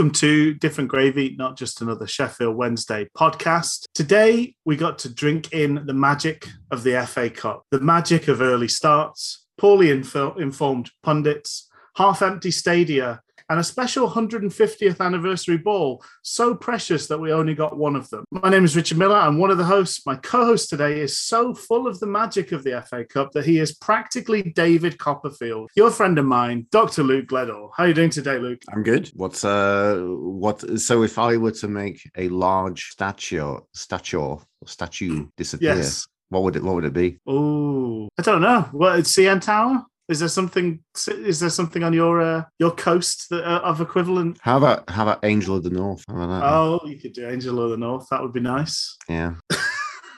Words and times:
Welcome 0.00 0.14
to 0.14 0.54
Different 0.54 0.88
Gravy, 0.88 1.36
not 1.36 1.58
just 1.58 1.82
another 1.82 2.06
Sheffield 2.06 2.56
Wednesday 2.56 3.06
podcast. 3.14 3.84
Today, 3.92 4.54
we 4.64 4.74
got 4.74 4.98
to 5.00 5.12
drink 5.12 5.52
in 5.52 5.82
the 5.84 5.92
magic 5.92 6.48
of 6.70 6.84
the 6.84 7.06
FA 7.06 7.28
Cup, 7.28 7.66
the 7.70 7.80
magic 7.80 8.26
of 8.26 8.40
early 8.40 8.66
starts, 8.66 9.44
poorly 9.58 9.90
info- 9.90 10.32
informed 10.36 10.90
pundits, 11.02 11.68
half 11.96 12.22
empty 12.22 12.50
stadia, 12.50 13.20
and 13.50 13.58
a 13.58 13.64
special 13.64 14.08
150th 14.08 15.00
anniversary 15.04 15.56
ball, 15.58 16.02
so 16.22 16.54
precious 16.54 17.08
that 17.08 17.18
we 17.18 17.32
only 17.32 17.52
got 17.52 17.76
one 17.76 17.96
of 17.96 18.08
them. 18.10 18.24
My 18.30 18.48
name 18.48 18.64
is 18.64 18.76
Richard 18.76 18.96
Miller. 18.96 19.16
I'm 19.16 19.38
one 19.38 19.50
of 19.50 19.58
the 19.58 19.64
hosts. 19.64 20.06
My 20.06 20.14
co 20.14 20.44
host 20.44 20.70
today 20.70 21.00
is 21.00 21.18
so 21.18 21.52
full 21.52 21.88
of 21.88 21.98
the 21.98 22.06
magic 22.06 22.52
of 22.52 22.62
the 22.62 22.80
FA 22.88 23.04
Cup 23.04 23.32
that 23.32 23.44
he 23.44 23.58
is 23.58 23.74
practically 23.74 24.42
David 24.42 24.98
Copperfield. 24.98 25.68
Your 25.74 25.90
friend 25.90 26.16
of 26.18 26.26
mine, 26.26 26.68
Dr. 26.70 27.02
Luke 27.02 27.26
Gledall. 27.26 27.70
How 27.76 27.84
are 27.84 27.88
you 27.88 27.94
doing 27.94 28.10
today, 28.10 28.38
Luke? 28.38 28.62
I'm 28.72 28.84
good. 28.84 29.10
What's 29.14 29.44
uh 29.44 29.96
what 30.00 30.78
so 30.80 31.02
if 31.02 31.18
I 31.18 31.36
were 31.36 31.50
to 31.50 31.66
make 31.68 32.08
a 32.16 32.28
large 32.28 32.90
statue 32.90 33.58
statue 33.74 34.36
statue 34.64 35.26
disappear, 35.36 35.74
Yes. 35.74 36.06
what 36.28 36.44
would 36.44 36.54
it 36.54 36.62
what 36.62 36.76
would 36.76 36.84
it 36.84 36.92
be? 36.92 37.18
Oh, 37.26 38.08
I 38.16 38.22
don't 38.22 38.42
know. 38.42 38.68
What 38.70 39.00
CN 39.00 39.40
Tower? 39.40 39.84
Is 40.10 40.18
there 40.18 40.28
something? 40.28 40.80
Is 41.06 41.38
there 41.38 41.50
something 41.50 41.84
on 41.84 41.92
your 41.92 42.20
uh, 42.20 42.42
your 42.58 42.72
coast 42.72 43.30
that, 43.30 43.44
uh, 43.44 43.60
of 43.60 43.80
equivalent? 43.80 44.38
How 44.42 44.56
about 44.56 44.90
how 44.90 45.04
about 45.04 45.24
Angel 45.24 45.56
of 45.56 45.62
the 45.62 45.70
North? 45.70 46.04
That? 46.08 46.42
Oh, 46.44 46.80
you 46.84 46.98
could 46.98 47.12
do 47.12 47.28
Angel 47.28 47.62
of 47.62 47.70
the 47.70 47.76
North. 47.76 48.08
That 48.10 48.20
would 48.20 48.32
be 48.32 48.40
nice. 48.40 48.96
Yeah. 49.08 49.34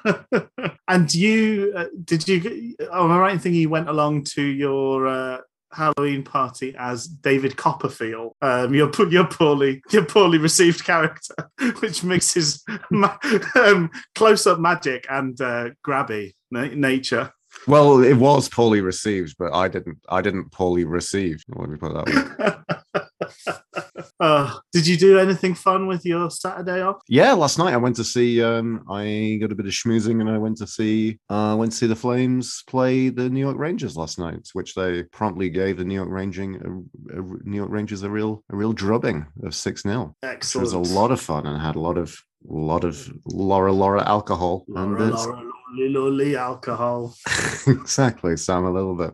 and 0.89 1.15
you 1.15 1.75
uh, 1.77 1.87
did 2.05 2.27
you? 2.27 2.75
Am 2.91 3.11
I 3.11 3.19
right 3.19 3.35
in 3.35 3.39
thinking 3.39 3.61
you 3.61 3.69
went 3.69 3.91
along 3.91 4.25
to 4.35 4.43
your 4.43 5.07
uh, 5.07 5.39
Halloween 5.73 6.23
party 6.23 6.75
as 6.79 7.07
David 7.07 7.59
Copperfield? 7.59 8.35
Um, 8.41 8.73
your 8.73 8.89
put 8.89 9.13
your 9.13 9.27
poorly 9.27 9.83
your 9.91 10.07
poorly 10.07 10.39
received 10.39 10.85
character, 10.85 11.35
which 11.81 12.03
mixes 12.03 12.65
ma- 12.91 13.19
um, 13.57 13.91
close 14.15 14.47
up 14.47 14.59
magic 14.59 15.05
and 15.11 15.39
uh, 15.39 15.69
grabby 15.87 16.33
na- 16.51 16.75
nature. 16.75 17.31
Well, 17.67 18.03
it 18.03 18.15
was 18.15 18.49
poorly 18.49 18.81
received, 18.81 19.37
but 19.39 19.53
I 19.55 19.69
didn't 19.69 19.99
I 20.09 20.21
didn't 20.21 20.51
poorly 20.53 20.85
receive. 20.85 21.43
Let 21.49 21.69
me 21.69 21.77
put 21.77 21.93
it 21.93 22.05
that 22.05 22.67
way. 22.67 23.03
uh, 24.21 24.57
did 24.73 24.87
you 24.87 24.97
do 24.97 25.19
anything 25.19 25.55
fun 25.55 25.87
with 25.87 26.05
your 26.05 26.31
Saturday 26.31 26.81
off? 26.83 27.01
Yeah, 27.09 27.33
last 27.33 27.59
night 27.59 27.73
I 27.75 27.77
went 27.77 27.97
to 27.97 28.05
see. 28.05 28.43
Um, 28.43 28.85
I 28.91 29.39
got 29.41 29.53
a 29.53 29.55
bit 29.55 29.67
of 29.67 29.73
schmoozing, 29.73 30.21
and 30.21 30.31
I 30.31 30.39
went 30.39 30.59
to 30.59 30.67
see. 30.67 31.19
Uh, 31.29 31.55
went 31.59 31.73
to 31.73 31.79
see 31.79 31.87
the 31.87 31.97
Flames 31.97 32.63
play 32.67 33.09
the 33.09 33.29
New 33.29 33.41
York 33.41 33.59
Rangers 33.59 33.97
last 33.97 34.19
night, 34.19 34.49
which 34.55 34.75
they 34.75 35.05
promptly 35.05 35.49
gave 35.49 35.77
the 35.77 35.85
New 35.85 35.95
York 35.95 36.11
Ranging, 36.11 36.57
a, 36.57 37.19
a, 37.19 37.23
New 37.45 37.57
York 37.57 37.71
Rangers 37.71 38.03
a 38.03 38.11
real 38.11 38.43
a 38.51 38.57
real 38.57 38.73
drubbing 38.73 39.27
of 39.45 39.55
six 39.55 39.83
0 39.83 40.17
which 40.21 40.31
Excellent. 40.31 40.65
was 40.65 40.73
a 40.73 40.95
lot 40.95 41.11
of 41.11 41.21
fun 41.21 41.47
and 41.47 41.61
had 41.61 41.77
a 41.77 41.81
lot 41.81 41.99
of 41.99 42.17
lot 42.45 42.85
of 42.85 43.13
Laura 43.27 43.73
Laura 43.73 44.07
alcohol. 44.09 44.65
and 44.69 44.93
Laura, 44.95 45.07
it's- 45.09 45.27
Laura, 45.27 45.52
lolly, 45.73 46.37
alcohol. 46.37 47.15
exactly. 47.67 48.37
So 48.37 48.57
I'm 48.57 48.65
a 48.65 48.73
little 48.73 48.95
bit. 48.95 49.13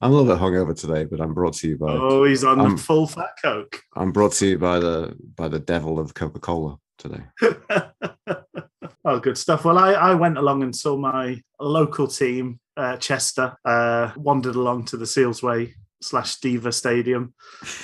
I'm 0.00 0.10
a 0.10 0.14
little 0.14 0.34
bit 0.34 0.42
hungover 0.42 0.78
today, 0.78 1.04
but 1.04 1.20
I'm 1.20 1.32
brought 1.32 1.54
to 1.54 1.68
you 1.68 1.78
by 1.78 1.92
Oh, 1.92 2.24
he's 2.24 2.42
on 2.42 2.58
Um, 2.58 2.76
the 2.76 2.82
full 2.82 3.06
fat 3.06 3.30
coke. 3.40 3.80
I'm 3.96 4.10
brought 4.10 4.32
to 4.34 4.46
you 4.46 4.58
by 4.58 4.80
the 4.80 5.14
by 5.36 5.48
the 5.48 5.60
devil 5.60 6.00
of 6.00 6.14
Coca 6.14 6.40
Cola 6.40 6.76
today. 6.98 7.22
oh, 9.04 9.20
good 9.20 9.38
stuff. 9.38 9.64
Well, 9.64 9.78
I, 9.78 9.92
I 9.92 10.14
went 10.14 10.38
along 10.38 10.64
and 10.64 10.74
saw 10.74 10.96
my 10.96 11.40
local 11.60 12.08
team, 12.08 12.58
uh, 12.76 12.96
Chester, 12.96 13.56
uh, 13.64 14.10
wandered 14.16 14.56
along 14.56 14.86
to 14.86 14.96
the 14.96 15.04
Swansway 15.04 15.72
slash 16.02 16.36
Deva 16.36 16.72
Stadium, 16.72 17.34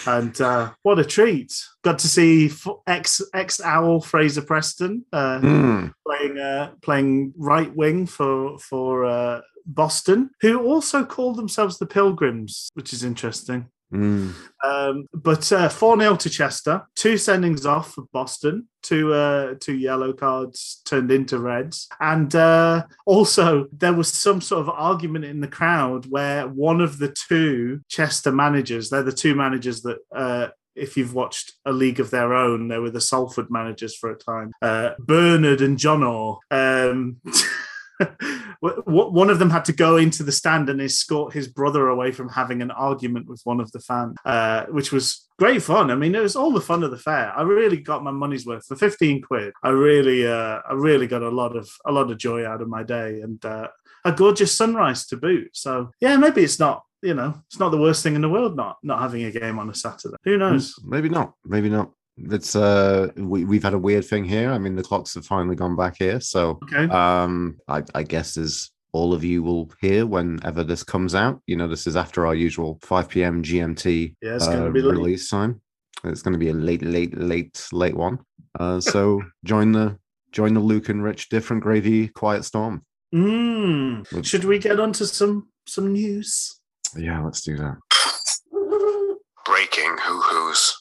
and 0.06 0.39
uh, 0.41 0.73
what 0.83 0.99
a 0.99 1.05
treat! 1.05 1.53
Got 1.83 1.99
to 2.01 2.09
see 2.09 2.51
ex 2.87 3.21
ex 3.34 3.61
Owl 3.61 4.01
Fraser 4.01 4.43
Preston 4.43 5.05
uh, 5.12 5.41
Mm. 5.41 5.93
playing 6.06 6.39
uh, 6.39 6.73
playing 6.83 7.33
right 7.37 7.75
wing 7.75 8.06
for 8.06 8.59
for 8.59 9.05
uh, 9.05 9.41
Boston, 9.67 10.31
who 10.41 10.62
also 10.65 11.05
called 11.05 11.37
themselves 11.37 11.79
the 11.79 11.87
Pilgrims, 11.87 12.71
which 12.75 12.93
is 12.93 13.05
interesting. 13.05 13.67
Mm. 13.93 14.34
Um, 14.65 15.06
but 15.15 15.50
uh, 15.53 15.69
4 15.69 15.99
0 15.99 16.16
to 16.16 16.31
Chester, 16.31 16.82
two 16.94 17.15
sendings 17.15 17.65
off 17.65 17.94
for 17.94 18.04
Boston, 18.12 18.69
two, 18.82 19.12
uh, 19.12 19.54
two 19.60 19.76
yellow 19.76 20.12
cards 20.12 20.82
turned 20.84 21.10
into 21.10 21.38
reds. 21.38 21.88
And 22.00 22.34
uh, 22.34 22.84
also, 23.06 23.66
there 23.72 23.94
was 23.94 24.12
some 24.12 24.41
sort 24.41 24.62
of 24.62 24.69
argument 24.69 25.25
in 25.25 25.41
the 25.41 25.49
crowd 25.49 26.06
where 26.10 26.47
one 26.47 26.81
of 26.81 26.99
the 26.99 27.15
two 27.28 27.81
Chester 27.88 28.32
managers, 28.32 28.91
they're 28.91 29.03
the 29.03 29.12
two 29.12 29.34
managers 29.34 29.82
that. 29.82 29.99
Uh, 30.15 30.49
if 30.75 30.97
you've 30.97 31.12
watched 31.12 31.55
A 31.65 31.72
League 31.72 31.99
of 31.99 32.10
Their 32.10 32.32
Own, 32.34 32.69
they 32.69 32.78
were 32.78 32.91
the 32.91 33.00
Salford 33.00 33.50
managers 33.50 33.97
for 33.97 34.12
a 34.12 34.16
time. 34.16 34.53
Uh, 34.62 34.91
Bernard 35.00 35.60
and 35.60 35.76
John 35.76 36.05
Orr. 36.05 36.38
Um, 36.53 37.16
one 38.61 39.31
of 39.31 39.39
them 39.39 39.51
had 39.51 39.65
to 39.67 39.73
go 39.73 39.97
into 39.97 40.23
the 40.23 40.33
stand 40.33 40.69
and 40.69 40.81
escort 40.81 41.33
his 41.33 41.49
brother 41.49 41.89
away 41.89 42.13
from 42.13 42.29
having 42.29 42.63
an 42.63 42.71
argument 42.71 43.27
with 43.27 43.41
one 43.45 43.61
of 43.61 43.71
the 43.73 43.81
fans, 43.81 44.17
uh, 44.25 44.67
which 44.67 44.93
was 44.93 45.29
great 45.39 45.63
fun. 45.63 45.91
I 45.91 45.95
mean, 45.95 46.15
it 46.15 46.23
was 46.23 46.37
all 46.37 46.53
the 46.53 46.61
fun 46.61 46.83
of 46.83 46.91
the 46.91 46.99
fair. 46.99 47.33
I 47.37 47.43
really 47.43 47.79
got 47.79 48.05
my 48.05 48.11
money's 48.11 48.47
worth 48.47 48.67
for 48.67 48.77
fifteen 48.77 49.23
quid. 49.23 49.53
I 49.63 49.71
really, 49.71 50.27
uh, 50.27 50.61
I 50.69 50.75
really 50.75 51.07
got 51.07 51.23
a 51.23 51.31
lot 51.31 51.57
of 51.57 51.69
a 51.87 51.93
lot 51.93 52.11
of 52.11 52.19
joy 52.19 52.47
out 52.47 52.63
of 52.63 52.69
my 52.69 52.83
day 52.83 53.21
and 53.21 53.45
uh, 53.45 53.69
a 54.05 54.13
gorgeous 54.13 54.53
sunrise 54.53 55.07
to 55.07 55.17
boot. 55.17 55.51
So 55.55 55.91
yeah, 56.01 56.17
maybe 56.17 56.43
it's 56.43 56.59
not. 56.59 56.85
You 57.01 57.15
know, 57.15 57.41
it's 57.47 57.61
not 57.61 57.69
the 57.69 57.79
worst 57.79 58.03
thing 58.03 58.17
in 58.17 58.23
the 58.23 58.29
world 58.29 58.57
not 58.57 58.79
not 58.83 59.01
having 59.01 59.23
a 59.23 59.31
game 59.31 59.61
on 59.61 59.71
a 59.71 59.75
Saturday. 59.75 60.17
Who 60.25 60.37
knows? 60.37 60.75
Maybe 60.85 61.09
not. 61.09 61.35
Maybe 61.45 61.69
not. 61.69 61.93
It's 62.31 62.56
uh 62.56 63.09
we, 63.17 63.45
we've 63.45 63.62
had 63.62 63.75
a 63.75 63.79
weird 63.79 64.05
thing 64.05 64.25
here. 64.25 64.51
I 64.51 64.59
mean 64.59 64.75
the 64.77 64.83
clocks 64.83 65.15
have 65.15 65.27
finally 65.27 65.56
gone 65.56 65.77
back 65.77 65.97
here. 65.99 66.21
So 66.21 66.59
Okay. 66.65 66.84
um 66.93 67.56
I, 67.69 67.83
I 67.95 68.03
guess 68.03 68.37
as 68.37 68.71
all 68.93 69.12
of 69.12 69.23
you 69.23 69.43
will 69.43 69.71
hear 69.81 70.06
whenever 70.06 70.65
this 70.65 70.83
comes 70.83 71.15
out. 71.15 71.41
You 71.47 71.56
know, 71.56 71.69
this 71.69 71.87
is 71.87 71.95
after 71.97 72.27
our 72.27 72.34
usual 72.34 72.79
5 72.83 73.09
p.m. 73.09 73.43
GMT 73.43 74.15
Yeah, 74.23 74.34
it's 74.37 74.47
gonna 74.47 74.67
uh, 74.69 74.71
be 74.71 74.81
late. 74.83 74.97
release 74.97 75.29
time. 75.29 75.61
It's 76.05 76.23
gonna 76.23 76.39
be 76.39 76.49
a 76.49 76.55
late, 76.55 76.83
late, 76.83 77.17
late, 77.17 77.67
late 77.73 77.97
one. 77.97 78.19
Uh 78.59 78.81
so 78.81 79.23
join 79.45 79.73
the 79.73 79.97
join 80.33 80.55
the 80.55 80.61
Luke 80.61 80.89
and 80.89 81.03
Rich 81.03 81.29
different 81.29 81.62
gravy 81.62 82.09
quiet 82.09 82.45
storm. 82.45 82.83
Mm. 83.15 84.25
Should 84.25 84.45
we 84.45 84.59
get 84.59 84.79
onto 84.81 85.05
some 85.05 85.49
some 85.67 85.93
news? 85.93 86.61
Yeah, 86.97 87.23
let's 87.23 87.43
do 87.43 87.56
that. 87.56 87.77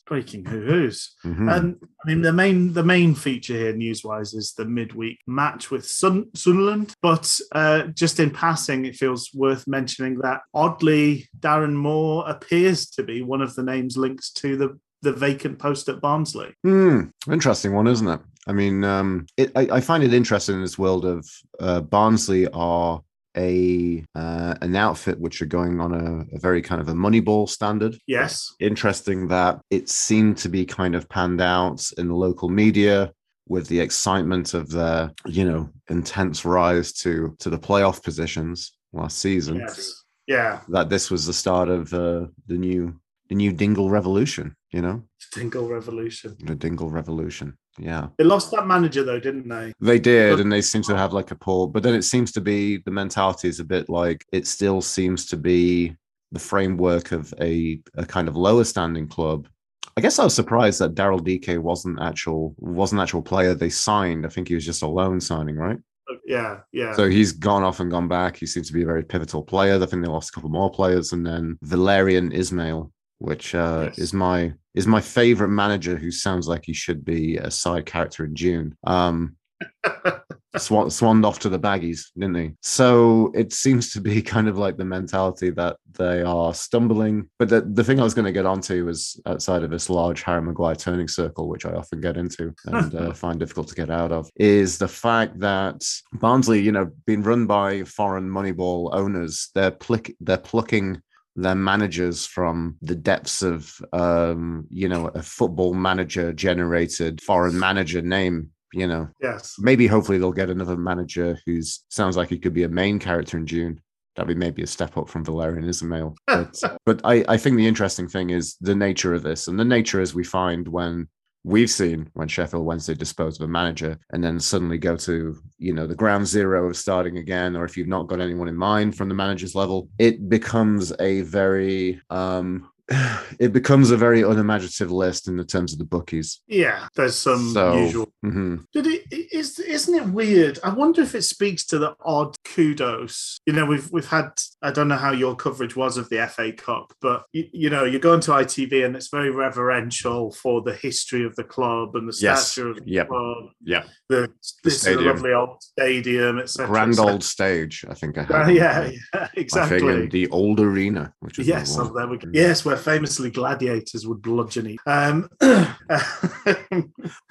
Breaking 0.05 0.45
hoo 0.45 0.61
hoos. 0.61 1.15
Breaking 1.21 1.25
who 1.25 1.39
who's. 1.39 1.47
Mhm. 1.47 1.55
And 1.55 1.75
I 1.83 2.09
mean, 2.09 2.21
the 2.21 2.33
main 2.33 2.73
the 2.73 2.83
main 2.83 3.15
feature 3.15 3.53
here, 3.53 3.73
news 3.73 4.03
wise, 4.03 4.33
is 4.33 4.53
the 4.53 4.65
midweek 4.65 5.19
match 5.27 5.71
with 5.71 5.85
Sun, 5.85 6.27
Sunderland. 6.33 6.93
But 7.01 7.39
uh, 7.53 7.83
just 7.87 8.19
in 8.19 8.31
passing, 8.31 8.85
it 8.85 8.95
feels 8.95 9.31
worth 9.33 9.67
mentioning 9.67 10.19
that 10.19 10.41
oddly, 10.53 11.27
Darren 11.39 11.73
Moore 11.73 12.23
appears 12.27 12.89
to 12.91 13.03
be 13.03 13.21
one 13.21 13.41
of 13.41 13.55
the 13.55 13.63
names 13.63 13.97
linked 13.97 14.35
to 14.37 14.57
the 14.57 14.79
the 15.01 15.13
vacant 15.13 15.59
post 15.59 15.89
at 15.89 16.01
Barnsley. 16.01 16.53
Hmm, 16.63 17.03
interesting 17.31 17.73
one, 17.73 17.87
isn't 17.87 18.07
it? 18.07 18.19
I 18.47 18.53
mean, 18.53 18.83
um, 18.83 19.25
it, 19.35 19.51
I, 19.55 19.67
I 19.73 19.81
find 19.81 20.03
it 20.03 20.13
interesting 20.13 20.55
in 20.55 20.61
this 20.61 20.79
world 20.79 21.05
of 21.05 21.29
uh, 21.59 21.81
Barnsley 21.81 22.47
are 22.47 23.01
a 23.35 24.03
uh, 24.15 24.55
an 24.61 24.75
outfit 24.75 25.19
which 25.19 25.41
are 25.41 25.47
going 25.47 25.79
on 25.79 25.93
a, 25.93 26.35
a 26.35 26.39
very 26.39 26.61
kind 26.61 26.81
of 26.81 26.89
a 26.89 26.93
Moneyball 26.93 27.49
standard. 27.49 27.97
Yes. 28.07 28.53
Interesting 28.59 29.27
that 29.27 29.59
it 29.69 29.89
seemed 29.89 30.37
to 30.37 30.49
be 30.49 30.65
kind 30.65 30.95
of 30.95 31.09
panned 31.09 31.41
out 31.41 31.83
in 31.97 32.07
the 32.07 32.15
local 32.15 32.49
media 32.49 33.11
with 33.47 33.67
the 33.67 33.79
excitement 33.79 34.53
of 34.53 34.69
their, 34.69 35.11
you 35.25 35.45
know, 35.45 35.69
intense 35.89 36.45
rise 36.45 36.93
to 36.93 37.35
to 37.39 37.49
the 37.49 37.59
playoff 37.59 38.03
positions 38.03 38.73
last 38.93 39.19
season. 39.19 39.57
Yes. 39.57 40.03
Yeah. 40.27 40.61
That 40.69 40.89
this 40.89 41.09
was 41.09 41.25
the 41.25 41.33
start 41.33 41.69
of 41.69 41.93
uh, 41.93 42.27
the 42.47 42.57
new 42.57 42.99
the 43.29 43.35
new 43.35 43.51
Dingle 43.51 43.89
revolution. 43.89 44.55
You 44.71 44.81
know, 44.81 45.03
Dingle 45.33 45.67
Revolution. 45.67 46.35
the 46.43 46.55
Dingle 46.55 46.89
revolution. 46.89 47.57
Yeah. 47.79 48.07
They 48.17 48.23
lost 48.23 48.51
that 48.51 48.67
manager 48.67 49.03
though, 49.03 49.19
didn't 49.19 49.47
they? 49.47 49.73
They 49.79 49.99
did, 49.99 50.39
and 50.39 50.51
they 50.51 50.61
seem 50.61 50.81
to 50.83 50.97
have 50.97 51.13
like 51.13 51.31
a 51.31 51.35
poor, 51.35 51.67
but 51.67 51.83
then 51.83 51.93
it 51.93 52.03
seems 52.03 52.31
to 52.33 52.41
be 52.41 52.77
the 52.77 52.91
mentality 52.91 53.47
is 53.47 53.59
a 53.59 53.65
bit 53.65 53.87
like 53.89 54.25
it 54.31 54.47
still 54.47 54.81
seems 54.81 55.25
to 55.27 55.37
be 55.37 55.95
the 56.31 56.39
framework 56.39 57.11
of 57.11 57.33
a, 57.39 57.79
a 57.95 58.05
kind 58.05 58.27
of 58.27 58.35
lower 58.35 58.63
standing 58.63 59.07
club. 59.07 59.47
I 59.95 60.01
guess 60.01 60.19
I 60.19 60.23
was 60.23 60.35
surprised 60.35 60.79
that 60.79 60.95
Daryl 60.95 61.23
Dike 61.23 61.61
wasn't 61.61 62.01
actual 62.01 62.55
wasn't 62.57 63.01
actual 63.01 63.21
player 63.21 63.53
they 63.53 63.69
signed. 63.69 64.25
I 64.25 64.29
think 64.29 64.47
he 64.47 64.55
was 64.55 64.65
just 64.65 64.83
a 64.83 64.87
loan 64.87 65.21
signing, 65.21 65.55
right? 65.55 65.77
Oh, 66.09 66.17
yeah. 66.25 66.59
Yeah. 66.71 66.93
So 66.93 67.09
he's 67.09 67.31
gone 67.31 67.63
off 67.63 67.79
and 67.79 67.91
gone 67.91 68.07
back. 68.07 68.37
He 68.37 68.45
seems 68.45 68.67
to 68.67 68.73
be 68.73 68.83
a 68.83 68.85
very 68.85 69.03
pivotal 69.03 69.43
player. 69.43 69.81
I 69.81 69.85
think 69.85 70.03
they 70.03 70.09
lost 70.09 70.29
a 70.29 70.33
couple 70.33 70.49
more 70.49 70.69
players, 70.69 71.13
and 71.13 71.25
then 71.25 71.57
Valérien 71.65 72.33
Ismaël, 72.33 72.91
which 73.19 73.55
uh, 73.55 73.85
Yes. 73.87 73.99
is 73.99 74.13
my 74.13 74.53
is 74.75 74.87
my 74.87 75.01
favorite 75.01 75.49
manager 75.49 75.95
who 75.97 76.11
sounds 76.11 76.47
like 76.47 76.63
he 76.65 76.73
should 76.73 77.03
be 77.03 77.37
a 77.37 77.49
side 77.49 77.85
character 77.85 78.25
in 78.25 78.33
Dune. 78.33 78.77
Um, 78.85 79.35
Swan, 80.57 80.89
swanned 80.89 81.25
off 81.25 81.39
to 81.39 81.49
the 81.49 81.59
baggies, 81.59 82.07
didn't 82.17 82.35
he? 82.35 82.51
So 82.61 83.31
it 83.35 83.53
seems 83.53 83.91
to 83.93 84.01
be 84.01 84.21
kind 84.33 84.47
of 84.47 84.57
like 84.57 84.77
the 84.77 84.85
mentality 84.85 85.49
that 85.51 85.77
they 85.97 86.21
are 86.21 86.53
stumbling. 86.53 87.29
But 87.37 87.49
the, 87.49 87.61
the 87.61 87.83
thing 87.83 87.99
I 87.99 88.03
was 88.03 88.13
going 88.13 88.25
to 88.25 88.31
get 88.31 88.45
onto 88.45 88.85
was 88.85 89.19
outside 89.25 89.63
of 89.63 89.69
this 89.71 89.89
large 89.89 90.23
Harry 90.23 90.41
Maguire 90.41 90.75
turning 90.75 91.07
circle, 91.07 91.47
which 91.49 91.65
I 91.65 91.71
often 91.73 92.01
get 92.01 92.17
into 92.17 92.53
and 92.65 92.93
uh, 92.95 93.13
find 93.13 93.39
difficult 93.39 93.67
to 93.69 93.75
get 93.75 93.89
out 93.89 94.11
of, 94.11 94.29
is 94.35 94.77
the 94.77 94.87
fact 94.87 95.39
that 95.39 95.83
Barnsley, 96.13 96.59
you 96.61 96.71
know, 96.71 96.91
being 97.05 97.23
run 97.23 97.45
by 97.45 97.83
foreign 97.83 98.29
Moneyball 98.29 98.89
owners, 98.93 99.49
they're, 99.53 99.71
plick, 99.71 100.15
they're 100.21 100.37
plucking 100.37 101.01
their 101.37 101.55
managers 101.55 102.25
from 102.25 102.75
the 102.81 102.95
depths 102.95 103.41
of 103.41 103.79
um, 103.93 104.67
you 104.69 104.89
know 104.89 105.07
a 105.07 105.21
football 105.21 105.73
manager 105.73 106.33
generated 106.33 107.21
foreign 107.21 107.57
manager 107.57 108.01
name 108.01 108.51
you 108.73 108.87
know. 108.87 109.09
Yes. 109.21 109.55
Maybe 109.59 109.87
hopefully 109.87 110.17
they'll 110.17 110.31
get 110.31 110.49
another 110.49 110.77
manager 110.77 111.39
who's 111.45 111.83
sounds 111.89 112.17
like 112.17 112.29
he 112.29 112.37
could 112.37 112.53
be 112.53 112.63
a 112.63 112.69
main 112.69 112.99
character 112.99 113.37
in 113.37 113.45
Dune. 113.45 113.81
That'd 114.15 114.27
be 114.27 114.35
maybe 114.35 114.63
a 114.63 114.67
step 114.67 114.97
up 114.97 115.09
from 115.09 115.25
Valérien 115.25 115.65
Ismaël. 115.65 116.15
But, 116.27 116.79
but 116.85 117.01
I, 117.03 117.23
I 117.27 117.37
think 117.37 117.57
the 117.57 117.67
interesting 117.67 118.07
thing 118.07 118.31
is 118.31 118.55
the 118.59 118.75
nature 118.75 119.13
of 119.13 119.23
this 119.23 119.47
and 119.47 119.59
the 119.59 119.65
nature 119.65 120.01
as 120.01 120.13
we 120.13 120.23
find 120.23 120.67
when 120.67 121.07
we've 121.47 121.69
seen 121.69 122.09
when 122.13 122.27
Sheffield 122.27 122.65
Wednesday 122.65 122.93
dispose 122.93 123.39
of 123.39 123.45
a 123.45 123.47
manager 123.47 123.97
and 124.11 124.21
then 124.21 124.37
suddenly 124.37 124.77
go 124.77 124.97
to, 124.97 125.35
you 125.57 125.73
know, 125.73 125.87
the 125.87 125.95
ground 125.95 126.27
zero 126.27 126.67
of 126.67 126.75
starting 126.75 127.17
again, 127.17 127.55
or 127.55 127.63
if 127.63 127.77
you've 127.77 127.87
not 127.87 128.07
got 128.07 128.19
anyone 128.19 128.49
in 128.49 128.55
mind 128.55 128.97
from 128.97 129.07
the 129.07 129.15
manager's 129.15 129.55
level, 129.55 129.87
it 129.97 130.27
becomes 130.27 130.91
a 130.99 131.21
very 131.21 132.01
um 132.09 132.69
it 133.39 133.51
becomes 133.53 133.91
a 133.91 133.97
very 133.97 134.21
unimaginative 134.21 134.91
list 134.91 135.27
in 135.27 135.35
the 135.35 135.43
terms 135.43 135.73
of 135.73 135.79
the 135.79 135.85
bookies. 135.85 136.41
Yeah, 136.47 136.87
there's 136.95 137.15
some 137.15 137.51
So, 137.53 137.83
usual. 137.83 138.09
mhm. 138.25 138.63
Did 138.73 138.87
it 138.87 139.03
is 139.11 139.59
isn't 139.59 139.93
it 139.95 140.05
weird? 140.07 140.59
I 140.63 140.73
wonder 140.73 141.01
if 141.01 141.13
it 141.15 141.23
speaks 141.23 141.65
to 141.67 141.79
the 141.79 141.95
odd 142.05 142.35
kudos. 142.45 143.39
You 143.45 143.53
know, 143.53 143.65
we've 143.65 143.91
we've 143.91 144.07
had 144.07 144.29
I 144.61 144.71
don't 144.71 144.87
know 144.87 144.95
how 144.95 145.11
your 145.11 145.35
coverage 145.35 145.75
was 145.75 145.97
of 145.97 146.09
the 146.09 146.25
FA 146.27 146.51
Cup, 146.53 146.93
but 147.01 147.23
you, 147.33 147.45
you 147.51 147.69
know, 147.69 147.83
you 147.83 147.99
go 147.99 148.13
into 148.13 148.31
ITV 148.31 148.85
and 148.85 148.95
it's 148.95 149.09
very 149.09 149.31
reverential 149.31 150.31
for 150.31 150.61
the 150.61 150.73
history 150.73 151.25
of 151.25 151.35
the 151.35 151.43
club 151.43 151.95
and 151.95 152.07
the 152.07 152.17
Yes. 152.19 152.51
stature 152.51 152.69
of 152.69 152.77
the 152.77 152.89
Yep. 152.91 153.07
club. 153.09 153.43
Yeah. 153.63 153.83
The, 154.09 154.31
this 154.63 154.75
is 154.75 154.79
a 154.87 154.91
stadium. 154.91 155.05
lovely 155.15 155.33
old 155.33 155.61
stadium, 155.61 156.39
etc. 156.39 156.67
Grand 156.67 156.99
old 156.99 157.23
stage, 157.23 157.83
I 157.89 157.93
think 157.93 158.17
I 158.17 158.23
Uh, 158.23 158.47
yeah, 158.61 158.91
yeah, 159.13 159.27
exactly. 159.35 160.07
the 160.07 160.27
old 160.29 160.59
arena, 160.61 161.13
which 161.19 161.39
is 161.39 161.47
Yes, 161.47 161.75
oh, 161.77 161.91
there 161.95 162.07
we 162.07 162.17
go. 162.17 162.27
Mm. 162.27 162.35
Yes, 162.35 162.63
where 162.65 162.76
famously 162.77 163.31
gladiators 163.31 164.07
would 164.07 164.21
bludgeon 164.21 164.67
each. 164.67 164.79
Um, 164.85 165.29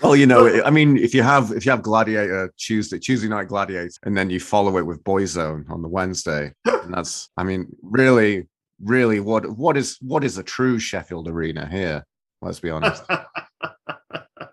Well, 0.03 0.17
you 0.17 0.27
know, 0.27 0.63
I 0.63 0.71
mean, 0.71 0.97
if 0.97 1.15
you 1.15 1.23
have 1.23 1.53
if 1.53 1.65
you 1.65 1.71
have 1.71 1.83
Gladiator 1.83 2.53
Tuesday 2.57 2.99
Tuesday 2.99 3.29
night 3.29 3.49
Gladiator, 3.49 3.91
and 4.05 4.17
then 4.17 4.31
you 4.31 4.41
follow 4.41 4.79
it 4.79 4.87
with 4.87 5.03
Boyzone 5.05 5.69
on 5.71 5.83
the 5.83 5.89
Wednesday, 5.89 6.53
and 6.65 6.95
that's 6.95 7.29
I 7.37 7.45
mean, 7.45 7.67
really, 7.83 8.47
really, 8.83 9.21
what 9.21 9.49
what 9.57 9.77
is 9.77 9.99
what 10.01 10.25
is 10.25 10.39
a 10.39 10.43
true 10.43 10.79
Sheffield 10.79 11.29
arena 11.29 11.69
here? 11.69 12.05
Let's 12.43 12.61
be 12.61 12.71
honest. 12.71 13.03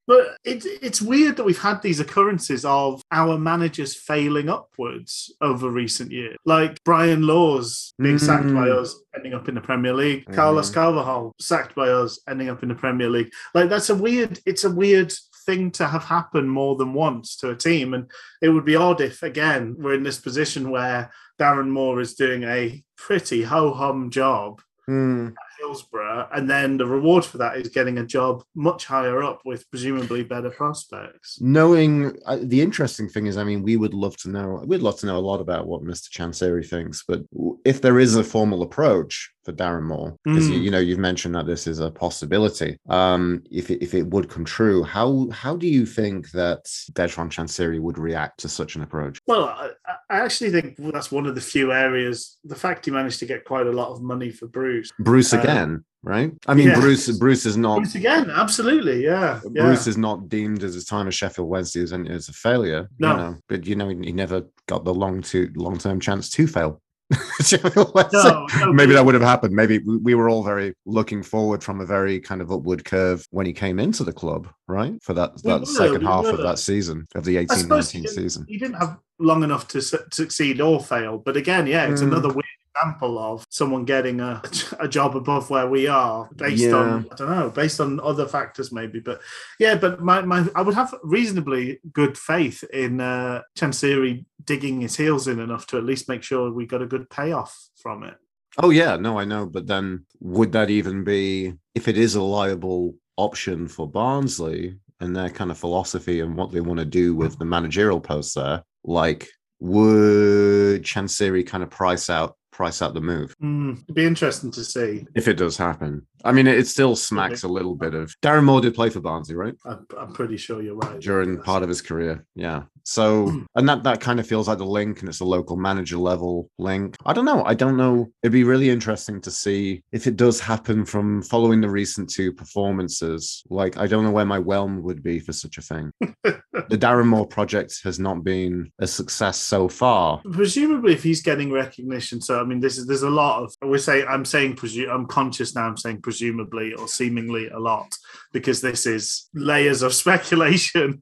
but 0.07 0.35
it, 0.43 0.65
it's 0.81 1.01
weird 1.01 1.37
that 1.37 1.43
we've 1.45 1.61
had 1.61 1.81
these 1.81 1.99
occurrences 1.99 2.65
of 2.65 3.01
our 3.11 3.37
managers 3.37 3.95
failing 3.95 4.49
upwards 4.49 5.33
over 5.41 5.69
recent 5.69 6.11
years. 6.11 6.35
Like 6.45 6.77
Brian 6.83 7.23
Laws 7.25 7.93
being 7.99 8.17
sacked 8.17 8.45
by 8.53 8.67
Mm. 8.67 8.81
us, 8.81 8.95
ending 9.15 9.33
up 9.33 9.47
in 9.49 9.55
the 9.55 9.61
Premier 9.61 9.93
League. 9.93 10.25
Carlos 10.33 10.69
Mhm. 10.69 10.73
Carvalhal 10.73 11.31
sacked 11.39 11.75
by 11.75 11.89
us, 11.89 12.19
ending 12.27 12.49
up 12.49 12.63
in 12.63 12.69
the 12.69 12.75
Premier 12.75 13.09
League. 13.09 13.31
Like 13.53 13.69
that's 13.69 13.89
a 13.89 13.95
weird. 13.95 14.39
It's 14.45 14.63
a 14.63 14.69
weird 14.71 15.13
thing 15.45 15.71
to 15.71 15.85
have 15.87 16.03
happen 16.05 16.47
more 16.47 16.75
than 16.77 16.93
once 16.93 17.35
to 17.37 17.49
a 17.49 17.55
team, 17.55 17.93
and 17.93 18.09
it 18.41 18.49
would 18.49 18.63
be 18.65 18.75
odd 18.77 19.01
if 19.01 19.23
again 19.23 19.75
we're 19.77 19.93
in 19.93 20.03
this 20.03 20.19
position 20.19 20.69
where 20.69 21.11
Darren 21.39 21.69
Moore 21.69 21.99
is 21.99 22.13
doing 22.15 22.43
a 22.43 22.81
pretty 22.97 23.43
ho 23.43 23.73
hum 23.73 24.09
job 24.09 24.61
Hmm. 24.85 25.29
Hillsborough, 25.59 26.27
and 26.33 26.49
then 26.49 26.77
the 26.77 26.85
reward 26.85 27.25
for 27.25 27.37
that 27.39 27.57
is 27.57 27.69
getting 27.69 27.97
a 27.99 28.05
job 28.05 28.43
much 28.55 28.85
higher 28.85 29.23
up 29.23 29.41
with 29.45 29.69
presumably 29.69 30.23
better 30.23 30.49
prospects. 30.49 31.37
Knowing 31.41 32.17
uh, 32.25 32.37
the 32.41 32.61
interesting 32.61 33.07
thing 33.09 33.27
is, 33.27 33.37
I 33.37 33.43
mean, 33.43 33.63
we 33.63 33.77
would 33.77 33.93
love 33.93 34.17
to 34.17 34.29
know. 34.29 34.63
We'd 34.65 34.81
love 34.81 34.99
to 34.99 35.05
know 35.05 35.17
a 35.17 35.19
lot 35.19 35.41
about 35.41 35.67
what 35.67 35.83
Mr. 35.83 36.09
Chansiri 36.09 36.67
thinks, 36.67 37.03
but 37.07 37.21
if 37.65 37.81
there 37.81 37.99
is 37.99 38.15
a 38.15 38.23
formal 38.23 38.61
approach 38.61 39.31
for 39.45 39.51
Darren 39.51 39.83
Moore, 39.83 40.15
because 40.23 40.49
you, 40.49 40.57
Mm. 40.59 40.63
you 40.63 40.71
know 40.71 40.79
you've 40.79 40.99
mentioned 40.99 41.35
that 41.35 41.45
this 41.45 41.67
is 41.67 41.79
a 41.79 41.91
possibility. 41.91 42.77
Um, 42.87 43.43
if 43.51 43.69
it, 43.69 43.83
if 43.83 43.93
it 43.93 44.07
would 44.07 44.29
come 44.29 44.45
true, 44.45 44.83
how 44.83 45.27
how 45.31 45.57
do 45.57 45.67
you 45.67 45.85
think 45.85 46.31
that 46.31 46.65
Bertrand 46.93 47.31
Chansiri 47.31 47.79
would 47.81 47.97
react 47.97 48.39
to 48.41 48.49
such 48.49 48.75
an 48.77 48.83
approach? 48.83 49.19
Well, 49.27 49.45
I, 49.45 49.69
I 50.09 50.19
actually 50.19 50.51
think 50.51 50.75
that's 50.77 51.11
one 51.11 51.25
of 51.25 51.35
the 51.35 51.41
few 51.41 51.73
areas. 51.73 52.37
The 52.45 52.55
fact 52.55 52.85
he 52.85 52.91
managed 52.91 53.19
to 53.19 53.25
get 53.25 53.43
quite 53.43 53.67
a 53.67 53.71
lot 53.71 53.89
of 53.91 54.01
money 54.01 54.29
for 54.31 54.47
Bruce. 54.47 54.89
Bruce 54.99 55.33
Uh, 55.33 55.41
again, 55.43 55.85
right? 56.03 56.31
I 56.47 56.53
mean, 56.53 56.67
yeah. 56.69 56.79
Bruce 56.79 57.09
Bruce 57.17 57.45
is 57.45 57.57
not 57.57 57.77
Bruce 57.79 57.95
again, 57.95 58.29
absolutely, 58.29 59.03
yeah. 59.03 59.39
yeah. 59.51 59.63
Bruce 59.63 59.87
is 59.87 59.97
not 59.97 60.29
deemed 60.29 60.63
as 60.63 60.73
his 60.73 60.85
time 60.85 61.07
as 61.07 61.15
Sheffield 61.15 61.47
Wednesday 61.49 61.81
as, 61.81 61.91
an- 61.91 62.07
as 62.07 62.29
a 62.29 62.33
failure. 62.33 62.89
No. 62.99 63.11
You 63.11 63.17
know, 63.17 63.37
but 63.49 63.65
you 63.65 63.75
know, 63.75 63.89
he, 63.89 63.95
he 63.97 64.11
never 64.11 64.43
got 64.67 64.83
the 64.85 64.93
long 64.93 65.21
to 65.23 65.49
long 65.55 65.77
term 65.77 65.99
chance 65.99 66.29
to 66.31 66.47
fail. 66.47 66.81
No, 67.51 68.47
no, 68.59 68.73
Maybe 68.73 68.93
that 68.93 69.03
would 69.05 69.13
have 69.13 69.23
happened. 69.23 69.53
Maybe 69.53 69.79
we 69.79 69.97
we 69.97 70.15
were 70.15 70.29
all 70.29 70.43
very 70.43 70.73
looking 70.85 71.21
forward 71.21 71.63
from 71.63 71.81
a 71.81 71.85
very 71.85 72.19
kind 72.19 72.41
of 72.41 72.51
upward 72.51 72.85
curve 72.85 73.25
when 73.31 73.45
he 73.45 73.53
came 73.53 73.79
into 73.79 74.03
the 74.03 74.13
club, 74.13 74.47
right? 74.67 74.93
For 75.03 75.13
that 75.13 75.33
We 75.43 75.51
that 75.51 75.59
were, 75.61 75.65
second 75.65 75.99
we 76.01 76.05
half 76.05 76.25
of 76.25 76.37
that 76.39 76.59
season 76.59 77.05
of 77.15 77.25
the 77.25 77.37
I 77.37 77.41
18 77.41 77.57
suppose 77.57 77.91
he 77.91 77.99
19 77.99 78.03
didn't, 78.03 78.23
season. 78.23 78.45
he 78.47 78.57
didn't 78.57 78.75
have 78.77 78.97
long 79.19 79.43
enough 79.43 79.67
to 79.69 79.81
su- 79.81 79.99
succeed 80.11 80.61
or 80.61 80.79
fail. 80.79 81.17
But 81.17 81.35
again, 81.37 81.67
yeah, 81.67 81.85
it's 81.87 82.01
Mm. 82.01 82.07
another 82.07 82.29
weird 82.29 82.45
example 82.83 83.17
of 83.19 83.45
someone 83.49 83.85
getting 83.85 84.19
a, 84.19 84.41
a 84.79 84.87
job 84.87 85.15
above 85.15 85.49
where 85.49 85.67
we 85.67 85.87
are 85.87 86.29
based 86.35 86.63
Yeah. 86.63 86.75
on, 86.75 87.07
I 87.11 87.15
don't 87.15 87.29
know, 87.29 87.49
based 87.49 87.79
on 87.79 87.99
other 87.99 88.27
factors 88.27 88.71
maybe. 88.71 88.99
But 88.99 89.21
yeah, 89.59 89.75
but 89.75 90.01
my, 90.01 90.21
my 90.21 90.47
I 90.55 90.61
would 90.61 90.75
have 90.75 90.93
reasonably 91.03 91.79
good 91.91 92.17
faith 92.17 92.63
in 92.65 92.99
uh, 93.01 93.41
Chansiri 93.57 94.25
digging 94.43 94.81
his 94.81 94.95
heels 94.95 95.27
in 95.27 95.39
enough 95.39 95.67
to 95.67 95.77
at 95.77 95.85
least 95.85 96.09
make 96.09 96.23
sure 96.23 96.51
we 96.51 96.65
got 96.65 96.81
a 96.81 96.87
good 96.87 97.09
payoff 97.09 97.69
from 97.81 98.03
it. 98.03 98.15
Oh 98.61 98.69
yeah, 98.69 98.97
no, 98.97 99.17
I 99.19 99.25
know. 99.25 99.45
But 99.45 99.67
then 99.67 100.05
would 100.19 100.51
that 100.51 100.69
even 100.69 101.03
be 101.03 101.53
if 101.73 101.87
it 101.87 101.97
is 101.97 102.15
a 102.15 102.21
liable 102.21 102.95
option 103.17 103.67
for 103.67 103.89
Barnsley 103.89 104.77
and 104.99 105.15
their 105.15 105.29
kind 105.29 105.51
of 105.51 105.57
philosophy 105.57 106.19
and 106.19 106.35
what 106.35 106.51
they 106.51 106.61
want 106.61 106.79
to 106.79 106.85
do 106.85 107.15
with 107.15 107.37
the 107.39 107.45
managerial 107.45 107.99
post 107.99 108.35
there? 108.35 108.63
Like, 108.83 109.29
would 109.59 110.83
Chansiri 110.83 111.47
kind 111.47 111.63
of 111.63 111.69
price 111.69 112.09
out 112.09 112.35
price 112.53 112.81
out 112.81 112.93
the 112.93 113.01
move 113.01 113.35
Mm, 113.41 113.81
it'd 113.83 113.95
be 113.95 114.05
interesting 114.05 114.51
to 114.51 114.63
see. 114.63 115.05
if 115.15 115.27
it 115.27 115.33
does 115.33 115.57
happen? 115.57 116.05
I 116.23 116.31
mean, 116.31 116.47
it 116.47 116.67
still 116.67 116.95
smacks 116.95 117.43
a 117.43 117.47
little 117.47 117.75
bit 117.75 117.93
of 117.93 118.15
Darren 118.21 118.45
Moore 118.45 118.61
did 118.61 118.75
play 118.75 118.89
for 118.89 119.01
Barnsley, 119.01 119.35
right? 119.35 119.55
I'm, 119.65 119.85
I'm 119.97 120.13
pretty 120.13 120.37
sure 120.37 120.61
you're 120.61 120.75
right. 120.75 120.99
During 121.01 121.41
part 121.41 121.63
of 121.63 121.69
his 121.69 121.81
career, 121.81 122.25
yeah. 122.35 122.63
So, 122.83 123.27
mm. 123.27 123.45
and 123.55 123.67
that 123.69 123.83
that 123.83 124.01
kind 124.01 124.19
of 124.19 124.27
feels 124.27 124.47
like 124.47 124.57
the 124.57 124.65
link, 124.65 124.99
and 124.99 125.09
it's 125.09 125.21
a 125.21 125.25
local 125.25 125.55
manager 125.55 125.97
level 125.97 126.49
link. 126.57 126.97
I 127.05 127.13
don't 127.13 127.25
know. 127.25 127.43
I 127.45 127.53
don't 127.53 127.77
know. 127.77 128.11
It'd 128.21 128.33
be 128.33 128.43
really 128.43 128.69
interesting 128.69 129.21
to 129.21 129.31
see 129.31 129.83
if 129.91 130.07
it 130.07 130.17
does 130.17 130.39
happen 130.39 130.85
from 130.85 131.21
following 131.21 131.61
the 131.61 131.69
recent 131.69 132.09
two 132.09 132.33
performances. 132.33 133.43
Like, 133.49 133.77
I 133.77 133.87
don't 133.87 134.03
know 134.03 134.11
where 134.11 134.25
my 134.25 134.39
whelm 134.39 134.83
would 134.83 135.03
be 135.03 135.19
for 135.19 135.33
such 135.33 135.57
a 135.57 135.61
thing. 135.61 135.91
the 136.23 136.77
Darren 136.77 137.07
Moore 137.07 137.27
project 137.27 137.81
has 137.83 137.99
not 137.99 138.23
been 138.23 138.71
a 138.79 138.87
success 138.87 139.37
so 139.37 139.67
far. 139.67 140.21
presumably 140.31 140.93
if 140.93 141.03
he's 141.03 141.21
getting 141.21 141.51
recognition 141.51 142.21
so 142.21 142.39
i 142.39 142.43
mean 142.43 142.59
this 142.59 142.77
is 142.77 142.85
there's 142.85 143.03
a 143.03 143.09
lot 143.09 143.43
of 143.43 143.53
we 143.67 143.77
say 143.77 144.05
i'm 144.05 144.25
saying 144.25 144.55
presume 144.55 144.89
i'm 144.89 145.05
conscious 145.05 145.55
now 145.55 145.67
i'm 145.67 145.77
saying 145.77 146.01
presumably 146.01 146.73
or 146.73 146.87
seemingly 146.87 147.47
a 147.49 147.59
lot 147.59 147.93
because 148.31 148.61
this 148.61 148.85
is 148.85 149.29
layers 149.33 149.81
of 149.81 149.93
speculation 150.03 151.01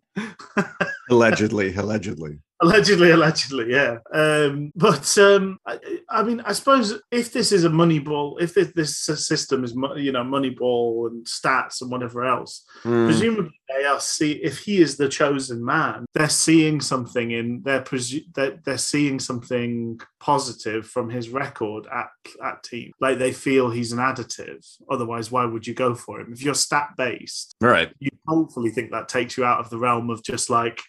Allegedly, 1.09 1.75
allegedly. 1.75 2.39
Allegedly 2.61 3.11
allegedly 3.11 3.71
yeah. 3.71 3.97
Um 4.13 4.71
but 4.75 5.17
um 5.17 5.57
I, 5.65 5.79
I 6.09 6.23
mean 6.23 6.41
i 6.41 6.53
suppose 6.53 6.99
if 7.11 7.33
this 7.33 7.51
is 7.51 7.63
a 7.63 7.69
money 7.69 7.99
ball 7.99 8.37
if 8.37 8.53
this, 8.53 8.71
this 8.73 8.97
system 9.27 9.63
is 9.63 9.75
you 9.97 10.11
know 10.11 10.23
money 10.23 10.49
ball 10.49 11.07
and 11.07 11.25
stats 11.25 11.81
and 11.81 11.91
whatever 11.91 12.25
else 12.25 12.65
Mm, 12.83 13.05
presumably 13.05 13.61
they 13.69 13.85
are 13.85 13.99
see 13.99 14.31
if 14.31 14.59
he 14.59 14.81
is 14.81 14.97
the 14.97 15.07
chosen 15.07 15.63
man 15.63 16.05
they're 16.13 16.29
seeing 16.29 16.81
something 16.81 17.31
in 17.31 17.61
they're 17.63 17.81
presu- 17.81 18.25
they're, 18.33 18.59
they're 18.63 18.77
seeing 18.77 19.19
something 19.19 19.99
positive 20.19 20.85
from 20.87 21.09
his 21.09 21.29
record 21.29 21.87
at 21.91 22.09
at 22.43 22.63
team. 22.63 22.91
Like 22.99 23.17
they 23.17 23.31
feel 23.31 23.69
he's 23.69 23.91
an 23.91 23.99
additive. 23.99 24.65
Otherwise 24.89 25.31
why 25.31 25.45
would 25.45 25.65
you 25.65 25.73
go 25.73 25.95
for 25.95 26.19
him? 26.19 26.31
If 26.31 26.43
you're 26.43 26.53
stat 26.53 26.89
based 26.97 27.55
right. 27.61 27.91
you 27.99 28.09
hopefully 28.27 28.69
think 28.69 28.91
that 28.91 29.09
takes 29.09 29.37
you 29.37 29.43
out 29.43 29.59
of 29.59 29.69
the 29.69 29.77
realm 29.77 30.09
of 30.09 30.23
just 30.23 30.49
like 30.49 30.81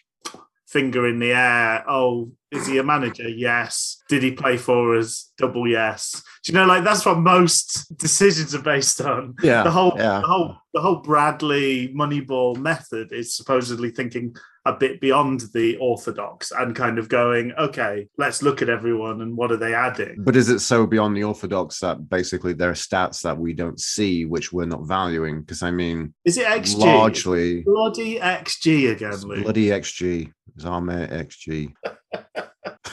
finger 0.73 1.07
in 1.07 1.19
the 1.19 1.31
air. 1.31 1.85
Oh 1.87 2.31
is 2.53 2.67
he 2.67 2.77
a 2.77 2.83
manager? 2.83 3.27
Yes. 3.27 3.97
Did 4.09 4.21
he 4.21 4.31
play 4.31 4.57
for 4.57 4.95
us? 4.95 5.31
Double 5.37 5.67
yes. 5.67 6.21
Do 6.43 6.51
you 6.51 6.57
know 6.57 6.65
like 6.65 6.83
that's 6.83 7.05
what 7.05 7.17
most 7.17 7.97
decisions 7.97 8.53
are 8.53 8.61
based 8.61 9.01
on. 9.01 9.35
Yeah. 9.41 9.63
the 9.63 9.71
whole 9.71 9.93
yeah. 9.97 10.19
the 10.19 10.27
whole 10.27 10.57
the 10.73 10.81
whole 10.81 10.97
Bradley 10.97 11.93
Moneyball 11.93 12.57
method 12.57 13.11
is 13.11 13.35
supposedly 13.35 13.91
thinking 13.91 14.35
a 14.65 14.71
bit 14.73 15.01
beyond 15.01 15.41
the 15.53 15.75
orthodox 15.77 16.51
and 16.51 16.73
kind 16.75 16.97
of 16.97 17.09
going, 17.09 17.51
okay, 17.59 18.07
let's 18.17 18.41
look 18.41 18.61
at 18.61 18.69
everyone 18.69 19.19
and 19.21 19.35
what 19.35 19.51
are 19.51 19.57
they 19.57 19.73
adding? 19.73 20.15
But 20.19 20.37
is 20.37 20.47
it 20.49 20.59
so 20.59 20.87
beyond 20.87 21.17
the 21.17 21.23
orthodox 21.25 21.79
that 21.81 22.07
basically 22.09 22.53
there 22.53 22.69
are 22.69 22.73
stats 22.73 23.21
that 23.23 23.37
we 23.37 23.51
don't 23.53 23.77
see, 23.79 24.23
which 24.25 24.53
we're 24.53 24.65
not 24.65 24.87
valuing? 24.87 25.41
Because 25.41 25.63
I 25.63 25.71
mean, 25.71 26.13
Is 26.23 26.37
it 26.37 26.47
XG? 26.47 26.77
largely 26.77 27.61
Bloody 27.63 28.19
XG 28.19 28.91
again, 28.93 29.15
Luke. 29.21 29.43
bloody 29.43 29.65
XG. 29.67 30.31
Mate 30.57 31.09
XG. 31.09 31.73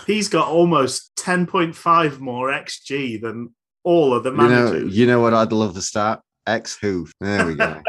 He's 0.06 0.28
got 0.28 0.48
almost 0.48 1.12
10.5 1.16 2.18
more 2.18 2.48
XG 2.48 3.20
than 3.20 3.54
all 3.84 4.12
of 4.12 4.24
the 4.24 4.30
You 4.30 4.36
know, 4.36 4.42
managers. 4.48 4.96
you 4.98 5.06
know 5.06 5.20
what 5.20 5.34
I'd 5.34 5.52
love 5.52 5.74
to 5.74 5.82
start? 5.82 6.20
X 6.46 6.76
who? 6.80 7.06
There 7.20 7.46
we 7.46 7.54
go. 7.54 7.80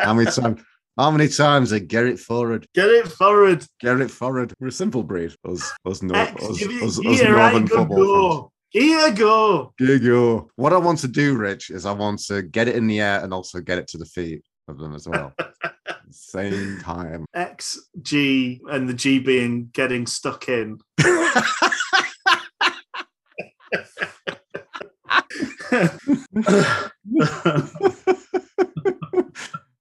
how 0.00 0.14
many 0.14 0.28
times? 0.30 0.60
How 0.96 1.10
many 1.10 1.28
times 1.28 1.74
I 1.74 1.80
get 1.80 2.06
it 2.06 2.18
forward? 2.18 2.66
Get 2.74 2.88
it 2.88 3.08
forward. 3.08 3.66
Get 3.80 4.00
it 4.00 4.10
forward. 4.10 4.54
We're 4.58 4.68
a 4.68 4.72
simple 4.72 5.02
breed. 5.02 5.34
Us, 5.46 5.70
us, 5.84 6.02
X, 6.02 6.42
us, 6.42 6.62
us, 6.62 6.98
us 6.98 7.20
here, 7.20 7.38
I 7.38 7.50
northern 7.50 7.66
go, 7.66 7.76
football 7.76 7.98
go. 7.98 8.52
Here 8.70 9.12
go. 9.12 9.74
Here 9.76 9.98
go. 9.98 10.48
What 10.56 10.72
I 10.72 10.78
want 10.78 11.00
to 11.00 11.08
do, 11.08 11.36
Rich, 11.36 11.68
is 11.68 11.84
I 11.84 11.92
want 11.92 12.20
to 12.28 12.40
get 12.40 12.68
it 12.68 12.76
in 12.76 12.86
the 12.86 13.00
air 13.00 13.22
and 13.22 13.34
also 13.34 13.60
get 13.60 13.76
it 13.76 13.88
to 13.88 13.98
the 13.98 14.06
feet 14.06 14.42
of 14.68 14.78
them 14.78 14.94
as 14.94 15.06
well. 15.06 15.34
Same 16.10 16.80
time. 16.80 17.26
XG 17.36 18.60
and 18.70 18.88
the 18.88 18.94
G 18.94 19.18
being 19.18 19.68
getting 19.74 20.06
stuck 20.06 20.48
in. 20.48 20.78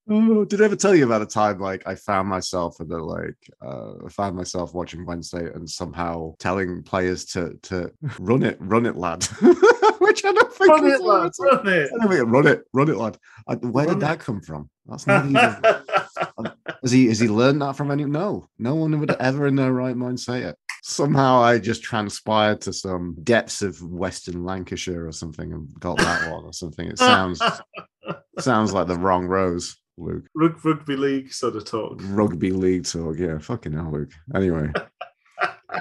Oh, 0.07 0.45
did 0.45 0.61
I 0.61 0.65
ever 0.65 0.75
tell 0.75 0.93
you 0.93 1.03
about 1.05 1.23
a 1.23 1.25
time 1.25 1.59
like 1.59 1.81
I 1.87 1.95
found 1.95 2.27
myself 2.29 2.79
in 2.79 2.87
the 2.87 2.99
like 2.99 3.37
uh 3.65 3.93
I 4.05 4.09
found 4.09 4.35
myself 4.35 4.73
watching 4.75 5.03
Wednesday 5.05 5.51
and 5.51 5.67
somehow 5.67 6.35
telling 6.37 6.83
players 6.83 7.25
to 7.27 7.57
to 7.63 7.91
run 8.19 8.43
it, 8.43 8.57
run 8.59 8.85
it, 8.85 8.95
lad. 8.95 9.23
Which 9.99 10.23
I 10.23 10.31
don't 10.31 10.53
think 10.53 10.69
run 10.69 10.85
it, 10.87 11.01
lad. 11.01 11.31
Run 11.39 11.67
it. 11.67 11.89
I 11.91 11.97
don't 12.05 12.09
think- 12.11 12.31
run 12.31 12.47
it, 12.47 12.63
run 12.73 12.89
it, 12.89 12.97
lad. 12.97 13.17
I, 13.47 13.55
where 13.55 13.85
Run 13.87 13.95
did 13.95 14.03
it. 14.03 14.07
that 14.07 14.19
come 14.19 14.41
from? 14.41 14.69
That's 14.85 15.07
not 15.07 15.25
even. 15.25 15.55
Has 16.83 16.91
he 16.91 17.07
has 17.07 17.19
he 17.19 17.27
learned 17.27 17.61
that 17.63 17.75
from 17.75 17.89
any? 17.89 18.05
No, 18.05 18.47
no 18.59 18.75
one 18.75 18.99
would 18.99 19.09
ever 19.19 19.47
in 19.47 19.55
their 19.55 19.73
right 19.73 19.95
mind 19.97 20.19
say 20.19 20.41
it. 20.43 20.55
Somehow 20.83 21.41
I 21.41 21.57
just 21.57 21.81
transpired 21.81 22.61
to 22.61 22.73
some 22.73 23.15
depths 23.23 23.63
of 23.63 23.81
Western 23.81 24.43
Lancashire 24.45 25.07
or 25.07 25.11
something 25.11 25.51
and 25.51 25.67
got 25.79 25.97
that 25.97 26.31
one 26.31 26.43
or 26.43 26.53
something. 26.53 26.87
It 26.87 26.99
sounds 26.99 27.41
sounds 28.39 28.71
like 28.71 28.85
the 28.87 28.97
wrong 28.99 29.25
rose, 29.25 29.75
Luke. 29.97 30.25
Rug- 30.33 30.63
rugby 30.63 30.95
league 30.95 31.33
sort 31.33 31.55
of 31.55 31.65
talk. 31.65 31.99
Rugby 32.03 32.51
league 32.51 32.85
talk, 32.85 33.17
yeah, 33.17 33.37
fucking 33.39 33.73
hell, 33.73 33.91
Luke. 33.91 34.11
Anyway. 34.33 34.71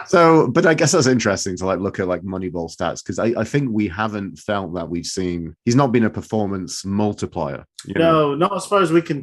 So, 0.06 0.48
but 0.48 0.66
I 0.66 0.74
guess 0.74 0.92
that's 0.92 1.06
interesting 1.06 1.56
to 1.58 1.66
like 1.66 1.78
look 1.78 2.00
at 2.00 2.08
like 2.08 2.22
Moneyball 2.22 2.74
stats 2.74 3.02
because 3.02 3.18
I, 3.18 3.40
I 3.40 3.44
think 3.44 3.70
we 3.70 3.88
haven't 3.88 4.38
felt 4.38 4.74
that 4.74 4.88
we've 4.88 5.06
seen 5.06 5.54
he's 5.64 5.76
not 5.76 5.92
been 5.92 6.04
a 6.04 6.10
performance 6.10 6.84
multiplier. 6.84 7.64
you 7.86 7.94
know? 7.94 8.30
No, 8.30 8.34
not 8.34 8.56
as 8.56 8.66
far 8.66 8.82
as 8.82 8.92
we 8.92 9.02
can 9.02 9.22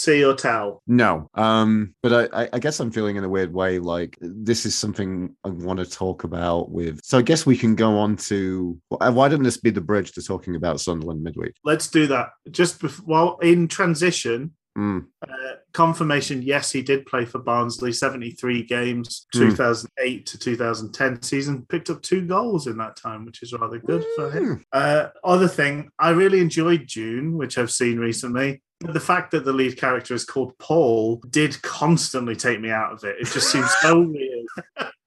see 0.00 0.24
or 0.24 0.34
tell. 0.34 0.82
No, 0.86 1.28
um, 1.34 1.94
but 2.02 2.30
I, 2.32 2.48
I- 2.52 2.58
guess 2.58 2.80
I'm 2.80 2.90
feeling 2.90 3.16
in 3.16 3.24
a 3.24 3.28
weird 3.28 3.52
way 3.52 3.78
like 3.78 4.16
this 4.20 4.66
is 4.66 4.74
something 4.74 5.34
I 5.44 5.48
want 5.48 5.78
to 5.80 5.86
talk 5.86 6.24
about 6.24 6.70
with. 6.70 7.00
So 7.04 7.18
I 7.18 7.22
guess 7.22 7.46
we 7.46 7.56
can 7.56 7.74
go 7.74 7.98
on 7.98 8.16
to 8.28 8.78
why 8.88 9.28
don't 9.28 9.42
this 9.42 9.56
be 9.56 9.70
the 9.70 9.80
bridge 9.80 10.12
to 10.12 10.22
talking 10.22 10.56
about 10.56 10.80
Sunderland 10.80 11.22
midweek? 11.22 11.54
Let's 11.64 11.88
do 11.88 12.06
that. 12.08 12.30
Just 12.50 12.80
bef- 12.80 13.04
while 13.04 13.38
in 13.38 13.68
transition, 13.68 14.52
Mm, 14.78 15.06
uh, 15.28 15.54
confirmation 15.72 16.42
yes, 16.42 16.70
he 16.70 16.80
did 16.80 17.04
play 17.04 17.24
for 17.24 17.40
Barnsley, 17.40 17.92
73 17.92 18.62
games, 18.62 19.26
Hmm. 19.34 19.40
2008 19.50 20.26
to 20.26 20.38
2010 20.38 21.22
season. 21.22 21.66
Picked 21.68 21.90
up 21.90 22.00
two 22.02 22.24
goals 22.24 22.68
in 22.68 22.76
that 22.78 22.96
time, 22.96 23.24
which 23.24 23.42
is 23.42 23.52
rather 23.52 23.78
good 23.80 24.04
for 24.14 24.30
him. 24.30 24.44
mm. 24.44 24.62
Uh, 24.72 25.08
other 25.24 25.48
thing, 25.48 25.90
I 25.98 26.10
really 26.10 26.38
enjoyed 26.40 26.86
Dune, 26.86 27.36
which 27.36 27.58
I've 27.58 27.72
seen 27.72 27.98
recently. 27.98 28.62
The 28.80 29.00
fact 29.00 29.30
that 29.32 29.44
the 29.44 29.52
lead 29.52 29.76
character 29.76 30.14
is 30.14 30.24
called 30.24 30.56
Paul 30.58 31.22
did 31.28 31.60
constantly 31.62 32.34
take 32.34 32.60
me 32.60 32.70
out 32.70 32.92
of 32.92 33.04
it. 33.04 33.16
It 33.20 33.26
just 33.26 33.50
seems 33.50 33.70
so 33.82 34.00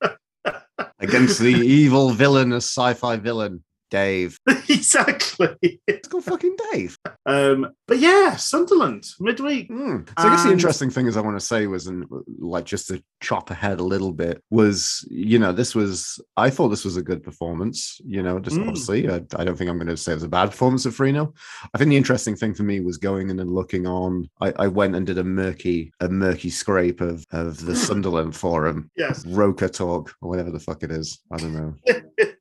weird. 0.02 0.18
Against 1.00 1.40
the 1.40 1.54
evil 1.54 2.12
villain, 2.12 2.54
a 2.54 2.58
sci-fi 2.58 3.18
villain, 3.18 3.64
Dave. 3.94 4.40
exactly. 4.70 5.80
It's 5.88 6.08
called 6.08 6.24
fucking 6.24 6.56
Dave. 6.72 6.98
Um, 7.28 7.74
but 7.88 8.00
yeah, 8.00 8.36
Sunderland 8.36 9.06
midweek. 9.20 9.70
Mm. 9.70 10.08
So 10.08 10.14
I 10.28 10.30
guess 10.32 10.44
the 10.44 10.52
interesting 10.52 10.90
thing 10.90 11.06
is 11.06 11.16
I 11.16 11.22
want 11.22 11.40
to 11.40 11.46
say 11.46 11.68
was, 11.68 11.86
and 11.88 12.06
like 12.40 12.66
just 12.66 12.88
to 12.88 13.04
chop 13.22 13.52
ahead 13.52 13.80
a 13.80 13.84
little 13.84 14.12
bit, 14.12 14.42
was 14.50 15.08
you 15.12 15.38
know 15.38 15.52
this 15.52 15.76
was 15.76 16.20
I 16.38 16.50
thought 16.50 16.70
this 16.70 16.84
was 16.86 16.98
a 16.98 17.04
good 17.04 17.22
performance. 17.24 18.02
You 18.06 18.24
know, 18.24 18.40
just 18.40 18.58
Mm. 18.58 18.68
obviously 18.68 19.10
I, 19.10 19.22
I 19.36 19.44
don't 19.44 19.56
think 19.58 19.70
I'm 19.70 19.78
going 19.78 19.88
to 19.88 19.98
say 19.98 20.12
it 20.14 20.16
was 20.16 20.24
a 20.24 20.28
bad 20.30 20.50
performance 20.52 20.86
of 20.86 20.96
Freno. 20.96 21.34
I 21.74 21.78
think 21.78 21.90
the 21.90 21.98
interesting 21.98 22.36
thing 22.36 22.54
for 22.56 22.64
me 22.64 22.80
was 22.80 22.98
going 22.98 23.30
in 23.30 23.40
and 23.40 23.52
looking 23.52 23.86
on. 23.88 24.30
I, 24.42 24.54
I 24.58 24.68
went 24.68 24.96
and 24.96 25.06
did 25.06 25.18
a 25.20 25.24
murky 25.24 25.92
a 26.00 26.10
murky 26.10 26.50
scrape 26.50 27.00
of 27.00 27.26
of 27.32 27.64
the 27.66 27.76
Sunderland 27.88 28.36
forum, 28.36 28.90
Yes. 28.98 29.26
Roker 29.28 29.70
Talk 29.70 30.14
or 30.22 30.30
whatever 30.30 30.50
the 30.52 30.60
fuck 30.60 30.82
it 30.84 30.92
is. 30.92 31.20
I 31.32 31.38
don't 31.38 31.54
know. 31.54 31.76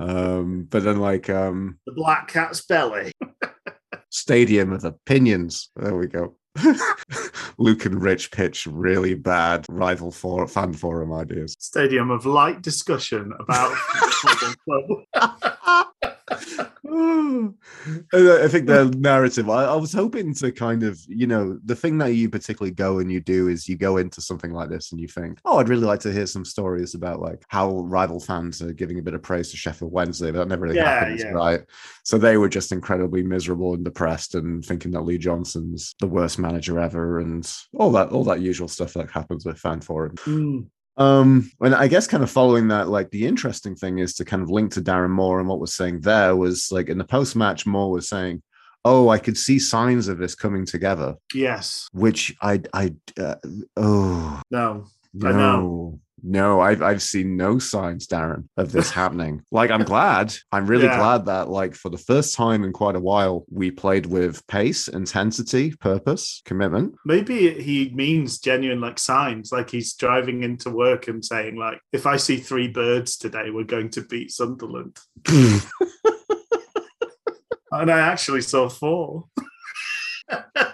um, 0.00 0.66
but 0.70 0.82
then 0.82 0.98
like 0.98 1.28
um 1.28 1.78
The 1.86 1.92
Black 1.92 2.28
Cat's 2.28 2.64
Belly. 2.64 3.12
Stadium 4.10 4.72
of 4.72 4.84
Opinions. 4.84 5.70
There 5.76 5.96
we 5.96 6.06
go. 6.08 6.34
Luke 7.58 7.84
and 7.84 8.02
Rich 8.02 8.32
pitch 8.32 8.66
really 8.66 9.14
bad 9.14 9.66
rival 9.68 10.10
for 10.10 10.48
fan 10.48 10.72
forum 10.72 11.12
ideas. 11.12 11.54
Stadium 11.60 12.10
of 12.10 12.26
light 12.26 12.60
discussion 12.62 13.32
about 13.38 13.76
football 13.76 15.04
club. 15.12 15.38
And 16.02 16.12
I 18.12 18.48
think 18.48 18.66
the 18.66 18.92
narrative. 18.96 19.48
I, 19.48 19.64
I 19.64 19.74
was 19.76 19.92
hoping 19.92 20.34
to 20.34 20.52
kind 20.52 20.82
of, 20.82 21.00
you 21.08 21.26
know, 21.26 21.58
the 21.64 21.76
thing 21.76 21.98
that 21.98 22.14
you 22.14 22.28
particularly 22.28 22.72
go 22.72 22.98
and 22.98 23.10
you 23.10 23.20
do 23.20 23.48
is 23.48 23.68
you 23.68 23.76
go 23.76 23.96
into 23.96 24.20
something 24.20 24.52
like 24.52 24.68
this 24.68 24.92
and 24.92 25.00
you 25.00 25.08
think, 25.08 25.38
oh, 25.44 25.58
I'd 25.58 25.68
really 25.68 25.86
like 25.86 26.00
to 26.00 26.12
hear 26.12 26.26
some 26.26 26.44
stories 26.44 26.94
about 26.94 27.20
like 27.20 27.42
how 27.48 27.80
rival 27.80 28.20
fans 28.20 28.62
are 28.62 28.72
giving 28.72 28.98
a 28.98 29.02
bit 29.02 29.14
of 29.14 29.22
praise 29.22 29.50
to 29.50 29.56
Sheffield 29.56 29.92
Wednesday, 29.92 30.30
but 30.30 30.38
that 30.38 30.48
never 30.48 30.62
really 30.62 30.76
Yeah, 30.76 31.00
happens, 31.00 31.22
yeah. 31.22 31.30
right? 31.30 31.60
So 32.04 32.18
they 32.18 32.36
were 32.36 32.48
just 32.48 32.72
incredibly 32.72 33.22
miserable 33.22 33.74
and 33.74 33.84
depressed 33.84 34.34
and 34.34 34.64
thinking 34.64 34.92
that 34.92 35.02
Lee 35.02 35.18
Johnson's 35.18 35.94
the 36.00 36.06
worst 36.06 36.38
manager 36.38 36.78
ever 36.78 37.20
and 37.20 37.50
all 37.74 37.92
that, 37.92 38.10
all 38.10 38.24
that 38.24 38.40
usual 38.40 38.68
stuff 38.68 38.94
that 38.94 39.10
happens 39.10 39.44
with 39.44 39.58
fan 39.58 39.80
forum. 39.80 40.14
Mm, 40.26 40.66
Um, 40.96 41.50
and 41.60 41.74
I 41.74 41.88
guess 41.88 42.06
kind 42.06 42.22
of 42.22 42.30
following 42.30 42.68
that, 42.68 42.88
like 42.88 43.10
the 43.10 43.26
interesting 43.26 43.74
thing 43.74 43.98
is 43.98 44.14
to 44.14 44.24
kind 44.24 44.42
of 44.42 44.50
link 44.50 44.72
to 44.72 44.82
Darren 44.82 45.10
Moore 45.10 45.40
and 45.40 45.48
what 45.48 45.60
was 45.60 45.74
saying 45.74 46.00
there 46.00 46.36
was 46.36 46.70
like 46.70 46.88
in 46.88 46.98
the 46.98 47.04
post 47.04 47.36
match, 47.36 47.66
Moore 47.66 47.90
was 47.90 48.08
saying, 48.08 48.42
"Oh, 48.84 49.08
I 49.08 49.18
could 49.18 49.38
see 49.38 49.58
signs 49.58 50.08
of 50.08 50.18
this 50.18 50.34
coming 50.34 50.66
together," 50.66 51.14
yes. 51.34 51.88
which 51.92 52.34
I, 52.42 52.60
I, 52.74 52.94
uh, 53.18 53.36
oh 53.76 54.42
No. 54.50 54.86
I 55.24 55.32
no, 55.32 55.38
know. 55.38 56.00
No, 56.22 56.60
I've 56.60 56.82
I've 56.82 57.02
seen 57.02 57.36
no 57.36 57.58
signs, 57.58 58.06
Darren, 58.06 58.48
of 58.56 58.72
this 58.72 58.90
happening. 59.00 59.42
Like 59.50 59.70
I'm 59.70 59.84
glad, 59.84 60.34
I'm 60.52 60.66
really 60.66 60.84
Yeah. 60.86 60.96
glad 60.98 61.26
that 61.26 61.48
like 61.48 61.74
for 61.74 61.88
the 61.88 61.98
first 61.98 62.34
time 62.34 62.64
in 62.64 62.72
quite 62.72 62.96
a 62.96 63.00
while, 63.00 63.44
we 63.50 63.70
played 63.70 64.06
with 64.06 64.46
pace, 64.46 64.88
intensity, 64.88 65.72
purpose, 65.76 66.42
commitment. 66.44 66.94
Maybe 67.04 67.62
he 67.62 67.90
means 67.94 68.38
genuine 68.38 68.80
like 68.80 68.98
signs, 68.98 69.52
like 69.52 69.70
he's 69.70 69.94
driving 69.94 70.42
into 70.42 70.70
work 70.70 71.08
and 71.08 71.24
saying, 71.24 71.56
like, 71.56 71.80
if 71.92 72.06
I 72.06 72.16
see 72.16 72.36
three 72.36 72.68
birds 72.68 73.16
today, 73.16 73.50
we're 73.50 73.64
going 73.64 73.90
to 73.90 74.02
beat 74.02 74.30
Sunderland. 74.30 74.98
And 77.72 77.88
I 77.88 78.00
actually 78.00 78.42
saw 78.42 78.68
four. 78.68 79.26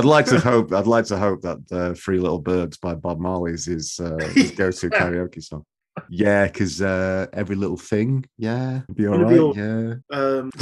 I'd 0.00 0.06
like 0.06 0.24
to 0.26 0.40
hope. 0.50 0.72
I'd 0.72 0.86
like 0.86 1.04
to 1.06 1.18
hope 1.18 1.42
that 1.42 1.58
uh, 1.70 1.92
"Three 1.94 2.18
Little 2.18 2.38
Birds" 2.40 2.78
by 2.78 2.94
Bob 2.94 3.20
Marley's 3.20 3.66
his, 3.66 4.00
uh, 4.00 4.16
his 4.32 4.50
go-to 4.56 4.88
karaoke 4.88 5.42
song. 5.42 5.64
Yeah, 6.08 6.46
because 6.46 6.80
uh, 6.80 7.26
every 7.34 7.56
little 7.56 7.76
thing, 7.76 8.24
yeah, 8.38 8.80
be 8.94 9.06
all 9.06 9.18
right. 9.18 9.34
Be 9.34 9.38
all- 9.38 9.56
Yeah. 9.56 9.94
Um, 10.10 10.50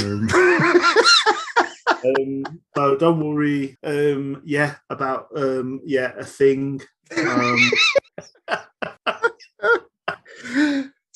Um, 2.01 2.15
um, 2.45 2.59
so 2.77 2.95
don't 2.97 3.19
worry. 3.25 3.77
Um, 3.83 4.41
yeah, 4.45 4.75
about 4.89 5.27
um, 5.35 5.79
yeah, 5.85 6.11
a 6.17 6.23
thing. 6.25 6.81
Um, 7.17 7.71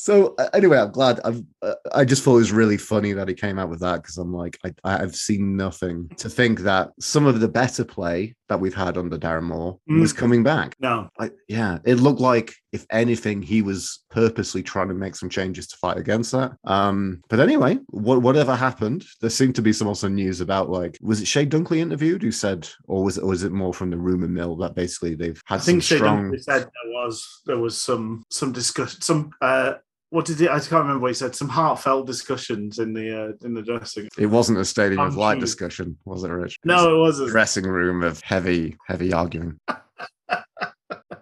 so 0.03 0.35
uh, 0.37 0.49
anyway, 0.53 0.77
I'm 0.79 0.91
glad. 0.91 1.21
I've 1.23 1.41
uh, 1.61 1.75
I 1.93 2.03
just 2.03 2.23
thought 2.23 2.35
it 2.35 2.39
was 2.39 2.51
really 2.51 2.75
funny 2.75 3.13
that 3.13 3.29
he 3.29 3.33
came 3.33 3.57
out 3.57 3.69
with 3.69 3.79
that 3.79 4.01
because 4.01 4.17
I'm 4.17 4.33
like, 4.33 4.57
I, 4.65 4.73
I've 4.83 5.15
seen 5.15 5.55
nothing 5.55 6.09
to 6.17 6.29
think 6.29 6.59
that 6.61 6.91
some 6.99 7.25
of 7.25 7.39
the 7.39 7.47
better 7.47 7.85
play 7.85 8.35
that 8.49 8.59
we've 8.59 8.73
had 8.73 8.97
under 8.97 9.17
Darren 9.17 9.43
Moore 9.43 9.79
Mm. 9.89 10.01
was 10.01 10.11
coming 10.11 10.43
back. 10.43 10.75
No, 10.81 11.07
I, 11.17 11.31
yeah, 11.47 11.77
it 11.85 11.95
looked 11.95 12.19
like 12.19 12.53
if 12.73 12.85
anything, 12.89 13.41
he 13.41 13.61
was 13.61 14.03
purposely 14.09 14.61
trying 14.61 14.89
to 14.89 14.93
make 14.93 15.15
some 15.15 15.29
changes 15.29 15.67
to 15.67 15.77
fight 15.77 15.97
against 15.97 16.33
that. 16.33 16.51
Um, 16.65 17.21
but 17.29 17.39
anyway, 17.39 17.79
what, 17.87 18.21
whatever 18.21 18.55
happened, 18.55 19.05
there 19.21 19.29
seemed 19.29 19.55
to 19.55 19.61
be 19.61 19.71
some 19.71 19.87
also 19.87 20.09
news 20.09 20.41
about 20.41 20.69
like, 20.69 20.97
was 21.01 21.21
it 21.21 21.25
Chey 21.25 21.45
Dunkley 21.45 21.77
interviewed 21.77 22.21
who 22.23 22.31
said, 22.31 22.67
or 22.87 23.05
was 23.05 23.17
it, 23.17 23.23
or 23.23 23.27
was 23.27 23.43
it 23.43 23.53
more 23.53 23.73
from 23.73 23.89
the 23.89 23.97
rumor 23.97 24.27
mill 24.27 24.57
that 24.57 24.75
basically 24.75 25.15
they've 25.15 25.41
had 25.45 25.61
I 25.61 25.63
think 25.63 25.83
some 25.83 25.97
strong. 25.97 26.31
Dunkley 26.31 26.43
said 26.43 26.61
there 26.63 26.91
was 26.93 27.41
there 27.45 27.57
was 27.57 27.77
some 27.81 28.25
some 28.29 28.51
discussion 28.51 28.99
some 29.01 29.31
uh 29.41 29.75
what 30.13 30.25
did 30.25 30.39
he 30.39 30.47
I 30.47 30.59
can't 30.59 30.71
remember 30.73 30.99
what 30.99 31.07
he 31.07 31.15
said 31.15 31.35
some 31.35 31.49
heartfelt 31.49 32.05
discussions 32.05 32.77
in 32.77 32.93
the 32.93 33.19
uh, 33.19 33.31
in 33.45 33.55
the 33.55 33.63
dressing. 33.63 34.07
It 34.15 34.27
wasn't 34.27 34.59
a 34.59 34.65
stadium 34.65 34.99
of 35.01 35.13
I'm 35.13 35.17
light 35.17 35.33
sure. 35.35 35.41
discussion, 35.41 35.97
was 36.05 36.23
it, 36.23 36.29
Rich? 36.29 36.59
It 36.63 36.67
was 36.67 36.83
No, 36.83 36.95
it 36.95 36.99
wasn't. 36.99 37.31
dressing 37.31 37.65
room 37.65 38.03
of 38.03 38.21
heavy, 38.21 38.77
heavy 38.87 39.11
arguing. 39.11 39.59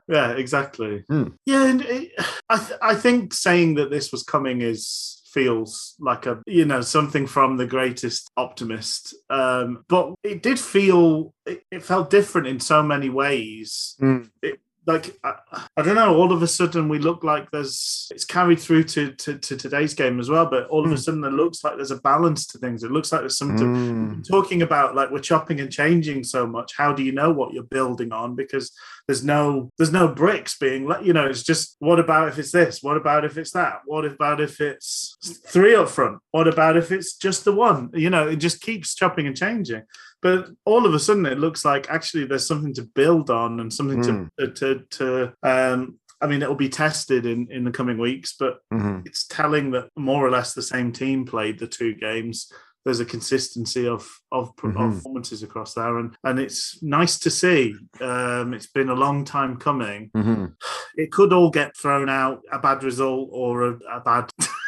Yeah, 0.08 0.32
exactly. 0.32 1.06
Hmm. 1.08 1.30
Yeah, 1.46 1.68
and 1.68 1.82
it, 1.84 2.12
I 2.50 2.58
th- 2.58 2.80
I 2.82 2.96
think 2.96 3.34
saying 3.34 3.76
that 3.76 3.90
this 3.92 4.12
was 4.12 4.24
coming 4.24 4.60
is 4.60 5.22
feels 5.32 5.96
like 6.00 6.26
a 6.26 6.42
you 6.46 6.66
know 6.66 6.82
something 6.82 7.26
from 7.28 7.56
the 7.56 7.66
greatest 7.66 8.30
optimist. 8.36 9.16
Um, 9.30 9.86
but 9.88 10.16
it 10.24 10.44
did 10.44 10.60
feel 10.60 11.34
it, 11.46 11.64
it 11.72 11.84
felt 11.84 12.10
different 12.10 12.48
in 12.48 12.60
so 12.60 12.84
many 12.84 13.10
ways. 13.10 13.96
Hmm. 14.00 14.24
It, 14.42 14.60
like 14.88 15.16
I, 15.24 15.36
I 15.78 15.82
don't 15.84 15.96
know. 15.96 16.16
All 16.16 16.32
of 16.32 16.42
a 16.42 16.48
sudden, 16.48 16.90
we 16.90 16.98
look 17.00 17.24
like 17.24 17.52
there's 17.52 18.08
it's 18.12 18.26
carried 18.26 18.60
through 18.60 18.84
to, 18.86 19.12
to 19.14 19.38
to 19.38 19.56
today's 19.56 19.94
game 19.94 20.20
as 20.20 20.30
well. 20.30 20.46
But 20.48 20.68
all 20.70 20.86
of 20.86 20.92
a 20.92 20.98
sudden, 20.98 21.24
it 21.24 21.34
looks 21.34 21.64
like 21.64 21.76
there's 21.76 21.92
a 21.92 22.02
balance 22.02 22.48
to 22.48 22.58
things. 22.58 22.84
It 22.84 22.92
looks 22.92 23.12
like 23.12 23.22
there's 23.22 23.38
something 23.38 23.62
Mm. 23.62 24.28
talking 24.28 24.62
about 24.62 24.96
like 24.96 25.12
we're 25.12 25.20
chopping 25.20 25.60
and 25.60 25.72
changing 25.72 26.24
so 26.24 26.46
much 26.48 26.74
how 26.76 26.92
do 26.94 27.04
you 27.04 27.12
know 27.12 27.32
what 27.32 27.54
you're 27.54 27.64
building 27.64 28.12
on 28.12 28.36
because 28.36 28.72
there's 29.08 29.24
no 29.24 29.70
there's 29.78 29.92
no 29.92 30.08
bricks 30.08 30.58
being 30.58 30.88
let 30.88 31.06
you 31.06 31.14
know 31.14 31.26
it's 31.26 31.44
just 31.44 31.76
what 31.80 32.00
about 32.00 32.28
if 32.28 32.38
it's 32.40 32.52
this 32.52 32.82
what 32.82 32.98
about 32.98 33.24
if 33.24 33.38
it's 33.38 33.52
that 33.52 33.82
what 33.86 34.04
about 34.06 34.42
if 34.42 34.60
it's 34.60 35.16
three 35.48 35.76
up 35.76 35.90
front 35.90 36.20
what 36.32 36.48
about 36.48 36.76
if 36.78 36.92
it's 36.92 37.16
just 37.16 37.46
the 37.46 37.52
one 37.52 37.90
you 37.94 38.10
know 38.10 38.28
it 38.28 38.38
just 38.38 38.62
keeps 38.62 38.96
chopping 38.96 39.28
and 39.28 39.38
changing 39.38 39.84
but 40.22 40.50
all 40.66 40.86
of 40.86 40.94
a 40.94 41.00
sudden 41.00 41.26
it 41.26 41.40
looks 41.40 41.66
like 41.66 41.90
actually 41.90 42.26
there's 42.26 42.48
something 42.48 42.74
to 42.76 42.84
build 42.84 43.30
on 43.30 43.60
and 43.60 43.74
something 43.74 44.02
to 44.38 44.48
to 44.52 44.84
to 44.90 45.34
um 45.44 45.98
I 46.24 46.28
mean, 46.28 46.44
it'll 46.44 46.54
be 46.54 46.70
tested 46.70 47.26
in, 47.26 47.48
in 47.50 47.64
the 47.64 47.72
coming 47.72 47.98
weeks, 47.98 48.36
but 48.40 48.60
Mhm. 48.72 49.08
it's 49.08 49.26
telling 49.26 49.72
that 49.72 49.90
more 49.98 50.24
or 50.24 50.30
less 50.30 50.54
the 50.54 50.62
same 50.62 50.92
team 50.92 51.26
played 51.26 51.58
the 51.58 51.66
two 51.66 51.96
games. 51.96 52.52
There's 52.86 53.00
a 53.00 53.06
consistency 53.06 53.88
of 53.88 54.08
of, 54.32 54.56
Mhm. 54.58 54.74
performances 54.94 55.42
across 55.42 55.74
there, 55.74 55.98
and 55.98 56.16
and 56.24 56.38
it's 56.40 56.78
nice 56.84 57.18
to 57.20 57.32
see. 57.32 57.76
Um, 58.00 58.54
it's 58.54 58.68
been 58.68 58.90
a 58.90 58.94
long 59.06 59.26
time 59.26 59.58
coming. 59.58 60.12
Mhm. 60.16 60.54
It 60.96 61.12
could 61.12 61.34
all 61.34 61.50
get 61.50 61.76
thrown 61.76 62.08
out. 62.08 62.42
A 62.52 62.60
bad 62.60 62.84
result 62.84 63.30
or 63.32 63.64
a, 63.64 63.72
a 63.98 64.00
bad 64.02 64.26
ba- 64.38 64.46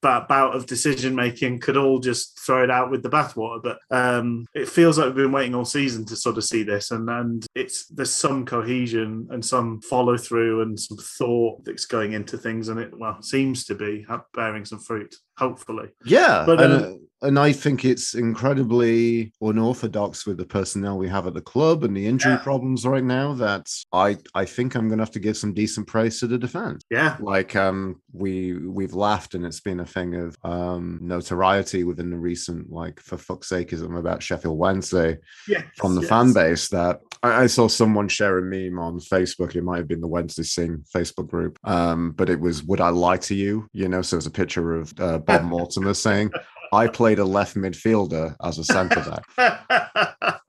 bout 0.00 0.54
of 0.56 0.66
decision 0.66 1.14
making 1.14 1.60
could 1.60 1.76
all 1.76 1.98
just 1.98 2.38
throw 2.40 2.64
it 2.64 2.70
out 2.70 2.90
with 2.90 3.02
the 3.02 3.10
bathwater. 3.10 3.62
But 3.62 3.78
um, 3.90 4.46
it 4.54 4.68
feels 4.68 4.98
like 4.98 5.06
we've 5.06 5.16
been 5.16 5.32
waiting 5.32 5.54
all 5.54 5.64
season 5.64 6.04
to 6.06 6.16
sort 6.16 6.38
of 6.38 6.44
see 6.44 6.62
this, 6.62 6.90
and 6.90 7.08
and 7.08 7.46
it's 7.54 7.86
there's 7.86 8.12
some 8.12 8.44
cohesion 8.44 9.28
and 9.30 9.44
some 9.44 9.80
follow 9.82 10.16
through 10.16 10.62
and 10.62 10.78
some 10.78 10.98
thought 10.98 11.64
that's 11.64 11.86
going 11.86 12.12
into 12.12 12.36
things, 12.36 12.68
and 12.68 12.80
it 12.80 12.92
well 12.98 13.20
seems 13.22 13.64
to 13.66 13.74
be 13.74 14.04
bearing 14.34 14.64
some 14.64 14.80
fruit. 14.80 15.14
Hopefully, 15.38 15.88
Yeah, 16.04 16.44
But, 16.46 16.60
and, 16.60 16.72
uh, 16.72 16.92
and 17.22 17.38
I 17.38 17.52
think 17.52 17.84
it's 17.84 18.14
incredibly 18.14 19.32
unorthodox 19.40 20.26
with 20.26 20.36
the 20.38 20.44
personnel 20.44 20.98
we 20.98 21.08
have 21.08 21.26
at 21.28 21.34
the 21.34 21.40
club 21.40 21.84
and 21.84 21.96
the 21.96 22.06
injury 22.06 22.32
Yeah. 22.32 22.38
problems 22.38 22.84
right 22.84 23.04
now. 23.04 23.32
That 23.34 23.68
I 23.92 24.16
I 24.34 24.44
think 24.44 24.74
I'm 24.74 24.88
going 24.88 24.98
to 24.98 25.02
have 25.04 25.12
to 25.12 25.20
give 25.20 25.36
some 25.36 25.54
decent 25.54 25.86
praise 25.86 26.18
to 26.20 26.26
the 26.26 26.36
defense. 26.36 26.82
yeah, 26.90 27.16
Like 27.20 27.54
um, 27.54 28.00
we 28.12 28.54
we've 28.54 28.94
laughed 28.94 29.34
and 29.34 29.46
it's 29.46 29.60
been 29.60 29.78
a 29.80 29.86
thing 29.86 30.16
of 30.16 30.36
um 30.42 30.98
notoriety 31.00 31.84
within 31.84 32.10
the 32.10 32.18
recent 32.18 32.70
like 32.72 32.98
for 33.00 33.16
fuck's 33.16 33.48
sake 33.48 33.72
is 33.72 33.82
about 33.82 34.22
Sheffield 34.22 34.58
Wednesday 34.58 35.18
yeah, 35.48 35.62
from 35.76 35.94
the 35.94 36.02
fan 36.02 36.32
base 36.32 36.68
that 36.70 37.00
I, 37.22 37.44
I 37.44 37.46
saw 37.46 37.68
someone 37.68 38.08
share 38.08 38.38
a 38.38 38.42
meme 38.42 38.80
on 38.80 38.98
Facebook. 38.98 39.54
It 39.54 39.62
might 39.62 39.78
have 39.78 39.88
been 39.88 40.00
the 40.00 40.08
Wednesday 40.08 40.42
Sing 40.42 40.84
Facebook 40.92 41.28
group, 41.28 41.58
um, 41.62 42.10
but 42.12 42.28
it 42.28 42.40
was 42.40 42.64
"Would 42.64 42.80
I 42.80 42.88
lie 42.88 43.18
to 43.18 43.34
you?" 43.36 43.68
You 43.72 43.88
know, 43.88 44.02
so 44.02 44.16
it 44.16 44.18
was 44.18 44.26
a 44.26 44.30
picture 44.32 44.74
of 44.74 44.92
uh, 44.98 45.18
Bob 45.24 45.42
Mortimer 45.42 45.94
saying, 45.94 46.30
"I 46.72 46.86
played 46.86 47.18
a 47.18 47.24
left 47.24 47.56
midfielder 47.56 48.36
as 48.42 48.58
a 48.58 48.64
centre 48.64 49.20
back," 49.36 50.40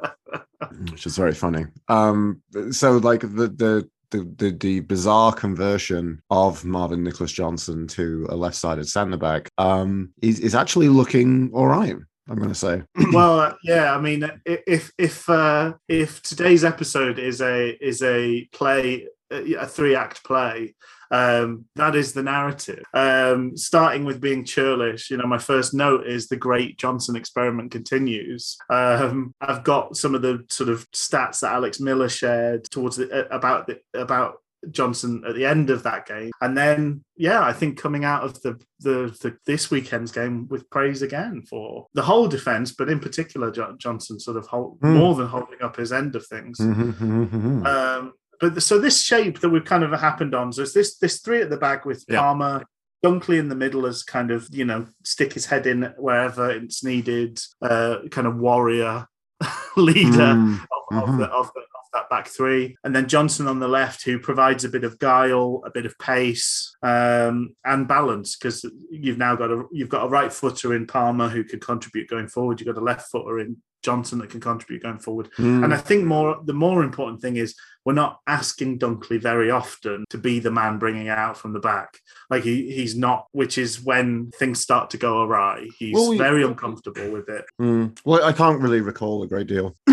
which 0.91 1.05
is 1.05 1.17
very 1.17 1.33
funny. 1.33 1.65
Um, 1.87 2.41
so 2.71 2.97
like 2.97 3.21
the 3.21 3.47
the. 3.47 3.89
The, 4.09 4.31
the, 4.37 4.51
the 4.51 4.79
bizarre 4.81 5.33
conversion 5.33 6.21
of 6.29 6.63
Marvin 6.63 7.03
Nicholas 7.03 7.31
Johnson 7.31 7.87
to 7.87 8.27
a 8.29 8.35
left-sided 8.35 8.87
centre 8.87 9.17
back 9.17 9.49
um, 9.57 10.13
is, 10.21 10.39
is 10.39 10.53
actually 10.53 10.87
looking 10.87 11.49
all 11.51 11.65
right. 11.65 11.95
I'm 12.29 12.37
going 12.37 12.49
to 12.49 12.55
say. 12.55 12.83
well, 13.11 13.39
uh, 13.39 13.53
yeah. 13.63 13.93
I 13.93 13.99
mean, 13.99 14.29
if 14.45 14.91
if 14.97 15.29
uh, 15.29 15.73
if 15.87 16.21
today's 16.21 16.63
episode 16.63 17.19
is 17.19 17.41
a 17.41 17.71
is 17.85 18.01
a 18.01 18.47
play, 18.53 19.07
a 19.29 19.67
three 19.67 19.95
act 19.95 20.23
play, 20.23 20.75
um, 21.13 21.65
that 21.75 21.95
is 21.95 22.13
the 22.13 22.23
narrative. 22.23 22.83
Um, 22.93 23.55
starting 23.55 24.03
with 24.03 24.19
being 24.19 24.43
churlish, 24.43 25.11
you 25.11 25.17
know, 25.17 25.27
my 25.27 25.37
first 25.37 25.73
note 25.73 26.07
is 26.07 26.27
the 26.27 26.35
great 26.37 26.77
Johnson 26.77 27.15
experiment 27.15 27.71
continues. 27.71 28.57
Um, 28.69 29.33
I've 29.39 29.63
got 29.63 29.95
some 29.95 30.15
of 30.15 30.21
the 30.21 30.43
sort 30.49 30.69
of 30.69 30.89
stats 30.91 31.39
that 31.41 31.53
Alex 31.53 31.79
Miller 31.79 32.09
shared 32.09 32.63
towards 32.65 32.95
the, 32.97 33.33
about 33.33 33.67
the, 33.67 33.79
about 33.93 34.35
Johnson 34.71 35.23
at 35.27 35.35
the 35.35 35.45
end 35.45 35.69
of 35.69 35.83
that 35.83 36.05
game, 36.05 36.31
and 36.39 36.57
then 36.57 37.03
yeah, 37.17 37.41
I 37.43 37.51
think 37.51 37.77
coming 37.77 38.05
out 38.05 38.23
of 38.23 38.41
the 38.43 38.57
the, 38.79 39.13
the 39.21 39.35
this 39.45 39.69
weekend's 39.69 40.13
game 40.13 40.47
with 40.47 40.69
praise 40.69 41.01
again 41.01 41.43
for 41.49 41.87
the 41.93 42.01
whole 42.01 42.27
defense, 42.29 42.71
but 42.71 42.87
in 42.89 43.01
particular 43.01 43.51
Jo- 43.51 43.75
Johnson 43.77 44.21
sort 44.21 44.37
of 44.37 44.47
hold, 44.47 44.77
Hmm. 44.81 44.93
more 44.95 45.15
than 45.15 45.27
holding 45.27 45.61
up 45.61 45.75
his 45.75 45.91
end 45.91 46.15
of 46.15 46.25
things. 46.27 46.59
Mhm, 46.59 46.93
mhm, 46.93 47.29
mhm. 47.29 47.65
Um, 47.67 48.13
but 48.39 48.61
so 48.63 48.79
this 48.79 49.01
shape 49.01 49.39
that 49.41 49.49
we've 49.49 49.65
kind 49.65 49.83
of 49.83 49.91
happened 49.99 50.33
on, 50.35 50.51
so 50.53 50.61
it's 50.63 50.73
this 50.73 50.97
this 50.97 51.19
three 51.21 51.41
at 51.41 51.49
the 51.49 51.57
back 51.57 51.85
with 51.85 52.03
Yeah. 52.07 52.19
Palmer, 52.19 52.63
Dunkley 53.05 53.37
in 53.39 53.49
the 53.49 53.55
middle 53.55 53.85
as 53.85 54.03
kind 54.03 54.31
of 54.31 54.47
you 54.51 54.65
know 54.65 54.87
stick 55.03 55.33
his 55.33 55.45
head 55.45 55.67
in 55.67 55.93
wherever 55.97 56.49
it's 56.51 56.83
needed, 56.83 57.39
uh, 57.61 57.97
kind 58.11 58.27
of 58.27 58.37
warrior 58.37 59.07
leader 59.77 60.33
Mm, 60.35 60.59
of, 60.91 60.97
of, 61.03 61.09
Mhm. 61.09 61.17
the, 61.19 61.25
of, 61.25 61.51
the, 61.53 61.59
of 61.61 61.65
that 61.93 62.09
back 62.09 62.27
three, 62.27 62.75
and 62.83 62.95
then 62.95 63.07
Johnson 63.07 63.47
on 63.47 63.59
the 63.59 63.67
left, 63.67 64.03
who 64.03 64.17
provides 64.19 64.63
a 64.63 64.69
bit 64.69 64.83
of 64.83 64.97
guile, 64.99 65.61
a 65.65 65.69
bit 65.69 65.85
of 65.85 65.97
pace, 65.99 66.75
um, 66.81 67.55
and 67.65 67.87
balance. 67.87 68.35
Because 68.35 68.65
you've 68.89 69.17
now 69.17 69.35
got 69.35 69.51
a 69.51 69.63
you've 69.71 69.89
got 69.89 70.05
a 70.05 70.09
right 70.09 70.31
footer 70.31 70.73
in 70.73 70.87
Palmer 70.87 71.29
who 71.29 71.43
could 71.43 71.61
contribute 71.61 72.09
going 72.09 72.27
forward. 72.29 72.59
You've 72.59 72.73
got 72.73 72.81
a 72.81 72.85
left 72.85 73.11
footer 73.11 73.39
in 73.39 73.57
Johnson 73.83 74.19
that 74.19 74.29
can 74.29 74.39
contribute 74.39 74.81
going 74.83 74.99
forward. 74.99 75.29
mm. 75.37 75.63
And 75.63 75.73
I 75.73 75.77
think 75.77 76.05
more 76.05 76.39
the 76.45 76.53
more 76.53 76.83
important 76.83 77.21
thing 77.21 77.35
is 77.35 77.53
we're 77.85 77.93
not 77.93 78.19
asking 78.27 78.79
Dunkley 78.79 79.21
very 79.21 79.51
often 79.51 80.05
to 80.09 80.17
be 80.17 80.39
the 80.39 80.51
man 80.51 80.79
bringing 80.79 81.07
it 81.07 81.17
out 81.17 81.37
from 81.37 81.53
the 81.53 81.59
back. 81.59 81.99
Like 82.29 82.43
he 82.43 82.71
he's 82.71 82.95
not, 82.97 83.27
which 83.31 83.57
is 83.57 83.81
when 83.81 84.31
things 84.39 84.59
start 84.61 84.89
to 84.91 84.97
go 84.97 85.21
awry. 85.23 85.67
He's 85.77 85.93
Well, 85.93 86.09
we- 86.11 86.17
very 86.17 86.43
uncomfortable 86.43 87.11
with 87.11 87.29
it. 87.29 87.45
Mm. 87.61 87.97
Well, 88.05 88.23
I 88.23 88.31
can't 88.33 88.61
really 88.61 88.81
recall 88.81 89.23
a 89.23 89.27
great 89.27 89.47
deal. 89.47 89.75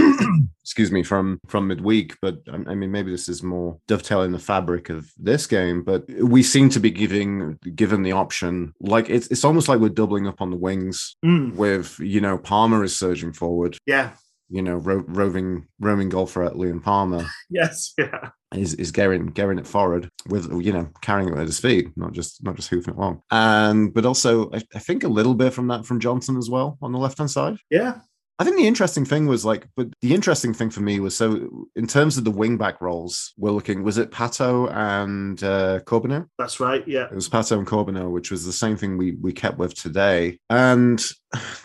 Excuse 0.62 0.92
me 0.92 1.02
from 1.02 1.40
from 1.48 1.66
midweek, 1.66 2.16
but 2.22 2.38
um, 2.48 2.64
I 2.68 2.74
mean 2.74 2.92
maybe 2.92 3.10
this 3.10 3.28
is 3.28 3.42
more 3.42 3.78
dovetailing 3.88 4.30
the 4.30 4.38
fabric 4.38 4.88
of 4.88 5.10
this 5.18 5.46
game. 5.46 5.82
But 5.82 6.08
we 6.22 6.42
seem 6.44 6.68
to 6.70 6.80
be 6.80 6.90
giving 6.90 7.58
given 7.74 8.02
the 8.02 8.12
option, 8.12 8.72
like 8.80 9.10
it's 9.10 9.26
it's 9.28 9.44
almost 9.44 9.68
like 9.68 9.80
we're 9.80 9.88
doubling 9.88 10.28
up 10.28 10.40
on 10.40 10.50
the 10.50 10.56
wings. 10.56 11.16
Mm, 11.24 11.56
With 11.56 11.98
you 11.98 12.20
know 12.20 12.38
Palmer 12.38 12.84
is 12.84 12.96
surging 12.96 13.32
forward, 13.32 13.78
yeah. 13.86 14.10
You 14.50 14.60
know 14.62 14.74
ro- 14.74 15.04
roving 15.06 15.66
roaming 15.78 16.08
golfer 16.08 16.42
at 16.44 16.54
Liam 16.54 16.82
Palmer 16.82 17.24
Yes. 17.50 17.92
Yeah. 17.96 18.30
is 18.54 18.74
is 18.74 18.90
getting 18.90 19.26
getting 19.26 19.58
it 19.58 19.66
forward 19.66 20.08
with 20.28 20.50
you 20.62 20.72
know 20.72 20.88
carrying 21.02 21.28
it 21.32 21.38
at 21.38 21.46
his 21.46 21.60
feet, 21.60 21.88
not 21.96 22.12
just 22.12 22.42
not 22.44 22.56
just 22.56 22.68
hoofing 22.68 22.94
it 22.94 23.00
long. 23.00 23.22
And 23.30 23.94
but 23.94 24.04
also 24.04 24.50
I, 24.52 24.60
I 24.74 24.78
think 24.80 25.04
a 25.04 25.08
little 25.08 25.34
bit 25.34 25.52
from 25.52 25.68
that 25.68 25.86
from 25.86 26.00
Johnson 26.00 26.36
as 26.36 26.50
well 26.50 26.76
on 26.82 26.92
the 26.92 26.98
left 26.98 27.18
hand 27.18 27.30
side. 27.30 27.56
Yeah. 27.70 28.00
I 28.40 28.44
think 28.44 28.56
the 28.56 28.66
interesting 28.66 29.04
thing 29.04 29.26
was 29.26 29.44
like, 29.44 29.68
but 29.76 29.88
the 30.00 30.14
interesting 30.14 30.54
thing 30.54 30.70
for 30.70 30.80
me 30.80 30.98
was 30.98 31.14
so 31.14 31.68
in 31.76 31.86
terms 31.86 32.16
of 32.16 32.24
the 32.24 32.32
wingback 32.32 32.80
roles, 32.80 33.34
we're 33.36 33.50
looking. 33.50 33.82
Was 33.82 33.98
it 33.98 34.10
Pato 34.10 34.74
and 34.74 35.44
uh, 35.44 35.80
Corbeanu? 35.80 36.26
That's 36.38 36.58
right. 36.58 36.82
Yeah. 36.88 37.04
It 37.04 37.14
was 37.14 37.28
Pato 37.28 37.58
and 37.58 37.66
Corbeanu, 37.66 38.10
which 38.10 38.30
was 38.30 38.46
the 38.46 38.52
same 38.52 38.78
thing 38.78 38.96
we 38.96 39.12
we 39.20 39.34
kept 39.34 39.58
with 39.58 39.74
today. 39.74 40.38
And 40.48 41.04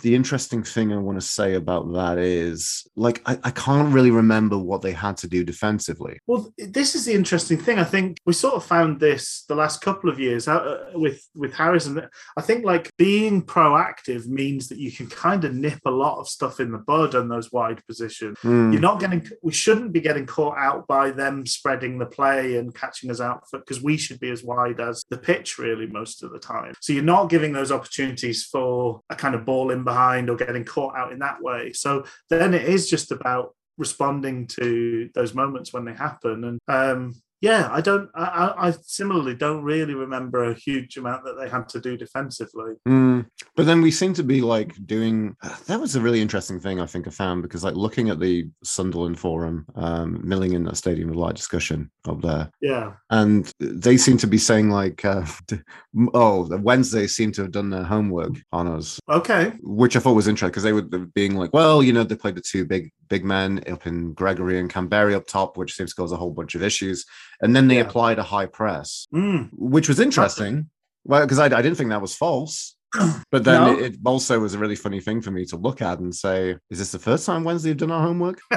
the 0.01 0.15
interesting 0.15 0.63
thing 0.63 0.91
I 0.91 0.97
want 0.97 1.17
to 1.19 1.25
say 1.25 1.55
about 1.55 1.91
that 1.93 2.17
is 2.17 2.85
like 2.97 3.21
I, 3.25 3.39
I 3.43 3.51
can't 3.51 3.93
really 3.93 4.11
remember 4.11 4.57
what 4.57 4.81
they 4.81 4.91
had 4.91 5.15
to 5.17 5.29
do 5.29 5.45
defensively. 5.45 6.19
Well, 6.27 6.53
this 6.57 6.93
is 6.93 7.05
the 7.05 7.13
interesting 7.13 7.57
thing. 7.57 7.79
I 7.79 7.85
think 7.85 8.17
we 8.25 8.33
sort 8.33 8.55
of 8.55 8.65
found 8.65 8.99
this 8.99 9.45
the 9.47 9.55
last 9.55 9.81
couple 9.81 10.09
of 10.09 10.19
years 10.19 10.47
uh, 10.47 10.91
with 10.93 11.25
with 11.35 11.53
Harrison. 11.53 12.05
I 12.37 12.41
think 12.41 12.65
like 12.65 12.91
being 12.97 13.41
proactive 13.41 14.27
means 14.27 14.67
that 14.67 14.77
you 14.77 14.91
can 14.91 15.07
kind 15.07 15.45
of 15.45 15.55
nip 15.55 15.79
a 15.85 15.91
lot 15.91 16.19
of 16.19 16.27
stuff 16.27 16.59
in 16.59 16.64
the 16.71 16.77
bud 16.77 17.15
on 17.15 17.27
those 17.27 17.51
wide 17.51 17.85
positions. 17.85 18.37
Mm. 18.43 18.71
You're 18.71 18.81
not 18.81 18.99
getting. 18.99 19.27
We 19.41 19.51
shouldn't 19.51 19.91
be 19.91 20.01
getting 20.01 20.25
caught 20.25 20.57
out 20.57 20.87
by 20.87 21.11
them 21.11 21.45
spreading 21.45 21.97
the 21.97 22.05
play 22.05 22.57
and 22.57 22.73
catching 22.73 23.11
us 23.11 23.21
out 23.21 23.43
because 23.51 23.81
we 23.81 23.97
should 23.97 24.19
be 24.19 24.31
as 24.31 24.43
wide 24.43 24.79
as 24.79 25.03
the 25.09 25.17
pitch 25.17 25.57
really 25.57 25.87
most 25.87 26.23
of 26.23 26.31
the 26.31 26.39
time. 26.39 26.73
So 26.81 26.93
you're 26.93 27.03
not 27.03 27.29
giving 27.29 27.53
those 27.53 27.71
opportunities 27.71 28.43
for 28.45 29.01
a 29.09 29.15
kind 29.15 29.35
of 29.35 29.45
ball 29.45 29.71
in 29.71 29.83
behind 29.83 30.29
or 30.29 30.35
getting 30.35 30.65
caught 30.65 30.95
out 30.95 31.11
in 31.11 31.19
that 31.19 31.41
way. 31.41 31.73
So 31.73 32.05
then 32.29 32.53
it 32.53 32.63
is 32.63 32.89
just 32.89 33.11
about 33.11 33.55
responding 33.77 34.47
to 34.47 35.09
those 35.13 35.33
moments 35.33 35.73
when 35.73 35.85
they 35.85 35.93
happen. 35.93 36.43
And 36.43 36.59
um, 36.67 37.15
yeah, 37.45 37.69
I 37.71 37.79
don't. 37.79 38.09
I, 38.15 38.53
I 38.57 38.71
similarly 38.81 39.35
don't 39.35 39.63
really 39.63 39.93
remember 39.93 40.45
a 40.45 40.55
huge 40.55 40.97
amount 40.97 41.25
that 41.25 41.37
they 41.39 41.47
had 41.47 41.69
to 41.69 41.79
do 41.79 41.95
defensively. 41.95 42.73
Mm. 42.87 43.27
But 43.55 43.67
then 43.67 43.83
we 43.83 43.91
seem 43.91 44.15
to 44.15 44.23
be 44.23 44.41
like 44.41 44.73
doing. 44.87 45.35
That 45.67 45.79
was 45.79 45.95
a 45.95 46.01
really 46.01 46.21
interesting 46.21 46.59
thing 46.59 46.79
I 46.79 46.87
think 46.87 47.07
I 47.07 47.11
found 47.11 47.43
because 47.43 47.63
like 47.63 47.75
looking 47.75 48.09
at 48.09 48.19
the 48.19 48.49
Sunderland 48.63 49.19
forum, 49.19 49.67
um, 49.75 50.27
milling 50.27 50.53
in 50.53 50.63
that 50.63 50.77
stadium 50.77 51.09
of 51.09 51.17
light 51.17 51.35
discussion 51.35 51.91
up 52.07 52.19
there, 52.23 52.49
Yeah, 52.61 52.93
and 53.11 53.51
they 53.59 53.97
seem 53.97 54.17
to 54.17 54.27
be 54.27 54.39
saying 54.39 54.71
like, 54.71 55.05
uh, 55.05 55.23
oh, 56.15 56.49
Wednesday 56.57 57.05
seem 57.05 57.31
to 57.33 57.43
have 57.43 57.51
done 57.51 57.69
their 57.69 57.83
homework 57.83 58.33
on 58.53 58.67
us, 58.67 58.99
okay, 59.07 59.53
which 59.61 59.95
I 59.95 59.99
thought 59.99 60.13
was 60.13 60.27
interesting 60.27 60.49
because 60.49 60.63
they 60.63 60.73
were 60.73 60.81
being 60.81 61.35
like, 61.35 61.53
well, 61.53 61.83
you 61.83 61.93
know, 61.93 62.03
they 62.03 62.15
played 62.15 62.37
the 62.37 62.41
two 62.41 62.65
big 62.65 62.91
big 63.07 63.23
men 63.23 63.63
up 63.69 63.85
in 63.85 64.13
Gregory 64.13 64.59
and 64.59 64.71
Kamberi 64.71 65.15
up 65.15 65.27
top, 65.27 65.57
which 65.57 65.75
seems 65.75 65.91
to 65.91 66.01
cause 66.01 66.11
a 66.11 66.17
whole 66.17 66.31
bunch 66.31 66.55
of 66.55 66.63
issues. 66.63 67.05
And 67.41 67.55
then 67.55 67.67
they 67.67 67.75
Yeah. 67.77 67.81
applied 67.87 68.19
a 68.19 68.23
high 68.23 68.45
press, 68.45 69.07
Mm. 69.13 69.49
which 69.53 69.87
was 69.89 69.99
interesting. 69.99 70.69
Well, 71.03 71.21
because 71.21 71.39
I, 71.39 71.45
I 71.45 71.61
didn't 71.61 71.75
think 71.75 71.89
that 71.91 72.01
was 72.01 72.15
false. 72.15 72.75
But 73.31 73.43
then 73.43 73.61
No. 73.61 73.71
it, 73.77 73.93
it 73.93 73.99
also 74.05 74.39
was 74.39 74.53
a 74.53 74.59
really 74.59 74.75
funny 74.75 75.01
thing 75.01 75.21
for 75.21 75.31
me 75.31 75.45
to 75.45 75.57
look 75.57 75.81
at 75.81 75.99
and 75.99 76.13
say, 76.15 76.55
is 76.69 76.79
this 76.79 76.91
the 76.91 76.99
first 76.99 77.25
time 77.25 77.43
Wednesday 77.43 77.69
have 77.69 77.77
done 77.77 77.91
our 77.91 78.01
homework? 78.01 78.39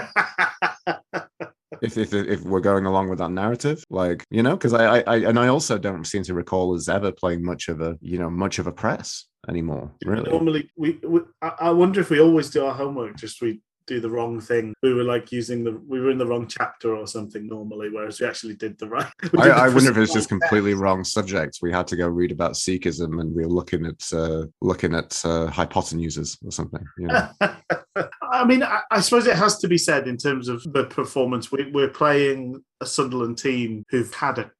if, 1.83 1.97
if 1.97 2.13
if 2.15 2.41
we're 2.43 2.61
going 2.61 2.87
along 2.87 3.09
with 3.09 3.19
that 3.19 3.31
narrative, 3.31 3.85
like 3.91 4.25
you 4.31 4.43
know, 4.43 4.57
because 4.57 4.73
I, 4.73 4.99
I 4.99 5.05
I 5.07 5.17
and 5.29 5.39
I 5.39 5.49
also 5.49 5.79
don't 5.79 6.05
seem 6.05 6.23
to 6.25 6.35
recall 6.35 6.75
us 6.75 6.89
ever 6.89 7.13
playing 7.13 7.45
much 7.45 7.69
of 7.69 7.81
a 7.81 7.97
you 8.01 8.19
know 8.19 8.31
much 8.31 8.59
of 8.59 8.67
a 8.67 8.73
press 8.73 9.27
anymore. 9.49 9.93
Really, 10.05 10.31
Normally, 10.31 10.71
we, 10.77 10.99
we 11.07 11.21
I 11.43 11.53
I 11.61 11.71
wonder 11.71 12.01
if 12.01 12.11
we 12.11 12.21
always 12.21 12.51
do 12.51 12.65
our 12.65 12.75
homework, 12.75 13.17
just 13.17 13.41
we 13.43 13.61
do 13.89 14.01
the 14.01 14.11
wrong 14.11 14.41
thing. 14.41 14.75
We 14.83 14.93
were 14.93 15.03
like 15.03 15.33
using 15.33 15.65
the 15.65 15.73
we 15.89 16.01
were 16.01 16.11
in 16.11 16.19
the 16.19 16.27
wrong 16.27 16.47
chapter 16.47 16.95
or 16.95 17.07
something 17.07 17.47
normally, 17.49 17.89
whereas 17.91 18.21
we 18.21 18.27
actually 18.27 18.55
did 18.55 18.79
the 18.79 18.89
right. 18.89 19.11
I, 19.39 19.49
the 19.49 19.55
I 19.55 19.69
wonder 19.69 19.91
if 19.91 19.97
it's 19.97 20.13
just 20.13 20.29
completely 20.37 20.75
wrong 20.75 21.03
subjects. 21.03 21.61
We 21.63 21.73
had 21.73 21.87
to 21.89 21.97
go 21.97 22.07
read 22.07 22.31
about 22.31 22.53
Sikhism, 22.53 23.21
and 23.21 23.35
we 23.35 23.43
were 23.43 23.49
looking 23.49 23.87
at 23.87 24.13
uh, 24.13 24.45
looking 24.61 24.95
at 24.95 25.13
uh, 25.25 25.49
hypotenusers 25.51 26.37
or 26.47 26.53
something. 26.53 26.85
You 26.99 27.09
know? 27.09 27.29
I 28.31 28.45
mean, 28.45 28.63
I, 28.63 28.83
I 28.91 29.01
suppose 29.01 29.27
it 29.27 29.37
has 29.37 29.59
to 29.59 29.69
be 29.69 29.79
said 29.79 30.07
in 30.07 30.17
terms 30.17 30.49
of 30.49 30.63
the 30.73 30.85
performance. 30.85 31.51
We, 31.51 31.71
we're 31.73 31.89
playing 31.89 32.63
a 32.81 32.87
Sunderland 32.87 33.39
team 33.39 33.85
who've 33.89 34.13
had 34.13 34.39
a, 34.39 34.51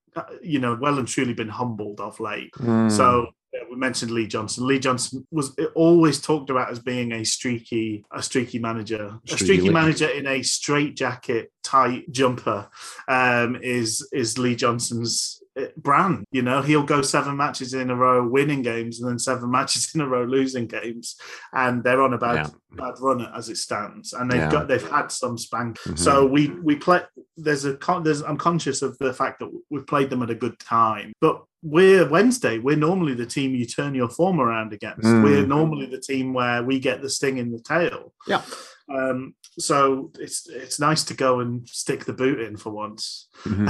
you 0.43 0.59
know, 0.59 0.77
well 0.81 0.99
and 0.99 1.07
truly 1.07 1.35
been 1.35 1.49
humbled 1.49 2.01
of 2.01 2.19
late. 2.19 2.51
Mm. 2.55 2.91
So 2.91 3.29
we 3.71 3.77
mentioned 3.77 4.11
Lee 4.11 4.27
Johnson. 4.27 4.67
Lee 4.67 4.79
Johnson 4.79 5.27
was 5.31 5.55
always 5.75 6.21
talked 6.21 6.51
about 6.51 6.71
as 6.71 6.79
being 6.79 7.13
a 7.13 7.25
streaky, 7.25 8.05
a 8.13 8.23
streaky 8.23 8.59
manager, 8.59 9.19
a 9.25 9.29
Streaky 9.29 9.45
streaky 9.45 9.63
Lee. 9.69 9.71
manager 9.75 10.09
in 10.09 10.27
a 10.27 10.43
straight 10.43 10.97
jacket, 10.97 11.53
tight 11.63 12.11
jumper. 12.11 12.69
Um, 13.09 13.57
is 13.63 14.09
is 14.13 14.39
Lee 14.39 14.57
Johnson's 14.57 15.43
brand? 15.77 16.25
You 16.33 16.43
know, 16.43 16.63
he'll 16.63 16.83
go 16.83 17.03
seven 17.03 17.37
matches 17.37 17.75
in 17.75 17.91
a 17.91 17.97
row 17.97 18.27
winning 18.27 18.63
games, 18.63 19.01
and 19.01 19.09
then 19.11 19.19
seven 19.19 19.51
matches 19.59 19.91
in 19.95 20.01
a 20.01 20.07
row 20.09 20.25
losing 20.25 20.67
games, 20.67 21.17
and 21.53 21.83
they're 21.85 22.03
on 22.03 22.15
a 22.15 22.19
bad 22.19 22.37
Yeah. 22.37 22.51
bad 22.77 22.95
run 23.01 23.27
as 23.35 23.49
it 23.49 23.57
stands, 23.57 24.13
and 24.13 24.31
they've 24.31 24.41
Yeah. 24.41 24.51
got 24.51 24.69
they've 24.69 24.91
had 24.91 25.11
some 25.11 25.39
spank. 25.39 25.79
Mhm. 25.81 25.99
So 25.99 26.27
we 26.27 26.49
we 26.63 26.77
play. 26.77 27.03
There's 27.37 27.65
a 27.65 27.79
there's 28.03 28.23
I'm 28.23 28.37
conscious 28.37 28.83
of 28.83 28.97
the 28.99 29.13
fact 29.13 29.39
that 29.41 29.51
we've 29.71 29.87
played 29.87 30.11
them 30.11 30.23
at 30.23 30.31
a 30.31 30.35
good 30.35 30.59
time, 30.59 31.13
but 31.21 31.43
we're 31.63 32.09
Wednesday. 32.09 32.59
We're 32.59 32.77
normally 32.77 33.15
the 33.15 33.27
team 33.27 33.55
you 33.55 33.65
turn 33.67 33.95
your 33.95 34.09
form 34.09 34.41
around 34.41 34.73
against. 34.73 35.03
Mm. 35.03 35.25
We're 35.25 35.47
normally 35.47 35.87
the 35.87 36.01
team 36.01 36.33
where 36.33 36.63
we 36.63 36.79
get 36.79 37.03
the 37.03 37.11
sting 37.11 37.39
in 37.39 37.51
the 37.51 37.59
tail. 37.61 38.13
Yeah. 38.29 38.43
Um, 38.95 39.35
so 39.59 40.11
it's 40.19 40.49
it's 40.49 40.81
nice 40.81 41.05
to 41.05 41.15
go 41.15 41.41
and 41.41 41.69
stick 41.69 42.05
the 42.05 42.13
boot 42.13 42.41
in 42.41 42.57
for 42.57 42.71
once. 42.71 43.29
Mhm. 43.45 43.69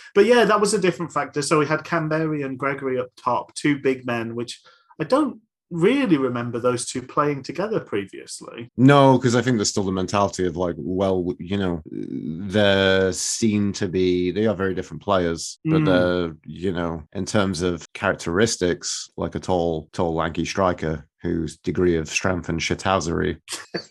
but 0.14 0.24
yeah, 0.26 0.44
that 0.44 0.60
was 0.60 0.74
a 0.74 0.78
different 0.80 1.12
factor. 1.12 1.42
So 1.42 1.58
we 1.58 1.66
had 1.66 1.84
Kamberi 1.84 2.44
and 2.44 2.58
Gregory 2.58 2.98
up 2.98 3.08
top, 3.16 3.54
two 3.54 3.78
big 3.78 4.06
men, 4.06 4.34
which 4.34 4.60
I 5.00 5.04
don't 5.04 5.40
really 5.70 6.18
remember 6.18 6.58
those 6.58 6.84
two 6.84 7.00
playing 7.00 7.42
together 7.42 7.80
previously. 7.80 8.68
No, 8.76 9.16
because 9.16 9.34
I 9.34 9.40
think 9.40 9.56
there's 9.56 9.70
still 9.70 9.82
the 9.84 9.90
mentality 9.90 10.46
of 10.46 10.54
like, 10.54 10.74
well, 10.76 11.32
you 11.38 11.56
know, 11.56 11.80
they 11.90 13.10
seem 13.12 13.72
to 13.74 13.88
be 13.88 14.30
they 14.32 14.46
are 14.46 14.54
very 14.54 14.74
different 14.74 15.02
players, 15.02 15.58
but 15.64 15.80
Mm. 15.80 15.86
they're 15.86 16.36
you 16.46 16.72
know, 16.72 17.02
in 17.14 17.24
terms 17.24 17.62
of 17.62 17.90
characteristics, 17.94 19.08
like 19.16 19.34
a 19.34 19.40
tall, 19.40 19.88
tall, 19.92 20.14
lanky 20.14 20.44
striker 20.44 21.06
whose 21.22 21.56
degree 21.58 21.96
of 21.96 22.08
strength 22.08 22.48
and 22.48 22.58
shithousery, 22.60 23.38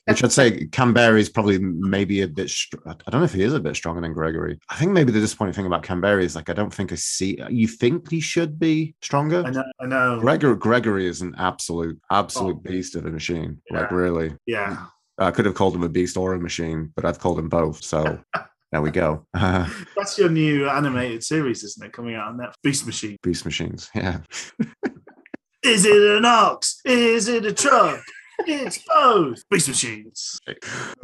which 0.07 0.23
I'd 0.23 0.31
say 0.31 0.65
Kamberi 0.67 1.19
is 1.19 1.29
probably 1.29 1.57
maybe 1.59 2.21
a 2.21 2.27
bit. 2.27 2.49
Str- 2.49 2.77
I 2.85 2.93
don't 3.09 3.21
know 3.21 3.25
if 3.25 3.33
he 3.33 3.43
is 3.43 3.53
a 3.53 3.59
bit 3.59 3.75
stronger 3.75 4.01
than 4.01 4.13
Gregory. 4.13 4.59
I 4.69 4.75
think 4.75 4.91
maybe 4.91 5.11
the 5.11 5.19
disappointing 5.19 5.53
thing 5.53 5.65
about 5.65 5.83
Kamberi 5.83 6.23
is 6.23 6.35
like 6.35 6.49
I 6.49 6.53
don't 6.53 6.73
think 6.73 6.91
I 6.91 6.95
see. 6.95 7.39
You 7.49 7.67
think 7.67 8.09
he 8.09 8.19
should 8.19 8.59
be 8.59 8.95
stronger? 9.01 9.43
I 9.45 9.49
know. 9.51 9.63
I 9.79 9.85
know. 9.85 10.19
Gregor, 10.19 10.55
Gregory 10.55 11.07
is 11.07 11.21
an 11.21 11.33
absolute, 11.37 11.99
absolute 12.11 12.57
Oh. 12.57 12.69
beast 12.69 12.95
of 12.95 13.05
a 13.05 13.11
machine. 13.11 13.61
Like 13.71 13.91
really, 13.91 14.35
Yeah. 14.45 14.85
I 15.17 15.31
could 15.31 15.45
have 15.45 15.55
called 15.55 15.75
him 15.75 15.83
a 15.83 15.89
beast 15.89 16.17
or 16.17 16.33
a 16.33 16.39
machine, 16.39 16.91
but 16.95 17.05
I've 17.05 17.19
called 17.19 17.37
them 17.37 17.47
both. 17.49 17.83
So 17.83 18.19
there 18.71 18.81
we 18.81 18.91
go. 18.91 19.25
Uh, 19.33 19.69
That's 19.95 20.17
your 20.17 20.29
new 20.29 20.67
animated 20.67 21.23
series, 21.23 21.63
isn't 21.63 21.85
it? 21.85 21.93
Coming 21.93 22.15
out 22.15 22.27
on 22.29 22.37
Netflix. 22.37 22.53
Beast 22.63 22.85
Machine. 22.85 23.17
beast 23.21 23.45
machines. 23.45 23.89
Yeah. 23.95 24.19
Is 25.63 25.85
it 25.85 26.17
an 26.17 26.25
ox? 26.25 26.81
Is 26.85 27.27
it 27.27 27.45
a 27.45 27.53
truck? 27.53 28.01
It's 28.47 28.79
both. 28.87 29.47
Beast 29.49 29.67
Machines. 29.67 30.39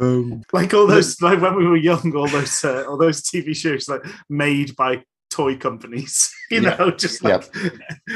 Um, 0.00 0.42
Like 0.52 0.74
all 0.74 0.86
those, 0.86 1.20
like 1.22 1.40
when 1.40 1.54
we 1.56 1.66
were 1.66 1.76
young, 1.76 2.14
all 2.16 2.28
those, 2.28 2.64
uh, 2.64 2.84
all 2.88 2.96
those 2.96 3.22
TV 3.22 3.54
shows 3.54 3.88
like 3.88 4.04
made 4.28 4.74
by 4.76 5.04
toy 5.30 5.56
companies. 5.56 6.32
You 6.50 6.62
Yeah. 6.62 6.76
know, 6.76 6.90
just 6.90 7.22
like 7.22 7.44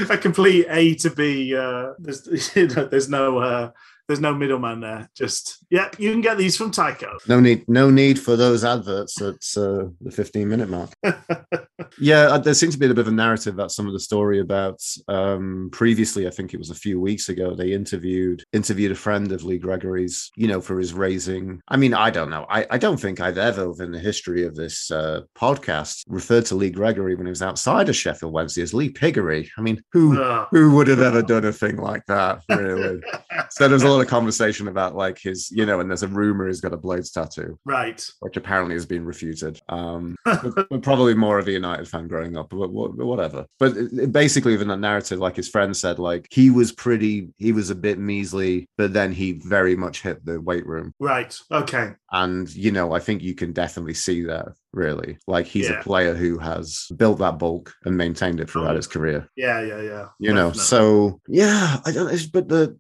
a 0.09 0.17
complete 0.17 0.65
A 0.71 0.95
to 0.95 1.11
B. 1.11 1.55
Uh, 1.55 1.93
there's, 1.99 2.27
you 2.57 2.67
know, 2.69 2.87
there's 2.87 3.09
no, 3.11 3.39
uh, 3.39 3.71
there's 4.09 4.21
no 4.21 4.35
middleman 4.35 4.81
there. 4.81 5.11
Just 5.15 5.62
yeah, 5.73 5.89
you 5.97 6.13
can 6.13 6.21
get 6.21 6.37
these 6.37 6.55
from 6.55 6.71
Tyco. 6.71 7.17
no 7.27 7.41
need, 7.41 7.67
no 7.67 7.89
need 7.89 8.21
for 8.21 8.37
those 8.37 8.63
adverts 8.63 9.23
at 9.23 9.37
uh, 9.57 9.89
the 10.03 10.13
15 10.13 10.47
minute 10.47 10.69
mark. 10.69 10.91
yeah, 11.99 12.25
uh, 12.25 12.37
there 12.37 12.53
seems 12.53 12.75
to 12.75 12.79
be 12.79 12.85
a 12.85 12.91
bit 12.91 12.99
of 12.99 13.09
a 13.09 13.11
narrative 13.11 13.55
about 13.55 13.73
some 13.73 13.87
of 13.87 13.95
the 13.95 13.99
story 13.99 14.41
about 14.41 14.83
um, 15.09 15.71
previously. 15.73 16.27
I 16.27 16.31
think 16.31 16.53
it 16.53 16.59
was 16.59 16.69
a 16.69 16.75
few 16.75 17.01
weeks 17.01 17.31
ago. 17.31 17.55
They 17.55 17.73
interviewed 17.73 18.45
interviewed 18.53 18.93
a 18.93 18.95
friend 18.95 19.33
of 19.33 19.45
Lee 19.45 19.57
Gregory's, 19.57 20.31
you 20.37 20.47
know, 20.47 20.61
for 20.61 20.79
his 20.79 20.93
raising. 20.93 21.63
I 21.69 21.79
mean, 21.79 21.95
I 21.95 22.11
don't 22.11 22.29
know. 22.29 22.45
I, 22.51 22.67
I 22.71 22.77
don't 22.77 23.01
think 23.01 23.21
I've 23.21 23.39
ever, 23.39 23.73
in 23.83 23.93
the 23.93 23.99
history 23.99 24.45
of 24.45 24.55
this 24.55 24.91
uh, 24.91 25.23
podcast, 25.35 26.05
referred 26.07 26.45
to 26.47 26.55
Lee 26.55 26.69
Gregory 26.69 27.15
when 27.15 27.25
he 27.25 27.31
was 27.31 27.41
outside 27.41 27.89
of 27.89 27.97
Sheffield 27.97 28.35
Wednesday 28.35 28.61
as 28.61 28.75
Lee 28.75 28.91
Piggery. 28.91 29.51
I 29.57 29.63
mean, 29.63 29.83
who 29.93 30.21
Ugh. 30.21 30.49
who 30.51 30.75
would 30.77 30.89
have 30.89 31.01
ever 31.01 31.23
done 31.23 31.47
a 31.47 31.53
thing 31.53 31.79
like 31.79 32.05
that? 32.09 32.43
Really. 32.51 33.01
so 33.53 33.69
there's 33.69 33.85
a 33.85 33.89
lot 33.89 34.03
of 34.03 34.09
conversation 34.09 34.69
about 34.69 34.95
like 34.95 35.19
his, 35.19 35.51
you 35.51 35.62
know, 35.67 35.81
and 35.81 35.91
there's 35.91 36.03
a 36.03 36.09
rumor 36.09 36.47
he's 36.47 36.61
got 36.61 36.73
a 36.73 36.77
Blades 36.77 37.11
tattoo, 37.11 37.59
right. 37.65 38.05
which 38.21 38.37
apparently 38.37 38.75
has 38.75 38.87
been 38.87 39.05
refuted. 39.05 39.61
Um, 39.69 40.17
but, 40.25 40.83
probably 40.83 41.15
more 41.15 41.39
of 41.39 41.49
a 41.49 41.53
United 41.53 41.89
fan 41.89 42.09
growing 42.09 42.37
up, 42.37 42.51
but, 42.51 42.71
wha- 42.71 42.89
whatever. 42.89 43.47
But 43.59 43.77
it- 43.77 43.93
it 43.93 44.13
basically, 44.13 44.53
even 44.55 44.69
that 44.69 44.79
narrative, 44.81 45.19
like 45.19 45.37
his 45.37 45.49
friend 45.49 45.77
said, 45.77 45.99
like 45.99 46.27
he 46.31 46.51
was 46.51 46.73
pretty, 46.73 47.29
he 47.39 47.53
was 47.53 47.71
a 47.71 47.75
bit 47.75 47.99
measly, 47.99 48.67
but 48.79 48.93
then 48.93 49.13
he 49.13 49.33
very 49.45 49.77
much 49.77 50.03
hit 50.03 50.25
the 50.25 50.41
weight 50.41 50.67
room. 50.67 50.93
Right. 50.99 51.37
Okay. 51.51 51.93
And, 52.11 52.53
you 52.55 52.73
know, 52.73 52.93
I 52.93 52.99
think 53.01 53.23
you 53.23 53.35
can 53.35 53.53
definitely 53.53 53.95
see 53.95 54.25
that 54.25 54.49
really. 54.73 55.19
Like 55.27 55.47
he's 55.47 55.69
Yeah. 55.69 55.81
a 55.81 55.83
player 55.83 56.15
who 56.15 56.39
has 56.39 56.87
built 56.97 57.19
that 57.19 57.39
bulk 57.39 57.75
and 57.85 57.97
maintained 57.97 58.41
it 58.41 58.49
throughout 58.51 58.73
Oh. 58.73 58.77
his 58.77 58.87
career 58.87 59.29
Yeah. 59.37 59.61
Yeah. 59.61 59.81
Yeah. 59.83 60.09
you 60.19 60.33
know 60.33 60.53
so 60.53 61.21
yeah 61.29 61.79
i 61.85 61.93
don't 61.93 62.11
it's, 62.13 62.27
but 62.27 62.49
the 62.49 62.79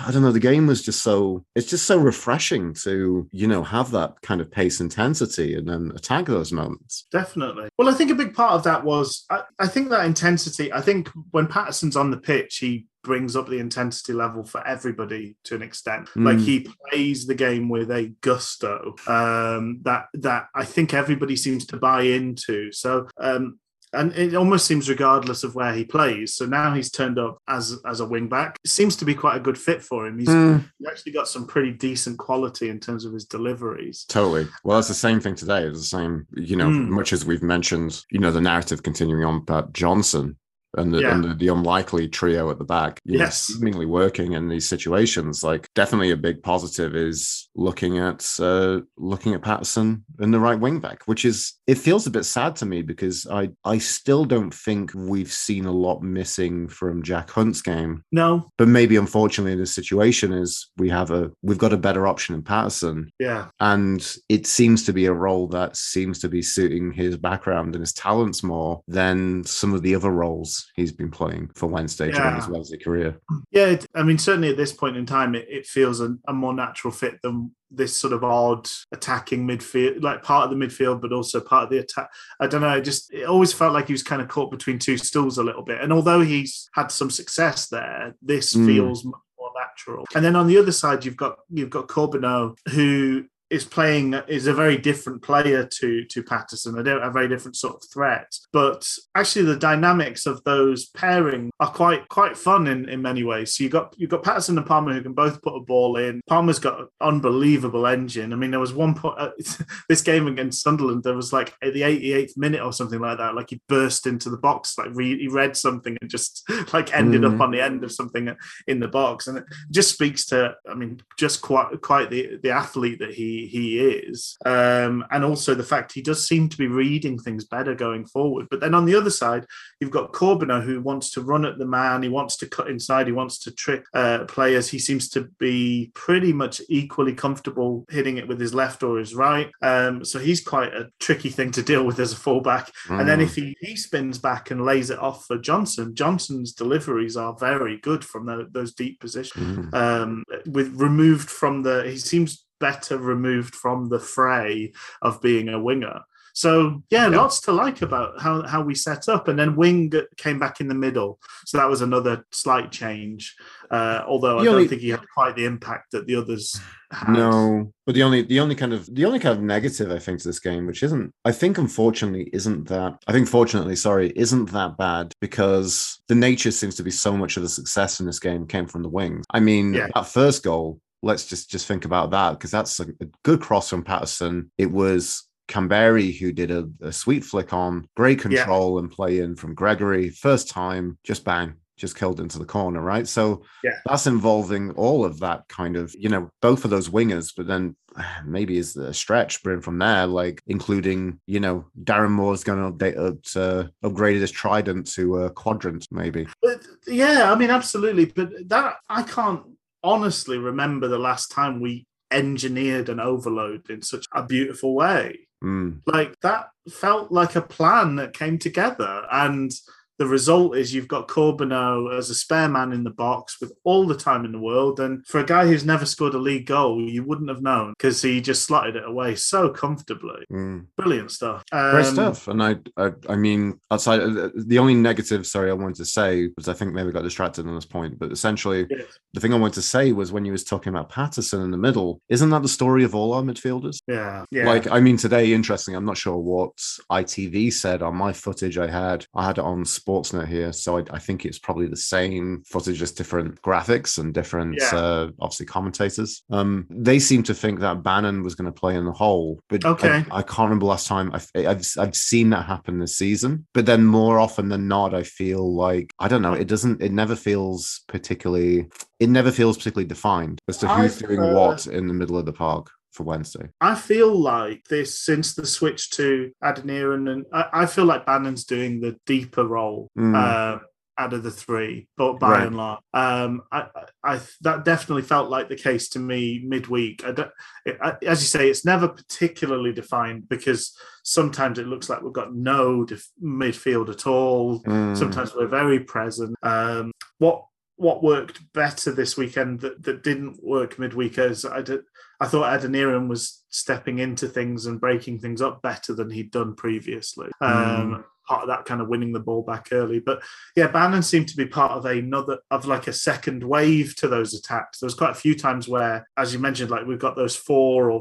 I 0.00 0.10
don't 0.10 0.22
know, 0.22 0.32
the 0.32 0.40
game 0.40 0.66
was 0.66 0.82
just 0.82 1.02
so 1.02 1.44
it's 1.54 1.68
just 1.68 1.86
so 1.86 1.98
refreshing 1.98 2.74
to, 2.82 3.28
you 3.32 3.46
know, 3.46 3.62
have 3.62 3.90
that 3.92 4.20
kind 4.22 4.40
of 4.40 4.50
pace 4.50 4.80
intensity 4.80 5.54
and 5.54 5.68
then 5.68 5.92
attack 5.94 6.26
those 6.26 6.52
moments. 6.52 7.06
Definitely. 7.10 7.68
Well, 7.78 7.88
I 7.88 7.92
think 7.92 8.10
a 8.10 8.14
big 8.14 8.34
part 8.34 8.52
of 8.52 8.64
that 8.64 8.84
was 8.84 9.24
I, 9.30 9.42
I 9.58 9.66
think 9.66 9.90
that 9.90 10.04
intensity, 10.04 10.72
I 10.72 10.80
think 10.80 11.08
when 11.30 11.46
Paterson's 11.46 11.96
on 11.96 12.10
the 12.10 12.16
pitch, 12.16 12.58
he 12.58 12.86
brings 13.04 13.36
up 13.36 13.46
the 13.46 13.58
intensity 13.58 14.12
level 14.12 14.42
for 14.42 14.66
everybody 14.66 15.36
to 15.44 15.54
an 15.54 15.62
extent. 15.62 16.08
Mm. 16.16 16.24
Like 16.24 16.38
he 16.38 16.66
plays 16.88 17.26
the 17.26 17.34
game 17.34 17.68
with 17.68 17.90
a 17.90 18.12
gusto 18.22 18.96
um, 19.06 19.80
that 19.82 20.06
that 20.14 20.48
I 20.54 20.64
think 20.64 20.92
everybody 20.94 21.36
seems 21.36 21.66
to 21.66 21.76
buy 21.76 22.02
into. 22.02 22.72
So 22.72 23.08
um, 23.18 23.60
and 23.94 24.12
it 24.12 24.34
almost 24.34 24.66
seems 24.66 24.88
regardless 24.88 25.44
of 25.44 25.54
where 25.54 25.72
he 25.72 25.84
plays. 25.84 26.34
So 26.34 26.46
now 26.46 26.74
he's 26.74 26.90
turned 26.90 27.18
up 27.18 27.38
as 27.48 27.78
as 27.86 28.00
a 28.00 28.06
wing 28.06 28.28
back. 28.28 28.58
It 28.64 28.70
seems 28.70 28.96
to 28.96 29.04
be 29.04 29.14
quite 29.14 29.36
a 29.36 29.40
good 29.40 29.58
fit 29.58 29.82
for 29.82 30.06
him. 30.06 30.18
He's, 30.18 30.28
mm. 30.28 30.64
he's 30.78 30.88
actually 30.88 31.12
got 31.12 31.28
some 31.28 31.46
pretty 31.46 31.72
decent 31.72 32.18
quality 32.18 32.68
in 32.68 32.80
terms 32.80 33.04
of 33.04 33.12
his 33.12 33.24
deliveries. 33.24 34.04
Totally. 34.08 34.48
Well, 34.64 34.78
it's 34.78 34.88
the 34.88 34.94
same 34.94 35.20
thing 35.20 35.34
today. 35.34 35.62
It's 35.64 35.78
the 35.78 35.84
same, 35.84 36.26
you 36.34 36.56
know, 36.56 36.68
mm. 36.68 36.88
much 36.88 37.12
as 37.12 37.24
we've 37.24 37.42
mentioned, 37.42 38.02
you 38.10 38.18
know, 38.18 38.30
the 38.30 38.40
narrative 38.40 38.82
continuing 38.82 39.24
on 39.24 39.36
about 39.36 39.72
Johnson 39.72 40.36
and 40.76 40.92
the, 40.92 41.00
yeah. 41.00 41.14
and 41.14 41.24
the, 41.24 41.34
the, 41.34 41.48
unlikely 41.48 42.08
trio 42.08 42.50
at 42.50 42.58
the 42.58 42.64
back. 42.64 43.00
yes, 43.04 43.48
know, 43.48 43.54
seemingly 43.54 43.86
working 43.86 44.32
in 44.32 44.48
these 44.48 44.68
situations. 44.68 45.42
Like 45.42 45.68
definitely 45.74 46.10
a 46.10 46.16
big 46.16 46.42
positive 46.42 46.94
is 46.94 47.48
looking 47.54 47.98
at 47.98 48.26
uh, 48.40 48.80
looking 48.96 49.34
at 49.34 49.42
Paterson 49.42 50.04
in 50.20 50.30
the 50.30 50.40
right 50.40 50.58
wing 50.58 50.80
back, 50.80 51.04
which 51.06 51.24
is 51.24 51.54
it 51.66 51.78
feels 51.78 52.06
a 52.06 52.10
bit 52.10 52.24
sad 52.24 52.56
to 52.56 52.66
me 52.66 52.82
because 52.82 53.26
I 53.30 53.50
I 53.64 53.78
still 53.78 54.24
don't 54.24 54.52
think 54.52 54.92
we've 54.94 55.32
seen 55.32 55.64
a 55.66 55.72
lot 55.72 56.02
missing 56.02 56.68
from 56.68 57.02
Jack 57.02 57.30
Hunt's 57.30 57.62
game. 57.62 58.02
No, 58.12 58.50
but 58.58 58.68
maybe 58.68 58.96
unfortunately 58.96 59.56
the 59.56 59.66
situation 59.66 60.32
is 60.32 60.68
we 60.76 60.88
have 60.90 61.10
a 61.10 61.30
we've 61.42 61.58
got 61.58 61.72
a 61.72 61.78
better 61.78 62.06
option 62.06 62.34
in 62.34 62.42
Paterson. 62.42 63.10
Yeah, 63.18 63.48
and 63.60 64.16
it 64.28 64.46
seems 64.46 64.84
to 64.84 64.92
be 64.92 65.06
a 65.06 65.12
role 65.12 65.48
that 65.48 65.76
seems 65.76 66.18
to 66.20 66.28
be 66.28 66.42
suiting 66.42 66.92
his 66.92 67.16
background 67.16 67.74
and 67.74 67.82
his 67.82 67.92
talents 67.92 68.42
more 68.42 68.82
than 68.88 69.44
some 69.44 69.74
of 69.74 69.82
the 69.82 69.94
other 69.94 70.10
roles 70.10 70.63
he's 70.74 70.92
been 70.92 71.10
playing 71.10 71.50
for 71.54 71.66
Wednesday 71.66 72.08
yeah. 72.08 72.18
during 72.18 72.34
his 72.36 72.48
Wednesday 72.48 72.76
career. 72.76 73.20
Yeah, 73.50 73.76
I 73.94 74.02
mean, 74.02 74.18
certainly 74.18 74.50
at 74.50 74.56
this 74.56 74.72
point 74.72 74.96
in 74.96 75.06
time, 75.06 75.34
it, 75.34 75.46
it 75.48 75.66
feels 75.66 76.00
a, 76.00 76.16
a, 76.26 76.32
more 76.32 76.54
natural 76.54 76.92
fit 76.92 77.20
than 77.22 77.52
this 77.70 77.96
sort 77.96 78.12
of 78.12 78.24
odd 78.24 78.68
attacking 78.92 79.46
midfield, 79.46 80.02
like 80.02 80.22
part 80.22 80.44
of 80.44 80.56
the 80.56 80.66
midfield, 80.66 81.00
but 81.00 81.12
also 81.12 81.40
part 81.40 81.64
of 81.64 81.70
the 81.70 81.78
attack. 81.78 82.08
I 82.40 82.46
don't 82.46 82.60
know. 82.60 82.76
It 82.76 82.84
just 82.84 83.12
it 83.12 83.24
always 83.24 83.52
felt 83.52 83.72
like 83.72 83.86
he 83.86 83.92
was 83.92 84.02
kind 84.02 84.22
of 84.22 84.28
caught 84.28 84.50
between 84.50 84.78
two 84.78 84.96
stools 84.96 85.38
a 85.38 85.44
little 85.44 85.64
bit. 85.64 85.80
And 85.80 85.92
although 85.92 86.20
he's 86.20 86.68
had 86.74 86.90
some 86.90 87.10
success 87.10 87.68
there, 87.68 88.14
this 88.22 88.54
mm. 88.54 88.66
feels 88.66 89.04
more 89.04 89.20
natural. 89.58 90.04
And 90.14 90.24
then 90.24 90.36
on 90.36 90.46
the 90.46 90.58
other 90.58 90.72
side, 90.72 91.04
you've 91.04 91.16
got 91.16 91.36
you've 91.50 91.70
got 91.70 91.88
Corbeanu, 91.88 92.56
who 92.70 93.24
is 93.50 93.64
playing 93.64 94.14
is 94.26 94.46
a 94.46 94.54
very 94.54 94.76
different 94.76 95.22
player 95.22 95.64
to 95.64 96.04
to 96.04 96.22
Paterson. 96.22 96.74
They 96.74 96.82
don't 96.82 97.02
a 97.02 97.10
very 97.10 97.28
different 97.28 97.56
sort 97.56 97.76
of 97.76 97.90
threat, 97.90 98.34
but 98.52 98.88
actually 99.14 99.44
the 99.44 99.56
dynamics 99.56 100.26
of 100.26 100.42
those 100.44 100.86
pairing 100.86 101.50
are 101.60 101.70
quite 101.70 102.08
quite 102.08 102.36
fun 102.36 102.66
in, 102.66 102.88
in 102.88 103.02
many 103.02 103.22
ways. 103.22 103.54
So 103.54 103.64
you 103.64 103.70
got 103.70 103.94
you've 103.98 104.10
got 104.10 104.22
Paterson 104.22 104.56
and 104.56 104.66
Palmer 104.66 104.94
who 104.94 105.02
can 105.02 105.12
both 105.12 105.42
put 105.42 105.56
a 105.56 105.60
ball 105.60 105.96
in. 105.96 106.20
Palmer's 106.26 106.58
got 106.58 106.80
an 106.80 106.88
unbelievable 107.00 107.86
engine. 107.86 108.32
I 108.32 108.36
mean, 108.36 108.50
there 108.50 108.60
was 108.60 108.72
one 108.72 108.94
point 108.94 109.18
uh, 109.18 109.30
this 109.88 110.00
game 110.00 110.26
against 110.26 110.62
Sunderland. 110.62 111.04
There 111.04 111.14
was 111.14 111.32
like 111.32 111.54
at 111.62 111.74
the 111.74 111.82
88th 111.82 112.36
minute 112.36 112.62
or 112.62 112.72
something 112.72 113.00
like 113.00 113.18
that. 113.18 113.34
Like 113.34 113.50
he 113.50 113.60
burst 113.68 114.06
into 114.06 114.30
the 114.30 114.38
box, 114.38 114.78
like 114.78 114.88
re- 114.92 115.18
he 115.18 115.28
read 115.28 115.56
something 115.56 115.96
and 116.00 116.10
just 116.10 116.48
like 116.72 116.94
ended 116.96 117.22
mm. 117.22 117.34
up 117.34 117.40
on 117.40 117.50
the 117.50 117.60
end 117.60 117.84
of 117.84 117.92
something 117.92 118.34
in 118.66 118.80
the 118.80 118.88
box, 118.88 119.26
and 119.26 119.38
it 119.38 119.44
just 119.70 119.92
speaks 119.92 120.26
to 120.26 120.54
I 120.68 120.74
mean 120.74 121.00
just 121.18 121.42
quite 121.42 121.80
quite 121.82 122.10
the 122.10 122.38
the 122.42 122.50
athlete 122.50 123.00
that 123.00 123.12
he 123.14 123.33
he 123.46 123.78
is, 123.78 124.36
um, 124.44 125.04
and 125.10 125.24
also 125.24 125.54
the 125.54 125.62
fact 125.62 125.92
he 125.92 126.02
does 126.02 126.26
seem 126.26 126.48
to 126.48 126.56
be 126.56 126.66
reading 126.66 127.18
things 127.18 127.44
better 127.44 127.74
going 127.74 128.04
forward. 128.06 128.46
But 128.50 128.60
then 128.60 128.74
on 128.74 128.84
the 128.86 128.94
other 128.94 129.10
side, 129.10 129.44
you've 129.80 129.90
got 129.90 130.12
Corbeanu 130.12 130.62
who 130.62 130.80
wants 130.80 131.10
to 131.12 131.22
run 131.22 131.44
at 131.44 131.58
the 131.58 131.66
man, 131.66 132.02
he 132.02 132.08
wants 132.08 132.36
to 132.38 132.48
cut 132.48 132.68
inside, 132.68 133.06
he 133.06 133.12
wants 133.12 133.38
to 133.40 133.50
trick 133.52 133.84
uh, 133.94 134.24
players. 134.26 134.68
He 134.68 134.78
seems 134.78 135.08
to 135.10 135.28
be 135.38 135.90
pretty 135.94 136.32
much 136.32 136.60
equally 136.68 137.14
comfortable 137.14 137.84
hitting 137.90 138.16
it 138.18 138.28
with 138.28 138.40
his 138.40 138.54
left 138.54 138.82
or 138.82 138.98
his 138.98 139.14
right. 139.14 139.50
Um, 139.62 140.04
so 140.04 140.18
he's 140.18 140.42
quite 140.42 140.72
a 140.72 140.90
tricky 141.00 141.30
thing 141.30 141.50
to 141.52 141.62
deal 141.62 141.84
with 141.84 141.98
as 141.98 142.12
a 142.12 142.16
fullback. 142.16 142.70
Mm. 142.88 143.00
And 143.00 143.08
then 143.08 143.20
if 143.20 143.34
he, 143.34 143.56
he 143.60 143.76
spins 143.76 144.18
back 144.18 144.50
and 144.50 144.64
lays 144.64 144.90
it 144.90 144.98
off 144.98 145.24
for 145.26 145.38
Johnson, 145.38 145.94
Johnson's 145.94 146.52
deliveries 146.52 147.16
are 147.16 147.36
very 147.38 147.78
good 147.78 148.04
from 148.04 148.26
the, 148.26 148.48
those 148.50 148.74
deep 148.74 149.00
positions. 149.00 149.70
Mm. 149.72 149.74
Um, 149.74 150.24
with 150.46 150.80
removed 150.80 151.30
from 151.30 151.62
the, 151.62 151.84
he 151.84 151.98
seems 151.98 152.43
better 152.60 152.98
removed 152.98 153.54
from 153.54 153.88
the 153.88 153.98
fray 153.98 154.72
of 155.02 155.20
being 155.20 155.48
a 155.48 155.60
winger. 155.60 156.00
So 156.34 156.82
yeah, 156.90 157.08
yeah, 157.08 157.16
lots 157.16 157.40
to 157.42 157.52
like 157.52 157.80
about 157.80 158.20
how, 158.20 158.42
how 158.42 158.60
we 158.60 158.74
set 158.74 159.08
up. 159.08 159.28
And 159.28 159.38
then 159.38 159.54
Wing 159.54 159.92
came 160.16 160.40
back 160.40 160.60
in 160.60 160.66
the 160.66 160.74
middle. 160.74 161.20
So 161.46 161.58
that 161.58 161.68
was 161.68 161.80
another 161.80 162.26
slight 162.32 162.72
change. 162.72 163.36
Uh, 163.70 164.02
although 164.06 164.40
I 164.40 164.44
don't 164.44 164.68
think 164.68 164.82
he 164.82 164.90
had 164.90 165.08
quite 165.14 165.36
the 165.36 165.44
impact 165.44 165.92
that 165.92 166.06
the 166.06 166.16
others 166.16 166.60
had. 166.90 167.10
No. 167.10 167.72
But 167.86 167.94
the 167.94 168.02
only 168.02 168.22
the 168.22 168.40
only 168.40 168.56
kind 168.56 168.72
of 168.72 168.92
the 168.92 169.04
only 169.04 169.20
kind 169.20 169.38
of 169.38 169.44
negative 169.44 169.90
I 169.90 169.98
think 170.00 170.20
to 170.20 170.28
this 170.28 170.40
game, 170.40 170.66
which 170.66 170.82
isn't 170.82 171.12
I 171.24 171.32
think 171.32 171.56
unfortunately 171.56 172.30
isn't 172.32 172.68
that 172.68 172.98
I 173.06 173.12
think 173.12 173.28
fortunately, 173.28 173.76
sorry, 173.76 174.12
isn't 174.16 174.50
that 174.52 174.76
bad 174.76 175.12
because 175.20 176.00
the 176.08 176.14
nature 176.14 176.50
seems 176.50 176.74
to 176.76 176.82
be 176.82 176.90
so 176.90 177.16
much 177.16 177.36
of 177.36 177.42
the 177.42 177.48
success 177.48 178.00
in 178.00 178.06
this 178.06 178.18
game 178.18 178.46
came 178.46 178.66
from 178.66 178.82
the 178.82 178.88
wings. 178.88 179.24
I 179.30 179.40
mean, 179.40 179.72
yeah. 179.72 179.88
that 179.94 180.08
first 180.08 180.42
goal 180.42 180.80
let's 181.04 181.26
just 181.26 181.50
just 181.50 181.66
think 181.66 181.84
about 181.84 182.10
that 182.10 182.32
because 182.32 182.50
that's 182.50 182.80
a, 182.80 182.84
a, 183.00 183.06
good 183.22 183.40
cross 183.40 183.68
from 183.68 183.84
Paterson. 183.84 184.50
It 184.58 184.70
was 184.70 185.28
Kamberi 185.48 186.18
who 186.18 186.32
did 186.32 186.50
a, 186.50 186.68
a 186.80 186.92
sweet 186.92 187.24
flick 187.24 187.52
on, 187.52 187.86
great 187.96 188.20
control 188.20 188.74
yeah. 188.74 188.78
and 188.80 188.90
play 188.90 189.18
in 189.18 189.36
from 189.36 189.54
Gregory. 189.54 190.10
First 190.10 190.48
time, 190.48 190.98
just 191.04 191.24
bang, 191.24 191.54
just 191.76 191.96
killed 191.96 192.20
into 192.20 192.38
the 192.38 192.44
corner, 192.44 192.80
right? 192.80 193.06
So 193.06 193.42
yeah. 193.62 193.72
that's 193.84 194.06
involving 194.06 194.70
all 194.72 195.04
of 195.04 195.20
that 195.20 195.46
kind 195.48 195.76
of, 195.76 195.94
you 195.98 196.08
know, 196.08 196.30
both 196.40 196.64
of 196.64 196.70
those 196.70 196.88
wingers, 196.88 197.32
but 197.36 197.46
then 197.46 197.76
maybe 198.24 198.56
is 198.56 198.72
the 198.72 198.94
stretch, 198.94 199.42
but 199.42 199.62
from 199.62 199.78
there, 199.78 200.06
like 200.06 200.42
including, 200.46 201.20
you 201.26 201.40
know, 201.40 201.66
Darren 201.82 202.10
Moore's 202.10 202.44
going 202.44 202.60
to 202.60 202.76
update, 202.76 203.36
uh, 203.36 203.68
upgrade 203.82 204.20
his 204.20 204.30
trident 204.30 204.90
to 204.92 205.24
a 205.24 205.30
quadrant, 205.30 205.86
maybe. 205.90 206.26
But 206.42 206.64
yeah, 206.86 207.30
I 207.30 207.36
mean, 207.36 207.50
absolutely. 207.50 208.06
But 208.06 208.48
that 208.48 208.76
I 208.88 209.02
can't 209.02 209.42
honestly 209.84 210.38
remember 210.38 210.88
the 210.88 210.98
last 210.98 211.30
time 211.30 211.60
we 211.60 211.86
engineered 212.10 212.88
an 212.88 212.98
overload 212.98 213.68
in 213.70 213.82
such 213.82 214.06
a 214.12 214.24
beautiful 214.24 214.74
way. 214.74 215.28
Mm. 215.42 215.82
Like 215.86 216.18
that 216.20 216.48
felt 216.68 217.12
like 217.12 217.36
a 217.36 217.42
plan 217.42 217.96
that 217.96 218.14
came 218.14 218.38
together. 218.38 219.06
And 219.12 219.52
the 219.98 220.06
result 220.06 220.56
is 220.56 220.74
you've 220.74 220.88
got 220.88 221.08
Corbeanu 221.08 221.96
as 221.96 222.10
a 222.10 222.14
spare 222.14 222.48
man 222.48 222.72
in 222.72 222.84
the 222.84 222.90
box 222.90 223.40
with 223.40 223.52
all 223.64 223.86
the 223.86 223.96
time 223.96 224.24
in 224.24 224.32
the 224.32 224.38
world. 224.38 224.80
And 224.80 225.06
for 225.06 225.20
a 225.20 225.26
guy 225.26 225.46
who's 225.46 225.64
never 225.64 225.86
scored 225.86 226.14
a 226.14 226.18
league 226.18 226.46
goal, 226.46 226.80
you 226.80 227.04
wouldn't 227.04 227.28
have 227.28 227.42
known 227.42 227.74
because 227.76 228.02
he 228.02 228.20
just 228.20 228.44
slotted 228.44 228.76
it 228.76 228.84
away 228.84 229.14
so 229.14 229.50
comfortably. 229.50 230.24
Mm. 230.32 230.66
Brilliant 230.76 231.10
stuff. 231.12 231.44
Um, 231.52 231.70
Great 231.70 231.86
stuff. 231.86 232.28
And 232.28 232.42
I, 232.42 232.56
I, 232.76 232.90
I 233.08 233.16
mean, 233.16 233.60
outside 233.70 234.00
uh, 234.00 234.30
the 234.34 234.58
only 234.58 234.74
negative, 234.74 235.26
sorry, 235.26 235.50
I 235.50 235.54
wanted 235.54 235.76
to 235.76 235.84
say 235.84 236.30
was 236.36 236.48
I 236.48 236.54
think 236.54 236.72
maybe 236.72 236.90
got 236.90 237.02
distracted 237.02 237.46
on 237.46 237.54
this 237.54 237.66
point, 237.66 237.98
but 237.98 238.10
essentially 238.10 238.66
yes. 238.68 238.98
the 239.12 239.20
thing 239.20 239.32
I 239.32 239.38
wanted 239.38 239.54
to 239.54 239.62
say 239.62 239.92
was 239.92 240.12
when 240.12 240.24
you 240.24 240.32
was 240.32 240.44
talking 240.44 240.70
about 240.70 240.88
Paterson 240.88 241.42
in 241.42 241.50
the 241.50 241.56
middle, 241.56 242.00
isn't 242.08 242.30
that 242.30 242.42
the 242.42 242.48
story 242.48 242.84
of 242.84 242.94
all 242.94 243.12
our 243.12 243.22
midfielders? 243.22 243.78
Yeah. 243.86 244.24
Yeah. 244.30 244.46
Like, 244.46 244.70
I 244.70 244.80
mean, 244.80 244.96
today, 244.96 245.32
interesting. 245.32 245.74
I'm 245.74 245.84
not 245.84 245.98
sure 245.98 246.16
what 246.16 246.56
ITV 246.90 247.52
said 247.52 247.82
on 247.82 247.96
my 247.96 248.12
footage 248.12 248.58
I 248.58 248.68
had. 248.68 249.06
I 249.14 249.26
had 249.26 249.38
it 249.38 249.44
on 249.44 249.64
Sportsnet 249.84 250.28
here, 250.28 250.52
so 250.52 250.78
I, 250.78 250.84
I, 250.90 250.98
think 250.98 251.24
it's 251.24 251.38
probably 251.38 251.66
the 251.66 251.76
same 251.76 252.42
footage, 252.46 252.78
just 252.78 252.96
different 252.96 253.40
graphics 253.42 253.98
and 253.98 254.14
different, 254.14 254.58
yeah. 254.58 254.74
uh, 254.74 255.10
obviously, 255.20 255.46
commentators. 255.46 256.22
Um, 256.30 256.66
they 256.70 256.98
seem 256.98 257.22
to 257.24 257.34
think 257.34 257.60
that 257.60 257.82
Bannan 257.82 258.22
was 258.22 258.34
going 258.34 258.52
to 258.52 258.60
play 258.60 258.76
in 258.76 258.84
the 258.84 258.92
hole, 258.92 259.40
but 259.48 259.64
okay. 259.64 260.04
I, 260.10 260.18
I 260.18 260.22
can't 260.22 260.46
remember 260.48 260.66
last 260.66 260.86
time 260.86 261.10
I've, 261.12 261.30
I've 261.34 261.66
I've 261.78 261.96
seen 261.96 262.30
that 262.30 262.46
happen 262.46 262.78
this 262.78 262.96
season. 262.96 263.46
But 263.52 263.66
then 263.66 263.84
more 263.84 264.18
often 264.18 264.48
than 264.48 264.68
not, 264.68 264.94
I 264.94 265.02
feel 265.02 265.54
like 265.54 265.92
I 265.98 266.08
don't 266.08 266.22
know. 266.22 266.34
It 266.34 266.48
doesn't. 266.48 266.82
It 266.82 266.92
never 266.92 267.16
feels 267.16 267.82
particularly. 267.88 268.68
It 269.00 269.08
never 269.08 269.30
feels 269.30 269.56
particularly 269.56 269.88
defined 269.88 270.40
as 270.48 270.58
to 270.58 270.68
who's 270.68 271.02
I've, 271.02 271.08
doing 271.08 271.20
uh, 271.20 271.34
what 271.34 271.66
in 271.66 271.88
the 271.88 271.94
middle 271.94 272.18
of 272.18 272.26
the 272.26 272.32
park 272.32 272.70
for 272.94 273.02
Wednesday. 273.02 273.48
I 273.60 273.74
feel 273.74 274.14
like 274.14 274.64
this 274.70 275.00
since 275.00 275.34
the 275.34 275.46
switch 275.46 275.90
to 275.90 276.30
Adeniran, 276.42 277.10
and 277.12 277.26
I, 277.32 277.48
I 277.52 277.66
feel 277.66 277.84
like 277.84 278.06
Bannan's 278.06 278.44
doing 278.44 278.80
the 278.80 278.96
deeper 279.04 279.46
role. 279.46 279.90
Mm. 279.98 280.14
Uh, 280.14 280.58
out 280.96 281.12
of 281.12 281.24
the 281.24 281.30
three, 281.30 281.88
but 281.96 282.20
by 282.20 282.30
right. 282.30 282.46
and 282.46 282.56
large, 282.56 282.78
um, 282.92 283.42
I, 283.50 283.66
I, 284.04 284.20
that 284.42 284.64
definitely 284.64 285.02
felt 285.02 285.28
like 285.28 285.48
the 285.48 285.56
case 285.56 285.88
to 285.88 285.98
me 285.98 286.44
midweek. 286.46 287.04
I 287.04 287.10
don't, 287.10 287.30
it, 287.66 287.78
I, 287.82 287.96
as 288.06 288.20
you 288.20 288.28
say, 288.28 288.48
it's 288.48 288.64
never 288.64 288.86
particularly 288.86 289.72
defined 289.72 290.28
because 290.28 290.76
sometimes 291.02 291.58
it 291.58 291.66
looks 291.66 291.88
like 291.88 292.02
we've 292.02 292.12
got 292.12 292.32
no 292.32 292.84
def- 292.84 293.10
midfield 293.20 293.88
at 293.88 294.06
all. 294.06 294.62
Mm. 294.62 294.96
Sometimes 294.96 295.34
we're 295.34 295.48
very 295.48 295.80
present. 295.80 296.36
Um, 296.44 296.92
what 297.18 297.44
what 297.76 298.04
worked 298.04 298.40
better 298.52 298.92
this 298.92 299.16
weekend 299.16 299.60
that, 299.60 299.82
that 299.82 300.04
didn't 300.04 300.38
work 300.42 300.78
midweek 300.78 301.18
is 301.18 301.44
I 301.44 301.62
did 301.62 301.80
I 302.20 302.26
thought 302.26 302.60
Adeniran 302.60 303.08
was 303.08 303.44
stepping 303.48 303.98
into 303.98 304.26
things 304.26 304.66
and 304.66 304.80
breaking 304.80 305.20
things 305.20 305.40
up 305.40 305.62
better 305.62 305.94
than 305.94 306.10
he'd 306.10 306.30
done 306.30 306.54
previously. 306.54 307.28
Um, 307.40 307.52
mm. 307.52 308.04
Part 308.26 308.42
of 308.42 308.48
that 308.48 308.64
kind 308.64 308.80
of 308.80 308.88
winning 308.88 309.12
the 309.12 309.20
ball 309.20 309.42
back 309.42 309.68
early, 309.70 309.98
but 309.98 310.22
yeah, 310.56 310.68
Bannan 310.68 311.02
seemed 311.02 311.28
to 311.28 311.36
be 311.36 311.44
part 311.44 311.72
of 311.72 311.84
another 311.84 312.38
of 312.50 312.64
like 312.64 312.86
a 312.86 312.92
second 312.92 313.44
wave 313.44 313.94
to 313.96 314.08
those 314.08 314.32
attacks. 314.32 314.80
There 314.80 314.86
was 314.86 314.94
quite 314.94 315.10
a 315.10 315.14
few 315.14 315.34
times 315.34 315.68
where, 315.68 316.08
as 316.16 316.32
you 316.32 316.38
mentioned, 316.38 316.70
like 316.70 316.86
we've 316.86 316.98
got 316.98 317.16
those 317.16 317.36
four 317.36 317.90
or 317.90 318.00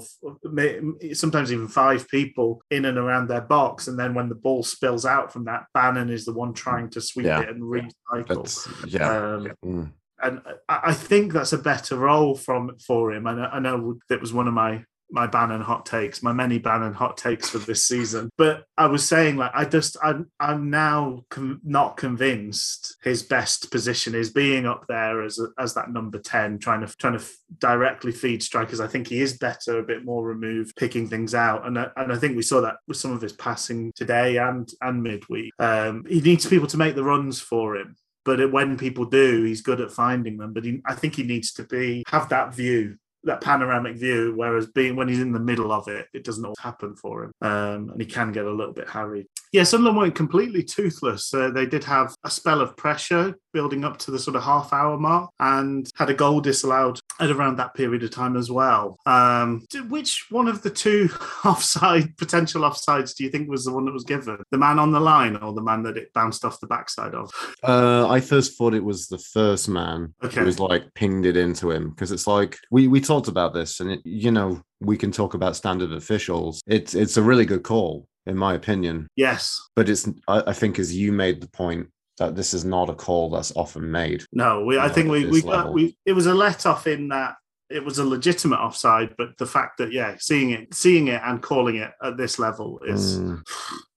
sometimes 1.12 1.52
even 1.52 1.68
five 1.68 2.08
people 2.08 2.62
in 2.72 2.86
and 2.86 2.98
around 2.98 3.28
their 3.28 3.42
box, 3.42 3.90
and 3.90 4.00
then 4.00 4.14
when 4.14 4.30
the 4.30 4.36
ball 4.36 4.64
spills 4.64 5.06
out 5.06 5.34
from 5.34 5.44
that, 5.44 5.66
Bannan 5.74 6.10
is 6.10 6.24
the 6.24 6.34
one 6.34 6.54
trying 6.54 6.90
to 6.92 7.02
sweep 7.02 7.26
yeah. 7.26 7.42
it 7.42 7.50
and 7.50 7.62
recycle. 7.62 8.28
That's, 8.28 8.70
yeah. 8.88 9.10
Um, 9.10 9.52
mm 9.66 9.92
and 10.24 10.42
I 10.70 10.94
think 10.94 11.34
that's 11.34 11.54
a 11.54 11.58
better 11.58 11.98
role 11.98 12.36
from 12.36 12.78
for 12.80 13.12
him. 13.14 13.28
I 13.28 13.34
know, 13.34 13.50
I 13.52 13.60
know 13.60 14.00
that 14.10 14.22
was 14.22 14.34
one 14.34 14.48
of 14.48 14.54
my 14.54 14.86
my 15.14 15.28
Bannan 15.28 15.62
hot 15.62 15.86
takes, 15.86 16.24
my 16.24 16.34
many 16.34 16.58
Bannan 16.58 16.94
hot 16.94 17.18
takes 17.18 17.48
for 17.48 17.60
this 17.60 17.88
season. 17.88 18.32
But 18.36 18.66
I 18.78 18.88
was 18.88 19.08
saying, 19.08 19.38
like, 19.38 19.52
I 19.54 19.64
just, 19.64 19.96
I'm, 20.04 20.32
I'm 20.40 20.72
now 20.72 21.24
com- 21.30 21.62
not 21.64 21.98
convinced 21.98 22.98
his 23.04 23.22
best 23.22 23.70
position 23.70 24.16
is 24.16 24.32
being 24.32 24.66
up 24.66 24.86
there 24.88 25.22
as 25.22 25.38
a, 25.38 25.50
as 25.62 25.76
that 25.76 25.92
number 25.92 26.18
ten, 26.18 26.58
trying 26.58 26.82
to 26.82 26.88
trying 26.98 27.14
to 27.14 27.20
f- 27.20 27.36
directly 27.60 28.12
feed 28.12 28.42
strikers. 28.42 28.80
I 28.80 28.88
think 28.88 29.08
he 29.08 29.22
is 29.22 29.38
better, 29.38 29.78
a 29.78 29.84
bit 29.84 30.04
more 30.04 30.26
removed, 30.26 30.76
picking 30.78 31.08
things 31.08 31.36
out, 31.36 31.68
and 31.68 31.78
I, 31.78 31.90
and 31.96 32.12
I 32.12 32.16
think 32.16 32.36
we 32.36 32.42
saw 32.42 32.62
that 32.62 32.78
with 32.88 32.98
some 32.98 33.12
of 33.12 33.22
his 33.22 33.34
passing 33.34 33.94
today 33.96 34.38
and 34.38 34.68
and 34.82 35.04
midweek. 35.04 35.54
Um, 35.60 36.06
he 36.10 36.22
needs 36.22 36.48
people 36.48 36.68
to 36.68 36.78
make 36.78 36.96
the 36.96 37.04
runs 37.04 37.40
for 37.40 37.76
him 37.78 37.96
but 38.26 38.52
when 38.52 38.78
people 38.78 39.06
do, 39.06 39.44
he's 39.44 39.62
good 39.62 39.82
at 39.82 39.92
finding 39.92 40.38
them. 40.38 40.54
But 40.54 40.66
he, 40.66 40.82
I 40.86 40.96
think 40.96 41.16
he 41.16 41.24
needs 41.24 41.52
to 41.54 41.64
be 41.64 42.04
have 42.08 42.30
that 42.30 42.54
view 42.54 42.98
that 43.26 43.42
panoramic 43.42 43.96
view, 43.96 44.34
whereas 44.36 44.68
being 44.68 44.96
when 44.96 45.08
he's 45.08 45.22
in 45.22 45.32
the 45.32 45.40
middle 45.40 45.72
of 45.72 45.88
it, 45.88 46.08
it 46.14 46.24
doesn't 46.24 46.44
always 46.44 46.60
happen 46.60 46.96
for 46.96 47.24
him, 47.24 47.32
um, 47.42 47.90
and 47.90 48.02
he 48.02 48.06
can 48.06 48.32
get 48.32 48.46
a 48.46 48.52
little 48.52 48.74
bit 48.74 48.90
harried. 48.90 49.28
Yeah, 49.54 49.64
Sunderland 49.64 49.98
weren't 49.98 50.16
completely 50.16 50.64
toothless. 50.64 51.32
Uh, 51.32 51.52
they 51.52 51.68
did 51.68 51.84
have 51.84 52.16
a 52.24 52.30
spell 52.30 52.60
of 52.60 52.76
pressure 52.76 53.36
building 53.54 53.86
up 53.86 54.00
to 54.00 54.10
the 54.10 54.18
sort 54.18 54.36
of 54.36 54.42
half 54.42 54.74
hour 54.74 54.98
mark, 54.98 55.30
and 55.40 55.88
had 55.96 56.10
a 56.10 56.14
goal 56.14 56.42
disallowed 56.42 57.00
at 57.20 57.30
around 57.30 57.58
that 57.58 57.76
period 57.76 58.02
of 58.02 58.10
time 58.10 58.36
as 58.36 58.50
well. 58.50 58.98
Um, 59.06 59.64
which 59.90 60.26
one 60.32 60.48
of 60.48 60.64
the 60.64 60.72
two 60.72 61.08
offside 61.46 62.18
potential 62.18 62.64
offsides 62.64 63.16
do 63.16 63.24
you 63.24 63.30
think 63.30 63.48
was 63.48 63.64
the 63.64 63.72
one 63.72 63.86
that 63.86 63.94
was 63.94 64.04
given? 64.04 64.42
The 64.50 64.58
man 64.58 64.80
on 64.80 64.92
the 64.92 65.00
line, 65.00 65.36
or 65.36 65.54
the 65.54 65.62
man 65.62 65.84
that 65.84 65.98
it 65.98 66.12
bounced 66.14 66.44
off 66.44 66.60
the 66.60 66.68
backside 66.68 67.14
of? 67.14 67.30
Uh, 67.62 68.10
I 68.10 68.22
first 68.22 68.58
thought 68.58 68.74
it 68.74 68.84
was 68.84 69.08
the 69.08 69.20
first 69.20 69.70
man 69.70 70.16
okay. 70.24 70.40
who 70.40 70.48
was 70.48 70.60
like 70.60 70.92
pinged 70.96 71.28
it 71.28 71.38
into 71.38 71.70
him 71.70 71.92
because 71.92 72.12
it's 72.12 72.28
like 72.28 72.58
we 72.72 72.88
we. 72.88 73.04
Talked 73.04 73.28
about 73.28 73.54
this, 73.54 73.82
and 73.82 73.92
it, 73.92 74.02
you 74.06 74.32
know, 74.32 74.64
we 74.80 74.96
can 74.96 75.12
talk 75.12 75.34
about 75.34 75.58
standard 75.58 75.92
officials. 75.92 76.62
It's 76.66 76.96
it's 76.96 77.18
a 77.18 77.22
really 77.22 77.46
good 77.46 77.64
call, 77.64 78.08
in 78.26 78.38
my 78.38 78.54
opinion. 78.54 79.08
Yes, 79.16 79.60
but 79.76 79.90
it's 79.90 80.08
I, 80.28 80.44
I 80.48 80.54
think 80.54 80.80
as 80.80 80.96
you 80.96 81.12
made 81.12 81.42
the 81.42 81.50
point 81.50 81.88
that 82.18 82.36
this 82.36 82.54
is 82.54 82.64
not 82.64 82.90
a 82.90 82.94
call 82.94 83.30
that's 83.30 83.56
often 83.56 83.90
made. 83.90 84.24
No, 84.32 84.64
we, 84.66 84.78
I 84.78 84.90
think 84.90 85.10
we 85.10 85.26
we, 85.26 85.42
got, 85.42 85.74
we 85.74 85.98
it 86.06 86.14
was 86.14 86.28
a 86.28 86.34
let 86.34 86.66
off 86.66 86.88
in 86.88 87.10
that 87.10 87.36
it 87.74 87.84
was 87.84 87.98
a 87.98 88.06
legitimate 88.06 88.60
offside, 88.60 89.16
but 89.18 89.38
the 89.38 89.46
fact 89.46 89.78
that 89.80 89.92
yeah, 89.92 90.16
seeing 90.20 90.52
it, 90.52 90.74
seeing 90.74 91.08
it, 91.08 91.22
and 91.24 91.42
calling 91.42 91.78
it 91.78 91.92
at 92.04 92.18
this 92.18 92.38
level 92.38 92.80
is 92.86 93.20
mm. 93.20 93.42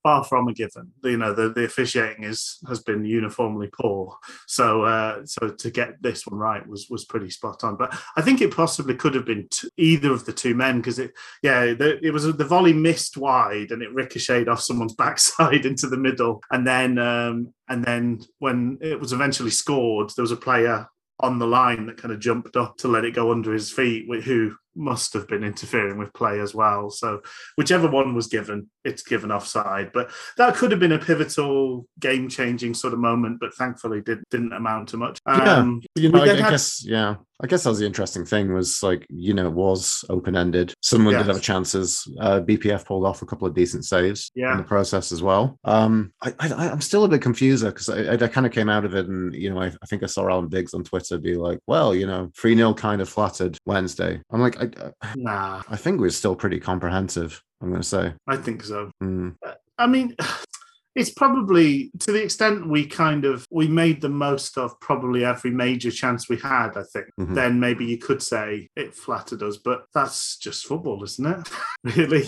far 0.01 0.23
from 0.23 0.47
a 0.47 0.53
given. 0.53 0.91
You 1.03 1.17
know, 1.17 1.33
the, 1.33 1.53
the 1.53 1.65
officiating 1.65 2.23
is 2.23 2.57
has 2.67 2.81
been 2.81 3.05
uniformly 3.05 3.69
poor. 3.71 4.17
So 4.47 4.83
uh, 4.83 5.25
so 5.25 5.49
to 5.49 5.71
get 5.71 6.01
this 6.01 6.25
one 6.25 6.39
right 6.39 6.67
was 6.67 6.87
was 6.89 7.05
pretty 7.05 7.29
spot 7.29 7.63
on. 7.63 7.77
But 7.77 7.95
I 8.15 8.21
think 8.21 8.41
it 8.41 8.55
possibly 8.55 8.95
could 8.95 9.13
have 9.13 9.25
been 9.25 9.47
t- 9.49 9.69
either 9.77 10.11
of 10.11 10.25
the 10.25 10.33
two 10.33 10.55
men 10.55 10.77
because 10.77 10.97
it 10.97 11.11
yeah 11.43 11.73
the, 11.73 11.99
it 12.03 12.11
was 12.11 12.23
the 12.23 12.45
volley 12.45 12.73
missed 12.73 13.15
wide 13.15 13.71
and 13.71 13.83
it 13.83 13.93
ricocheted 13.93 14.49
off 14.49 14.61
someone's 14.61 14.95
backside 14.95 15.65
into 15.65 15.87
the 15.87 15.97
middle, 15.97 16.41
and 16.51 16.65
then 16.65 16.97
um, 16.97 17.53
and 17.69 17.83
then 17.83 18.21
when 18.39 18.79
it 18.81 18.99
was 18.99 19.13
eventually 19.13 19.51
scored, 19.51 20.09
there 20.15 20.23
was 20.23 20.31
a 20.31 20.37
player 20.37 20.89
on 21.19 21.39
the 21.39 21.47
line 21.47 21.87
that 21.87 21.97
kind 21.97 22.13
of 22.13 22.19
jumped 22.19 22.55
up 22.55 22.77
to 22.77 22.87
let 22.87 23.05
it 23.05 23.15
go 23.15 23.31
under 23.31 23.53
his 23.53 23.71
feet, 23.71 24.07
who 24.23 24.55
must 24.77 25.13
have 25.13 25.27
been 25.27 25.43
interfering 25.43 25.97
with 25.97 26.13
play 26.13 26.39
as 26.39 26.53
well. 26.53 26.89
So 26.89 27.21
whichever 27.55 27.89
one 27.89 28.15
was 28.15 28.27
given, 28.27 28.69
it's 28.83 29.03
given 29.03 29.31
offside. 29.31 29.91
But 29.93 30.11
that 30.37 30.55
could 30.55 30.71
have 30.71 30.79
been 30.79 30.91
a 30.91 30.99
pivotal, 30.99 31.87
game-changing 31.99 32.73
sort 32.73 32.93
of 32.93 32.99
moment, 32.99 33.39
but 33.39 33.53
thankfully 33.55 34.01
did, 34.01 34.23
didn't 34.29 34.53
amount 34.53 34.89
to 34.89 34.97
much. 34.97 35.19
Um, 35.25 35.81
yeah, 35.95 36.03
you 36.03 36.11
know, 36.11 36.19
I, 36.19 36.23
I 36.23 36.35
had... 36.35 36.49
guess 36.51 36.85
yeah. 36.85 37.15
I 37.39 37.45
guess 37.45 37.63
that 37.63 37.69
was 37.69 37.79
the 37.79 37.85
interesting 37.85 38.25
thing 38.25 38.51
was 38.51 38.81
like 38.81 39.05
you 39.09 39.33
know 39.33 39.47
it 39.47 39.53
was 39.53 40.03
open 40.09 40.35
ended. 40.35 40.73
Someone 40.81 41.13
yes. 41.13 41.25
did 41.25 41.33
have 41.33 41.41
chances. 41.43 42.11
Uh, 42.19 42.41
BPF 42.41 42.85
pulled 42.85 43.05
off 43.05 43.21
a 43.21 43.27
couple 43.27 43.47
of 43.47 43.53
decent 43.53 43.85
saves 43.85 44.31
yeah. 44.33 44.51
in 44.51 44.57
the 44.57 44.63
process 44.63 45.11
as 45.11 45.21
well. 45.21 45.59
Um, 45.63 46.13
I, 46.21 46.33
I 46.39 46.65
am 46.67 46.81
still 46.81 47.03
a 47.03 47.07
bit 47.07 47.21
confused 47.21 47.63
because 47.63 47.89
I, 47.89 48.13
I, 48.13 48.13
I 48.13 48.27
kind 48.27 48.47
of 48.47 48.51
came 48.51 48.69
out 48.69 48.85
of 48.85 48.95
it 48.95 49.07
and 49.07 49.35
you 49.35 49.53
know 49.53 49.61
I, 49.61 49.67
I 49.67 49.85
think 49.85 50.01
I 50.01 50.07
saw 50.07 50.27
Alan 50.27 50.47
Biggs 50.47 50.73
on 50.73 50.83
Twitter 50.83 51.17
be 51.19 51.35
like, 51.35 51.59
well 51.67 51.93
you 51.93 52.07
know 52.07 52.31
three 52.35 52.55
0 52.55 52.73
kind 52.73 53.01
of 53.01 53.09
flattered 53.09 53.57
Wednesday. 53.65 54.19
I'm 54.31 54.41
like 54.41 54.59
I, 54.59 54.66
nah. 55.15 55.63
I 55.69 55.75
think 55.75 55.99
we're 55.99 56.09
still 56.09 56.35
pretty 56.35 56.59
comprehensive. 56.59 57.43
I'm 57.61 57.69
going 57.69 57.81
to 57.81 57.87
say. 57.87 58.13
I 58.27 58.37
think 58.37 58.63
so. 58.63 58.91
Mm. 59.01 59.35
I 59.77 59.87
mean, 59.87 60.15
it's 60.97 61.11
probably 61.11 61.91
to 61.99 62.11
the 62.11 62.23
extent 62.23 62.67
we 62.67 62.85
kind 62.85 63.23
of 63.23 63.45
we 63.51 63.67
made 63.67 64.01
the 64.01 64.09
most 64.09 64.57
of 64.57 64.77
probably 64.79 65.23
every 65.23 65.51
major 65.51 65.91
chance 65.91 66.27
we 66.27 66.37
had 66.37 66.75
i 66.75 66.81
think 66.91 67.05
mm-hmm. 67.19 67.35
then 67.35 67.59
maybe 67.59 67.85
you 67.85 67.99
could 67.99 68.21
say 68.21 68.67
it 68.75 68.95
flattered 68.95 69.43
us 69.43 69.57
but 69.57 69.85
that's 69.93 70.37
just 70.37 70.65
football 70.65 71.03
isn't 71.03 71.27
it 71.27 71.49
really 71.95 72.25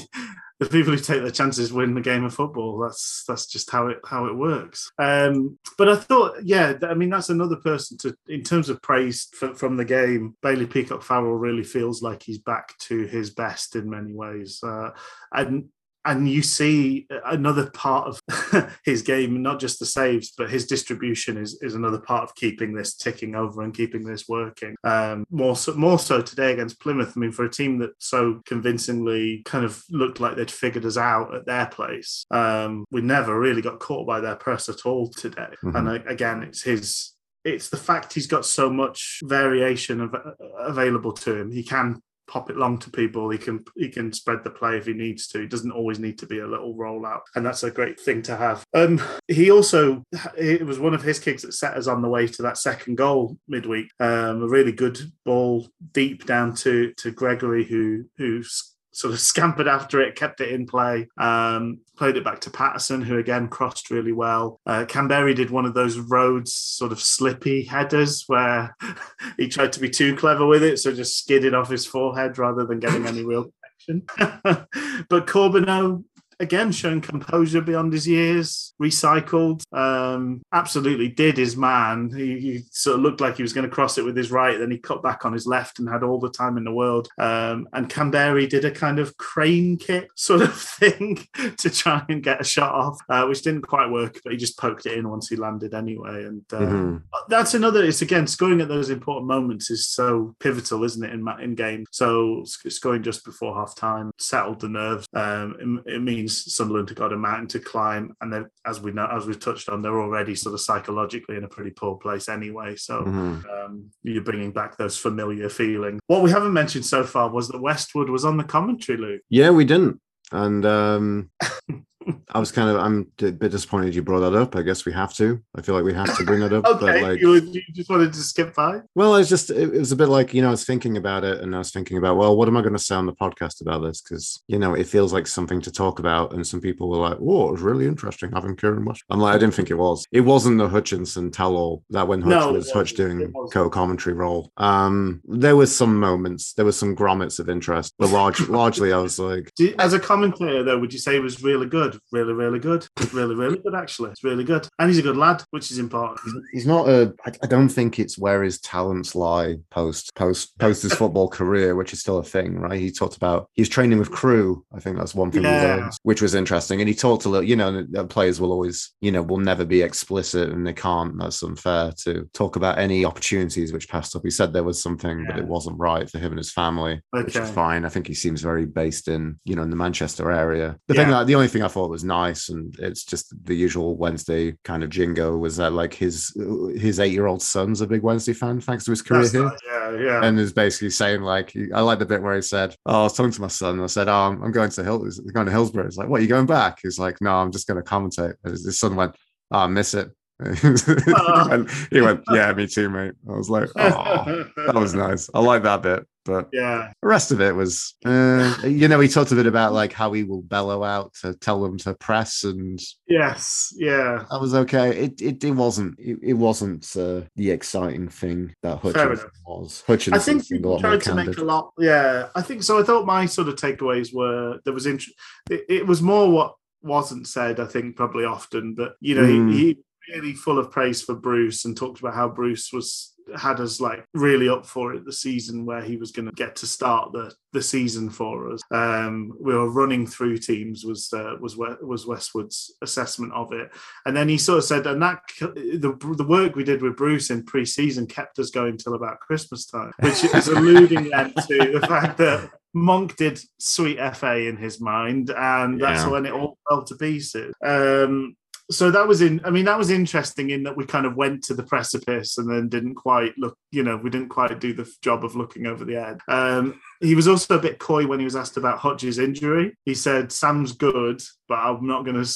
the 0.59 0.65
people 0.65 0.93
who 0.93 0.99
take 0.99 1.21
their 1.21 1.31
chances 1.31 1.71
win 1.71 1.93
the 1.93 2.01
game 2.01 2.25
of 2.25 2.33
football 2.33 2.79
that's 2.79 3.23
that's 3.27 3.45
just 3.45 3.71
how 3.71 3.87
it 3.87 3.99
how 4.05 4.25
it 4.25 4.35
works. 4.35 4.91
Um, 4.97 5.57
but 5.77 5.89
i 5.89 5.95
thought 5.95 6.43
yeah 6.43 6.73
i 6.83 6.93
mean 6.93 7.09
that's 7.09 7.29
another 7.29 7.55
person 7.55 7.97
to 7.99 8.15
in 8.27 8.43
terms 8.43 8.69
of 8.69 8.81
praise 8.81 9.29
for, 9.33 9.53
from 9.53 9.77
the 9.77 9.85
game 9.85 10.35
bailey 10.41 10.65
peacock 10.65 11.03
farrell 11.03 11.33
really 11.33 11.63
feels 11.63 12.01
like 12.01 12.23
he's 12.23 12.39
back 12.39 12.77
to 12.79 13.05
his 13.05 13.29
best 13.31 13.75
in 13.75 13.89
many 13.89 14.13
ways. 14.13 14.59
Uh, 14.63 14.91
and 15.31 15.69
and 16.09 16.27
you 16.27 16.41
see 16.41 17.05
another 17.25 17.69
part 17.69 18.07
of 18.07 18.71
his 18.83 19.03
game, 19.03 19.43
not 19.43 19.59
just 19.59 19.79
the 19.79 19.85
saves, 19.85 20.31
but 20.35 20.49
his 20.49 20.65
distribution 20.65 21.37
is, 21.37 21.61
is 21.61 21.75
another 21.75 21.99
part 21.99 22.23
of 22.23 22.33
keeping 22.35 22.73
this 22.73 22.95
ticking 22.95 23.35
over 23.35 23.61
and 23.61 23.75
keeping 23.75 24.03
this 24.03 24.27
working. 24.27 24.75
Um, 24.83 25.25
more 25.29 25.55
so, 25.55 25.73
more 25.75 25.99
so 25.99 26.21
today 26.21 26.51
against 26.51 26.79
Plymouth. 26.79 27.13
I 27.15 27.19
mean, 27.19 27.31
for 27.31 27.45
a 27.45 27.49
team 27.49 27.77
that 27.79 27.91
so 27.99 28.41
convincingly 28.47 29.43
kind 29.45 29.63
of 29.63 29.83
looked 29.91 30.19
like 30.19 30.35
they'd 30.35 30.49
figured 30.49 30.85
us 30.85 30.97
out 30.97 31.35
at 31.35 31.45
their 31.45 31.67
place, 31.67 32.25
um, 32.31 32.85
we 32.89 33.01
never 33.01 33.39
really 33.39 33.61
got 33.61 33.79
caught 33.79 34.07
by 34.07 34.19
their 34.19 34.35
press 34.35 34.67
at 34.67 34.87
all 34.87 35.09
today. 35.09 35.53
Mm-hmm. 35.63 35.75
And 35.75 35.89
uh, 35.89 35.99
again, 36.07 36.41
it's 36.41 36.63
his 36.63 37.13
it's 37.45 37.69
the 37.69 37.77
fact 37.77 38.13
he's 38.13 38.27
got 38.27 38.45
so 38.45 38.69
much 38.69 39.19
variation 39.23 40.01
uh, 40.01 40.31
available 40.57 41.13
to 41.13 41.35
him. 41.35 41.51
He 41.51 41.63
can 41.63 42.01
pop 42.29 42.49
it 42.49 42.57
long 42.57 42.77
to 42.79 42.89
people. 42.89 43.29
He 43.29 43.37
can 43.37 43.65
he 43.75 43.89
can 43.89 44.13
spread 44.13 44.43
the 44.43 44.49
play 44.49 44.77
if 44.77 44.85
he 44.85 44.93
needs 44.93 45.27
to. 45.29 45.41
He 45.41 45.47
doesn't 45.47 45.71
always 45.71 45.99
need 45.99 46.19
to 46.19 46.27
be 46.27 46.39
a 46.39 46.47
little 46.47 46.75
rollout, 46.75 47.21
and 47.35 47.45
that's 47.45 47.63
a 47.63 47.71
great 47.71 47.99
thing 47.99 48.21
to 48.23 48.37
have. 48.37 48.63
Um, 48.73 49.01
he 49.27 49.51
also 49.51 50.03
it 50.37 50.65
was 50.65 50.79
one 50.79 50.93
of 50.93 51.03
his 51.03 51.19
kicks 51.19 51.41
that 51.41 51.53
set 51.53 51.75
us 51.75 51.87
on 51.87 52.01
the 52.01 52.09
way 52.09 52.27
to 52.27 52.41
that 52.43 52.57
second 52.57 52.95
goal 52.95 53.37
midweek. 53.47 53.91
Um, 53.99 54.43
a 54.43 54.47
really 54.47 54.71
good 54.71 54.99
ball 55.25 55.67
deep 55.91 56.25
down 56.25 56.53
to 56.55 56.93
to 56.97 57.11
Gregory, 57.11 57.65
who 57.65 58.05
who 58.17 58.43
sort 58.91 59.13
of 59.13 59.19
scampered 59.31 59.67
after 59.67 60.01
it, 60.01 60.15
kept 60.15 60.41
it 60.41 60.51
in 60.51 60.65
play, 60.65 61.07
um, 61.17 61.79
played 61.97 62.17
it 62.17 62.23
back 62.23 62.41
to 62.41 62.49
Paterson, 62.49 63.01
who 63.01 63.17
again 63.17 63.47
crossed 63.47 63.91
really 63.91 64.13
well. 64.13 64.59
Uh, 64.65 64.85
Kamberi 64.85 65.35
did 65.35 65.49
one 65.49 65.65
of 65.65 65.73
those 65.73 65.97
Rhodes 65.97 66.53
sort 66.53 66.91
of 66.91 66.99
slippy 66.99 67.63
headers 67.63 68.23
where 68.27 68.75
he 69.37 69.47
tried 69.47 69.73
to 69.73 69.79
be 69.79 69.89
too 69.89 70.15
clever 70.15 70.45
with 70.45 70.63
it, 70.63 70.79
so 70.79 70.93
just 70.93 71.17
skidded 71.17 71.53
off 71.53 71.69
his 71.69 71.85
forehead 71.85 72.37
rather 72.37 72.65
than 72.65 72.79
getting 72.79 73.05
any 73.05 73.23
real 73.23 73.51
but 74.19 75.25
Corbeanu 75.25 76.03
again 76.39 76.71
showing 76.71 77.01
composure 77.01 77.61
beyond 77.61 77.93
his 77.93 78.07
years, 78.07 78.73
recycled, 78.81 79.63
um, 79.73 80.41
absolutely 80.53 81.09
did 81.09 81.37
his 81.37 81.57
man. 81.57 82.11
He, 82.15 82.39
he, 82.39 82.63
sort 82.71 82.97
of 82.97 83.01
looked 83.01 83.19
like 83.19 83.35
he 83.35 83.41
was 83.41 83.53
going 83.53 83.67
to 83.67 83.73
cross 83.73 83.97
it 83.97 84.05
with 84.05 84.15
his 84.15 84.31
right, 84.31 84.57
then 84.57 84.71
he 84.71 84.77
cut 84.77 85.03
back 85.03 85.25
on 85.25 85.33
his 85.33 85.45
left 85.45 85.79
and 85.79 85.89
had 85.89 86.03
all 86.03 86.19
the 86.19 86.29
time 86.29 86.57
in 86.57 86.63
the 86.63 86.71
world. 86.71 87.09
Um, 87.17 87.67
and 87.73 87.89
Kamberi 87.89 88.47
did 88.47 88.63
a 88.63 88.71
kind 88.71 88.99
of 88.99 89.17
crane 89.17 89.77
kick 89.77 90.09
sort 90.15 90.41
of 90.41 90.55
thing 90.79 91.27
to 91.57 91.69
try 91.69 92.03
and 92.07 92.23
get 92.23 92.41
a 92.41 92.43
shot 92.43 92.73
off, 92.73 92.99
uh, 93.09 93.25
which 93.25 93.41
didn't 93.41 93.67
quite 93.67 93.89
work, 93.89 94.19
but 94.23 94.31
he 94.31 94.37
just 94.37 94.57
poked 94.57 94.85
it 94.85 94.97
in 94.97 95.09
once 95.09 95.27
he 95.27 95.35
landed 95.35 95.73
anyway. 95.73 96.25
And 96.25 96.43
uh, 96.53 96.59
mm-hmm. 96.59 96.97
that's 97.27 97.53
another. 97.53 97.83
It's 97.83 98.01
again 98.01 98.27
scoring 98.27 98.61
at 98.61 98.67
those 98.67 98.89
important 98.89 99.27
moments 99.27 99.69
is 99.69 99.87
so 99.87 100.35
pivotal, 100.39 100.83
isn't 100.83 101.03
it? 101.03 101.13
In 101.13 101.27
in 101.41 101.55
game, 101.55 101.85
so 101.91 102.43
scoring 102.45 103.03
just 103.03 103.25
before 103.25 103.55
half 103.55 103.75
time 103.75 104.11
settled 104.17 104.61
the 104.61 104.69
nerves. 104.69 105.07
Um, 105.13 105.83
it, 105.85 105.95
it, 105.95 106.01
means 106.01 106.28
Sunderland 106.29 106.89
have 106.89 106.97
got 106.97 107.13
a 107.13 107.17
mountain 107.17 107.47
to 107.49 107.59
climb, 107.59 108.15
and 108.21 108.31
then 108.31 108.47
as 108.65 108.79
we 108.79 108.91
know, 108.91 109.07
as 109.11 109.25
we've 109.25 109.39
touched 109.39 109.69
on, 109.69 109.81
they're 109.81 110.01
already 110.01 110.35
sort 110.35 110.53
of 110.53 110.61
psychologically 110.61 111.35
in 111.35 111.43
a 111.43 111.47
pretty 111.47 111.71
poor 111.71 111.97
place 111.97 112.29
anyway. 112.29 112.75
So 112.75 113.01
mm-hmm. 113.01 113.49
um, 113.49 113.91
you're 114.03 114.23
bringing 114.23 114.51
back 114.51 114.77
those 114.77 114.97
familiar 114.97 115.49
feelings. 115.49 115.99
What 116.07 116.23
we 116.23 116.31
haven't 116.31 116.53
mentioned 116.53 116.85
so 116.85 117.03
far 117.03 117.29
was 117.29 117.49
that 117.49 117.61
Westwood 117.61 118.09
was 118.09 118.25
on 118.25 118.37
the 118.37 118.43
commentary, 118.43 118.97
loop. 118.97 119.21
Yeah, 119.29 119.51
we 119.51 119.65
didn't. 119.65 119.99
And 120.31 120.65
um, 120.65 121.31
I 122.31 122.39
was 122.39 122.51
kind 122.51 122.69
of 122.69 122.77
I'm 122.77 123.11
a 123.21 123.31
bit 123.31 123.51
disappointed 123.51 123.93
you 123.93 124.01
brought 124.01 124.21
that 124.21 124.35
up. 124.35 124.55
I 124.55 124.61
guess 124.61 124.85
we 124.85 124.93
have 124.93 125.13
to. 125.15 125.41
I 125.55 125.61
feel 125.61 125.75
like 125.75 125.83
we 125.83 125.93
have 125.93 126.15
to 126.17 126.23
bring 126.23 126.39
that 126.41 126.53
up. 126.53 126.65
okay, 126.65 126.85
but 126.85 127.01
like, 127.01 127.19
you, 127.19 127.33
you, 127.35 127.61
just 127.73 127.89
wanted 127.89 128.13
to 128.13 128.19
skip 128.19 128.55
by. 128.55 128.81
Well, 128.95 129.15
it's 129.15 129.29
just 129.29 129.49
it, 129.49 129.73
it, 129.73 129.79
was 129.79 129.91
a 129.91 129.95
bit 129.95 130.07
like 130.07 130.33
you 130.33 130.41
know 130.41 130.47
I 130.47 130.51
was 130.51 130.65
thinking 130.65 130.97
about 130.97 131.23
it 131.23 131.41
and 131.41 131.53
I 131.53 131.57
was 131.57 131.71
thinking 131.71 131.97
about 131.97 132.17
well, 132.17 132.35
what 132.35 132.47
am 132.47 132.57
I 132.57 132.61
going 132.61 132.73
to 132.73 132.79
say 132.79 132.95
on 132.95 133.05
the 133.05 133.13
podcast 133.13 133.61
about 133.61 133.79
this? 133.79 134.01
Because 134.01 134.41
you 134.47 134.59
know 134.59 134.73
it 134.73 134.87
feels 134.87 135.11
like 135.11 135.27
something 135.27 135.61
to 135.61 135.71
talk 135.71 135.99
about, 135.99 136.33
and 136.33 136.45
some 136.45 136.61
people 136.61 136.89
were 136.89 136.97
like, 136.97 137.17
"Oh, 137.19 137.49
it 137.49 137.51
was 137.53 137.61
really 137.61 137.87
interesting 137.87 138.31
having 138.31 138.55
Kieran 138.55 138.85
West." 138.85 139.03
I'm 139.09 139.19
like, 139.19 139.35
I 139.35 139.37
didn't 139.37 139.55
think 139.55 139.69
it 139.69 139.75
was. 139.75 140.05
It 140.11 140.21
wasn't 140.21 140.57
the 140.57 140.69
Hutchinson 140.69 141.31
tell-all 141.31 141.83
that 141.89 142.07
when 142.07 142.21
Hutch 142.21 142.31
no, 142.31 142.53
was 142.53 142.71
Hutch 142.71 142.93
doing 142.93 143.33
co-commentary 143.51 144.15
role. 144.15 144.51
Um, 144.57 145.21
there 145.25 145.55
was 145.55 145.75
some 145.75 145.99
moments, 145.99 146.53
there 146.53 146.65
was 146.65 146.77
some 146.77 146.95
grommets 146.95 147.39
of 147.39 147.49
interest, 147.49 147.93
but 147.97 148.09
large, 148.09 148.39
largely 148.47 148.93
I 148.93 148.97
was 148.97 149.19
like, 149.19 149.51
as 149.77 149.93
a 149.93 149.99
commentator 149.99 150.63
though, 150.63 150.79
would 150.79 150.93
you 150.93 150.99
say 150.99 151.15
it 151.15 151.21
was 151.23 151.43
really 151.43 151.67
good? 151.67 151.88
Really, 152.11 152.33
really 152.33 152.59
good. 152.59 152.87
Really, 153.13 153.35
really 153.35 153.57
good, 153.57 153.75
actually. 153.75 154.11
It's 154.11 154.23
really 154.23 154.43
good. 154.43 154.67
And 154.79 154.89
he's 154.89 154.99
a 154.99 155.03
good 155.03 155.17
lad, 155.17 155.43
which 155.51 155.71
is 155.71 155.79
important. 155.79 156.19
He's 156.51 156.65
not 156.65 156.87
a, 156.89 157.13
I 157.25 157.47
don't 157.47 157.69
think 157.69 157.99
it's 157.99 158.17
where 158.17 158.43
his 158.43 158.59
talents 158.59 159.15
lie 159.15 159.57
post, 159.71 160.13
post, 160.15 160.57
post 160.59 160.83
his 160.83 160.93
football 160.93 161.27
career, 161.27 161.75
which 161.75 161.93
is 161.93 161.99
still 161.99 162.17
a 162.17 162.23
thing, 162.23 162.59
right? 162.59 162.79
He 162.79 162.91
talked 162.91 163.15
about, 163.17 163.49
he's 163.53 163.69
training 163.69 163.99
with 163.99 164.11
crew. 164.11 164.65
I 164.73 164.79
think 164.79 164.97
that's 164.97 165.15
one 165.15 165.31
thing 165.31 165.43
yeah. 165.43 165.63
learned, 165.63 165.93
which 166.03 166.21
was 166.21 166.35
interesting. 166.35 166.81
And 166.81 166.89
he 166.89 166.95
talked 166.95 167.25
a 167.25 167.29
little, 167.29 167.47
you 167.47 167.55
know, 167.55 167.85
players 168.09 168.39
will 168.39 168.51
always, 168.51 168.91
you 169.01 169.11
know, 169.11 169.21
will 169.21 169.37
never 169.37 169.65
be 169.65 169.81
explicit 169.81 170.49
and 170.49 170.65
they 170.65 170.73
can't. 170.73 171.17
That's 171.17 171.41
unfair 171.43 171.91
to 172.03 172.29
talk 172.33 172.55
about 172.55 172.77
any 172.77 173.05
opportunities 173.05 173.73
which 173.73 173.89
passed 173.89 174.15
up. 174.15 174.23
He 174.23 174.31
said 174.31 174.53
there 174.53 174.63
was 174.63 174.81
something, 174.81 175.19
yeah. 175.19 175.25
but 175.31 175.39
it 175.39 175.47
wasn't 175.47 175.79
right 175.79 176.09
for 176.09 176.19
him 176.19 176.31
and 176.31 176.37
his 176.37 176.51
family, 176.51 177.01
okay. 177.15 177.23
which 177.23 177.35
is 177.35 177.49
fine. 177.49 177.85
I 177.85 177.89
think 177.89 178.07
he 178.07 178.13
seems 178.13 178.41
very 178.41 178.65
based 178.65 179.07
in, 179.07 179.39
you 179.45 179.55
know, 179.55 179.63
in 179.63 179.69
the 179.69 179.75
Manchester 179.75 180.31
area. 180.31 180.77
The 180.87 180.93
yeah. 180.93 181.01
thing 181.01 181.11
that, 181.11 181.27
the 181.27 181.35
only 181.35 181.47
thing 181.47 181.63
I 181.63 181.67
thought 181.67 181.78
was 181.87 182.03
nice, 182.03 182.49
and 182.49 182.75
it's 182.79 183.05
just 183.05 183.33
the 183.45 183.55
usual 183.55 183.95
Wednesday 183.95 184.55
kind 184.63 184.83
of 184.83 184.89
jingo, 184.89 185.37
was 185.37 185.57
that 185.57 185.73
like 185.73 185.93
his 185.93 186.35
his 186.75 186.99
eight 186.99 187.13
year 187.13 187.27
old 187.27 187.41
son's 187.41 187.81
a 187.81 187.87
big 187.87 188.01
Wednesday 188.01 188.33
fan 188.33 188.59
thanks 188.59 188.83
to 188.85 188.91
his 188.91 189.01
career 189.01 189.21
That's 189.21 189.31
here. 189.33 189.43
Nice. 189.45 189.59
Yeah, 189.65 189.97
yeah. 189.99 190.23
And 190.23 190.39
is 190.39 190.51
basically 190.51 190.89
saying 190.89 191.21
like, 191.21 191.55
I 191.73 191.81
like 191.81 191.99
the 191.99 192.05
bit 192.05 192.21
where 192.21 192.35
he 192.35 192.41
said, 192.41 192.75
"Oh, 192.85 193.01
I 193.01 193.03
was 193.03 193.13
talking 193.13 193.31
to 193.31 193.41
my 193.41 193.47
son, 193.47 193.75
and 193.75 193.83
I 193.83 193.87
said, 193.87 194.07
oh, 194.07 194.13
I'm, 194.13 194.51
going 194.51 194.69
to 194.71 194.83
Hill, 194.83 195.07
going 195.33 195.45
to 195.45 195.51
Hillsborough." 195.51 195.85
He's 195.85 195.97
like, 195.97 196.09
"What? 196.09 196.19
Are 196.19 196.23
you 196.23 196.29
going 196.29 196.47
back?" 196.47 196.79
He's 196.81 196.99
like, 196.99 197.21
"No, 197.21 197.31
I'm 197.35 197.51
just 197.51 197.67
going 197.67 197.81
to 197.81 197.89
commentate." 197.89 198.35
And 198.43 198.51
his 198.51 198.79
son 198.79 198.95
went, 198.95 199.15
oh, 199.51 199.59
"I 199.59 199.67
miss 199.67 199.93
it." 199.93 200.09
Oh. 200.41 201.65
he 201.91 202.01
went, 202.01 202.23
"Yeah, 202.31 202.53
me 202.53 202.65
too, 202.67 202.89
mate." 202.89 203.13
I 203.29 203.33
was 203.33 203.49
like, 203.49 203.69
"Oh, 203.75 204.45
that 204.65 204.75
was 204.75 204.93
nice. 204.93 205.29
I 205.33 205.39
like 205.39 205.63
that 205.63 205.81
bit." 205.81 206.07
But 206.29 206.49
yeah, 206.53 206.91
the 207.01 207.07
rest 207.07 207.31
of 207.31 207.41
it 207.41 207.55
was, 207.55 207.95
uh, 208.05 208.55
you 208.63 208.87
know, 208.87 208.99
he 208.99 209.07
talked 209.07 209.31
a 209.31 209.35
bit 209.35 209.47
about 209.47 209.73
like 209.73 209.91
how 209.91 210.13
he 210.13 210.23
will 210.23 210.43
bellow 210.43 210.83
out 210.83 211.15
to 211.21 211.33
tell 211.33 211.61
them 211.61 211.77
to 211.79 211.95
press, 211.95 212.43
and 212.43 212.79
yes, 213.07 213.73
yeah, 213.75 214.25
that 214.29 214.39
was 214.39 214.53
okay. 214.53 215.05
It 215.05 215.21
it, 215.21 215.43
it 215.43 215.51
wasn't 215.51 215.99
it, 215.99 216.19
it 216.21 216.33
wasn't 216.33 216.85
uh, 216.95 217.21
the 217.35 217.49
exciting 217.49 218.09
thing 218.09 218.53
that 218.61 218.77
Hutchinson 218.77 219.31
was. 219.47 219.83
Hutchinson 219.87 220.13
I 220.13 220.19
think 220.19 220.45
he 220.45 220.59
tried 220.79 221.01
to 221.01 221.15
make 221.15 221.37
a 221.37 221.43
lot. 221.43 221.73
Yeah, 221.79 222.27
I 222.35 222.41
think 222.43 222.61
so. 222.61 222.79
I 222.79 222.83
thought 222.83 223.07
my 223.07 223.25
sort 223.25 223.49
of 223.49 223.55
takeaways 223.55 224.13
were 224.13 224.59
there 224.65 224.73
was 224.73 224.85
int- 224.85 225.03
it, 225.49 225.65
it 225.67 225.87
was 225.87 226.01
more 226.03 226.31
what 226.31 226.53
wasn't 226.83 227.27
said. 227.27 227.59
I 227.59 227.65
think 227.65 227.95
probably 227.95 228.25
often, 228.25 228.75
but 228.75 228.93
you 229.01 229.15
know, 229.15 229.23
mm. 229.23 229.51
he, 229.51 229.59
he 229.59 229.77
really 230.13 230.33
full 230.33 230.59
of 230.59 230.71
praise 230.71 231.01
for 231.01 231.15
Bruce 231.15 231.65
and 231.65 231.75
talked 231.75 231.99
about 231.99 232.15
how 232.15 232.29
Bruce 232.29 232.71
was 232.71 233.13
had 233.37 233.59
us 233.59 233.79
like 233.79 234.05
really 234.13 234.49
up 234.49 234.65
for 234.65 234.93
it 234.93 235.05
the 235.05 235.13
season 235.13 235.65
where 235.65 235.81
he 235.81 235.97
was 235.97 236.11
going 236.11 236.25
to 236.25 236.31
get 236.31 236.55
to 236.57 236.67
start 236.67 237.11
the 237.11 237.33
the 237.51 237.61
season 237.61 238.09
for 238.09 238.51
us. 238.51 238.61
Um, 238.71 239.33
we 239.39 239.53
were 239.53 239.69
running 239.69 240.05
through 240.05 240.37
teams 240.37 240.85
was 240.85 241.11
uh, 241.13 241.35
was 241.39 241.57
was 241.57 242.05
Westwood's 242.05 242.73
assessment 242.81 243.33
of 243.33 243.51
it, 243.51 243.71
and 244.05 244.15
then 244.15 244.29
he 244.29 244.37
sort 244.37 244.59
of 244.59 244.63
said, 244.65 244.87
and 244.87 245.01
that 245.01 245.21
the 245.39 245.97
the 246.17 246.27
work 246.27 246.55
we 246.55 246.63
did 246.63 246.81
with 246.81 246.97
Bruce 246.97 247.29
in 247.29 247.43
pre-season 247.43 248.07
kept 248.07 248.39
us 248.39 248.51
going 248.51 248.77
till 248.77 248.93
about 248.93 249.19
Christmas 249.19 249.65
time, 249.65 249.91
which 249.99 250.23
is 250.23 250.47
alluding 250.49 251.09
then 251.09 251.33
to 251.33 251.71
the 251.79 251.85
fact 251.87 252.17
that 252.17 252.51
Monk 252.73 253.15
did 253.15 253.39
sweet 253.59 253.97
FA 254.15 254.47
in 254.47 254.57
his 254.57 254.79
mind, 254.79 255.31
and 255.31 255.81
that's 255.81 256.03
yeah. 256.03 256.09
when 256.09 256.25
it 256.25 256.33
all 256.33 256.57
fell 256.69 256.83
to 256.83 256.95
pieces. 256.95 257.53
Um, 257.65 258.35
so 258.71 258.91
that 258.91 259.07
was 259.07 259.21
in 259.21 259.41
i 259.43 259.49
mean 259.49 259.65
that 259.65 259.77
was 259.77 259.89
interesting 259.89 260.51
in 260.51 260.63
that 260.63 260.75
we 260.75 260.85
kind 260.85 261.05
of 261.05 261.15
went 261.15 261.43
to 261.43 261.53
the 261.53 261.63
precipice 261.63 262.37
and 262.37 262.49
then 262.49 262.69
didn't 262.69 262.95
quite 262.95 263.33
look 263.37 263.57
you 263.71 263.83
know 263.83 263.97
we 263.97 264.09
didn't 264.09 264.29
quite 264.29 264.59
do 264.59 264.73
the 264.73 264.89
job 265.01 265.23
of 265.25 265.35
looking 265.35 265.65
over 265.65 265.85
the 265.85 265.95
edge 265.95 266.19
um, 266.27 266.79
he 267.01 267.15
was 267.15 267.27
also 267.27 267.57
a 267.57 267.61
bit 267.61 267.79
coy 267.79 268.05
when 268.05 268.19
he 268.19 268.25
was 268.25 268.35
asked 268.35 268.57
about 268.57 268.79
hodge's 268.79 269.19
injury. 269.19 269.75
He 269.85 269.95
said 269.95 270.31
sam's 270.31 270.73
good 270.73 271.21
but 271.47 271.55
i'm 271.55 271.85
not 271.85 272.05
going 272.05 272.21
to 272.21 272.29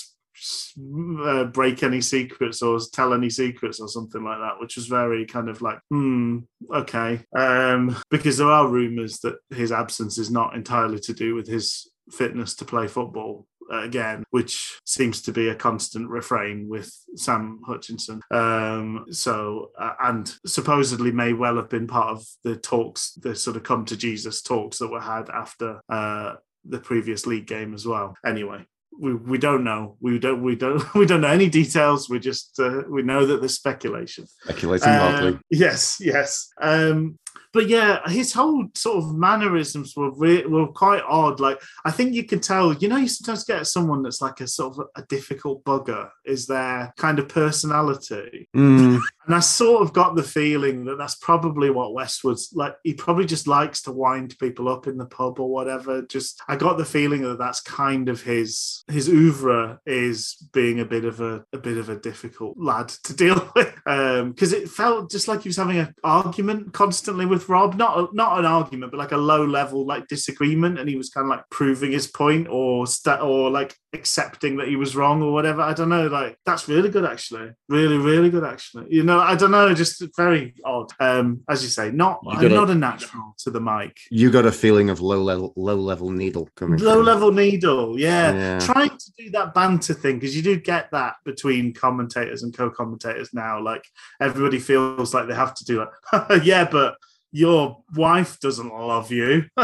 uh, 1.23 1.45
break 1.45 1.83
any 1.83 2.01
secrets 2.01 2.61
or 2.61 2.79
tell 2.91 3.13
any 3.13 3.29
secrets 3.29 3.79
or 3.79 3.87
something 3.87 4.23
like 4.23 4.39
that, 4.39 4.59
which 4.59 4.75
was 4.75 4.87
very 4.87 5.25
kind 5.25 5.47
of 5.47 5.61
like, 5.61 5.79
hmm, 5.89 6.39
okay. 6.73 7.21
Um, 7.35 7.95
because 8.09 8.37
there 8.37 8.49
are 8.49 8.67
rumours 8.67 9.19
that 9.19 9.35
his 9.51 9.71
absence 9.71 10.17
is 10.17 10.31
not 10.31 10.55
entirely 10.55 10.99
to 11.01 11.13
do 11.13 11.35
with 11.35 11.47
his 11.47 11.89
fitness 12.11 12.55
to 12.55 12.65
play 12.65 12.87
football 12.87 13.45
again, 13.71 14.23
which 14.31 14.79
seems 14.85 15.21
to 15.23 15.31
be 15.31 15.49
a 15.49 15.55
constant 15.55 16.09
refrain 16.09 16.67
with 16.67 16.93
Sam 17.15 17.61
Hutchinson. 17.65 18.21
Um, 18.31 19.05
so, 19.11 19.71
uh, 19.79 19.93
and 20.01 20.33
supposedly 20.45 21.11
may 21.11 21.33
well 21.33 21.55
have 21.57 21.69
been 21.69 21.87
part 21.87 22.09
of 22.09 22.25
the 22.43 22.55
talks, 22.55 23.13
the 23.13 23.35
sort 23.35 23.57
of 23.57 23.63
come 23.63 23.85
to 23.85 23.97
Jesus 23.97 24.41
talks 24.41 24.79
that 24.79 24.91
were 24.91 25.01
had 25.01 25.29
after 25.29 25.81
uh, 25.89 26.35
the 26.65 26.79
previous 26.79 27.25
league 27.25 27.47
game 27.47 27.73
as 27.73 27.85
well. 27.85 28.15
Anyway, 28.25 28.65
we, 28.99 29.13
we 29.13 29.37
don't 29.37 29.63
know. 29.63 29.97
We 29.99 30.19
don't 30.19 30.41
we 30.43 30.55
don't 30.55 30.93
we 30.95 31.05
don't 31.05 31.21
know 31.21 31.27
any 31.27 31.49
details. 31.49 32.09
We 32.09 32.19
just 32.19 32.59
uh, 32.59 32.83
we 32.87 33.03
know 33.03 33.25
that 33.25 33.39
there's 33.39 33.55
speculation. 33.55 34.25
Speculating 34.43 34.89
um, 34.89 35.41
Yes, 35.49 35.97
yes. 35.99 36.49
Um, 36.61 37.17
but 37.53 37.69
yeah, 37.69 38.01
his 38.09 38.33
whole 38.33 38.67
sort 38.73 38.97
of 38.97 39.15
mannerisms 39.15 39.95
were 39.95 40.11
re- 40.11 40.45
were 40.45 40.67
quite 40.67 41.03
odd. 41.07 41.39
Like 41.39 41.61
I 41.85 41.91
think 41.91 42.13
you 42.13 42.23
can 42.23 42.39
tell. 42.39 42.73
You 42.73 42.87
know, 42.89 42.97
you 42.97 43.07
sometimes 43.07 43.43
get 43.43 43.67
someone 43.67 44.01
that's 44.01 44.21
like 44.21 44.41
a 44.41 44.47
sort 44.47 44.77
of 44.77 44.87
a 44.95 45.03
difficult 45.03 45.63
bugger. 45.63 46.09
Is 46.25 46.47
their 46.47 46.91
kind 46.97 47.19
of 47.19 47.29
personality, 47.29 48.49
mm. 48.55 48.99
And 49.25 49.35
I 49.35 49.39
sort 49.39 49.81
of 49.81 49.93
got 49.93 50.15
the 50.15 50.23
feeling 50.23 50.85
that 50.85 50.97
that's 50.97 51.15
probably 51.15 51.69
what 51.69 51.93
Westwood's 51.93 52.51
like. 52.53 52.75
He 52.83 52.93
probably 52.93 53.25
just 53.25 53.47
likes 53.47 53.81
to 53.83 53.91
wind 53.91 54.35
people 54.39 54.67
up 54.67 54.87
in 54.87 54.97
the 54.97 55.05
pub 55.05 55.39
or 55.39 55.49
whatever. 55.49 56.01
Just 56.01 56.41
I 56.47 56.55
got 56.55 56.77
the 56.77 56.85
feeling 56.85 57.21
that 57.21 57.37
that's 57.37 57.61
kind 57.61 58.09
of 58.09 58.21
his 58.21 58.83
his 58.87 59.07
oeuvre 59.07 59.79
is 59.85 60.35
being 60.51 60.79
a 60.79 60.85
bit 60.85 61.05
of 61.05 61.21
a 61.21 61.45
a 61.53 61.57
bit 61.57 61.77
of 61.77 61.89
a 61.89 61.99
difficult 61.99 62.57
lad 62.57 62.89
to 62.89 63.15
deal 63.15 63.51
with 63.55 63.73
because 63.85 64.53
um, 64.53 64.61
it 64.61 64.69
felt 64.69 65.11
just 65.11 65.27
like 65.27 65.41
he 65.41 65.49
was 65.49 65.57
having 65.57 65.77
an 65.77 65.93
argument 66.03 66.73
constantly 66.73 67.25
with 67.25 67.49
Rob, 67.49 67.75
not 67.75 67.97
a, 67.97 68.07
not 68.13 68.39
an 68.39 68.45
argument, 68.45 68.91
but 68.91 68.97
like 68.97 69.11
a 69.11 69.17
low 69.17 69.45
level 69.45 69.85
like 69.85 70.07
disagreement, 70.07 70.79
and 70.79 70.89
he 70.89 70.95
was 70.95 71.09
kind 71.09 71.25
of 71.25 71.29
like 71.29 71.49
proving 71.49 71.91
his 71.91 72.07
point 72.07 72.47
or 72.49 72.87
st- 72.87 73.21
or 73.21 73.49
like 73.49 73.75
accepting 73.93 74.57
that 74.57 74.67
he 74.67 74.75
was 74.75 74.95
wrong 74.95 75.21
or 75.21 75.31
whatever. 75.31 75.61
I 75.61 75.73
don't 75.73 75.89
know. 75.89 76.07
Like 76.07 76.37
that's 76.45 76.67
really 76.67 76.89
good, 76.89 77.05
actually. 77.05 77.51
Really, 77.69 77.97
really 77.97 78.29
good, 78.29 78.43
actually. 78.43 78.87
You 78.89 79.03
know, 79.03 79.12
I 79.19 79.35
don't 79.35 79.51
know, 79.51 79.73
just 79.73 80.03
very 80.15 80.53
odd. 80.63 80.91
Um, 80.99 81.41
as 81.49 81.63
you 81.63 81.69
say, 81.69 81.91
not 81.91 82.19
you 82.41 82.49
not 82.49 82.69
a 82.69 82.75
natural 82.75 83.35
to 83.39 83.51
the 83.51 83.59
mic. 83.59 83.97
You 84.09 84.31
got 84.31 84.45
a 84.45 84.51
feeling 84.51 84.89
of 84.89 85.01
low 85.01 85.21
level, 85.21 85.53
low 85.55 85.75
level 85.75 86.09
needle 86.09 86.49
coming. 86.55 86.79
Low 86.79 86.95
through. 86.95 87.03
level 87.03 87.31
needle, 87.31 87.99
yeah. 87.99 88.33
yeah. 88.33 88.59
Trying 88.59 88.97
to 88.97 89.11
do 89.17 89.29
that 89.31 89.53
banter 89.53 89.93
thing 89.93 90.19
because 90.19 90.35
you 90.35 90.41
do 90.41 90.59
get 90.59 90.91
that 90.91 91.15
between 91.25 91.73
commentators 91.73 92.43
and 92.43 92.55
co-commentators 92.55 93.33
now. 93.33 93.61
Like 93.61 93.85
everybody 94.21 94.59
feels 94.59 95.13
like 95.13 95.27
they 95.27 95.35
have 95.35 95.53
to 95.55 95.65
do 95.65 95.81
it. 95.81 96.43
yeah, 96.43 96.67
but 96.69 96.95
your 97.31 97.83
wife 97.95 98.39
doesn't 98.39 98.73
love 98.73 99.11
you. 99.11 99.45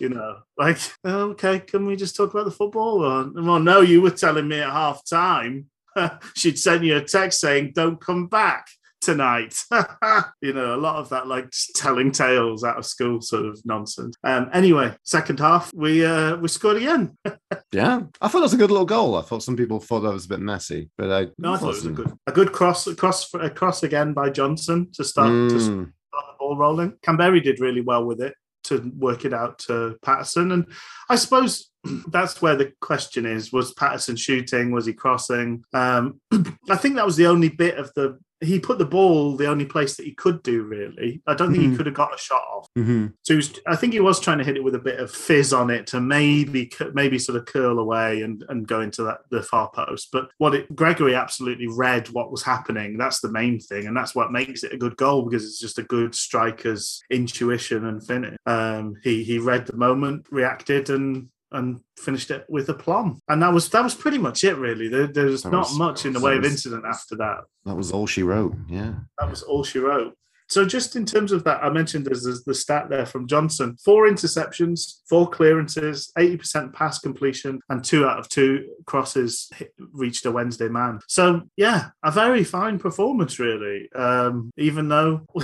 you 0.00 0.08
know, 0.08 0.38
like, 0.56 0.78
okay, 1.04 1.60
can 1.60 1.86
we 1.86 1.96
just 1.96 2.16
talk 2.16 2.32
about 2.32 2.44
the 2.44 2.50
football? 2.50 3.04
Or, 3.04 3.30
well, 3.34 3.60
no, 3.60 3.80
you 3.80 4.02
were 4.02 4.10
telling 4.10 4.48
me 4.48 4.60
at 4.60 4.70
half 4.70 5.04
time 5.08 5.66
she'd 6.36 6.58
send 6.58 6.84
you 6.84 6.96
a 6.96 7.04
text 7.04 7.40
saying, 7.40 7.72
don't 7.74 8.00
come 8.00 8.26
back. 8.26 8.66
tonight. 9.00 9.54
you 10.42 10.52
know, 10.52 10.74
a 10.74 10.76
lot 10.76 10.96
of 10.96 11.08
that 11.10 11.26
like 11.26 11.52
telling 11.74 12.10
tales 12.10 12.64
out 12.64 12.78
of 12.78 12.84
school 12.84 13.20
sort 13.20 13.46
of 13.46 13.60
nonsense. 13.64 14.16
Um, 14.24 14.50
anyway, 14.52 14.94
second 15.04 15.38
half, 15.38 15.72
we 15.72 16.04
uh, 16.04 16.36
we 16.36 16.48
scored 16.48 16.78
again. 16.78 17.16
yeah, 17.72 18.00
I 18.20 18.28
thought 18.28 18.38
it 18.38 18.42
was 18.42 18.54
a 18.54 18.58
good 18.58 18.70
little 18.70 18.86
goal. 18.86 19.16
I 19.16 19.22
thought 19.22 19.42
some 19.42 19.56
people 19.56 19.80
thought 19.80 20.00
that 20.00 20.12
was 20.12 20.26
a 20.26 20.30
bit 20.30 20.40
messy, 20.40 20.90
but 20.98 21.10
I 21.10 21.28
no, 21.38 21.54
I 21.54 21.56
thought 21.58 21.74
it 21.74 21.84
was 21.84 21.86
a 21.86 21.90
good 21.90 22.12
a 22.26 22.32
good 22.32 22.52
cross 22.52 22.92
cross 22.94 23.32
a 23.34 23.50
cross 23.50 23.82
again 23.82 24.12
by 24.12 24.30
Johnson 24.30 24.90
to 24.94 25.04
start, 25.04 25.30
mm. 25.30 25.50
to 25.50 25.60
start 25.60 25.92
the 26.12 26.36
ball 26.38 26.56
rolling. 26.56 26.92
Kamberi 27.06 27.42
did 27.42 27.60
really 27.60 27.82
well 27.82 28.04
with 28.04 28.20
it 28.20 28.34
to 28.68 28.90
work 28.96 29.24
it 29.24 29.32
out 29.32 29.58
to 29.60 29.96
Paterson. 30.02 30.52
And 30.52 30.66
I 31.08 31.16
suppose 31.16 31.70
that's 32.08 32.40
where 32.40 32.56
the 32.56 32.72
question 32.80 33.26
is: 33.26 33.52
Was 33.52 33.72
Paterson 33.74 34.16
shooting? 34.16 34.70
Was 34.70 34.86
he 34.86 34.92
crossing? 34.92 35.64
Um, 35.74 36.20
I 36.70 36.76
think 36.76 36.96
that 36.96 37.06
was 37.06 37.16
the 37.16 37.26
only 37.26 37.48
bit 37.48 37.76
of 37.78 37.92
the. 37.94 38.18
He 38.40 38.60
put 38.60 38.78
the 38.78 38.86
ball 38.86 39.36
the 39.36 39.46
only 39.46 39.66
place 39.66 39.96
that 39.96 40.06
he 40.06 40.14
could 40.14 40.42
do. 40.42 40.62
Really, 40.62 41.22
I 41.26 41.34
don't 41.34 41.50
think 41.50 41.62
mm-hmm. 41.62 41.72
he 41.72 41.76
could 41.76 41.86
have 41.86 41.94
got 41.94 42.14
a 42.14 42.18
shot 42.18 42.42
off. 42.52 42.68
Mm-hmm. 42.76 43.06
So 43.22 43.36
was, 43.36 43.58
I 43.66 43.76
think 43.76 43.92
he 43.92 44.00
was 44.00 44.20
trying 44.20 44.38
to 44.38 44.44
hit 44.44 44.56
it 44.56 44.64
with 44.64 44.74
a 44.74 44.80
bit 44.80 45.00
of 45.00 45.10
fizz 45.10 45.52
on 45.52 45.70
it 45.70 45.86
to 45.88 46.00
maybe 46.00 46.70
maybe 46.92 47.18
sort 47.18 47.38
of 47.38 47.46
curl 47.46 47.78
away 47.78 48.22
and, 48.22 48.44
and 48.48 48.66
go 48.66 48.80
into 48.80 49.02
that 49.04 49.18
the 49.30 49.42
far 49.42 49.70
post. 49.70 50.08
But 50.12 50.30
what 50.38 50.54
it 50.54 50.74
Gregory 50.74 51.14
absolutely 51.14 51.68
read 51.68 52.08
what 52.10 52.30
was 52.30 52.42
happening. 52.42 52.96
That's 52.96 53.20
the 53.20 53.32
main 53.32 53.58
thing, 53.58 53.86
and 53.86 53.96
that's 53.96 54.14
what 54.14 54.32
makes 54.32 54.62
it 54.62 54.72
a 54.72 54.78
good 54.78 54.96
goal 54.96 55.22
because 55.22 55.44
it's 55.44 55.60
just 55.60 55.78
a 55.78 55.84
good 55.84 56.14
striker's 56.14 57.02
intuition 57.10 57.86
and 57.86 58.04
finish. 58.04 58.36
Um, 58.46 58.94
he 59.02 59.24
he 59.24 59.38
read 59.38 59.66
the 59.66 59.76
moment, 59.76 60.26
reacted, 60.30 60.90
and 60.90 61.28
and 61.52 61.80
finished 61.96 62.30
it 62.30 62.44
with 62.48 62.68
a 62.68 62.74
plum. 62.74 63.20
And 63.28 63.42
that 63.42 63.52
was 63.52 63.68
that 63.70 63.84
was 63.84 63.94
pretty 63.94 64.18
much 64.18 64.44
it, 64.44 64.56
really. 64.56 64.88
There, 64.88 65.26
was 65.26 65.42
that 65.42 65.52
not 65.52 65.68
was, 65.68 65.78
much 65.78 66.06
in 66.06 66.12
the 66.12 66.20
way 66.20 66.36
was, 66.36 66.46
of 66.46 66.52
incident 66.52 66.84
after 66.86 67.16
that. 67.16 67.44
That 67.64 67.76
was 67.76 67.92
all 67.92 68.06
she 68.06 68.22
wrote. 68.22 68.54
Yeah, 68.68 68.94
that 69.18 69.30
was 69.30 69.42
all 69.42 69.64
she 69.64 69.78
wrote. 69.78 70.14
So 70.50 70.64
just 70.64 70.96
in 70.96 71.04
terms 71.04 71.30
of 71.30 71.44
that, 71.44 71.62
I 71.62 71.68
mentioned 71.68 72.06
there's, 72.06 72.24
there's 72.24 72.42
the 72.42 72.54
stat 72.54 72.88
there 72.88 73.04
from 73.04 73.26
Johnson: 73.26 73.76
four 73.84 74.08
interceptions, 74.08 75.00
four 75.08 75.28
clearances, 75.28 76.10
80% 76.18 76.72
pass 76.72 76.98
completion, 76.98 77.60
and 77.68 77.84
two 77.84 78.06
out 78.06 78.18
of 78.18 78.28
two 78.28 78.66
crosses 78.86 79.50
hit, 79.54 79.74
reached 79.92 80.24
a 80.24 80.32
Wednesday 80.32 80.68
man. 80.68 81.00
So 81.06 81.42
yeah, 81.56 81.90
a 82.02 82.10
very 82.10 82.44
fine 82.44 82.78
performance, 82.78 83.38
really. 83.38 83.90
Um, 83.94 84.50
even 84.56 84.88
though. 84.88 85.26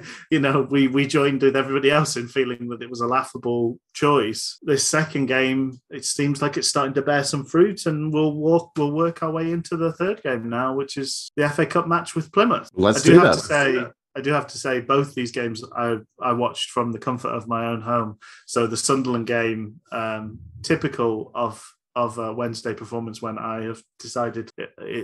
you 0.30 0.40
know, 0.40 0.66
we 0.70 0.88
we 0.88 1.06
joined 1.06 1.42
with 1.42 1.56
everybody 1.56 1.90
else 1.90 2.16
in 2.16 2.28
feeling 2.28 2.68
that 2.68 2.82
it 2.82 2.90
was 2.90 3.00
a 3.00 3.06
laughable 3.06 3.78
choice. 3.94 4.58
This 4.62 4.86
second 4.86 5.26
game, 5.26 5.80
it 5.90 6.04
seems 6.04 6.42
like 6.42 6.56
it's 6.56 6.68
starting 6.68 6.94
to 6.94 7.02
bear 7.02 7.24
some 7.24 7.44
fruit, 7.44 7.86
and 7.86 8.12
we'll 8.12 8.34
walk 8.34 8.72
we'll 8.76 8.92
work 8.92 9.22
our 9.22 9.30
way 9.30 9.50
into 9.50 9.76
the 9.76 9.92
third 9.92 10.22
game 10.22 10.48
now, 10.48 10.74
which 10.74 10.96
is 10.96 11.30
the 11.36 11.48
FA 11.48 11.66
Cup 11.66 11.88
match 11.88 12.14
with 12.14 12.32
Plymouth. 12.32 12.68
Let's 12.74 13.02
do, 13.02 13.12
do 13.12 13.20
have 13.20 13.36
that. 13.36 13.42
say, 13.42 13.84
I 14.16 14.20
do 14.20 14.32
have 14.32 14.46
to 14.48 14.58
say 14.58 14.80
both 14.80 15.14
these 15.14 15.32
games 15.32 15.62
I 15.76 15.98
I 16.20 16.32
watched 16.32 16.70
from 16.70 16.92
the 16.92 16.98
comfort 16.98 17.30
of 17.30 17.48
my 17.48 17.66
own 17.66 17.82
home. 17.82 18.18
So 18.46 18.66
the 18.66 18.76
Sunderland 18.76 19.26
game, 19.26 19.80
um, 19.90 20.40
typical 20.62 21.30
of 21.34 21.64
of 21.94 22.18
a 22.18 22.32
Wednesday 22.32 22.74
performance 22.74 23.20
when 23.20 23.38
I 23.38 23.64
have 23.64 23.82
decided 23.98 24.50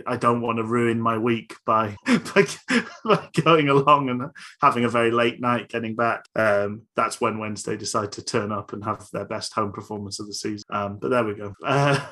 I 0.06 0.16
don't 0.16 0.40
want 0.40 0.58
to 0.58 0.64
ruin 0.64 1.00
my 1.00 1.18
week 1.18 1.54
by, 1.66 1.96
by, 2.06 2.46
by 3.04 3.28
going 3.42 3.68
along 3.68 4.10
and 4.10 4.30
having 4.62 4.84
a 4.84 4.88
very 4.88 5.10
late 5.10 5.40
night 5.40 5.68
getting 5.68 5.94
back. 5.94 6.24
Um, 6.34 6.82
that's 6.96 7.20
when 7.20 7.38
Wednesday 7.38 7.76
decide 7.76 8.12
to 8.12 8.24
turn 8.24 8.52
up 8.52 8.72
and 8.72 8.84
have 8.84 9.06
their 9.12 9.26
best 9.26 9.52
home 9.54 9.72
performance 9.72 10.20
of 10.20 10.26
the 10.26 10.34
season. 10.34 10.64
Um, 10.70 10.98
but 10.98 11.10
there 11.10 11.24
we 11.24 11.34
go. 11.34 11.54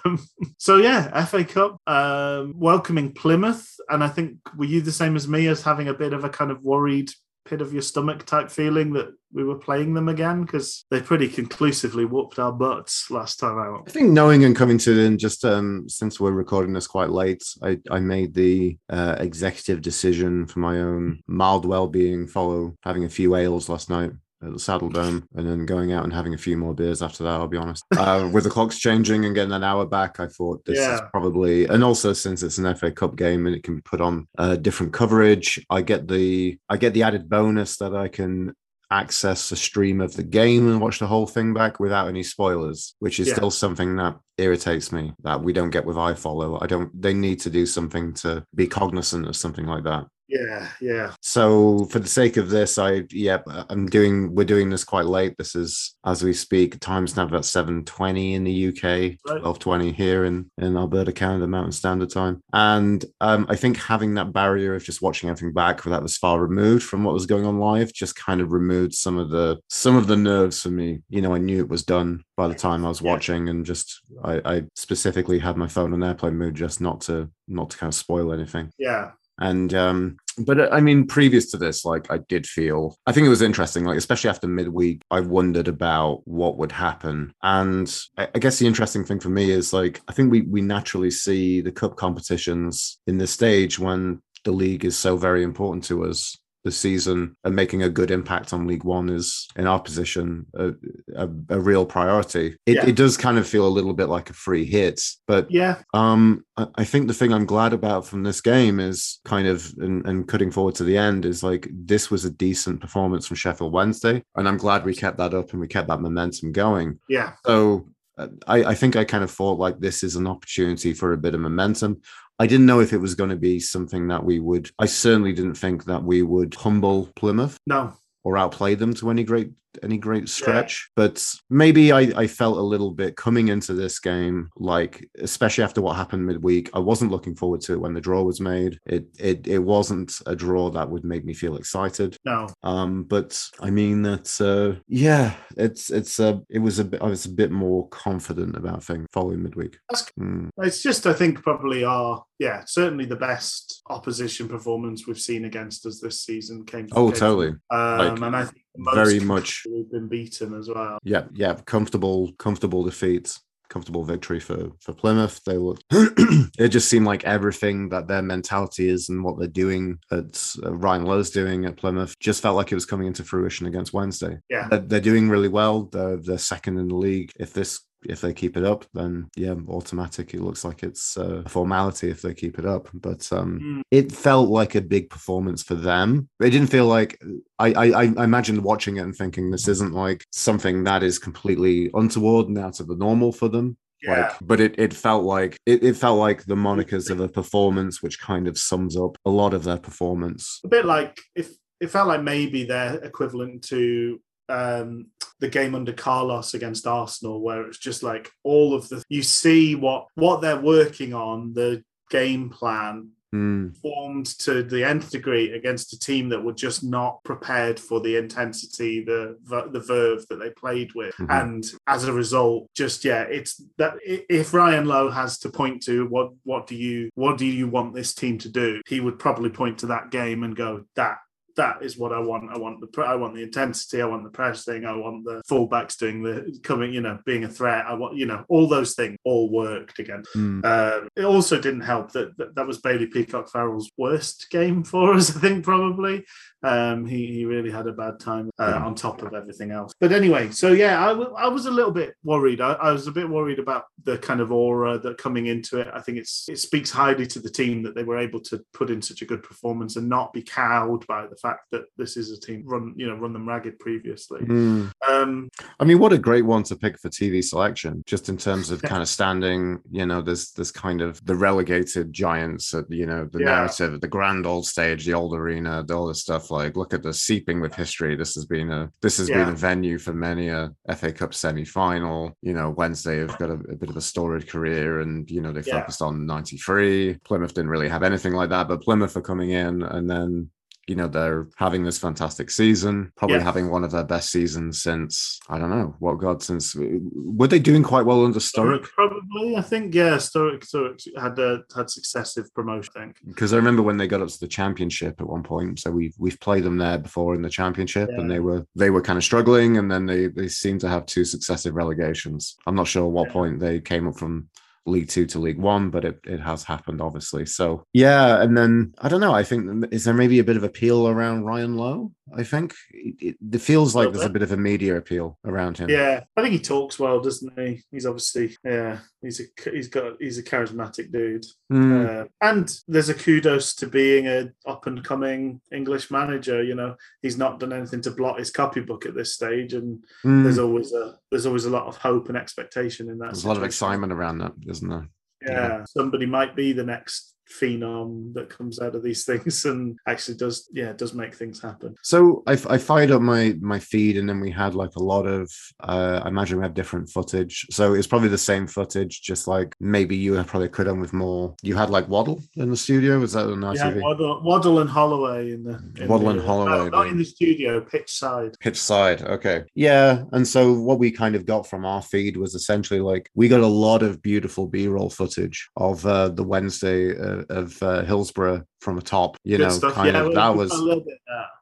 Um, 0.07 0.25
so 0.59 0.77
yeah, 0.77 1.25
FA 1.25 1.45
Cup 1.45 1.81
um, 1.87 2.55
welcoming 2.57 3.13
Plymouth, 3.13 3.69
and 3.89 4.05
I 4.05 4.09
think 4.09 4.37
were 4.57 4.65
you 4.65 4.81
the 4.81 4.93
same 4.93 5.17
as 5.17 5.27
me 5.27 5.49
as 5.49 5.63
having 5.63 5.89
a 5.89 5.95
bit 5.95 6.13
of 6.13 6.25
a 6.25 6.29
kind 6.29 6.51
of 6.51 6.63
worried 6.63 7.11
pit 7.47 7.61
of 7.61 7.73
your 7.73 7.83
stomach 7.83 8.25
type 8.27 8.51
feeling 8.51 8.93
that 8.95 9.15
we 9.33 9.45
were 9.45 9.59
playing 9.59 9.95
them 9.95 10.09
again 10.09 10.43
because 10.43 10.85
they 10.91 11.01
pretty 11.01 11.29
conclusively 11.29 12.05
whooped 12.05 12.39
our 12.39 12.53
butts 12.53 13.11
last 13.11 13.39
time 13.39 13.59
out. 13.59 13.85
I 13.87 13.91
think 13.91 14.11
knowing 14.11 14.45
and 14.45 14.57
coming 14.57 14.79
to 14.79 14.95
them 14.95 15.19
just 15.19 15.45
um, 15.45 15.89
since 15.89 16.19
we're 16.19 16.33
recording 16.33 16.73
this 16.73 16.87
quite 16.87 17.11
late, 17.11 17.43
I, 17.63 17.79
I 17.91 18.01
made 18.01 18.35
the 18.35 18.79
uh, 18.89 19.17
executive 19.19 19.83
decision 19.83 20.47
for 20.47 20.61
my 20.61 20.81
own 20.81 21.21
mild 21.27 21.67
well-being, 21.67 22.27
follow 22.27 22.77
having 22.83 23.05
a 23.05 23.11
few 23.11 23.37
ales 23.37 23.69
last 23.69 23.91
night 23.91 24.13
at 24.43 24.53
the 24.53 24.59
Saddledome, 24.59 25.25
and 25.35 25.49
then 25.49 25.67
going 25.67 25.93
out 25.93 26.05
and 26.05 26.13
having 26.13 26.35
a 26.35 26.39
few 26.39 26.57
more 26.57 26.75
beers 26.75 27.03
after 27.03 27.25
that. 27.25 27.31
I'll 27.31 27.49
be 27.49 27.57
honest. 27.57 27.85
Uh, 27.97 28.29
with 28.33 28.45
the 28.45 28.51
clocks 28.51 28.79
changing 28.79 29.25
and 29.25 29.35
getting 29.35 29.53
an 29.53 29.65
hour 29.65 29.87
back, 29.87 30.21
I 30.21 30.27
thought 30.27 30.65
this 30.65 30.79
yeah. 30.79 30.97
is 30.97 31.01
probably, 31.11 31.67
and 31.67 31.83
also 31.83 32.13
since 32.13 32.43
it's 32.43 32.59
an 32.59 32.75
FA 32.75 32.91
Cup 32.91 33.17
game 33.17 33.47
and 33.47 33.57
it 33.57 33.63
can 33.63 33.77
be 33.77 33.83
put 33.83 34.01
on 34.01 34.29
uh, 34.39 34.57
different 34.57 34.93
coverage, 34.93 35.65
I 35.71 35.83
get 35.83 36.09
the 36.09 36.59
I 36.69 36.77
get 36.77 36.95
the 36.95 37.03
added 37.03 37.29
bonus 37.29 37.79
that 37.79 37.95
I 37.95 38.09
can 38.09 38.55
access 38.91 39.51
a 39.51 39.57
stream 39.57 40.01
of 40.01 40.15
the 40.15 40.23
game 40.23 40.71
and 40.71 40.81
watch 40.81 40.99
the 40.99 41.07
whole 41.07 41.27
thing 41.27 41.53
back 41.53 41.81
without 41.81 42.09
any 42.09 42.23
spoilers, 42.23 42.95
which 43.01 43.19
is 43.19 43.29
yeah. 43.29 43.35
still 43.35 43.51
something 43.51 43.97
that 43.97 44.17
irritates 44.39 44.93
me 44.93 45.13
that 45.23 45.43
we 45.43 45.53
don't 45.53 45.71
get 45.71 45.85
with 45.85 45.97
iFollow. 45.97 46.63
I 46.63 46.67
don't. 46.67 46.91
They 47.01 47.15
need 47.15 47.41
to 47.41 47.51
do 47.51 47.67
something 47.67 48.13
to 48.15 48.45
be 48.55 48.67
cognizant 48.67 49.27
of 49.27 49.37
something 49.37 49.67
like 49.67 49.85
that. 49.85 50.07
Yeah, 50.29 50.69
yeah. 50.81 51.13
So 51.23 51.85
for 51.87 52.01
the 52.01 52.09
sake 52.09 52.37
of 52.37 52.51
this, 52.51 52.79
I 52.79 53.05
yeah, 53.11 53.39
I'm 53.47 53.87
doing 53.87 54.35
we're 54.35 54.45
doing 54.45 54.71
this 54.71 54.83
quite 54.83 55.07
late. 55.07 55.37
This 55.39 55.55
is 55.55 55.95
as 56.05 56.25
we 56.25 56.33
speak. 56.33 56.81
Time's 56.81 57.17
now 57.17 57.25
about 57.25 57.45
seven 57.45 57.85
twenty 57.85 58.35
in 58.35 58.43
the 58.43 58.69
UK, 58.69 59.19
twelve 59.41 59.61
twenty 59.61 59.93
here 59.93 60.25
in 60.25 60.51
in 60.59 60.77
Alberta, 60.77 61.13
Canada, 61.13 61.47
Mountain 61.47 61.73
Standard 61.73 62.11
Time. 62.11 62.43
And 62.53 63.05
um, 63.21 63.47
I 63.49 63.55
think 63.55 63.77
having 63.77 64.15
that 64.15 64.33
barrier 64.33 64.75
of 64.75 64.83
just 64.85 65.03
watching 65.03 65.31
everything 65.31 65.53
back 65.53 65.85
that 65.85 66.03
was 66.03 66.17
far 66.17 66.41
removed 66.41 66.83
from 66.83 67.05
what 67.05 67.15
was 67.15 67.27
going 67.27 67.47
on 67.47 67.61
live 67.61 67.93
just 67.93 68.17
kind 68.17 68.41
of 68.41 68.51
removed 68.51 68.95
some 68.95 69.19
of 69.19 69.31
the 69.31 69.61
some 69.69 69.97
of 69.97 70.09
the 70.09 70.17
nerves 70.17 70.61
for 70.61 70.71
me. 70.71 71.03
You 71.09 71.23
know, 71.23 71.35
I 71.35 71.39
knew 71.39 71.61
it 71.61 71.69
was 71.69 71.85
done 71.85 72.25
by 72.37 72.49
the 72.49 72.55
time 72.55 72.85
I 72.85 72.89
was 72.89 73.03
watching, 73.03 73.49
and 73.49 73.65
just 73.65 74.01
I, 74.23 74.41
I 74.45 74.63
specifically 74.75 75.39
had 75.39 75.57
my 75.57 75.69
phone 75.69 75.93
on 75.93 76.03
airplane 76.03 76.39
mode 76.39 76.55
just 76.55 76.81
not 76.81 77.01
to 77.03 77.31
not 77.49 77.71
to 77.71 77.79
kind 77.79 77.91
of 77.91 77.95
spoil 77.95 78.33
anything. 78.33 78.71
Yeah, 78.79 79.13
and 79.39 79.75
um 79.75 80.17
but 80.39 80.59
uh, 80.59 80.69
i 80.73 80.81
mean 80.81 81.07
previous 81.07 81.51
to 81.51 81.57
this 81.57 81.85
like 81.85 82.11
i 82.11 82.19
did 82.29 82.47
feel 82.47 82.97
i 83.07 83.13
think 83.13 83.27
it 83.27 83.31
was 83.31 83.43
interesting 83.43 83.85
like 83.85 83.99
especially 83.99 84.31
after 84.31 84.47
midweek 84.47 85.03
i 85.11 85.21
wondered 85.21 85.69
about 85.69 86.23
what 86.27 86.57
would 86.59 86.73
happen. 86.73 87.33
And 87.43 87.93
I, 88.17 88.29
I, 88.35 88.39
guess 88.39 88.59
the 88.59 88.67
interesting 88.67 89.05
thing 89.05 89.21
for 89.21 89.29
me 89.29 89.51
is 89.51 89.73
like 89.73 90.01
i 90.09 90.13
think 90.13 90.31
we 90.31 90.43
we 90.43 90.61
naturally 90.61 91.11
see 91.11 91.61
the 91.61 91.73
cup 91.73 91.97
competitions 91.97 92.99
in 93.07 93.19
this 93.19 93.31
stage 93.31 93.79
when 93.79 94.23
the 94.45 94.53
league 94.53 94.85
is 94.85 94.97
so 94.97 95.17
very 95.17 95.43
important 95.43 95.85
to 95.85 96.05
us 96.05 96.37
the 96.67 96.73
season 96.73 97.37
and 97.45 97.55
making 97.55 97.85
a 97.85 97.89
good 97.89 98.11
impact 98.11 98.53
on 98.53 98.67
League 98.67 98.83
One 98.83 99.09
is, 99.09 99.47
in 99.55 99.69
our 99.69 99.81
position, 99.81 100.47
a, 100.55 100.71
a, 101.15 101.29
a 101.51 101.61
real 101.61 101.87
priority. 101.87 102.57
It, 102.67 102.75
yeah. 102.75 102.87
it, 102.87 102.97
does 102.97 103.17
kind 103.17 103.39
of 103.39 103.47
feel 103.47 103.67
a 103.67 103.69
little 103.69 103.95
bit 103.95 104.09
like 104.09 104.31
a 104.31 104.35
free 104.35 104.65
hit, 104.65 105.01
but 105.29 105.49
yeah, 105.49 105.81
um, 105.95 106.45
I, 106.57 106.67
I 106.75 106.85
think 106.85 107.07
the 107.07 107.15
thing 107.15 107.33
I'm 107.33 107.47
glad 107.47 107.73
about 107.73 108.05
from 108.05 108.25
this 108.25 108.41
game 108.41 108.81
is 108.81 109.21
kind 109.25 109.47
of 109.47 109.73
and, 109.79 110.05
and 110.07 110.27
cutting 110.27 110.51
forward 110.51 110.75
to 110.77 110.85
the 110.85 110.99
end 110.99 111.25
is 111.25 111.45
like 111.45 111.69
this 111.73 112.11
was 112.11 112.25
a 112.25 112.31
decent 112.31 112.81
performance 112.81 113.29
from 113.29 113.37
Sheffield 113.37 113.73
Wednesday, 113.73 114.25
and 114.35 114.49
I'm 114.49 114.59
glad 114.59 114.85
we 114.85 114.95
kept 114.95 115.19
that 115.19 115.35
up 115.35 115.53
and 115.53 115.61
we 115.61 115.69
kept 115.69 115.87
that 115.87 116.01
momentum 116.01 116.51
going. 116.51 116.99
Yeah. 117.09 117.35
So 117.47 117.89
uh, 118.19 118.29
I, 118.47 118.65
I, 118.65 118.75
think 118.75 118.97
I 118.97 119.05
kind 119.05 119.23
of 119.23 119.31
thought 119.31 119.59
like 119.59 119.79
this 119.79 120.03
is 120.03 120.17
an 120.17 120.27
opportunity 120.27 120.95
for 120.95 121.13
a 121.13 121.19
bit 121.19 121.35
of 121.35 121.41
momentum. 121.41 122.01
I 122.39 122.47
didn't 122.47 122.67
know 122.67 122.81
if 122.81 122.93
it 122.93 122.99
was 122.99 123.15
going 123.15 123.31
to 123.31 123.37
be 123.37 123.59
something 123.61 124.09
that 124.09 124.25
we 124.25 124.41
would. 124.41 124.71
I 124.79 124.87
certainly 124.87 125.33
didn't 125.33 125.55
think 125.55 125.85
that 125.85 126.03
we 126.03 126.23
would 126.23 126.55
humble 126.55 127.11
Plymouth. 127.17 127.57
No. 127.67 127.95
Or 128.25 128.37
outplay 128.37 128.75
them 128.75 128.93
to 128.95 129.11
any 129.11 129.25
great 129.25 129.53
any 129.83 129.99
great 129.99 130.29
stretch. 130.29 130.89
Yeah. 130.89 130.93
But 131.05 131.35
maybe 131.51 131.93
I, 131.93 132.01
I 132.01 132.27
felt 132.27 132.59
a 132.59 132.63
little 132.63 132.91
bit 132.91 133.17
coming 133.17 133.49
into 133.49 133.75
this 133.75 133.99
game, 133.99 134.51
like 134.57 135.09
especially 135.19 135.65
after 135.65 135.81
what 135.81 135.97
happened 135.97 136.27
midweek, 136.27 136.71
I 136.75 136.79
wasn't 136.79 137.11
looking 137.11 137.35
forward 137.35 137.61
to 137.63 137.75
it 137.75 137.81
when 137.81 137.95
the 137.95 138.01
draw 138.01 138.23
was 138.23 138.41
made. 138.41 138.79
It 138.87 139.07
it 139.19 139.47
it 139.47 139.59
wasn't 139.59 140.13
a 140.27 140.35
draw 140.35 140.71
that 140.71 140.89
would 140.89 141.05
make 141.05 141.25
me 141.25 141.35
feel 141.35 141.57
excited. 141.57 142.17
No. 142.25 142.49
Um, 142.63 143.05
but 143.05 143.41
I 143.61 143.71
mean 143.71 144.03
that 144.03 144.41
uh 144.41 144.81
yeah, 144.89 145.35
it's 145.57 145.91
it's 145.91 146.19
a 146.19 146.43
it 146.49 146.59
was 146.59 146.79
a 146.79 146.85
bit 146.85 147.03
I 147.03 147.07
was 147.07 147.27
a 147.27 147.31
bit 147.31 147.51
more 147.51 147.89
confident 147.89 148.57
about 148.57 148.83
things 148.83 149.07
following 149.13 149.43
midweek. 149.43 149.79
Mm. 150.19 150.51
It's 150.59 150.83
just 150.83 151.07
I 151.07 151.13
think 151.13 151.43
probably 151.43 151.85
our 151.85 152.25
yeah, 152.39 152.65
certainly 152.67 153.07
the 153.07 153.17
best 153.17 153.83
opposition 153.89 154.49
performance 154.49 155.07
we've 155.07 155.19
seen 155.19 155.45
against 155.47 155.87
us 155.87 156.01
this 156.01 156.21
season 156.21 156.65
came. 156.65 156.87
Oh, 156.93 157.11
totally. 157.11 157.55
Um, 157.71 157.99
like, 157.99 158.21
and 158.21 158.37
I 158.37 158.45
think 158.45 158.66
very 158.95 159.21
much 159.21 159.65
we've 159.71 159.91
been 159.91 160.09
beaten 160.09 160.55
as 160.55 160.69
well. 160.69 160.99
Yeah, 161.03 161.25
yeah, 161.35 161.55
comfortable, 161.67 162.33
comfortable 162.39 162.85
defeat, 162.85 163.39
comfortable 163.69 164.05
victory 164.05 164.41
for 164.41 164.71
for 164.81 164.93
Plymouth. 164.93 165.41
They 165.45 165.57
look 165.57 165.81
it 165.91 166.69
just 166.69 166.89
seemed 166.89 167.07
like 167.07 167.25
everything 167.25 167.89
that 167.91 168.09
their 168.09 168.23
mentality 168.23 168.89
is 168.89 169.09
and 169.09 169.23
what 169.25 169.39
they're 169.39 169.49
doing 169.49 169.99
at 170.11 170.55
uh, 170.65 170.75
Ryan 170.75 171.05
Lowe's 171.05 171.31
doing 171.31 171.65
at 171.65 171.77
Plymouth 171.77 172.19
just 172.21 172.43
felt 172.43 172.57
like 172.57 172.73
it 172.73 172.77
was 172.77 172.87
coming 172.87 173.07
into 173.07 173.25
fruition 173.25 173.67
against 173.67 173.93
Wednesday. 173.93 174.39
Yeah, 174.49 174.69
they're, 174.69 174.81
they're, 174.81 175.01
doing 175.01 175.29
really 175.29 175.49
well. 175.49 175.85
They're, 175.85 176.17
they're 176.17 176.39
second 176.39 176.79
in 176.79 176.89
the 176.89 176.97
league. 176.97 177.33
If 177.39 177.53
this 177.53 177.81
if 178.05 178.21
they 178.21 178.33
keep 178.33 178.57
it 178.57 178.65
up, 178.65 178.85
then 178.95 179.29
yeah, 179.37 179.55
automatic. 179.69 180.35
It 180.35 180.41
looks 180.43 180.65
like 180.65 180.83
it's 180.83 181.17
uh, 181.17 181.43
a 181.45 181.49
formality 181.49 182.11
if 182.11 182.23
they 182.23 182.35
keep 182.35 182.59
it 182.59 182.67
up. 182.67 182.89
But 182.95 183.27
um, 183.33 183.59
Mm. 183.61 183.83
it 183.91 184.13
felt 184.13 184.49
like 184.49 184.75
a 184.75 184.81
big 184.81 185.11
performance 185.11 185.63
for 185.63 185.75
them. 185.75 186.29
It 186.41 186.51
didn't 186.51 186.69
feel 186.71 186.87
like 186.87 187.21
I, 187.59 187.73
I 187.73 187.87
I 188.19 188.25
imagined 188.25 188.63
watching 188.63 188.97
it 188.99 189.01
and 189.03 189.15
thinking 189.17 189.51
this 189.51 189.69
isn't 189.69 189.93
like 189.93 190.25
something 190.33 190.85
that 190.85 191.03
is 191.03 191.19
completely 191.19 191.91
untoward 191.95 192.49
and 192.49 192.59
out 192.59 192.81
of 192.81 192.87
the 192.89 192.97
normal 192.97 193.33
for 193.33 193.49
them. 193.49 193.77
Yeah. 194.03 194.29
Like, 194.29 194.33
but 194.43 194.61
it, 194.61 194.75
it 194.79 194.93
felt 194.93 195.25
like 195.25 195.57
it, 195.65 195.83
it 195.83 195.97
felt 195.97 196.19
like 196.19 196.45
the 196.45 196.55
monikers 196.55 197.11
of 197.11 197.19
a 197.21 197.29
performance, 197.29 198.03
which 198.03 198.21
kind 198.21 198.47
of 198.47 198.59
sums 198.59 198.95
up 198.97 199.17
a 199.25 199.31
lot 199.31 199.55
of 199.55 199.65
their 199.65 199.79
performance. 199.79 200.61
a 200.65 200.69
bit 200.69 200.85
like 200.85 201.19
if 201.35 201.49
it 201.81 201.91
felt 201.91 202.09
like 202.09 202.23
maybe 202.23 202.65
they're 202.65 202.97
equivalent 203.03 203.65
to 203.65 204.21
um 204.49 205.07
the 205.41 205.49
game 205.49 205.75
under 205.75 205.93
Carlos 205.93 206.55
against 206.55 206.87
Arsenal 206.87 207.41
where 207.41 207.67
it's 207.67 207.79
just 207.79 208.03
like 208.03 208.31
all 208.43 208.75
of 208.75 208.89
the 208.89 209.03
you 209.09 209.23
see 209.23 209.75
what 209.75 210.07
what 210.15 210.41
they're 210.41 210.61
working 210.61 211.13
on 211.15 211.53
the 211.53 211.83
game 212.11 212.51
plan 212.51 213.11
Hmm. 213.33 213.71
formed 213.83 214.27
to 214.39 214.63
the 214.63 214.85
nth 214.85 215.11
degree 215.11 215.51
against 215.51 215.93
a 215.93 215.99
team 215.99 216.29
that 216.29 216.43
were 216.45 216.53
just 216.53 216.85
not 216.85 217.23
prepared 217.25 217.79
for 217.79 218.01
the 218.01 218.17
intensity 218.17 219.03
the 219.03 219.37
the 219.73 219.81
verve 219.81 220.25
that 220.31 220.37
they 220.39 220.51
played 220.51 220.95
with 220.95 221.13
Mhm. 221.17 221.43
and 221.43 221.65
as 221.89 222.05
a 222.05 222.13
result 222.13 222.69
just 222.73 223.05
yeah 223.05 223.23
it's 223.23 223.61
that 223.79 223.95
if 224.05 224.55
Ryan 224.55 224.87
Lowe 224.87 225.11
has 225.11 225.41
to 225.41 225.49
point 225.51 225.83
to 225.83 226.07
what 226.07 226.31
what 226.45 226.69
do 226.69 226.77
you 226.77 227.11
what 227.17 227.37
do 227.37 227.47
you 227.47 227.67
want 227.67 227.95
this 227.95 228.15
team 228.15 228.39
to 228.39 228.49
do 228.49 228.81
he 228.87 229.01
would 229.01 229.19
probably 229.19 229.51
point 229.51 229.79
to 229.79 229.87
that 229.87 230.13
game 230.13 230.45
and 230.45 230.55
go 230.55 230.85
that 230.95 231.19
that 231.57 231.83
is 231.83 231.99
what 231.99 232.13
I 232.13 232.21
want. 232.21 232.51
I 232.53 232.59
want 232.59 232.81
the 232.81 233.03
I 233.03 233.15
want 233.15 233.35
the 233.35 233.43
intensity. 233.43 234.03
I 234.03 234.07
want 234.07 234.25
the 234.25 234.31
pressing. 234.31 234.85
I 234.85 234.95
want 234.97 235.25
the 235.25 235.43
fullbacks 235.51 235.97
doing 235.97 236.23
the 236.23 236.59
coming. 236.63 236.93
You 236.93 237.01
know, 237.01 237.19
being 237.25 237.45
a 237.45 237.49
threat. 237.49 237.87
I 237.87 237.95
want 237.95 238.17
you 238.17 238.27
know 238.27 238.45
all 238.49 238.69
those 238.69 238.95
things 238.95 239.17
all 239.25 239.51
worked 239.51 239.99
against 239.99 240.27
Hmm. 240.33 240.61
um, 240.65 241.09
it 241.17 241.25
also 241.25 241.61
didn't 241.61 241.83
help 241.83 242.13
that, 242.13 242.37
that 242.39 242.55
that 242.55 242.67
was 242.67 242.79
Bailey 242.79 243.07
Peacock 243.07 243.51
Farrell's 243.51 243.91
worst 243.97 244.49
game 244.51 244.85
for 244.85 245.15
us, 245.15 245.35
I 245.37 245.41
think, 245.41 245.65
probably. 245.65 246.25
Um, 246.67 247.07
he, 247.07 247.27
he 247.33 247.45
really 247.45 247.71
had 247.71 247.87
a 247.87 247.93
bad 247.93 248.19
time 248.19 248.51
uh, 248.59 248.81
on 248.85 248.95
top 248.95 249.23
of 249.23 249.33
everything 249.35 249.71
else. 249.71 249.93
But 250.01 250.11
anyway, 250.13 250.51
so 250.51 250.73
yeah, 250.73 251.05
I, 251.05 251.09
w- 251.11 251.33
I 251.37 251.49
was 251.49 251.67
a 251.67 251.71
little 251.71 251.93
bit 251.93 252.15
worried. 252.25 252.61
I, 252.61 252.73
I 252.73 252.91
was 252.93 253.07
a 253.07 253.13
bit 253.13 253.29
worried 253.29 253.59
about 253.59 253.85
the 254.03 254.19
kind 254.19 254.41
of 254.41 254.51
aura 254.51 254.99
that 254.99 255.19
coming 255.19 255.47
into 255.47 255.79
it. 255.79 255.89
I 255.93 256.01
think 256.01 256.19
it's 256.19 256.47
it 256.49 256.59
speaks 256.59 256.91
highly 256.91 257.27
to 257.29 257.39
the 257.41 257.51
team 257.51 257.83
that 257.85 257.95
they 257.95 258.03
were 258.05 258.19
able 258.19 258.41
to 258.41 258.61
put 258.73 258.91
in 258.91 259.01
such 259.01 259.23
a 259.23 259.27
good 259.27 259.43
performance 259.43 259.97
and 259.97 260.09
not 260.09 260.33
be 260.33 260.43
cowed 260.43 261.07
by 261.07 261.27
the 261.27 261.37
fact 261.37 261.61
that 261.71 261.83
this 261.97 262.17
is 262.17 262.33
a 262.33 262.41
team 262.41 262.63
run, 262.67 262.95
you 262.97 263.07
know, 263.09 263.15
run 263.17 263.33
them 263.33 263.49
ragged 263.49 263.79
previously. 263.79 264.41
Hmm. 264.41 264.87
Um, 265.09 265.49
I 265.79 265.85
mean, 265.85 265.99
what 265.99 266.13
a 266.13 266.19
great 266.19 266.45
one 266.45 266.63
to 266.65 266.77
pick 266.77 266.99
for 266.99 267.09
TV 267.11 267.45
selection, 267.45 268.03
just 268.07 268.29
in 268.29 268.37
terms 268.37 268.71
of 268.71 268.83
kind 268.91 269.03
of 269.03 269.09
standing, 269.09 269.81
you 269.91 270.07
know, 270.07 270.21
there's 270.21 270.51
this 270.53 270.71
kind 270.73 271.01
of 271.01 271.25
the 271.25 271.37
relegated 271.37 272.13
giants, 272.13 272.75
at, 272.75 272.91
you 272.91 273.07
know, 273.07 273.29
the 273.31 273.41
Yeah. 273.41 273.47
narrative, 273.57 274.01
the 274.01 274.09
grand 274.09 274.47
old 274.47 274.67
stage, 274.67 275.05
the 275.07 275.15
old 275.15 275.35
arena, 275.35 275.85
the- 275.87 275.95
all 275.97 276.07
this 276.09 276.21
stuff. 276.23 276.51
Like, 276.51 276.56
look 276.75 276.93
at 276.95 277.03
the 277.03 277.13
seeping 277.13 277.61
with 277.61 277.75
history. 277.75 278.17
This 278.17 278.35
has 278.35 278.47
been 278.47 278.71
a 278.71 278.91
this 279.03 279.17
has 279.19 279.29
been 279.29 279.49
a 279.49 279.53
venue 279.53 279.99
for 279.99 280.13
many 280.13 280.49
a 280.49 280.73
FA 280.97 281.13
Cup 281.13 281.35
semi 281.35 281.65
final. 281.65 282.33
You 282.43 282.55
know, 282.55 282.71
Wednesday 282.71 283.19
have 283.19 283.39
got 283.39 283.51
a, 283.51 283.55
a 283.55 283.77
bit 283.77 283.91
of 283.91 283.97
a 283.97 284.01
storied 284.01 284.49
career, 284.49 285.01
and 285.01 285.31
you 285.31 285.41
know 285.41 285.53
they 285.53 285.63
Yeah. 285.67 285.81
focused 285.81 286.03
on 286.03 286.27
'93. 286.27 287.19
Plymouth 287.25 287.55
didn't 287.55 287.71
really 287.71 287.89
have 287.89 288.03
anything 288.03 288.33
like 288.33 288.51
that, 288.51 288.69
but 288.69 288.83
Plymouth 288.83 289.17
are 289.17 289.23
coming 289.23 289.51
in, 289.51 289.83
and 289.83 290.09
then 290.09 290.51
you 290.87 290.95
know 290.95 291.09
they're 291.09 291.49
having 291.57 291.83
this 291.85 291.99
fantastic 291.99 292.51
season 292.51 293.11
probably 293.17 293.37
Yeah. 293.37 293.43
having 293.43 293.71
one 293.71 293.83
of 293.85 293.91
their 293.91 294.05
best 294.05 294.31
seasons 294.31 294.83
since 294.83 295.41
i 295.49 295.59
don't 295.59 295.71
know 295.71 295.97
what 295.99 296.15
god 296.19 296.43
since 296.43 296.77
were 296.77 297.49
they 297.49 297.59
doing 297.59 297.83
quite 297.83 298.07
well 298.07 298.25
under 298.25 298.39
Sturrock? 298.39 298.85
probably. 298.85 299.57
I 299.57 299.63
think 299.63 299.95
yeah, 299.95 300.17
Sturrock, 300.17 300.61
Sturrock 300.65 301.01
had 301.21 301.39
uh, 301.39 301.59
had 301.75 301.91
successive 301.91 302.53
promotion. 302.55 302.93
I 302.97 303.01
think. 303.01 303.17
because 303.27 303.53
i 303.53 303.57
remember 303.57 303.83
when 303.83 303.97
they 303.97 304.07
got 304.07 304.23
up 304.23 304.29
to 304.29 304.41
the 304.41 304.47
championship 304.49 305.21
at 305.21 305.29
one 305.29 305.43
point 305.43 305.81
so 305.81 305.91
we've 305.91 306.15
we've 306.19 306.39
played 306.41 306.63
them 306.65 306.77
there 306.79 306.99
before 306.99 307.35
in 307.35 307.43
the 307.43 307.51
championship 307.51 308.09
and 308.11 308.31
they 308.31 308.41
were 308.41 308.65
they 308.77 308.91
were 308.91 309.03
kind 309.03 309.17
of 309.17 309.25
struggling 309.25 309.79
and 309.79 309.91
then 309.91 310.07
they 310.07 310.27
they 310.29 310.49
seem 310.49 310.79
to 310.79 310.89
have 310.89 311.05
two 311.07 311.25
successive 311.25 311.75
relegations 311.75 312.57
i'm 312.67 312.75
not 312.77 312.87
sure 312.87 313.07
at 313.07 313.11
what 313.13 313.27
Yeah. 313.29 313.33
point 313.33 313.59
they 313.59 313.81
came 313.81 314.07
up 314.09 314.17
from 314.17 314.49
League 314.87 315.09
Two 315.09 315.27
to 315.27 315.39
League 315.39 315.59
One, 315.59 315.91
but 315.91 316.05
it, 316.05 316.21
it 316.25 316.41
has 316.41 316.65
happened, 316.65 317.01
obviously. 317.01 317.47
So 317.47 317.85
yeah, 317.93 318.43
and 318.43 318.57
then 318.57 318.95
I 318.99 319.09
don't 319.09 319.21
know. 319.21 319.35
I 319.35 319.43
think 319.43 319.87
is 319.93 320.05
there 320.05 320.15
maybe 320.15 320.39
a 320.39 320.45
bit 320.45 320.57
of 320.57 320.65
appeal 320.65 321.09
around 321.09 321.45
Ryan 321.45 321.77
Lowe? 321.77 322.13
I 322.35 322.43
think 322.43 322.75
it, 322.91 323.37
it, 323.41 323.61
feels 323.61 323.95
like 323.95 324.13
there's 324.13 324.25
a 324.25 324.29
bit. 324.29 324.43
of 324.43 324.51
a 324.51 324.57
media 324.57 324.97
appeal 324.97 325.39
around 325.45 325.79
him. 325.79 325.89
Yeah, 325.89 326.25
I 326.37 326.43
think 326.43 326.53
he 326.53 326.59
talks 326.59 326.99
well, 326.99 327.21
doesn't 327.21 327.59
he? 327.59 327.83
He's 327.93 328.05
obviously 328.05 328.57
yeah, 328.65 328.99
he's 329.23 329.41
a 329.41 329.71
he's 329.71 329.89
got 329.89 330.15
he's 330.19 330.39
a 330.39 330.43
charismatic 330.43 331.13
dude. 331.13 331.47
Hmm. 331.71 332.07
Uh, 332.07 332.25
and 332.41 332.81
there's 332.89 333.09
a 333.09 333.15
kudos 333.15 333.75
to 333.77 333.87
being 333.87 334.27
a 334.27 334.51
up 334.67 334.87
and 334.89 335.05
coming 335.05 335.61
English 335.73 336.11
manager. 336.11 336.63
You 336.63 336.75
know, 336.75 336.97
he's 337.23 337.39
not 337.39 337.61
done 337.61 337.73
anything 337.73 338.01
to 338.03 338.11
blot 338.11 338.41
his 338.41 338.51
copybook 338.51 339.07
at 339.07 339.15
this 339.15 339.35
stage, 339.35 339.75
and 339.75 340.05
Hmm. 340.23 340.43
there's 340.43 340.59
always 340.59 340.93
a 340.93 341.19
there's 341.31 341.47
always 341.47 341.65
a 341.65 341.71
lot 341.71 341.87
of 341.87 341.97
hope 341.97 342.29
and 342.29 342.37
expectation 342.37 343.09
in 343.09 343.19
that. 343.19 343.27
There's 343.27 343.45
a 343.45 343.49
lot 343.49 343.57
of 343.57 343.63
excitement 343.63 344.13
around 344.13 344.39
that, 344.39 344.53
isn't 344.77 344.89
there? 344.89 345.09
Yeah, 345.47 345.85
somebody 345.85 346.27
might 346.27 346.57
be 346.57 346.73
the 346.73 346.85
next 346.85 347.35
phenom 347.49 348.33
that 348.35 348.51
comes 348.51 348.81
out 348.81 348.95
of 348.95 349.03
these 349.03 349.25
things 349.25 349.65
and 349.71 349.99
actually 350.07 350.37
does 350.37 350.69
yeah 350.73 350.93
does 350.93 351.15
make 351.15 351.35
things 351.35 351.61
happen. 351.61 351.95
So 352.03 352.43
I, 352.47 352.53
I 352.69 352.79
fired 352.79 353.11
up 353.11 353.23
my 353.23 353.57
my 353.61 353.79
feed, 353.79 354.17
and 354.17 354.29
then 354.29 354.41
we 354.41 354.51
had 354.51 354.75
like 354.75 354.97
a 354.97 355.03
lot 355.03 355.27
of. 355.27 355.51
Uh, 355.81 356.21
I 356.25 356.29
imagine 356.29 356.59
we 356.59 356.65
have 356.65 356.75
different 356.75 357.09
footage, 357.11 357.67
so 357.71 357.95
it's 357.95 358.07
probably 358.07 358.29
the 358.29 358.39
same 358.39 358.67
footage, 358.67 359.23
just 359.23 359.49
like 359.49 359.75
maybe 359.81 360.17
you 360.17 360.43
probably 360.45 360.69
could 360.69 360.87
have 360.87 360.99
with 360.99 361.13
more. 361.13 361.55
You 361.63 361.77
had 361.77 361.91
like 361.91 362.09
Waddle 362.09 362.43
in 362.57 362.71
the 362.71 362.77
studio. 362.77 363.19
Was 363.19 363.33
that 363.33 363.47
on 363.51 363.63
Yeah, 363.75 363.95
Waddle, 363.99 364.43
Waddle 364.43 364.79
and 364.81 364.91
Holloway 364.91 365.53
in 365.53 365.65
the 365.65 365.83
in 366.01 366.09
Waddle 366.09 366.29
the- 366.29 366.39
and 366.39 366.41
Holloway 366.43 366.67
no, 366.67 366.89
not 366.89 367.07
in 367.09 367.19
the 367.19 367.25
studio, 367.25 367.81
pitch 367.81 368.11
side. 368.13 368.55
Pitch 368.61 368.79
side, 368.79 369.23
okay, 369.23 369.65
yeah. 369.75 370.25
And 370.33 370.47
so 370.47 370.73
what 370.73 370.99
we 370.99 371.11
kind 371.11 371.35
of 371.35 371.47
got 371.47 371.67
from 371.67 371.85
our 371.85 372.03
feed 372.03 372.37
was 372.37 372.55
essentially 372.55 373.01
like 373.01 373.31
we 373.35 373.49
got 373.49 373.61
a 373.61 373.67
lot 373.67 374.03
of 374.03 374.23
beautiful 374.23 374.67
B-roll 374.67 375.11
footage 375.11 375.69
of 375.77 376.05
uh, 376.07 376.29
the 376.29 376.45
Wednesday 376.45 377.17
uh, 377.19 377.36
of 377.49 377.83
uh, 377.83 378.03
Hillsborough 378.03 378.65
from 378.81 378.99
a 378.99 379.03
top. 379.03 379.37
You 379.45 379.57
Good 379.57 379.65
know, 379.65 379.71
stuff. 379.71 379.95
kind 379.95 380.15
yeah, 380.15 380.23
of 380.23 380.35
that 380.35 380.55
was 380.55 380.73
a 380.73 380.83
little 380.83 381.05
bit. 381.05 381.19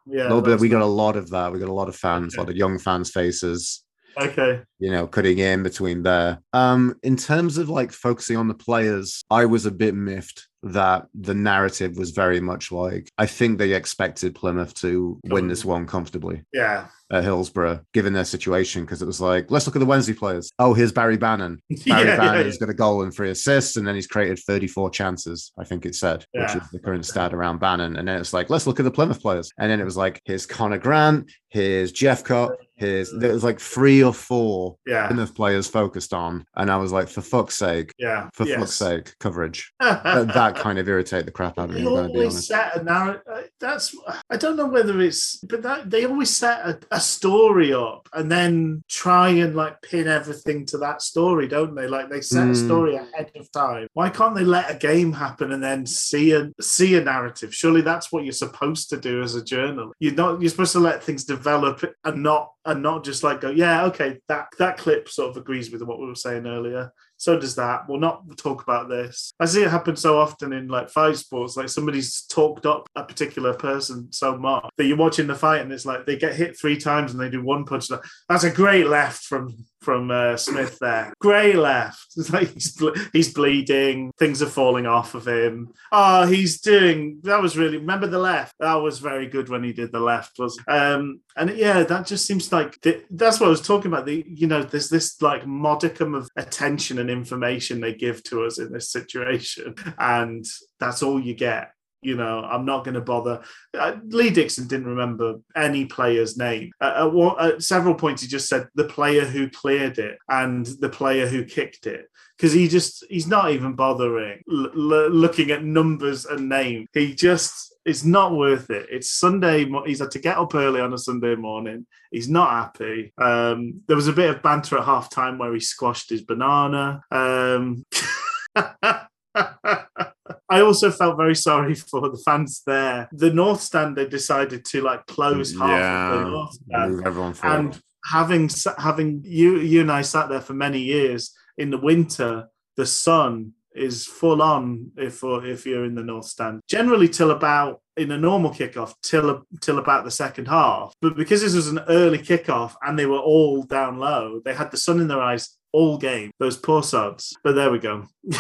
Yeah, 0.06 0.22
a 0.22 0.28
little 0.28 0.42
bit. 0.42 0.60
We 0.60 0.68
got 0.68 0.82
a 0.82 0.86
lot 0.86 1.16
of 1.16 1.30
that. 1.30 1.52
We 1.52 1.58
got 1.58 1.68
a 1.68 1.72
lot 1.72 1.88
of 1.88 1.96
fans, 1.96 2.34
a 2.36 2.40
lot 2.40 2.50
of 2.50 2.56
young 2.56 2.78
fans' 2.78 3.10
faces. 3.10 3.82
okay. 4.20 4.60
you 4.78 4.90
know, 4.90 5.06
cutting 5.06 5.38
in 5.38 5.62
between 5.62 6.02
there. 6.02 6.38
Um, 6.52 6.94
in 7.02 7.16
terms 7.16 7.58
of 7.58 7.68
like 7.68 7.90
focusing 7.90 8.36
on 8.36 8.48
the 8.48 8.54
players, 8.54 9.24
I 9.30 9.46
was 9.46 9.66
a 9.66 9.70
bit 9.72 9.94
miffed 9.94 10.46
that 10.62 11.06
the 11.14 11.34
narrative 11.34 11.96
was 11.96 12.10
very 12.12 12.40
much 12.40 12.72
like 12.72 13.10
I 13.18 13.26
think 13.26 13.58
they 13.58 13.74
expected 13.74 14.34
Plymouth 14.34 14.72
to 14.76 15.20
win 15.24 15.46
this 15.46 15.62
one 15.64 15.86
comfortably 15.86 16.42
Yeah, 16.54 16.86
at 17.10 17.24
Hillsborough, 17.24 17.80
given 17.92 18.12
their 18.12 18.24
situation, 18.24 18.84
because 18.84 19.02
it 19.02 19.06
was 19.06 19.20
like, 19.20 19.50
let's 19.50 19.66
look 19.66 19.76
at 19.76 19.80
the 19.80 19.86
Wednesday 19.86 20.14
players. 20.14 20.50
Oh, 20.58 20.74
here's 20.74 20.92
Barry 20.92 21.16
Bannan. 21.16 21.60
Barry 21.86 22.08
yeah, 22.08 22.16
Bannan 22.16 22.38
yeah, 22.38 22.44
has 22.44 22.58
got 22.58 22.70
a 22.70 22.74
goal 22.74 23.02
and 23.02 23.14
three 23.14 23.30
assists, 23.30 23.76
and 23.76 23.86
then 23.86 23.94
he's 23.94 24.06
created 24.06 24.38
34 24.38 24.90
chances, 24.90 25.52
I 25.58 25.64
think 25.64 25.86
it 25.86 25.94
said, 25.94 26.24
which 26.32 26.54
is 26.54 26.68
the 26.70 26.78
current 26.78 27.06
stat 27.06 27.34
around 27.34 27.60
Bannan. 27.60 27.96
And 27.96 28.08
then 28.08 28.20
it's 28.20 28.32
like, 28.32 28.50
let's 28.50 28.66
look 28.66 28.80
at 28.80 28.84
the 28.84 28.90
Plymouth 28.90 29.20
players. 29.20 29.52
And 29.58 29.70
then 29.70 29.80
it 29.80 29.84
was 29.84 29.96
like, 29.96 30.20
here's 30.24 30.46
Conor 30.46 30.78
Grant, 30.78 31.30
here's 31.48 31.92
Jeff 31.92 32.24
Cup, 32.24 32.52
here's 32.76 33.12
there 33.12 33.32
was 33.32 33.44
like 33.44 33.60
three 33.60 34.02
or 34.02 34.12
four 34.12 34.76
yeah, 34.86 35.06
Plymouth 35.06 35.34
players 35.34 35.68
focused 35.68 36.12
on. 36.12 36.44
And 36.56 36.70
I 36.70 36.76
was 36.76 36.92
like, 36.92 37.08
for 37.08 37.20
fuck's 37.20 37.56
sake, 37.56 37.92
yeah. 37.98 38.28
for 38.34 38.46
yes. 38.46 38.58
fuck's 38.58 38.74
sake, 38.74 39.14
coverage. 39.20 39.72
That, 40.04 40.34
that 40.34 40.56
kind 40.56 40.78
of 40.78 40.88
irritate 40.88 41.24
the 41.24 41.30
crap 41.30 41.58
out 41.58 41.70
of 41.70 41.74
me, 41.74 41.82
They 41.82 41.86
I'm 41.86 41.94
going 41.94 42.06
to 42.08 42.12
be 42.12 42.18
always 42.20 42.46
set 42.46 42.76
a 42.76 42.82
narrative. 42.82 43.22
Uh, 43.30 43.42
that's 43.58 43.96
I 44.30 44.36
don't 44.36 44.56
know 44.56 44.66
whether 44.66 45.00
it's, 45.00 45.38
but 45.38 45.62
that, 45.62 45.90
they 45.90 46.04
always 46.04 46.30
set 46.30 46.60
a, 46.60 46.78
a 46.90 47.00
story 47.04 47.72
up 47.72 48.08
and 48.12 48.30
then 48.30 48.82
try 48.88 49.28
and 49.28 49.54
like 49.54 49.80
pin 49.82 50.08
everything 50.08 50.66
to 50.66 50.78
that 50.78 51.02
story, 51.02 51.46
don't 51.48 51.74
they? 51.74 51.86
Like 51.86 52.10
they 52.10 52.20
set 52.20 52.48
a 52.48 52.52
Mm. 52.52 52.56
story 52.64 52.96
ahead 52.96 53.30
of 53.36 53.50
time. 53.52 53.86
Why 53.92 54.08
can't 54.10 54.34
they 54.34 54.44
let 54.44 54.70
a 54.70 54.74
game 54.74 55.12
happen 55.12 55.52
and 55.52 55.62
then 55.62 55.86
see 55.86 56.32
a 56.32 56.50
see 56.60 56.96
a 56.96 57.00
narrative? 57.00 57.54
Surely 57.54 57.80
that's 57.82 58.10
what 58.10 58.24
you're 58.24 58.32
supposed 58.32 58.90
to 58.90 58.96
do 58.96 59.22
as 59.22 59.34
a 59.34 59.44
journal. 59.44 59.92
You're 59.98 60.14
not. 60.14 60.40
You're 60.40 60.50
supposed 60.50 60.72
to 60.72 60.80
let 60.80 61.02
things 61.02 61.24
develop 61.24 61.84
and 62.04 62.22
not 62.22 62.52
and 62.64 62.82
not 62.82 63.04
just 63.04 63.22
like 63.22 63.40
go, 63.40 63.50
yeah, 63.50 63.84
okay, 63.86 64.18
that 64.28 64.48
that 64.58 64.78
clip 64.78 65.08
sort 65.08 65.30
of 65.30 65.36
agrees 65.36 65.70
with 65.70 65.82
what 65.82 66.00
we 66.00 66.06
were 66.06 66.14
saying 66.14 66.46
earlier. 66.46 66.92
So 67.24 67.40
does 67.40 67.54
that. 67.54 67.88
We'll 67.88 68.00
not 68.00 68.36
talk 68.36 68.62
about 68.62 68.90
this. 68.90 69.32
I 69.40 69.46
see 69.46 69.62
it 69.62 69.70
happen 69.70 69.96
so 69.96 70.18
often 70.18 70.52
in 70.52 70.68
like 70.68 70.90
five 70.90 71.16
sports. 71.16 71.56
Like 71.56 71.70
somebody's 71.70 72.26
talked 72.26 72.66
up 72.66 72.86
a 72.96 73.02
particular 73.02 73.54
person 73.54 74.12
so 74.12 74.36
much 74.36 74.66
that 74.76 74.84
you're 74.84 74.98
watching 74.98 75.26
the 75.26 75.34
fight 75.34 75.62
and 75.62 75.72
it's 75.72 75.86
like 75.86 76.04
they 76.04 76.18
get 76.18 76.34
hit 76.34 76.54
three 76.54 76.76
times 76.76 77.12
and 77.12 77.20
they 77.20 77.30
do 77.30 77.42
one 77.42 77.64
punch. 77.64 77.88
That's 78.28 78.44
a 78.44 78.50
great 78.50 78.88
left 78.88 79.24
from 79.24 79.56
from 79.84 80.10
uh, 80.10 80.36
Smith 80.36 80.78
there. 80.80 81.12
Gray 81.20 81.52
left. 81.52 82.06
It's 82.16 82.30
like 82.32 82.52
he's 82.52 82.72
ble- 82.72 82.94
he's 83.12 83.32
bleeding. 83.32 84.10
Things 84.18 84.42
are 84.42 84.46
falling 84.46 84.86
off 84.86 85.14
of 85.14 85.28
him. 85.28 85.72
Oh, 85.92 86.26
he's 86.26 86.60
doing. 86.60 87.20
That 87.22 87.42
was 87.42 87.56
really. 87.56 87.78
Remember 87.78 88.06
the 88.06 88.18
left? 88.18 88.54
That 88.58 88.74
was 88.76 88.98
very 88.98 89.28
good 89.28 89.48
when 89.48 89.62
he 89.62 89.72
did 89.72 89.92
the 89.92 90.00
left. 90.00 90.38
Was 90.38 90.58
um 90.68 91.20
and 91.36 91.50
yeah, 91.50 91.82
that 91.82 92.06
just 92.06 92.26
seems 92.26 92.50
like 92.52 92.78
that's 93.10 93.40
what 93.40 93.46
I 93.46 93.50
was 93.50 93.60
talking 93.60 93.92
about. 93.92 94.06
The 94.06 94.24
you 94.26 94.46
know, 94.46 94.62
there's 94.62 94.88
this 94.88 95.20
like 95.20 95.46
modicum 95.46 96.14
of 96.14 96.28
attention 96.36 96.98
and 96.98 97.10
information 97.10 97.80
they 97.80 97.94
give 97.94 98.22
to 98.24 98.44
us 98.44 98.58
in 98.58 98.72
this 98.72 98.90
situation, 98.90 99.74
and 99.98 100.44
that's 100.80 101.02
all 101.02 101.20
you 101.20 101.34
get 101.34 101.70
you 102.04 102.16
know, 102.16 102.40
I'm 102.40 102.64
not 102.64 102.84
going 102.84 102.94
to 102.94 103.00
bother. 103.00 103.42
Uh, 103.72 103.96
Lee 104.08 104.30
Dixon 104.30 104.66
didn't 104.66 104.86
remember 104.86 105.36
any 105.56 105.86
player's 105.86 106.36
name. 106.36 106.72
Uh, 106.80 107.10
at, 107.40 107.46
at, 107.46 107.62
several 107.62 107.94
points, 107.94 108.22
he 108.22 108.28
just 108.28 108.48
said 108.48 108.68
the 108.74 108.84
player 108.84 109.24
who 109.24 109.48
cleared 109.48 109.98
it 109.98 110.18
and 110.28 110.66
the 110.66 110.88
player 110.88 111.26
who 111.26 111.44
kicked 111.44 111.86
it 111.86 112.06
because 112.36 112.52
he 112.52 112.68
just 112.68 113.04
he's 113.08 113.26
not 113.26 113.50
even 113.50 113.74
bothering 113.74 114.42
l- 114.50 114.70
l- 114.74 115.10
looking 115.10 115.50
at 115.50 115.64
numbers 115.64 116.26
and 116.26 116.48
name. 116.48 116.86
He 116.92 117.14
just 117.14 117.74
it's 117.84 118.04
not 118.04 118.34
worth 118.34 118.70
it. 118.70 118.86
It's 118.90 119.10
Sunday. 119.10 119.66
He's 119.86 120.00
had 120.00 120.10
to 120.12 120.18
get 120.18 120.38
up 120.38 120.54
early 120.54 120.80
on 120.80 120.94
a 120.94 120.98
Sunday 120.98 121.34
morning. 121.34 121.86
He's 122.10 122.28
not 122.28 122.50
happy. 122.50 123.12
Um, 123.18 123.82
there 123.86 123.96
was 123.96 124.08
a 124.08 124.12
bit 124.12 124.30
of 124.30 124.42
banter 124.42 124.78
at 124.78 124.84
half 124.84 125.10
time 125.10 125.38
where 125.38 125.52
he 125.52 125.60
squashed 125.60 126.10
his 126.10 126.22
banana. 126.22 127.02
Um, 127.10 127.84
I 130.54 130.60
also 130.60 130.90
felt 130.90 131.16
very 131.16 131.34
sorry 131.34 131.74
for 131.90 132.08
the 132.08 132.22
fans 132.24 132.62
there. 132.64 133.08
The 133.12 133.32
North 133.32 133.60
Stand 133.60 133.96
they 133.96 134.06
decided 134.06 134.64
to 134.66 134.82
like 134.82 135.04
close 135.06 135.52
half 135.52 135.68
yeah, 135.68 136.12
of 136.12 136.24
the 136.24 136.30
North 136.30 136.54
Stand, 136.54 137.06
everyone 137.06 137.34
and 137.42 137.80
having 138.04 138.48
having 138.78 139.22
you 139.24 139.58
you 139.58 139.80
and 139.80 139.90
I 139.90 140.02
sat 140.02 140.28
there 140.28 140.40
for 140.40 140.54
many 140.54 140.80
years 140.80 141.34
in 141.58 141.70
the 141.70 141.78
winter, 141.78 142.48
the 142.76 142.86
sun 142.86 143.52
is 143.74 144.06
full 144.06 144.40
on 144.40 144.92
if 144.96 145.24
if 145.24 145.66
you're 145.66 145.84
in 145.84 145.96
the 145.96 146.04
North 146.04 146.26
Stand. 146.26 146.60
Generally, 146.68 147.08
till 147.08 147.32
about 147.32 147.80
in 147.96 148.12
a 148.12 148.18
normal 148.18 148.50
kickoff 148.50 148.94
till 149.02 149.44
till 149.60 149.78
about 149.78 150.04
the 150.04 150.10
second 150.10 150.46
half. 150.46 150.94
But 151.02 151.16
because 151.16 151.42
this 151.42 151.54
was 151.54 151.66
an 151.68 151.80
early 151.88 152.18
kickoff 152.18 152.74
and 152.82 152.96
they 152.96 153.06
were 153.06 153.18
all 153.18 153.64
down 153.64 153.98
low, 153.98 154.40
they 154.44 154.54
had 154.54 154.70
the 154.70 154.76
sun 154.76 155.00
in 155.00 155.08
their 155.08 155.20
eyes 155.20 155.56
all 155.72 155.98
game. 155.98 156.30
Those 156.38 156.56
poor 156.56 156.84
sods. 156.84 157.36
But 157.42 157.56
there 157.56 157.72
we 157.72 157.80
go. 157.80 158.06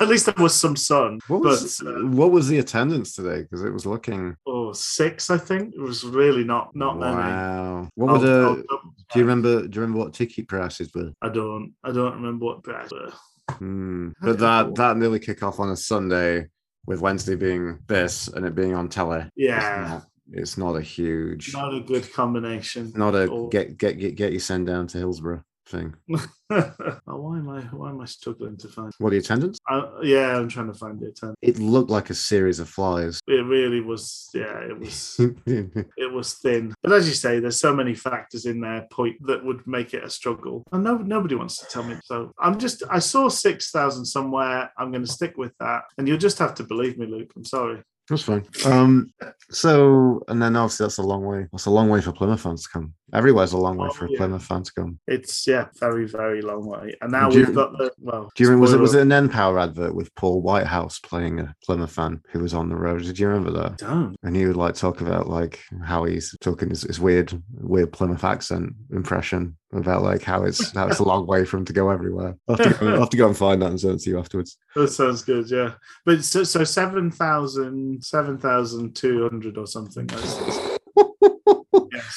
At 0.00 0.08
least 0.08 0.26
there 0.26 0.34
was 0.38 0.54
some 0.54 0.76
sun. 0.76 1.20
What 1.28 1.42
was, 1.42 1.80
but, 1.84 1.94
uh, 1.94 2.06
what 2.06 2.30
was 2.30 2.48
the 2.48 2.58
attendance 2.58 3.14
today? 3.14 3.42
Because 3.42 3.62
it 3.62 3.72
was 3.72 3.84
looking 3.84 4.34
oh 4.46 4.72
six, 4.72 5.28
I 5.28 5.36
think. 5.36 5.74
It 5.74 5.80
was 5.80 6.04
really 6.04 6.42
not 6.42 6.74
not 6.74 6.96
wow. 6.96 7.14
many. 7.14 7.32
Wow. 7.32 7.88
What 7.96 8.12
were 8.12 8.18
the? 8.18 8.64
do 9.12 9.18
you 9.18 9.24
remember? 9.24 9.66
Do 9.66 9.76
you 9.76 9.80
remember 9.82 9.98
what 9.98 10.14
ticket 10.14 10.48
prices 10.48 10.90
were? 10.94 11.12
I 11.20 11.28
don't. 11.28 11.74
I 11.84 11.92
don't 11.92 12.14
remember 12.14 12.46
what 12.46 12.62
prices 12.62 12.92
were. 12.92 13.12
Hmm. 13.50 14.10
But 14.22 14.38
that 14.38 14.74
that 14.76 14.96
nearly 14.96 15.18
kick 15.18 15.42
off 15.42 15.60
on 15.60 15.70
a 15.70 15.76
Sunday 15.76 16.46
with 16.86 17.00
Wednesday 17.00 17.34
being 17.34 17.78
this 17.86 18.28
and 18.28 18.46
it 18.46 18.54
being 18.54 18.74
on 18.74 18.88
telly. 18.88 19.24
Yeah. 19.36 19.56
It's 19.56 19.90
not, 19.90 20.06
it's 20.32 20.58
not 20.58 20.76
a 20.76 20.80
huge 20.80 21.52
not 21.52 21.74
a 21.74 21.80
good 21.80 22.10
combination. 22.12 22.92
Not 22.96 23.14
a 23.14 23.26
or... 23.26 23.48
get 23.48 23.76
get 23.76 23.98
get 23.98 24.14
get 24.14 24.32
you 24.32 24.38
sent 24.38 24.66
down 24.66 24.86
to 24.88 24.98
Hillsborough 24.98 25.42
thing. 25.70 25.94
oh, 26.50 26.96
why 27.06 27.38
am 27.38 27.48
I 27.48 27.60
why 27.60 27.90
am 27.90 28.00
I 28.00 28.04
struggling 28.04 28.56
to 28.58 28.68
find 28.68 28.92
what 28.98 29.10
the 29.10 29.18
attendance? 29.18 29.58
Uh, 29.70 29.86
yeah, 30.02 30.36
I'm 30.36 30.48
trying 30.48 30.72
to 30.72 30.78
find 30.78 30.98
the 30.98 31.08
attendance. 31.08 31.38
It 31.42 31.58
looked 31.58 31.90
like 31.90 32.10
a 32.10 32.14
series 32.14 32.58
of 32.58 32.68
flies. 32.68 33.20
It 33.28 33.44
really 33.44 33.80
was. 33.80 34.28
Yeah, 34.34 34.58
it 34.58 34.78
was. 34.78 35.16
it 35.46 36.12
was 36.12 36.34
thin. 36.34 36.74
But 36.82 36.92
as 36.92 37.08
you 37.08 37.14
say, 37.14 37.40
there's 37.40 37.60
so 37.60 37.74
many 37.74 37.94
factors 37.94 38.46
in 38.46 38.60
there 38.60 38.86
point 38.90 39.16
that 39.26 39.44
would 39.44 39.66
make 39.66 39.94
it 39.94 40.04
a 40.04 40.10
struggle, 40.10 40.64
and 40.72 40.84
no, 40.84 40.96
nobody 40.98 41.34
wants 41.34 41.58
to 41.58 41.66
tell 41.66 41.84
me. 41.84 41.96
So 42.04 42.32
I'm 42.38 42.58
just. 42.58 42.82
I 42.90 42.98
saw 42.98 43.28
six 43.28 43.70
thousand 43.70 44.04
somewhere. 44.04 44.70
I'm 44.76 44.90
going 44.90 45.04
to 45.04 45.12
stick 45.12 45.36
with 45.36 45.52
that, 45.60 45.84
and 45.96 46.08
you'll 46.08 46.18
just 46.18 46.38
have 46.38 46.54
to 46.56 46.64
believe 46.64 46.98
me, 46.98 47.06
Luke. 47.06 47.32
I'm 47.36 47.44
sorry. 47.44 47.82
That's 48.10 48.22
fine. 48.22 48.44
Um, 48.64 49.12
so, 49.50 50.24
and 50.26 50.42
then 50.42 50.56
obviously 50.56 50.84
that's 50.84 50.98
a 50.98 51.02
long 51.02 51.24
way. 51.24 51.46
That's 51.52 51.66
a 51.66 51.70
long 51.70 51.88
way 51.88 52.00
for 52.00 52.10
Plymouth 52.10 52.40
fans 52.40 52.64
to 52.64 52.68
come. 52.68 52.94
Everywhere's 53.12 53.52
a 53.52 53.58
long 53.58 53.76
way 53.76 53.88
oh, 53.90 53.94
for 53.94 54.06
a 54.06 54.10
yeah. 54.10 54.16
Plymouth 54.18 54.44
fan 54.44 54.62
to 54.62 54.72
come. 54.72 54.98
It's 55.06 55.46
yeah, 55.46 55.66
very 55.78 56.06
very 56.06 56.42
long 56.42 56.66
way. 56.66 56.94
And 57.00 57.12
now 57.12 57.28
do 57.28 57.38
we've 57.38 57.48
you, 57.48 57.54
got 57.54 57.76
the 57.78 57.92
well. 57.98 58.30
Do 58.34 58.42
you 58.42 58.48
remember? 58.48 58.62
Was 58.62 58.72
it 58.72 58.80
was 58.80 58.94
it 58.94 59.02
an 59.02 59.28
Npower 59.28 59.62
advert 59.62 59.94
with 59.94 60.14
Paul 60.14 60.42
Whitehouse 60.42 60.98
playing 60.98 61.40
a 61.40 61.54
Plymouth 61.64 61.92
fan 61.92 62.22
who 62.30 62.40
was 62.40 62.54
on 62.54 62.68
the 62.68 62.76
road? 62.76 63.02
Did 63.02 63.18
you 63.18 63.28
remember 63.28 63.50
that? 63.52 63.78
Don't. 63.78 64.16
And 64.22 64.36
he 64.36 64.46
would 64.46 64.56
like 64.56 64.74
talk 64.74 65.00
about 65.00 65.28
like 65.28 65.60
how 65.84 66.04
he's 66.04 66.36
talking 66.40 66.70
his, 66.70 66.82
his 66.82 67.00
weird 67.00 67.32
weird 67.54 67.92
Plymouth 67.92 68.24
accent 68.24 68.74
impression 68.92 69.56
about 69.72 70.02
like 70.02 70.22
how 70.22 70.44
it's 70.44 70.72
how 70.72 70.88
it's 70.88 70.98
a 70.98 71.04
long 71.04 71.26
way 71.26 71.44
for 71.44 71.56
him 71.56 71.64
to 71.64 71.72
go 71.72 71.90
everywhere. 71.90 72.36
I'll 72.48 72.56
have 72.56 72.78
to 72.78 72.84
go, 72.84 72.92
I'll 72.92 73.00
have 73.00 73.10
to 73.10 73.16
go 73.16 73.26
and 73.28 73.36
find 73.36 73.62
that 73.62 73.70
and 73.70 73.80
send 73.80 73.94
it 73.94 74.02
to 74.02 74.10
you 74.10 74.18
afterwards. 74.18 74.56
That 74.74 74.88
sounds 74.88 75.22
good, 75.22 75.50
yeah. 75.50 75.74
But 76.04 76.24
so, 76.24 76.44
so 76.44 76.64
7,000, 76.64 78.04
7,200 78.04 79.58
or 79.58 79.66
something. 79.66 80.08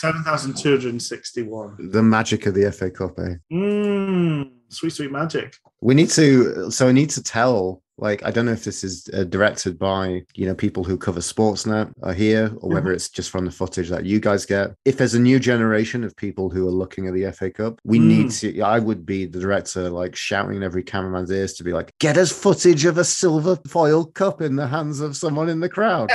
yeah, 0.04 0.12
7,261. 0.12 1.92
The 1.92 2.04
magic 2.04 2.46
of 2.46 2.54
the 2.54 2.72
FA 2.72 2.92
Cup, 2.92 3.20
eh? 3.20 3.36
Mm, 3.52 4.52
sweet, 4.70 4.94
sweet 4.94 5.12
magic. 5.12 5.56
We 5.84 5.94
need 5.94 6.10
to, 6.12 6.72
so 6.72 6.88
I 6.88 6.92
need 6.92 7.10
to 7.12 7.24
tell 7.24 7.84
like 7.98 8.24
i 8.26 8.32
don't 8.32 8.46
know 8.46 8.52
if 8.52 8.64
this 8.64 8.84
is 8.84 9.08
uh, 9.14 9.24
directed 9.24 9.78
by 9.78 10.22
you 10.34 10.46
know 10.46 10.56
people 10.56 10.84
who 10.84 10.98
cover 10.98 11.20
sportsnet 11.20 11.92
are 12.02 12.14
here 12.14 12.52
or 12.58 12.70
whether 12.70 12.88
mm-hmm. 12.88 12.96
it's 12.96 13.10
just 13.10 13.30
from 13.30 13.46
the 13.46 13.52
footage 13.52 13.90
that 13.90 14.06
you 14.06 14.20
guys 14.20 14.46
get 14.46 14.72
if 14.86 14.98
there's 14.98 15.14
a 15.14 15.20
new 15.20 15.40
generation 15.40 16.04
of 16.04 16.16
people 16.16 16.50
who 16.50 16.68
are 16.68 16.72
looking 16.72 17.08
at 17.08 17.14
the 17.14 17.32
fa 17.32 17.52
cup 17.52 17.80
we 17.84 18.00
mm. 18.00 18.06
need 18.06 18.32
to 18.32 18.62
i 18.62 18.80
would 18.80 19.06
be 19.06 19.26
the 19.26 19.40
director 19.40 19.90
like 19.90 20.16
shouting 20.16 20.58
in 20.58 20.64
every 20.64 20.84
cameraman's 20.84 21.32
ears 21.32 21.54
to 21.54 21.64
be 21.64 21.72
like 21.72 21.94
get 22.00 22.18
us 22.18 22.32
footage 22.32 22.86
of 22.86 22.98
a 22.98 23.04
silver 23.04 23.58
foil 23.68 24.06
cup 24.06 24.42
in 24.42 24.56
the 24.56 24.68
hands 24.68 25.00
of 25.00 25.16
someone 25.16 25.50
in 25.50 25.60
the 25.60 25.70
crowd 25.70 26.10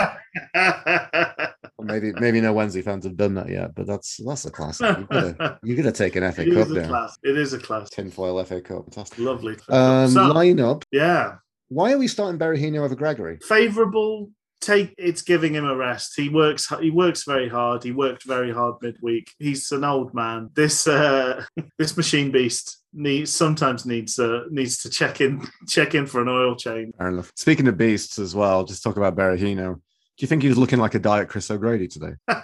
maybe 1.80 2.12
maybe 2.14 2.40
no 2.40 2.52
Wednesday 2.52 2.82
fans 2.82 3.04
have 3.04 3.16
done 3.16 3.34
that 3.34 3.48
yet, 3.48 3.74
but 3.74 3.86
that's 3.86 4.18
that's 4.24 4.44
a 4.44 4.50
classic. 4.50 4.96
You're 5.62 5.76
gonna, 5.76 5.92
take 5.92 6.16
an 6.16 6.30
FA 6.32 6.42
it 6.42 6.54
Cup 6.54 6.68
now. 6.68 7.08
It 7.22 7.36
is 7.36 7.52
a 7.52 7.58
class. 7.58 7.90
Tinfoil 7.90 8.42
FA 8.44 8.60
Cup. 8.60 8.84
Fantastic. 8.84 9.18
Lovely. 9.18 9.56
Um, 9.68 10.10
so, 10.10 10.20
lineup. 10.32 10.84
Yeah. 10.92 11.36
Why 11.68 11.92
are 11.92 11.98
we 11.98 12.08
starting 12.08 12.38
Berahino 12.38 12.84
over 12.84 12.94
Gregory? 12.94 13.38
Favourable. 13.42 14.30
Take 14.60 14.92
it's 14.98 15.22
giving 15.22 15.54
him 15.54 15.64
a 15.64 15.76
rest. 15.76 16.14
He 16.16 16.28
works 16.28 16.72
he 16.80 16.90
works 16.90 17.22
very 17.22 17.48
hard. 17.48 17.84
He 17.84 17.92
worked 17.92 18.24
very 18.24 18.52
hard 18.52 18.74
midweek. 18.82 19.30
He's 19.38 19.70
an 19.70 19.84
old 19.84 20.14
man. 20.14 20.50
This 20.54 20.88
uh 20.88 21.44
this 21.78 21.96
machine 21.96 22.32
beast 22.32 22.82
needs 22.92 23.32
sometimes 23.32 23.86
needs 23.86 24.18
uh 24.18 24.44
needs 24.50 24.78
to 24.78 24.90
check 24.90 25.20
in 25.20 25.46
check 25.68 25.94
in 25.94 26.06
for 26.06 26.22
an 26.22 26.28
oil 26.28 26.56
change. 26.56 26.92
Fair 26.98 27.08
enough. 27.08 27.30
speaking 27.36 27.68
of 27.68 27.76
beasts 27.76 28.18
as 28.18 28.34
well 28.34 28.64
just 28.64 28.82
talk 28.82 28.96
about 28.96 29.14
Berahino. 29.14 29.74
Do 29.74 29.80
you 30.18 30.26
think 30.26 30.42
he 30.42 30.48
was 30.48 30.58
looking 30.58 30.80
like 30.80 30.96
a 30.96 30.98
diet 30.98 31.28
chris 31.28 31.50
o'grady 31.52 31.86
today 31.86 32.14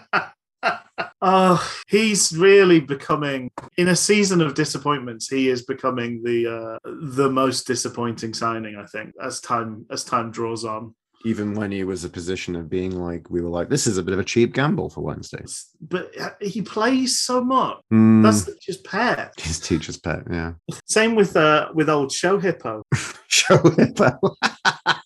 Oh, 1.26 1.66
he's 1.88 2.36
really 2.36 2.80
becoming 2.80 3.50
in 3.78 3.88
a 3.88 3.96
season 3.96 4.42
of 4.42 4.54
disappointments. 4.54 5.26
He 5.26 5.48
is 5.48 5.64
becoming 5.64 6.22
the 6.22 6.46
uh, 6.46 6.78
the 6.84 7.30
most 7.30 7.66
disappointing 7.66 8.34
signing, 8.34 8.76
I 8.76 8.84
think, 8.84 9.14
as 9.22 9.40
time 9.40 9.86
as 9.90 10.04
time 10.04 10.30
draws 10.30 10.66
on. 10.66 10.94
Even 11.24 11.54
when 11.54 11.72
he 11.72 11.82
was 11.82 12.04
a 12.04 12.10
position 12.10 12.54
of 12.54 12.68
being 12.68 12.90
like, 12.90 13.30
we 13.30 13.40
were 13.40 13.48
like, 13.48 13.70
this 13.70 13.86
is 13.86 13.96
a 13.96 14.02
bit 14.02 14.12
of 14.12 14.20
a 14.20 14.24
cheap 14.24 14.52
gamble 14.52 14.90
for 14.90 15.00
Wednesday. 15.00 15.42
But 15.80 16.10
uh, 16.20 16.30
he 16.42 16.60
plays 16.60 17.20
so 17.20 17.42
much. 17.42 17.78
Mm. 17.90 18.22
That's 18.22 18.44
just 18.60 18.84
pet. 18.84 19.32
His 19.38 19.58
teacher's 19.58 19.96
pet, 19.96 20.24
yeah. 20.30 20.52
Same 20.84 21.14
with 21.14 21.34
uh 21.38 21.70
with 21.74 21.88
old 21.88 22.12
show 22.12 22.38
hippo. 22.38 22.82
show 23.28 23.56
hippo. 23.70 24.18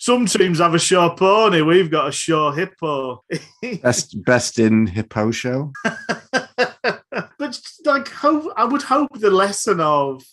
Some 0.00 0.24
teams 0.24 0.60
have 0.60 0.72
a 0.72 0.78
show 0.78 1.10
pony. 1.10 1.60
We've 1.60 1.90
got 1.90 2.08
a 2.08 2.12
show 2.12 2.52
hippo. 2.52 3.22
best 3.82 4.24
best 4.24 4.58
in 4.58 4.86
hippo 4.86 5.30
show. 5.30 5.74
but 6.32 7.60
like, 7.84 8.08
hope 8.08 8.50
I 8.56 8.64
would 8.64 8.80
hope 8.80 9.10
the 9.20 9.30
lesson 9.30 9.78
of 9.78 10.24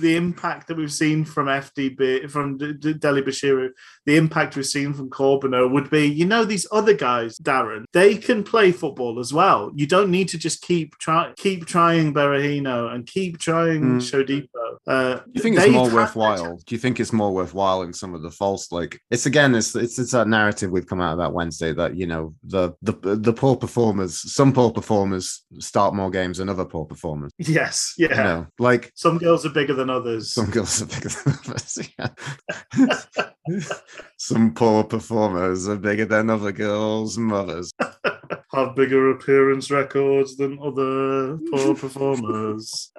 the 0.00 0.16
impact 0.16 0.68
that 0.68 0.76
we've 0.76 0.92
seen 0.92 1.24
from 1.24 1.46
FDB, 1.46 2.30
from 2.30 2.58
D- 2.58 2.72
D- 2.74 2.94
Dele-Bashiru, 2.94 3.70
the 4.06 4.16
impact 4.16 4.56
we've 4.56 4.66
seen 4.66 4.92
from 4.92 5.10
Corbeanu 5.10 5.70
would 5.70 5.90
be, 5.90 6.06
you 6.06 6.24
know, 6.24 6.44
these 6.44 6.66
other 6.72 6.94
guys, 6.94 7.38
Darren, 7.38 7.84
they 7.92 8.16
can 8.16 8.44
play 8.44 8.72
football 8.72 9.18
as 9.20 9.32
well. 9.32 9.70
You 9.74 9.86
don't 9.86 10.10
need 10.10 10.28
to 10.30 10.38
just 10.38 10.62
keep 10.62 10.96
try 10.98 11.32
keep 11.36 11.66
trying 11.66 12.14
Berahino 12.14 12.92
and 12.92 13.06
keep 13.06 13.38
trying 13.38 13.82
mm. 13.82 13.96
Shodipo. 13.98 14.48
Uh, 14.86 15.16
Do 15.16 15.30
you 15.34 15.42
think 15.42 15.56
it's 15.58 15.72
more 15.72 15.90
worthwhile? 15.90 16.56
Do 16.56 16.74
you 16.74 16.78
think 16.78 16.98
it's 16.98 17.12
more 17.12 17.32
worthwhile 17.32 17.82
in 17.82 17.92
some 17.92 18.14
of 18.14 18.22
the 18.22 18.30
false 18.30 18.72
like 18.72 19.00
it's 19.10 19.26
again 19.26 19.54
it's 19.54 19.74
it's 19.76 19.98
it's 19.98 20.12
that 20.12 20.28
narrative 20.28 20.70
we've 20.70 20.86
come 20.86 21.00
out 21.00 21.14
about 21.14 21.32
Wednesday 21.32 21.72
that 21.72 21.96
you 21.96 22.06
know 22.06 22.34
the 22.44 22.72
the 22.82 22.92
the 22.92 23.32
poor 23.32 23.56
performers 23.56 24.32
some 24.32 24.52
poor 24.52 24.70
performers 24.70 25.44
start 25.58 25.94
more 25.94 26.10
games 26.10 26.38
than 26.38 26.48
other 26.48 26.64
poor 26.64 26.84
performers. 26.84 27.32
Yes, 27.38 27.94
yeah. 27.98 28.08
You 28.10 28.16
know, 28.16 28.46
like 28.58 28.92
some 28.94 29.18
girls 29.18 29.44
are 29.46 29.50
bigger 29.50 29.71
than 29.74 29.90
others. 29.90 30.32
Some 30.32 30.50
girls 30.50 30.82
are 30.82 30.86
bigger 30.86 31.08
than 31.08 31.38
others. 31.46 31.90
Yeah. 31.98 33.58
some 34.18 34.54
poor 34.54 34.84
performers 34.84 35.68
are 35.68 35.76
bigger 35.76 36.04
than 36.04 36.30
other 36.30 36.52
girls' 36.52 37.18
mothers. 37.18 37.72
have 38.54 38.76
bigger 38.76 39.10
appearance 39.10 39.70
records 39.70 40.36
than 40.36 40.58
other 40.62 41.38
poor 41.50 41.74
performers. 41.74 42.92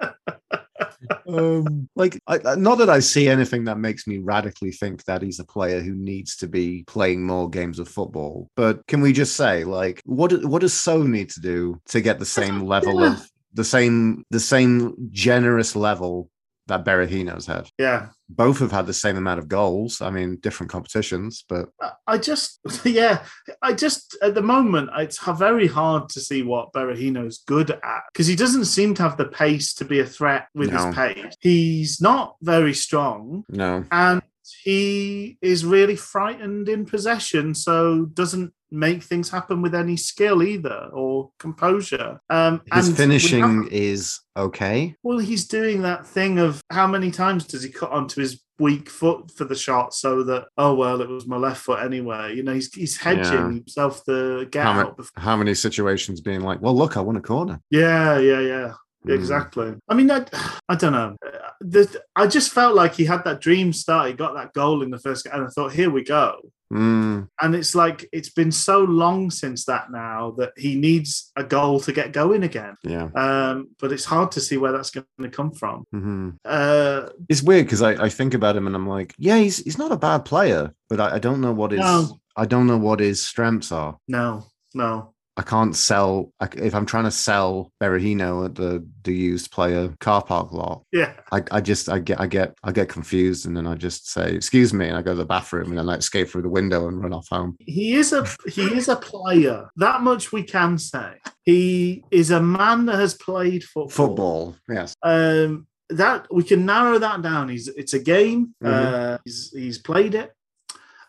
um, 1.28 1.88
like, 1.94 2.20
I, 2.26 2.56
not 2.56 2.78
that 2.78 2.90
I 2.90 2.98
see 2.98 3.28
anything 3.28 3.64
that 3.64 3.78
makes 3.78 4.06
me 4.06 4.18
radically 4.18 4.72
think 4.72 5.04
that 5.04 5.22
he's 5.22 5.38
a 5.38 5.44
player 5.44 5.80
who 5.80 5.94
needs 5.94 6.36
to 6.38 6.48
be 6.48 6.84
playing 6.86 7.24
more 7.24 7.48
games 7.48 7.78
of 7.78 7.88
football. 7.88 8.48
But 8.56 8.86
can 8.86 9.00
we 9.00 9.12
just 9.12 9.36
say, 9.36 9.64
like, 9.64 10.02
what 10.04 10.44
what 10.44 10.60
does 10.60 10.74
So 10.74 11.02
need 11.02 11.30
to 11.30 11.40
do 11.40 11.80
to 11.86 12.00
get 12.00 12.18
the 12.18 12.26
same 12.26 12.66
level 12.66 13.02
of 13.02 13.30
the 13.52 13.64
same 13.64 14.24
the 14.30 14.40
same 14.40 14.94
generous 15.10 15.76
level 15.76 16.28
that 16.66 16.84
Berahino's 16.84 17.46
had? 17.46 17.68
yeah. 17.78 18.08
Both 18.30 18.60
have 18.60 18.72
had 18.72 18.86
the 18.86 18.94
same 18.94 19.18
amount 19.18 19.38
of 19.38 19.48
goals. 19.48 20.00
I 20.00 20.08
mean, 20.08 20.36
different 20.36 20.72
competitions, 20.72 21.44
but 21.46 21.68
I- 22.06 22.16
just, 22.16 22.58
yeah, 22.84 23.22
I 23.60 23.74
just, 23.74 24.16
at 24.22 24.34
the 24.34 24.40
moment, 24.42 24.88
it's 24.96 25.18
very 25.22 25.66
hard 25.66 26.08
to 26.10 26.20
see 26.20 26.42
what 26.42 26.72
Berahino's 26.72 27.44
good 27.46 27.70
at 27.70 28.02
because 28.12 28.26
he 28.26 28.34
doesn't 28.34 28.64
seem 28.64 28.94
to 28.94 29.02
have 29.02 29.18
the 29.18 29.26
pace 29.26 29.74
to 29.74 29.84
be 29.84 30.00
a 30.00 30.06
threat 30.06 30.48
with 30.54 30.72
No. 30.72 30.86
his 30.86 30.94
pace. 30.94 31.34
He's 31.40 32.00
not 32.00 32.36
very 32.40 32.72
strong 32.72 33.44
no. 33.50 33.84
and 33.92 34.22
he 34.62 35.38
is 35.42 35.64
really 35.64 35.96
frightened 35.96 36.68
in 36.68 36.84
possession, 36.86 37.54
so 37.54 38.06
doesn't 38.14 38.52
make 38.70 39.02
things 39.04 39.30
happen 39.30 39.62
with 39.62 39.74
any 39.74 39.96
skill 39.96 40.42
either 40.42 40.88
or 40.92 41.30
composure. 41.38 42.20
Um, 42.28 42.60
His 42.72 42.88
and 42.88 42.96
finishing 42.96 43.68
is 43.70 44.20
okay. 44.36 44.96
well, 45.02 45.18
he's 45.18 45.46
doing 45.46 45.82
that 45.82 46.04
thing 46.06 46.38
of 46.38 46.60
how 46.70 46.86
many 46.86 47.10
times 47.12 47.46
does 47.46 47.62
he 47.62 47.70
cut 47.70 47.90
onto 47.92 48.20
his 48.20 48.42
weak 48.60 48.88
foot 48.88 49.30
for 49.32 49.44
the 49.44 49.54
shot 49.54 49.92
so 49.92 50.22
that 50.22 50.46
oh 50.58 50.72
well 50.76 51.00
it 51.00 51.08
was 51.08 51.26
my 51.26 51.36
left 51.36 51.60
foot 51.60 51.82
anyway. 51.84 52.34
You 52.36 52.42
know 52.44 52.52
he's 52.54 52.72
he's 52.72 52.96
hedging 52.96 53.24
Yeah. 53.32 53.46
himself 53.48 54.04
the 54.04 54.48
get 54.50 54.64
How, 54.64 54.72
ma- 54.74 54.90
Before. 54.90 55.20
how 55.22 55.36
many 55.36 55.54
situations 55.54 56.20
being 56.20 56.40
like, 56.40 56.60
well, 56.60 56.76
look, 56.76 56.96
I 56.96 57.00
won 57.00 57.16
a 57.16 57.20
corner. 57.20 57.60
Yeah, 57.70 58.18
yeah, 58.18 58.40
yeah. 58.40 58.72
Mm. 59.06 59.14
Exactly. 59.14 59.74
I 59.88 59.94
mean, 59.94 60.10
I, 60.10 60.24
I 60.68 60.74
don't 60.76 60.92
know. 60.92 61.16
Uh, 61.26 61.30
The, 61.60 62.02
I 62.16 62.26
just 62.26 62.52
felt 62.52 62.74
like 62.74 62.94
he 62.94 63.04
had 63.04 63.24
that 63.24 63.40
dream 63.40 63.72
start. 63.72 64.08
He 64.08 64.14
got 64.14 64.34
that 64.34 64.52
goal 64.52 64.82
in 64.82 64.90
the 64.90 64.98
first, 64.98 65.26
and 65.26 65.44
I 65.44 65.48
thought, 65.48 65.72
here 65.72 65.90
we 65.90 66.02
go. 66.04 66.40
Mm, 66.72 67.28
And 67.40 67.54
it's 67.54 67.74
like 67.74 68.08
it's 68.12 68.30
been 68.30 68.50
so 68.50 68.80
long 68.80 69.30
since 69.30 69.64
that 69.66 69.90
now 69.92 70.32
that 70.38 70.52
he 70.56 70.74
needs 70.74 71.30
a 71.36 71.44
goal 71.44 71.78
to 71.80 71.92
get 71.92 72.12
going 72.12 72.42
again. 72.42 72.74
yeah. 72.82 73.08
Um, 73.14 73.68
but 73.78 73.92
it's 73.92 74.04
hard 74.06 74.32
to 74.32 74.40
see 74.40 74.56
where 74.56 74.72
that's 74.72 74.90
going 74.90 75.06
to 75.20 75.28
come 75.28 75.52
from. 75.52 75.84
hmm 75.92 76.30
Uh, 76.44 77.10
It's 77.28 77.42
weird 77.42 77.66
because 77.66 77.82
I, 77.82 78.06
I 78.06 78.08
think 78.08 78.34
about 78.34 78.56
him 78.56 78.66
and 78.66 78.74
I'm 78.74 78.88
like, 78.88 79.14
yeah, 79.18 79.38
he's 79.38 79.58
he's 79.58 79.78
not 79.78 79.92
a 79.92 79.96
bad 79.96 80.24
player, 80.24 80.72
but 80.88 80.98
I, 81.00 81.16
I 81.16 81.18
don't 81.20 81.40
know 81.40 81.52
what 81.52 81.70
his 81.72 81.80
No. 81.80 82.18
I 82.36 82.46
don't 82.46 82.66
know 82.66 82.78
what 82.78 82.98
his 83.00 83.22
strengths 83.24 83.70
are. 83.70 83.96
no, 84.08 84.44
no. 84.74 85.13
I 85.36 85.42
can't 85.42 85.74
sell 85.74 86.32
I, 86.40 86.48
if 86.56 86.74
I'm 86.74 86.86
trying 86.86 87.04
to 87.04 87.10
sell 87.10 87.72
Berahino 87.82 88.44
at 88.44 88.54
the 88.54 88.86
the 89.02 89.14
used 89.14 89.50
player 89.50 89.92
car 90.00 90.22
park 90.22 90.52
lot. 90.52 90.84
Yeah. 90.92 91.12
I, 91.32 91.42
I 91.50 91.60
just 91.60 91.88
I 91.88 91.98
get 91.98 92.20
I 92.20 92.26
get 92.26 92.54
I 92.62 92.72
get 92.72 92.88
confused 92.88 93.46
and 93.46 93.56
then 93.56 93.66
I 93.66 93.74
just 93.74 94.10
say 94.10 94.32
excuse 94.32 94.72
me 94.72 94.86
and 94.88 94.96
I 94.96 95.02
go 95.02 95.12
to 95.12 95.16
the 95.16 95.24
bathroom 95.24 95.70
and 95.70 95.78
then 95.78 95.88
I 95.88 95.96
escape 95.96 96.28
through 96.28 96.42
the 96.42 96.48
window 96.48 96.86
and 96.88 97.02
run 97.02 97.12
off 97.12 97.28
home. 97.28 97.56
He 97.58 97.94
is 97.94 98.12
a 98.12 98.26
he 98.46 98.62
is 98.62 98.88
a 98.88 98.96
player. 98.96 99.68
That 99.76 100.02
much 100.02 100.32
we 100.32 100.44
can 100.44 100.78
say. 100.78 101.14
He 101.42 102.04
is 102.10 102.30
a 102.30 102.40
man 102.40 102.86
that 102.86 102.96
has 102.96 103.14
played 103.14 103.64
football. 103.64 103.90
Football, 103.90 104.56
yes. 104.68 104.94
Um, 105.02 105.66
that 105.90 106.26
we 106.32 106.44
can 106.44 106.64
narrow 106.64 106.98
that 106.98 107.22
down. 107.22 107.48
He's 107.48 107.68
it's 107.68 107.92
a 107.94 107.98
game. 107.98 108.54
Mhm. 108.62 108.72
Uh, 108.72 109.18
he's 109.24 109.50
he's 109.54 109.78
played 109.78 110.14
it. 110.14 110.32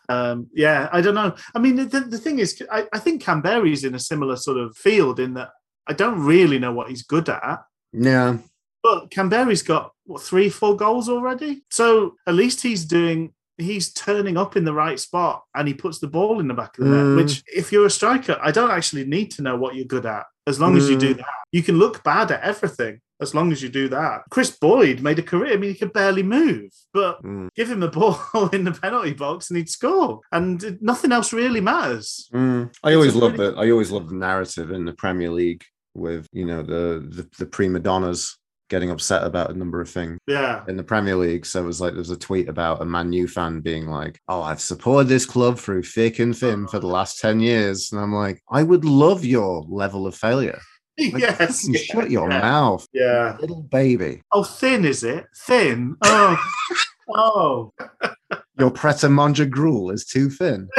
Um, 0.08 0.48
yeah, 0.54 0.88
I 0.92 1.00
don't 1.00 1.14
know. 1.14 1.34
I 1.54 1.58
mean, 1.58 1.76
the, 1.76 2.00
the 2.00 2.18
thing 2.18 2.38
is, 2.38 2.62
I, 2.70 2.86
I 2.92 2.98
think 2.98 3.22
Kamberi's 3.22 3.84
in 3.84 3.94
a 3.94 3.98
similar 3.98 4.36
sort 4.36 4.58
of 4.58 4.76
field 4.76 5.20
in 5.20 5.34
that 5.34 5.50
I 5.86 5.92
don't 5.92 6.20
really 6.24 6.58
know 6.58 6.72
what 6.72 6.88
he's 6.88 7.02
good 7.02 7.28
at. 7.28 7.64
Yeah. 7.92 8.38
But 8.82 9.10
Kamberi's 9.10 9.62
got 9.62 9.92
what 10.04 10.22
three, 10.22 10.48
four 10.48 10.76
goals 10.76 11.08
already. 11.08 11.64
So 11.70 12.14
at 12.26 12.34
least 12.34 12.62
he's 12.62 12.84
doing. 12.84 13.32
He's 13.58 13.90
turning 13.92 14.36
up 14.36 14.54
in 14.54 14.64
the 14.66 14.74
right 14.74 15.00
spot, 15.00 15.42
and 15.54 15.66
he 15.66 15.72
puts 15.72 15.98
the 15.98 16.06
ball 16.08 16.40
in 16.40 16.46
the 16.48 16.52
back 16.52 16.76
of 16.78 16.84
the 16.84 16.90
Mm. 16.90 17.16
net. 17.16 17.24
Which, 17.24 17.42
if 17.46 17.72
you're 17.72 17.86
a 17.86 17.90
striker, 17.90 18.38
I 18.42 18.50
don't 18.50 18.70
actually 18.70 19.06
need 19.06 19.30
to 19.32 19.42
know 19.42 19.56
what 19.56 19.74
you're 19.74 19.86
good 19.86 20.04
at. 20.04 20.24
As 20.46 20.60
long 20.60 20.76
as 20.76 20.90
you 20.90 20.98
do 20.98 21.14
Mm. 21.14 21.16
that, 21.18 21.26
you 21.52 21.62
can 21.62 21.78
look 21.78 22.04
bad 22.04 22.30
at 22.30 22.42
everything. 22.42 23.00
As 23.20 23.34
long 23.34 23.50
as 23.52 23.62
you 23.62 23.68
do 23.68 23.88
that, 23.88 24.22
Kris 24.30 24.50
Boyd 24.50 25.00
made 25.00 25.18
a 25.18 25.22
career. 25.22 25.54
I 25.54 25.56
mean, 25.56 25.70
he 25.70 25.76
could 25.78 25.92
barely 25.92 26.22
move, 26.22 26.70
but 26.92 27.22
Mm. 27.22 27.48
give 27.56 27.70
him 27.70 27.82
a 27.82 27.88
ball 27.88 28.18
in 28.52 28.64
the 28.64 28.72
penalty 28.72 29.14
box 29.14 29.48
and 29.50 29.56
he'd 29.56 29.70
score, 29.70 30.20
and 30.32 30.78
nothing 30.82 31.12
else 31.12 31.32
really 31.32 31.60
matters. 31.60 32.28
Mm. 32.34 32.74
I 32.84 32.94
always 32.94 33.14
love 33.14 33.32
really- 33.38 33.54
the 33.54 33.60
I 33.60 33.70
always 33.70 33.90
love 33.90 34.08
the 34.08 34.14
narrative 34.16 34.70
in 34.70 34.84
the 34.84 34.92
Premier 34.92 35.30
League 35.30 35.64
with 35.94 36.26
you 36.32 36.44
know 36.44 36.62
the 36.62 37.06
the, 37.08 37.28
the 37.38 37.46
prima 37.46 37.78
donnas 37.78 38.36
getting 38.68 38.90
upset 38.90 39.22
about 39.22 39.48
a 39.48 39.54
number 39.56 39.80
of 39.80 39.88
things 39.88 40.18
Yeah, 40.26 40.64
in 40.66 40.76
the 40.76 40.82
Premier 40.82 41.14
League. 41.14 41.46
So 41.46 41.62
it 41.62 41.66
was 41.66 41.80
like 41.80 41.92
there 41.92 42.00
was 42.00 42.10
a 42.10 42.16
tweet 42.18 42.48
about 42.48 42.82
a 42.82 42.84
Man 42.84 43.12
U 43.12 43.28
fan 43.28 43.60
being 43.60 43.86
like, 43.86 44.18
"Oh, 44.28 44.42
I've 44.42 44.60
supported 44.60 45.08
this 45.08 45.24
club 45.24 45.56
through 45.56 45.84
thick 45.84 46.18
and 46.18 46.36
thin 46.36 46.66
for 46.66 46.80
the 46.80 46.88
last 46.88 47.20
ten 47.20 47.38
years," 47.40 47.92
and 47.92 48.00
I'm 48.00 48.12
like, 48.12 48.42
I 48.50 48.62
would 48.64 48.84
love 48.84 49.24
your 49.24 49.64
level 49.68 50.06
of 50.06 50.14
failure. 50.16 50.58
Like, 50.98 51.12
yes, 51.18 51.68
yeah, 51.68 51.80
shut 51.80 52.10
your 52.10 52.30
yeah. 52.30 52.40
mouth, 52.40 52.86
yeah. 52.92 53.36
little 53.40 53.62
baby. 53.62 54.22
Oh, 54.32 54.42
thin 54.44 54.84
is 54.84 55.04
it? 55.04 55.26
Thin. 55.44 55.96
Oh, 56.02 56.42
oh. 57.10 57.72
Your 58.58 58.70
Pret 58.70 59.04
a 59.04 59.46
gruel 59.46 59.90
is 59.90 60.04
too 60.04 60.30
thin. 60.30 60.68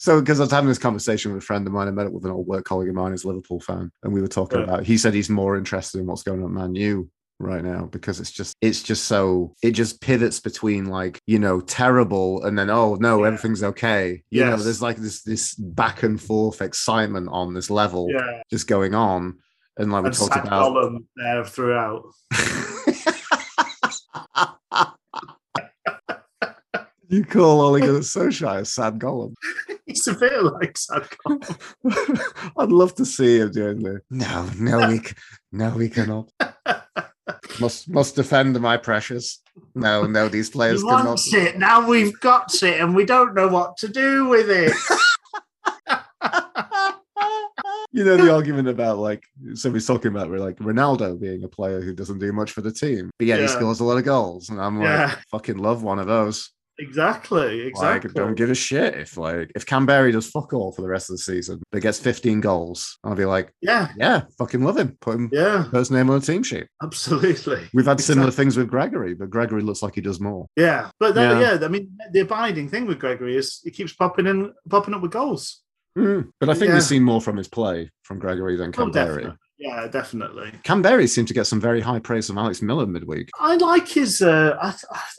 So, 0.00 0.20
because 0.20 0.38
I 0.38 0.44
was 0.44 0.52
having 0.52 0.68
this 0.68 0.78
conversation 0.78 1.34
with 1.34 1.42
a 1.42 1.44
friend 1.44 1.66
of 1.66 1.72
mine, 1.72 1.88
I 1.88 1.90
met 1.90 2.06
up 2.06 2.12
with 2.12 2.24
an 2.24 2.30
old 2.30 2.46
work 2.46 2.64
colleague 2.64 2.88
of 2.88 2.94
mine 2.94 3.10
who's 3.10 3.24
a 3.24 3.28
Liverpool 3.28 3.60
fan, 3.60 3.90
and 4.04 4.12
we 4.12 4.20
were 4.20 4.28
talking 4.28 4.60
Yeah. 4.60 4.64
about. 4.64 4.84
He 4.84 4.96
said 4.96 5.12
he's 5.12 5.28
more 5.28 5.56
interested 5.56 5.98
in 6.00 6.06
what's 6.06 6.22
going 6.22 6.40
on 6.42 6.50
at 6.50 6.54
Man 6.54 6.74
U 6.76 7.10
right 7.40 7.62
now 7.62 7.86
because 7.86 8.18
it's 8.20 8.32
just 8.32 8.56
it's 8.60 8.82
just 8.82 9.04
so 9.04 9.54
it 9.62 9.70
just 9.70 10.00
pivots 10.00 10.40
between 10.40 10.86
like 10.86 11.20
you 11.26 11.38
know 11.38 11.60
terrible 11.60 12.42
and 12.44 12.58
then 12.58 12.68
oh 12.68 12.96
no 12.96 13.20
Yeah. 13.20 13.28
everything's 13.28 13.62
okay 13.62 14.22
you 14.30 14.44
know 14.44 14.56
there's 14.56 14.82
like 14.82 14.96
this 14.96 15.22
this 15.22 15.54
back 15.54 16.02
and 16.02 16.20
forth 16.20 16.60
excitement 16.60 17.28
on 17.30 17.54
this 17.54 17.70
level 17.70 18.08
yeah. 18.10 18.42
just 18.50 18.66
going 18.66 18.94
on 18.94 19.38
and 19.76 19.92
like 19.92 20.02
we 20.02 20.08
And 20.08 20.16
talked 20.16 20.36
about 20.36 21.00
there 21.14 21.44
throughout. 21.44 22.02
you 27.08 27.24
call 27.24 27.60
Ole 27.60 27.78
Gunnar 27.78 28.00
Solskjaer 28.00 28.60
a 28.62 28.64
sad 28.64 28.98
golem 28.98 29.34
He's 29.88 30.06
a 30.06 30.14
bit 30.14 30.42
like 30.42 30.76
Sad 30.76 31.08
Gollum. 31.26 32.52
I'd 32.58 32.68
love 32.68 32.94
to 32.96 33.06
see 33.06 33.38
him 33.40 33.50
doing 33.50 33.78
the 33.78 34.02
no, 34.10 34.50
no, 34.58 34.86
we, 34.86 35.00
no, 35.50 35.70
we 35.70 35.88
cannot. 35.88 36.30
Must 37.60 37.88
must 37.90 38.14
defend 38.16 38.58
my 38.60 38.76
precious. 38.76 39.40
No, 39.74 40.06
no, 40.06 40.28
these 40.28 40.48
players 40.50 40.80
He 40.82 40.88
cannot. 40.88 41.06
wants 41.06 41.32
it. 41.34 41.58
Now 41.58 41.86
we've 41.86 42.18
got 42.20 42.54
it 42.62 42.80
and 42.80 42.94
we 42.94 43.04
don't 43.04 43.34
know 43.34 43.48
what 43.48 43.76
to 43.78 43.88
do 43.88 44.28
with 44.28 44.48
it. 44.50 44.72
You 47.90 48.04
know 48.04 48.16
the 48.18 48.32
argument 48.32 48.68
about 48.68 48.98
like 48.98 49.24
somebody's 49.54 49.86
talking 49.86 50.10
about 50.10 50.30
like 50.30 50.56
Ronaldo 50.58 51.18
being 51.18 51.42
a 51.42 51.48
player 51.48 51.80
who 51.80 51.94
doesn't 51.94 52.18
do 52.18 52.32
much 52.32 52.52
for 52.52 52.60
the 52.60 52.70
team, 52.70 53.10
but 53.18 53.26
yet 53.26 53.40
he 53.40 53.48
scores 53.48 53.80
a 53.80 53.84
lot 53.84 53.96
of 53.96 54.04
goals, 54.04 54.50
and 54.50 54.60
I'm 54.60 54.76
like, 54.78 54.84
Yeah. 54.86 55.14
fucking 55.30 55.56
love 55.56 55.82
one 55.82 55.98
of 55.98 56.06
those. 56.06 56.50
Exactly. 56.80 57.62
Exactly. 57.62 58.08
Like, 58.08 58.14
don't 58.14 58.34
give 58.34 58.50
a 58.50 58.54
shit 58.54 58.94
if 58.94 59.16
like 59.16 59.50
if 59.54 59.66
Kamberi 59.66 60.12
does 60.12 60.30
fuck 60.30 60.52
all 60.52 60.72
for 60.72 60.82
the 60.82 60.88
rest 60.88 61.10
of 61.10 61.14
the 61.14 61.22
season, 61.22 61.60
but 61.72 61.82
gets 61.82 61.98
15 61.98 62.40
goals, 62.40 62.98
I'll 63.04 63.14
be 63.14 63.24
like, 63.24 63.52
yeah. 63.60 63.88
yeah, 63.96 64.22
fucking 64.38 64.62
love 64.62 64.76
him. 64.78 64.96
Put 65.00 65.16
him 65.16 65.28
Yeah. 65.32 65.68
first 65.70 65.90
name 65.90 66.08
on 66.10 66.20
the 66.20 66.26
team 66.26 66.42
sheet. 66.42 66.68
Absolutely. 66.82 67.68
We've 67.74 67.86
had 67.86 68.00
similar 68.00 68.30
things 68.30 68.56
with 68.56 68.68
Gregory, 68.68 69.14
but 69.14 69.30
Gregory 69.30 69.62
looks 69.62 69.82
like 69.82 69.96
he 69.96 70.00
does 70.00 70.20
more. 70.20 70.46
Yeah. 70.56 70.90
But 71.00 71.16
Yeah. 71.16 71.40
yeah. 71.58 71.64
I 71.64 71.68
mean, 71.68 71.96
the 72.12 72.20
abiding 72.20 72.68
thing 72.68 72.86
with 72.86 72.98
Gregory 73.00 73.36
is 73.36 73.60
he 73.64 73.70
keeps 73.70 73.92
popping 73.92 74.26
in, 74.26 74.52
popping 74.68 74.94
up 74.94 75.02
with 75.02 75.10
goals. 75.10 75.62
Mm. 75.96 76.30
But 76.38 76.48
I 76.48 76.54
think 76.54 76.68
Yeah. 76.68 76.74
we've 76.74 76.82
seen 76.84 77.02
more 77.02 77.20
from 77.20 77.36
his 77.38 77.48
play 77.48 77.90
from 78.04 78.18
Gregory 78.20 78.56
than 78.56 78.68
Oh, 78.70 78.86
Kamberi. 78.86 78.92
definitely. 78.92 79.32
Yeah, 79.58 79.88
definitely. 79.88 80.52
Kamberi 80.62 81.08
seemed 81.08 81.26
to 81.28 81.34
get 81.34 81.46
some 81.48 81.60
very 81.60 81.80
high 81.80 81.98
praise 81.98 82.28
from 82.28 82.38
Alex 82.38 82.62
Miller 82.62 82.86
midweek. 82.86 83.28
I 83.40 83.56
like 83.56 83.88
his. 83.88 84.22
Uh, 84.22 84.56
I, 84.62 84.72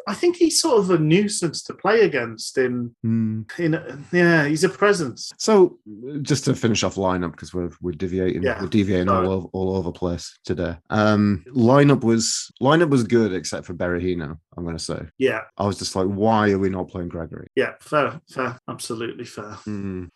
I 0.07 0.13
think 0.13 0.37
he's 0.37 0.61
sort 0.61 0.79
of 0.79 0.89
a 0.91 0.97
nuisance 0.97 1.61
to 1.63 1.73
play 1.73 2.01
against. 2.01 2.57
In 2.57 2.95
Mm. 3.05 3.59
in 3.59 4.05
yeah, 4.13 4.45
he's 4.45 4.63
a 4.63 4.69
presence. 4.69 5.31
So, 5.37 5.77
just 6.21 6.45
to 6.45 6.55
finish 6.55 6.83
off 6.83 6.95
lineup 6.95 7.31
because 7.31 7.53
we're 7.53 7.71
we're 7.81 7.91
deviating, 7.91 8.43
Yeah, 8.43 8.61
we're 8.61 8.67
deviating 8.69 9.07
sorry. 9.07 9.27
all 9.27 9.33
over, 9.33 9.47
all 9.51 9.75
over 9.75 9.91
place 9.91 10.37
today. 10.45 10.77
Um, 10.89 11.43
lineup 11.53 12.03
was 12.05 12.49
lineup 12.61 12.89
was 12.89 13.03
good 13.03 13.33
except 13.33 13.65
for 13.65 13.73
Berahino. 13.73 14.37
I'm 14.57 14.63
going 14.63 14.77
to 14.77 14.83
say 14.83 15.01
Yeah, 15.17 15.41
I 15.57 15.65
was 15.65 15.77
just 15.79 15.95
like, 15.95 16.07
why 16.07 16.51
are 16.51 16.59
we 16.59 16.69
not 16.69 16.87
playing 16.89 17.09
Gregory? 17.09 17.47
yeah, 17.55 17.73
fair, 17.81 18.19
fair, 18.29 18.57
absolutely 18.69 19.25
fair. 19.25 19.57
Mm. 19.67 20.09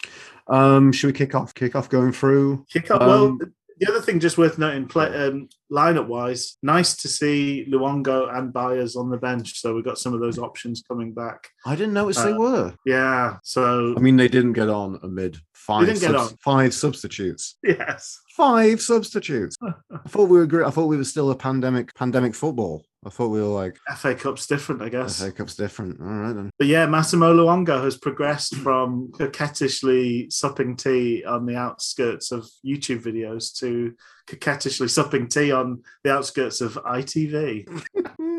Um, 0.47 0.91
should 0.93 1.07
we 1.07 1.13
kick 1.13 1.35
off? 1.35 1.53
Kick 1.53 1.75
off 1.75 1.89
going 1.89 2.11
through. 2.13 2.65
Kick 2.71 2.89
well, 2.89 3.25
Um, 3.25 3.39
the 3.83 3.91
other 3.91 4.01
thing 4.01 4.19
just 4.19 4.37
worth 4.37 4.57
noting, 4.57 4.87
play, 4.87 5.07
um, 5.07 5.49
lineup 5.73 6.07
wise, 6.07 6.57
nice 6.61 6.95
to 6.97 7.07
see 7.07 7.65
Luongo 7.69 8.31
and 8.37 8.53
Byers 8.53 8.95
on 8.95 9.09
the 9.09 9.17
bench. 9.17 9.59
So 9.59 9.73
we've 9.73 9.83
got 9.83 9.97
some 9.97 10.13
of 10.13 10.19
those 10.19 10.37
options 10.37 10.83
coming 10.87 11.13
back. 11.13 11.49
I 11.65 11.75
didn't 11.75 11.93
notice 11.93 12.17
they 12.21 12.31
Uh, 12.33 12.37
were. 12.37 12.73
Yeah. 12.85 13.37
So 13.43 13.93
I 13.97 13.99
mean, 13.99 14.17
they 14.17 14.27
didn't 14.27 14.53
get 14.53 14.69
on 14.69 14.99
amid 15.01 15.37
five, 15.53 15.87
didn't 15.87 16.01
get 16.01 16.11
subs- 16.11 16.31
on. 16.33 16.37
five 16.43 16.73
substitutes. 16.73 17.57
yes. 17.63 18.19
Five 18.37 18.81
substitutes. 18.81 19.55
I 19.63 20.07
thought 20.09 20.29
we 20.29 20.37
were. 20.37 20.45
gre- 20.47 20.65
I 20.65 20.69
thought 20.69 20.87
we 20.87 20.97
were 20.97 21.03
still 21.03 21.31
a 21.31 21.35
pandemic. 21.35 21.93
Pandemic 21.95 22.33
football. 22.35 22.83
I 23.05 23.09
thought 23.09 23.27
we 23.29 23.41
were 23.41 23.47
like 23.47 23.77
FA 23.97 24.15
Cup's 24.15 24.47
different, 24.47 24.81
I 24.81 24.87
guess. 24.89 25.21
FA 25.21 25.31
Cup's 25.31 25.55
different. 25.55 25.99
All 25.99 26.07
right 26.07 26.33
then. 26.33 26.49
But 26.57 26.67
yeah, 26.67 26.85
Massimo 26.85 27.33
Luongo 27.33 27.83
has 27.83 27.97
progressed 27.97 28.55
from 28.55 29.11
coquettishly 29.17 30.29
supping 30.31 30.75
tea 30.77 31.23
on 31.25 31.45
the 31.45 31.55
outskirts 31.57 32.31
of 32.31 32.47
YouTube 32.65 33.03
videos 33.03 33.53
to 33.59 33.93
coquettishly 34.27 34.87
supping 34.87 35.27
tea 35.27 35.51
on 35.51 35.83
the 36.03 36.13
outskirts 36.13 36.61
of 36.61 36.73
ITV. 36.75 37.67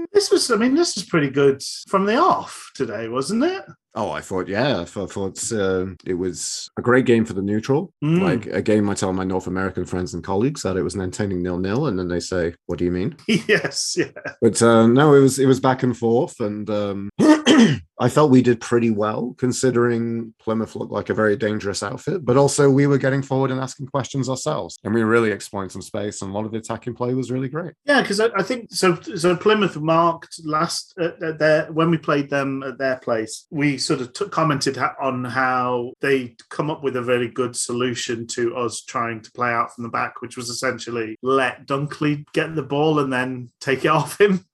this 0.13 0.31
was, 0.31 0.51
I 0.51 0.57
mean, 0.57 0.75
this 0.75 0.95
was 0.95 1.05
pretty 1.05 1.31
good 1.31 1.63
from 1.89 2.07
the 2.07 2.17
off 2.17 2.71
today, 2.75 3.09
wasn't 3.09 3.45
it? 3.45 3.65
Oh, 3.97 4.11
I 4.11 4.21
thought, 4.21 4.49
yeah, 4.49 4.81
I 4.81 4.85
thought, 4.85 5.13
thought 5.13 5.53
uh, 5.53 5.87
it 6.05 6.15
was 6.15 6.69
a 6.77 6.83
great 6.83 7.07
game 7.07 7.25
for 7.25 7.35
the 7.35 7.43
neutral. 7.43 7.93
Mm. 8.03 8.21
Like 8.21 8.47
a 8.47 8.61
game 8.61 8.91
I 8.91 8.95
tell 8.95 9.13
my 9.13 9.23
North 9.23 9.47
American 9.47 9.85
friends 9.85 10.15
and 10.15 10.25
colleagues 10.25 10.63
that 10.63 10.77
it 10.77 10.83
was 10.83 10.97
an 10.97 11.01
entertaining 11.01 11.43
nil 11.43 11.59
nil, 11.59 11.87
and 11.87 11.99
then 11.99 12.09
they 12.09 12.21
say, 12.21 12.55
"What 12.67 12.79
do 12.79 12.85
you 12.85 12.91
mean?" 12.91 13.17
yes, 13.29 13.95
yeah. 13.97 14.11
But 14.41 14.61
uh, 14.61 14.89
no, 14.89 15.15
it 15.15 15.21
was 15.21 15.39
it 15.39 15.47
was 15.47 15.61
back 15.61 15.85
and 15.85 15.97
forth, 15.97 16.41
and 16.41 16.69
um, 16.71 17.11
I 18.01 18.09
felt 18.09 18.33
we 18.33 18.43
did 18.43 18.61
pretty 18.61 18.91
well 18.91 19.35
considering 19.39 20.35
Plymouth 20.41 20.75
looked 20.75 20.93
like 20.93 21.11
a 21.11 21.15
very 21.15 21.37
dangerous 21.37 21.83
outfit. 21.83 22.25
But 22.25 22.37
also, 22.37 22.69
we 22.69 22.89
were 22.89 22.99
getting 22.99 23.23
forward 23.23 23.53
and 23.53 23.61
asking 23.61 23.87
questions 23.87 24.29
ourselves, 24.29 24.77
and 24.83 24.93
we 24.93 25.05
were 25.05 25.11
really 25.11 25.31
exploring 25.31 25.71
some 25.71 25.83
space, 25.83 26.21
and 26.21 26.33
a 26.33 26.35
lot 26.35 26.47
of 26.47 26.51
the 26.51 26.59
attacking 26.59 26.95
play 26.95 27.15
was 27.15 27.31
really 27.31 27.49
great. 27.49 27.75
Yeah, 27.85 28.03
because 28.03 28.19
I, 28.19 28.31
I 28.37 28.43
think 28.43 28.73
so. 28.73 29.01
So 29.01 29.37
Plymouth 29.37 29.77
marked 29.77 30.41
last 30.45 30.95
uh, 31.01 31.33
their 31.39 31.67
when 31.73 31.91
we 31.91 31.99
played 31.99 32.29
them 32.29 32.65
at 32.65 32.79
their 32.79 32.97
place. 32.97 33.47
We 33.51 33.79
sort 33.85 34.01
of 34.01 34.13
took, 34.13 34.31
commented 34.31 34.77
ha- 34.77 34.95
on 35.01 35.25
how 35.25 35.93
they 36.01 36.37
come 36.51 36.71
up 36.71 36.83
with 36.83 36.97
a 36.97 37.03
very 37.03 37.29
good 37.29 37.55
solution 37.55 38.27
to 38.29 38.57
us 38.57 38.83
trying 38.83 39.21
to 39.21 39.33
play 39.33 39.51
out 39.51 39.75
from 39.75 39.85
the 39.85 39.91
back, 39.91 40.21
which 40.21 40.37
was 40.37 40.49
essentially 40.49 41.17
let 41.23 41.67
Dunkley 41.67 42.25
get 42.33 42.55
the 42.55 42.63
ball 42.63 43.01
and 43.01 43.13
then 43.13 43.51
take 43.61 43.85
it 43.85 43.89
off 43.99 44.21
him, 44.21 44.45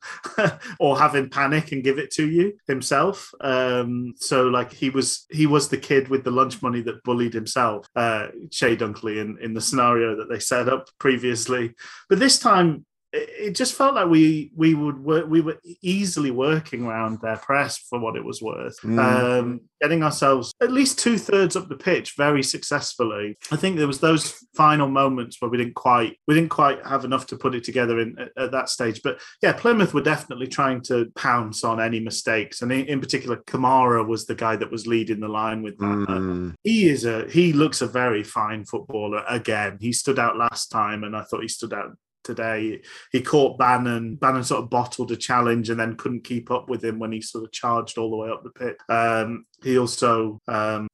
or 0.79 0.99
have 0.99 1.15
him 1.15 1.31
panic 1.31 1.73
and 1.73 1.85
give 1.85 1.99
it 1.99 2.11
to 2.13 2.29
you 2.29 2.59
himself. 2.67 3.33
Um, 3.41 4.15
so 4.17 4.49
like 4.49 4.73
he 4.73 4.91
was 4.91 5.27
he 5.31 5.47
was 5.47 5.69
the 5.69 5.79
kid 5.79 6.09
with 6.09 6.25
the 6.25 6.31
lunch 6.31 6.63
money 6.63 6.83
that 6.83 7.03
bullied 7.05 7.35
himself, 7.35 7.87
uh, 7.97 8.29
Chey 8.51 8.77
Dunkley, 8.77 9.21
in 9.21 9.39
in 9.41 9.55
the 9.55 9.61
scenario 9.61 10.17
that 10.17 10.29
they 10.29 10.39
set 10.39 10.69
up 10.69 10.89
previously. 10.99 11.75
But 12.09 12.19
this 12.19 12.39
time 12.39 12.85
it 13.13 13.57
just 13.57 13.75
felt 13.75 13.95
like 13.95 14.09
we 14.09 14.53
we 14.55 14.75
would 14.75 15.03
work 15.03 15.29
we 15.29 15.41
were 15.41 15.59
easily 15.83 16.31
working 16.31 16.85
around 16.85 17.21
their 17.21 17.37
press 17.37 17.77
for 17.77 17.99
what 17.99 18.17
it 18.17 18.25
was 18.25 18.41
worth. 18.41 18.81
Mm. 18.83 18.99
um 18.99 19.61
getting 19.81 20.03
ourselves 20.03 20.53
at 20.61 20.71
least 20.71 20.99
two-thirds 20.99 21.57
up 21.57 21.69
the 21.69 21.77
pitch 21.77 22.15
very 22.17 22.43
successfully. 22.43 23.37
I 23.51 23.57
think 23.57 23.79
there 23.79 23.87
was 23.87 24.01
those 24.01 24.33
final 24.55 24.89
moments 24.89 25.41
where 25.41 25.51
we 25.51 25.59
didn't 25.59 25.75
quite 25.75 26.19
we 26.29 26.35
didn't 26.35 26.51
quite 26.51 26.85
have 26.87 27.05
enough 27.05 27.27
to 27.29 27.37
put 27.37 27.55
it 27.55 27.65
together 27.65 27.99
in 27.99 28.17
at, 28.19 28.31
at 28.37 28.53
that 28.53 28.69
stage. 28.69 29.01
But 29.03 29.21
yeah 29.43 29.53
plymouth 29.53 29.93
were 29.93 30.03
definitely 30.03 30.47
trying 30.47 30.83
to 30.83 31.11
pounce 31.17 31.65
on 31.65 31.81
any 31.81 31.99
mistakes. 31.99 32.63
And 32.63 32.71
in, 32.71 32.87
in 32.87 33.01
particular 33.01 33.39
Camará 33.39 34.07
was 34.07 34.27
the 34.27 34.35
guy 34.37 34.55
that 34.57 34.71
was 34.71 34.87
leading 34.87 35.21
the 35.21 35.29
line 35.29 35.63
with 35.63 35.79
that. 35.79 35.85
Mm. 35.85 36.55
he 36.63 36.89
is 36.89 37.05
a 37.05 37.29
he 37.29 37.53
looks 37.53 37.81
a 37.81 37.87
very 37.87 38.23
fine 38.23 38.65
footballer 38.65 39.25
again. 39.29 39.79
He 39.81 39.93
stood 39.93 40.19
out 40.19 40.37
last 40.37 40.69
time 40.69 41.03
and 41.05 41.17
i 41.17 41.23
thought 41.23 41.43
he 41.43 41.49
stood 41.49 41.73
out 41.73 41.97
today 42.35 42.81
he 43.13 43.21
caught 43.21 43.59
bannan 43.59 44.17
bannan 44.17 44.45
sort 44.45 44.63
of 44.63 44.71
bottled 44.71 45.11
a 45.11 45.17
challenge 45.17 45.71
and 45.71 45.81
then 45.81 45.97
couldn't 45.97 46.25
keep 46.25 46.51
up 46.51 46.69
with 46.69 46.85
him 46.85 46.99
when 46.99 47.13
he 47.13 47.21
sort 47.21 47.45
of 47.45 47.53
charged 47.53 47.99
all 47.99 48.11
the 48.11 48.17
way 48.17 48.31
up 48.31 48.43
the 48.45 48.51
pit 48.51 48.77
um 48.89 49.45
he 49.63 49.79
also 49.79 50.39
um 50.49 50.87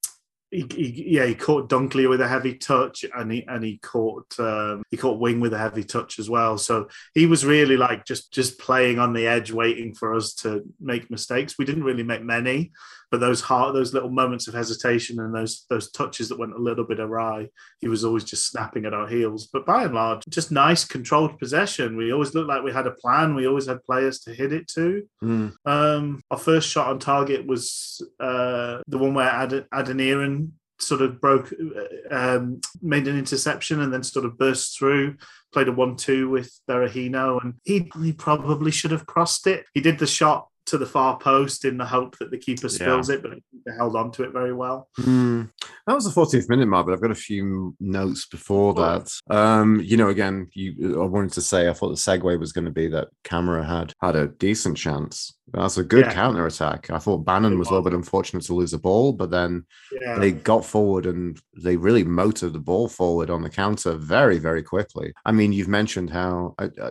he, 0.51 0.67
he, 0.75 1.05
yeah, 1.09 1.27
he 1.27 1.35
caught 1.35 1.69
Dunkley 1.69 2.09
with 2.09 2.21
a 2.21 2.29
heavy 2.29 2.55
touch, 2.55 3.05
and 3.15 3.33
he 3.33 3.45
and 3.47 3.65
he 3.65 3.79
caught 3.79 4.39
um, 4.39 4.83
he 4.91 4.97
caught 4.97 5.19
Wing 5.19 5.41
with 5.41 5.53
a 5.53 5.59
heavy 5.59 5.83
touch 5.83 6.19
as 6.19 6.31
well. 6.31 6.57
So 6.57 6.89
he 7.15 7.27
was 7.27 7.45
really 7.45 7.77
like 7.77 8.05
just 8.05 8.33
just 8.33 8.59
playing 8.59 8.99
on 8.99 9.13
the 9.13 9.27
edge, 9.27 9.51
waiting 9.51 9.95
for 9.95 10.15
us 10.15 10.35
to 10.37 10.63
make 10.81 11.11
mistakes. 11.11 11.57
We 11.59 11.65
didn't 11.65 11.85
really 11.85 12.05
make 12.05 12.23
many, 12.23 12.73
but 13.11 13.21
those 13.21 13.41
heart, 13.41 13.75
those 13.75 13.95
little 13.95 14.11
moments 14.11 14.49
of 14.49 14.55
hesitation 14.55 15.21
and 15.21 15.35
those 15.35 15.65
those 15.71 15.91
touches 15.91 16.29
that 16.29 16.39
went 16.39 16.55
a 16.55 16.59
little 16.59 16.85
bit 16.85 17.01
awry, 17.01 17.49
he 17.81 17.89
was 17.89 18.05
always 18.05 18.25
just 18.25 18.51
snapping 18.51 18.85
at 18.85 18.95
our 18.95 19.07
heels. 19.07 19.49
But 19.53 19.67
by 19.67 19.85
and 19.85 19.95
large, 19.95 20.23
just 20.29 20.51
nice 20.51 20.85
controlled 20.85 21.39
possession. 21.39 21.97
We 21.97 22.13
always 22.13 22.35
looked 22.35 22.49
like 22.49 22.63
we 22.63 22.73
had 22.73 22.87
a 22.87 22.93
plan. 22.93 23.35
We 23.35 23.47
always 23.47 23.67
had 23.67 23.85
players 23.85 24.21
to 24.21 24.35
hit 24.35 24.53
it 24.53 24.69
to. 24.69 25.07
Mm. 25.23 25.53
Um, 25.65 26.21
our 26.31 26.39
first 26.39 26.69
shot 26.69 26.89
on 26.89 26.99
target 26.99 27.47
was 27.47 28.03
uh, 28.19 28.79
the 28.87 28.99
one 28.99 29.15
where 29.15 29.29
Ad- 29.29 29.67
Adeniran 29.73 30.51
sort 30.79 31.01
of 31.01 31.21
broke, 31.21 31.53
uh, 31.53 32.15
um, 32.15 32.61
made 32.83 33.09
an 33.09 33.19
interception 33.19 33.81
and 33.81 33.93
then 33.93 34.03
sort 34.03 34.27
of 34.27 34.39
burst 34.39 34.79
through. 34.79 35.17
Played 35.53 35.69
a 35.69 35.73
one-two 35.73 36.29
with 36.29 36.53
Berahino, 36.69 37.43
and 37.43 37.55
he 37.65 37.91
he 38.03 38.13
probably 38.13 38.71
should 38.71 38.91
have 38.91 39.07
crossed 39.07 39.47
it. 39.47 39.65
He 39.73 39.81
did 39.81 39.99
the 39.99 40.07
shot 40.07 40.49
to 40.67 40.79
the 40.79 40.87
far 40.87 41.19
post 41.19 41.65
in 41.65 41.79
the 41.79 41.85
hope 41.85 42.19
that 42.19 42.31
the 42.31 42.39
keeper 42.39 42.69
spills 42.69 43.09
it, 43.09 43.23
but 43.23 43.33
he 43.33 43.43
held 43.79 43.97
on 43.97 44.11
to 44.13 44.25
it 44.25 44.33
very 44.33 44.53
well. 44.53 44.89
Mm. 44.99 45.51
That 45.87 45.95
was 45.95 46.05
the 46.05 46.21
40th 46.21 46.49
minute 46.49 46.67
mark, 46.67 46.87
but 46.87 46.93
I've 46.93 47.01
got 47.01 47.13
a 47.13 47.15
few 47.15 47.75
notes 47.79 48.27
before 48.27 48.75
that. 48.75 49.11
Um, 49.31 49.81
you 49.81 49.97
know, 49.97 50.09
again, 50.09 50.49
you 50.55 51.01
I 51.01 51.07
wanted 51.07 51.33
to 51.33 51.43
say 51.43 51.69
I 51.69 51.73
thought 51.73 51.91
the 51.91 51.95
segue 51.95 52.39
was 52.39 52.53
going 52.53 52.65
to 52.65 52.71
be 52.71 52.89
that 52.89 53.09
Camará 53.25 53.65
had 53.65 53.93
had 54.03 54.17
a 54.17 54.29
decent 54.29 54.77
chance. 54.77 55.37
That's 55.53 55.79
a 55.79 55.85
good 55.85 56.07
Yeah. 56.07 56.13
counter 56.13 56.45
attack. 56.45 56.91
I 56.91 56.99
thought 56.99 57.25
Bannan 57.25 57.57
was 57.59 57.69
a 57.69 57.71
little 57.71 57.85
bit 57.85 57.93
unfortunate 57.95 58.43
to 58.45 58.55
lose 58.55 58.73
the 58.73 58.79
ball, 58.79 59.13
but 59.13 59.31
then 59.31 59.65
Yeah, 59.93 60.19
they 60.19 60.33
got 60.33 60.65
forward 60.65 61.07
and 61.07 61.41
they 61.57 61.77
really 61.77 62.03
motored 62.03 62.53
the 62.53 62.59
ball 62.59 62.89
forward 62.89 63.31
on 63.31 63.43
the 63.43 63.49
counter 63.49 63.93
very, 63.95 64.39
very 64.39 64.63
quickly. 64.65 65.13
I 65.25 65.31
mean, 65.31 65.53
you've 65.53 65.69
mentioned 65.69 66.11
how 66.11 66.55
uh, 66.59 66.69
uh, 66.83 66.91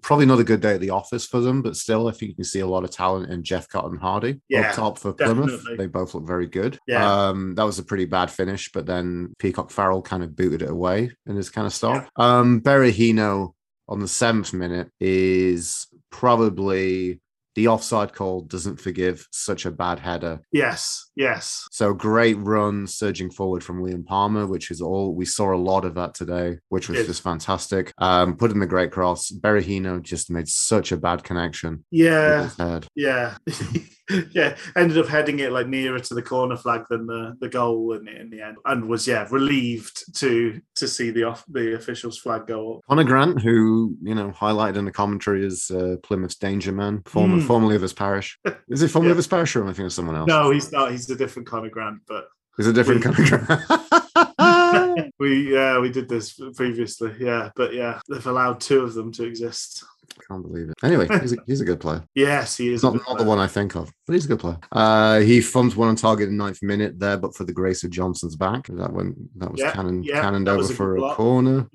probably 0.00 0.26
not 0.26 0.38
a 0.38 0.44
good 0.44 0.60
day 0.60 0.74
at 0.74 0.80
the 0.80 0.90
office 0.90 1.26
for 1.26 1.40
them, 1.40 1.60
but 1.60 1.76
still, 1.76 2.06
I 2.06 2.12
think 2.12 2.30
you 2.30 2.34
can 2.36 2.44
see 2.44 2.60
a 2.60 2.66
lot 2.68 2.84
of 2.84 2.90
talent 2.90 3.30
in 3.32 3.42
Jeff 3.42 3.68
Cotton 3.68 3.98
Hardie 3.98 4.40
Yeah, 4.48 4.70
up 4.70 4.76
top 4.76 4.98
for 4.98 5.12
Plymouth. 5.12 5.50
definitely. 5.50 5.76
They 5.76 5.86
both 5.88 6.14
look 6.14 6.26
very 6.26 6.46
good. 6.46 6.78
Yeah. 6.86 7.28
Um, 7.28 7.56
that 7.56 7.64
was 7.64 7.80
a 7.80 7.84
pretty 7.84 8.04
bad 8.04 8.30
finish, 8.30 8.70
but 8.72 8.86
then 8.86 9.34
Peacock 9.40 9.72
Farrell 9.72 10.02
kind 10.02 10.22
of 10.22 10.36
booted 10.36 10.62
it 10.62 10.70
away 10.70 11.10
in 11.26 11.34
his 11.34 11.50
kind 11.50 11.66
of 11.66 11.72
style. 11.74 12.06
Um, 12.14 12.60
Berahino 12.60 13.54
on 13.88 13.98
the 13.98 14.08
seventh 14.08 14.52
minute 14.52 14.88
is 15.00 15.88
probably 16.10 17.20
the 17.54 17.68
offside 17.68 18.12
call 18.12 18.42
doesn't 18.42 18.80
forgive 18.80 19.26
such 19.30 19.66
a 19.66 19.70
bad 19.70 19.98
header. 19.98 20.40
yes, 20.52 21.10
yes, 21.16 21.66
So 21.70 21.92
great 21.92 22.38
run 22.38 22.86
surging 22.86 23.30
forward 23.30 23.62
from 23.62 23.82
Liam 23.82 24.04
Palmer, 24.06 24.46
which 24.46 24.70
is 24.70 24.80
all 24.80 25.14
we 25.14 25.24
saw 25.24 25.54
a 25.54 25.56
lot 25.56 25.84
of 25.84 25.94
that 25.96 26.14
today, 26.14 26.58
which 26.68 26.88
was 26.88 27.06
just 27.06 27.22
fantastic. 27.22 27.92
Um, 27.98 28.36
put 28.36 28.50
in 28.50 28.58
the 28.58 28.66
great 28.66 28.90
cross. 28.90 29.30
Berahino 29.30 30.02
just 30.02 30.30
made 30.30 30.48
such 30.48 30.92
a 30.92 30.96
bad 30.96 31.22
connection 31.24 31.84
yeah. 31.90 32.50
Yeah, 32.94 33.36
yeah. 34.32 34.56
Ended 34.76 34.98
up 34.98 35.06
heading 35.08 35.38
it 35.40 35.52
like 35.52 35.66
nearer 35.66 35.98
to 35.98 36.14
the 36.14 36.22
corner 36.22 36.56
flag 36.56 36.84
than 36.90 37.06
the, 37.06 37.36
the 37.40 37.48
goal 37.48 37.92
in, 37.94 38.08
in 38.08 38.30
the 38.30 38.40
end, 38.42 38.56
and 38.64 38.88
was 38.88 39.06
yeah 39.06 39.26
relieved 39.30 40.16
to 40.18 40.60
to 40.76 40.88
see 40.88 41.10
the 41.10 41.24
off 41.24 41.44
the 41.48 41.74
officials 41.74 42.18
flag 42.18 42.46
go 42.46 42.74
up. 42.76 42.80
Conor 42.88 43.04
Grant, 43.04 43.40
who 43.42 43.96
you 44.02 44.14
know 44.14 44.30
highlighted 44.30 44.76
in 44.76 44.84
the 44.84 44.92
commentary 44.92 45.44
as 45.46 45.70
uh, 45.70 45.96
Plymouth's 46.02 46.36
danger 46.36 46.72
man, 46.72 47.02
former, 47.06 47.40
Hmm. 47.40 47.46
formerly 47.46 47.76
of 47.76 47.82
his 47.82 47.92
parish. 47.92 48.38
Is 48.68 48.82
it 48.82 48.88
formerly 48.88 49.08
Yeah. 49.10 49.12
of 49.12 49.16
his 49.18 49.26
parish, 49.28 49.54
or 49.56 49.60
am 49.62 49.66
I 49.66 49.70
thinking 49.70 49.86
of 49.86 49.92
someone 49.92 50.16
else? 50.16 50.28
No, 50.28 50.50
he's 50.50 50.70
not. 50.72 50.90
He's 50.90 51.08
a 51.10 51.16
different 51.16 51.48
Conor 51.48 51.70
Grant, 51.70 52.00
but 52.06 52.26
he's 52.56 52.66
a 52.66 52.72
different 52.72 53.04
We- 53.04 53.12
Conor 53.28 53.46
Grant? 53.46 55.12
we 55.18 55.52
yeah 55.54 55.78
we 55.78 55.90
did 55.90 56.08
this 56.08 56.38
previously. 56.56 57.14
Yeah, 57.18 57.50
but 57.56 57.72
yeah, 57.74 58.00
they've 58.08 58.26
allowed 58.26 58.60
two 58.60 58.80
of 58.82 58.94
them 58.94 59.12
to 59.12 59.24
exist. 59.24 59.84
Can't 60.28 60.42
believe 60.42 60.68
it. 60.70 60.74
Anyway, 60.82 61.08
he's 61.20 61.32
a, 61.32 61.36
he's 61.46 61.60
a 61.60 61.64
good 61.64 61.80
player. 61.80 62.04
Yes, 62.14 62.56
he 62.56 62.72
is. 62.72 62.82
Not, 62.82 62.94
not 63.08 63.18
the 63.18 63.24
one 63.24 63.38
I 63.38 63.46
think 63.46 63.74
of, 63.76 63.92
but 64.06 64.12
he's 64.14 64.24
a 64.24 64.28
good 64.28 64.40
player. 64.40 64.58
Uh, 64.70 65.20
he 65.20 65.40
thumped 65.40 65.76
one 65.76 65.88
on 65.88 65.96
target 65.96 66.28
in 66.28 66.36
ninth 66.36 66.62
minute 66.62 66.98
there, 66.98 67.16
but 67.16 67.34
for 67.34 67.44
the 67.44 67.52
grace 67.52 67.84
of 67.84 67.90
Johnson's 67.90 68.36
back, 68.36 68.66
that 68.68 68.92
went 68.92 69.16
that 69.38 69.50
was 69.50 69.60
Yeah, 69.60 69.72
cannon 69.72 70.02
yeah, 70.02 70.20
cannoned 70.20 70.46
that 70.46 70.54
over 70.58 70.72
a 70.72 70.74
for 70.76 70.88
good 70.94 70.98
a 70.98 71.00
block. 71.00 71.16
corner. 71.16 71.68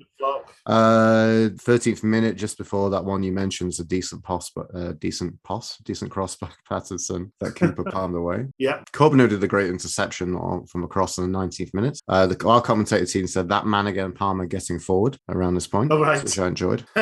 Uh, 0.68 1.48
thirteenth 1.60 2.04
minute, 2.04 2.36
just 2.36 2.58
before 2.58 2.90
that 2.90 3.04
one 3.04 3.22
you 3.22 3.32
mentioned, 3.32 3.70
is 3.72 3.80
a 3.80 3.84
decent 3.84 4.22
pass, 4.22 4.50
but 4.54 4.66
uh, 4.74 4.92
decent 4.98 5.42
pass, 5.42 5.78
decent 5.78 6.10
cross 6.10 6.36
back 6.36 6.52
Paterson 6.68 7.32
that 7.40 7.54
keeper 7.54 7.82
palmed 7.90 8.14
away. 8.14 8.46
Yeah, 8.58 8.82
Corbeanu 8.92 9.28
did 9.28 9.42
a 9.42 9.48
great 9.48 9.70
interception 9.70 10.34
on, 10.36 10.66
from 10.66 10.84
across 10.84 11.16
in 11.18 11.32
the 11.32 11.38
19th 11.38 11.72
minute. 11.74 11.98
Uh, 12.06 12.26
the, 12.26 12.46
our 12.46 12.60
commentator 12.60 13.06
team 13.06 13.26
said 13.26 13.48
that 13.48 13.66
man 13.66 13.86
again, 13.86 14.12
Palmer, 14.12 14.46
getting 14.46 14.78
forward 14.78 15.18
around 15.28 15.54
this 15.54 15.66
point, 15.66 15.90
Oh, 15.90 16.00
right. 16.00 16.22
which 16.22 16.38
I 16.38 16.46
enjoyed. 16.48 16.84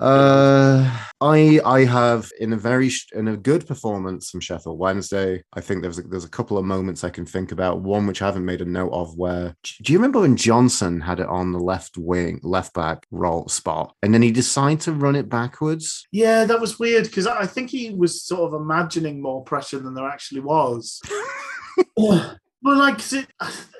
Uh, 0.00 0.96
I 1.20 1.60
I 1.64 1.84
have 1.84 2.30
in 2.38 2.52
a 2.52 2.56
very 2.56 2.90
in 3.12 3.28
a 3.28 3.36
good 3.36 3.66
performance 3.66 4.30
from 4.30 4.40
Sheffield 4.40 4.78
Wednesday. 4.78 5.42
I 5.52 5.60
think 5.60 5.82
there's 5.82 5.98
a, 5.98 6.02
there's 6.02 6.24
a 6.24 6.30
couple 6.30 6.58
of 6.58 6.64
moments 6.64 7.04
I 7.04 7.10
can 7.10 7.26
think 7.26 7.52
about. 7.52 7.80
One 7.80 8.06
which 8.06 8.22
I 8.22 8.26
haven't 8.26 8.44
made 8.44 8.60
a 8.60 8.64
note 8.64 8.92
of. 8.92 9.16
Where 9.16 9.54
do 9.82 9.92
you 9.92 9.98
remember 9.98 10.20
when 10.20 10.36
Johnson 10.36 11.00
had 11.00 11.20
it 11.20 11.26
on 11.26 11.52
the 11.52 11.58
left 11.58 11.98
wing, 11.98 12.40
left 12.42 12.74
back 12.74 13.06
role 13.10 13.48
spot, 13.48 13.94
and 14.02 14.14
then 14.14 14.22
he 14.22 14.30
decided 14.30 14.80
to 14.82 14.92
run 14.92 15.16
it 15.16 15.28
backwards? 15.28 16.06
Yeah, 16.12 16.44
that 16.44 16.60
was 16.60 16.78
weird 16.78 17.04
because 17.04 17.26
I 17.26 17.46
think 17.46 17.70
he 17.70 17.90
was 17.90 18.22
sort 18.22 18.52
of 18.52 18.60
imagining 18.60 19.20
more 19.20 19.42
pressure 19.42 19.78
than 19.78 19.94
there 19.94 20.08
actually 20.08 20.40
was. 20.40 21.00
well, 21.96 22.38
like 22.62 23.00
it, 23.12 23.26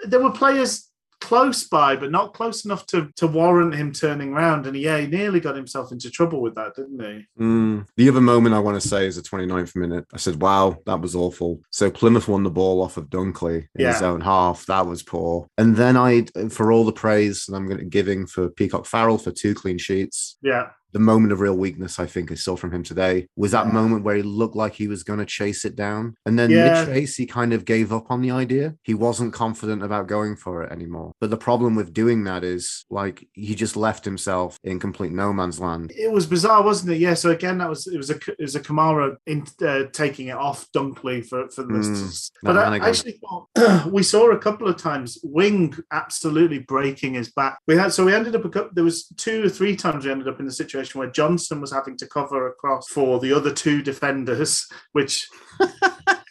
there 0.05 0.21
were 0.21 0.33
players 0.33 0.88
close 1.21 1.65
by, 1.65 1.97
but 1.97 2.11
not 2.11 2.35
close 2.35 2.65
enough 2.65 2.87
to 2.87 3.09
to 3.17 3.27
warrant 3.27 3.75
him 3.75 3.93
turning 3.93 4.33
around. 4.33 4.67
And 4.67 4.77
yeah, 4.77 4.99
he 4.99 5.07
nearly 5.07 5.41
got 5.41 5.57
himself 5.57 5.93
into 5.93 6.11
trouble 6.11 6.41
with 6.41 6.55
that, 6.55 6.75
didn't 6.77 7.01
he? 7.01 7.43
Mm. 7.43 7.87
The 7.97 8.09
other 8.09 8.21
moment 8.21 8.55
I 8.55 8.59
want 8.61 8.81
to 8.81 8.89
say 8.89 9.07
is 9.07 9.17
the 9.17 9.23
29th 9.23 9.77
minute. 9.77 10.07
I 10.13 10.17
said, 10.17 10.41
wow, 10.41 10.77
that 10.87 11.01
was 11.01 11.15
awful. 11.15 11.61
So 11.71 11.91
Plymouth 11.91 12.29
won 12.29 12.43
the 12.45 12.51
ball 12.51 12.83
off 12.83 12.97
of 12.97 13.07
Dunkley 13.11 13.67
in 13.75 13.81
Yeah. 13.83 13.93
his 13.93 14.03
own 14.03 14.21
half. 14.21 14.67
That 14.67 14.87
was 14.87 15.03
poor. 15.03 15.49
And 15.59 15.77
then 15.77 15.97
I, 15.97 16.27
for 16.51 16.73
all 16.73 16.85
the 16.85 16.93
praise 16.93 17.45
that 17.47 17.57
I'm 17.57 17.67
going 17.67 17.79
to 17.81 17.85
giving 17.85 18.27
for 18.27 18.49
Peacock 18.51 18.87
Farrell 18.87 19.19
for 19.19 19.31
two 19.31 19.55
clean 19.55 19.79
sheets, 19.79 20.37
Yeah, 20.43 20.69
the 20.93 20.99
moment 20.99 21.33
of 21.33 21.41
real 21.41 21.57
weakness 21.57 21.99
I 21.99 22.07
think 22.07 22.33
I 22.33 22.35
saw 22.35 22.57
from 22.57 22.73
him 22.73 22.83
today 22.83 23.27
was 23.37 23.53
that 23.53 23.73
moment 23.73 24.05
where 24.05 24.17
he 24.17 24.23
looked 24.23 24.57
like 24.57 24.75
he 24.75 24.89
was 24.89 25.03
going 25.03 25.19
to 25.19 25.27
chase 25.27 25.65
it 25.65 25.77
down. 25.77 26.15
And 26.27 26.39
then 26.39 26.51
Yeah. 26.51 26.65
mid 26.65 26.87
chase, 26.87 27.17
he 27.17 27.27
kind 27.27 27.53
of 27.53 27.65
gave 27.65 27.93
up 27.93 28.11
on 28.11 28.21
the 28.23 28.31
idea. 28.31 28.75
He 28.83 28.95
wasn't 28.95 29.33
confident 29.33 29.83
about 29.83 30.07
going 30.09 30.37
for 30.37 30.63
it 30.63 30.73
anymore. 30.73 31.13
But 31.21 31.31
the 31.31 31.37
problem 31.37 31.75
with 31.75 31.93
doing 31.93 32.25
that 32.25 32.45
is 32.45 32.85
like 32.91 33.27
he 33.33 33.55
just 33.55 33.77
left 33.77 34.05
himself 34.05 34.59
in 34.65 34.79
complete 34.79 35.13
no 35.13 35.33
man's 35.33 35.61
land. 35.61 35.93
it 35.97 36.11
was 36.11 36.27
bizarre, 36.27 36.63
wasn't 36.63 36.93
it? 36.93 36.99
Yeah. 36.99 37.15
So 37.15 37.31
again, 37.31 37.59
that 37.59 37.69
was 37.69 37.87
it 37.87 37.97
was 37.97 38.11
a 38.11 38.17
it 38.17 38.41
was 38.41 38.55
a 38.55 38.61
Camará 38.61 39.17
in, 39.27 39.47
uh, 39.63 39.85
taking 39.93 40.29
it 40.29 40.37
off 40.37 40.67
Dunkley 40.73 41.27
for 41.27 41.49
for 41.51 41.63
the 41.63 41.69
Mm, 41.79 42.31
but 42.43 42.57
I 42.57 42.77
actually 42.89 43.21
thought 43.23 43.91
we 43.93 44.03
saw 44.03 44.31
a 44.31 44.39
couple 44.39 44.67
of 44.69 44.77
times 44.77 45.19
Wing 45.23 45.75
absolutely 45.93 46.59
breaking 46.61 47.15
his 47.15 47.31
back. 47.33 47.59
We 47.67 47.77
had 47.77 47.93
so 47.93 48.05
we 48.05 48.15
ended 48.15 48.35
up 48.35 48.45
a 48.45 48.49
couple, 48.49 48.71
there 48.75 48.85
was 48.85 49.07
two 49.17 49.45
or 49.47 49.49
three 49.49 49.77
times 49.77 50.05
we 50.05 50.11
ended 50.11 50.29
up 50.29 50.41
in 50.41 50.47
the 50.47 50.53
situation 50.53 50.78
where 50.95 51.11
Johnson 51.11 51.61
was 51.61 51.73
having 51.73 51.97
to 51.99 52.07
cover 52.07 52.49
across 52.49 52.89
for 52.89 53.19
the 53.21 53.33
other 53.33 53.53
two 53.53 53.83
defenders, 53.83 54.67
which 54.93 55.29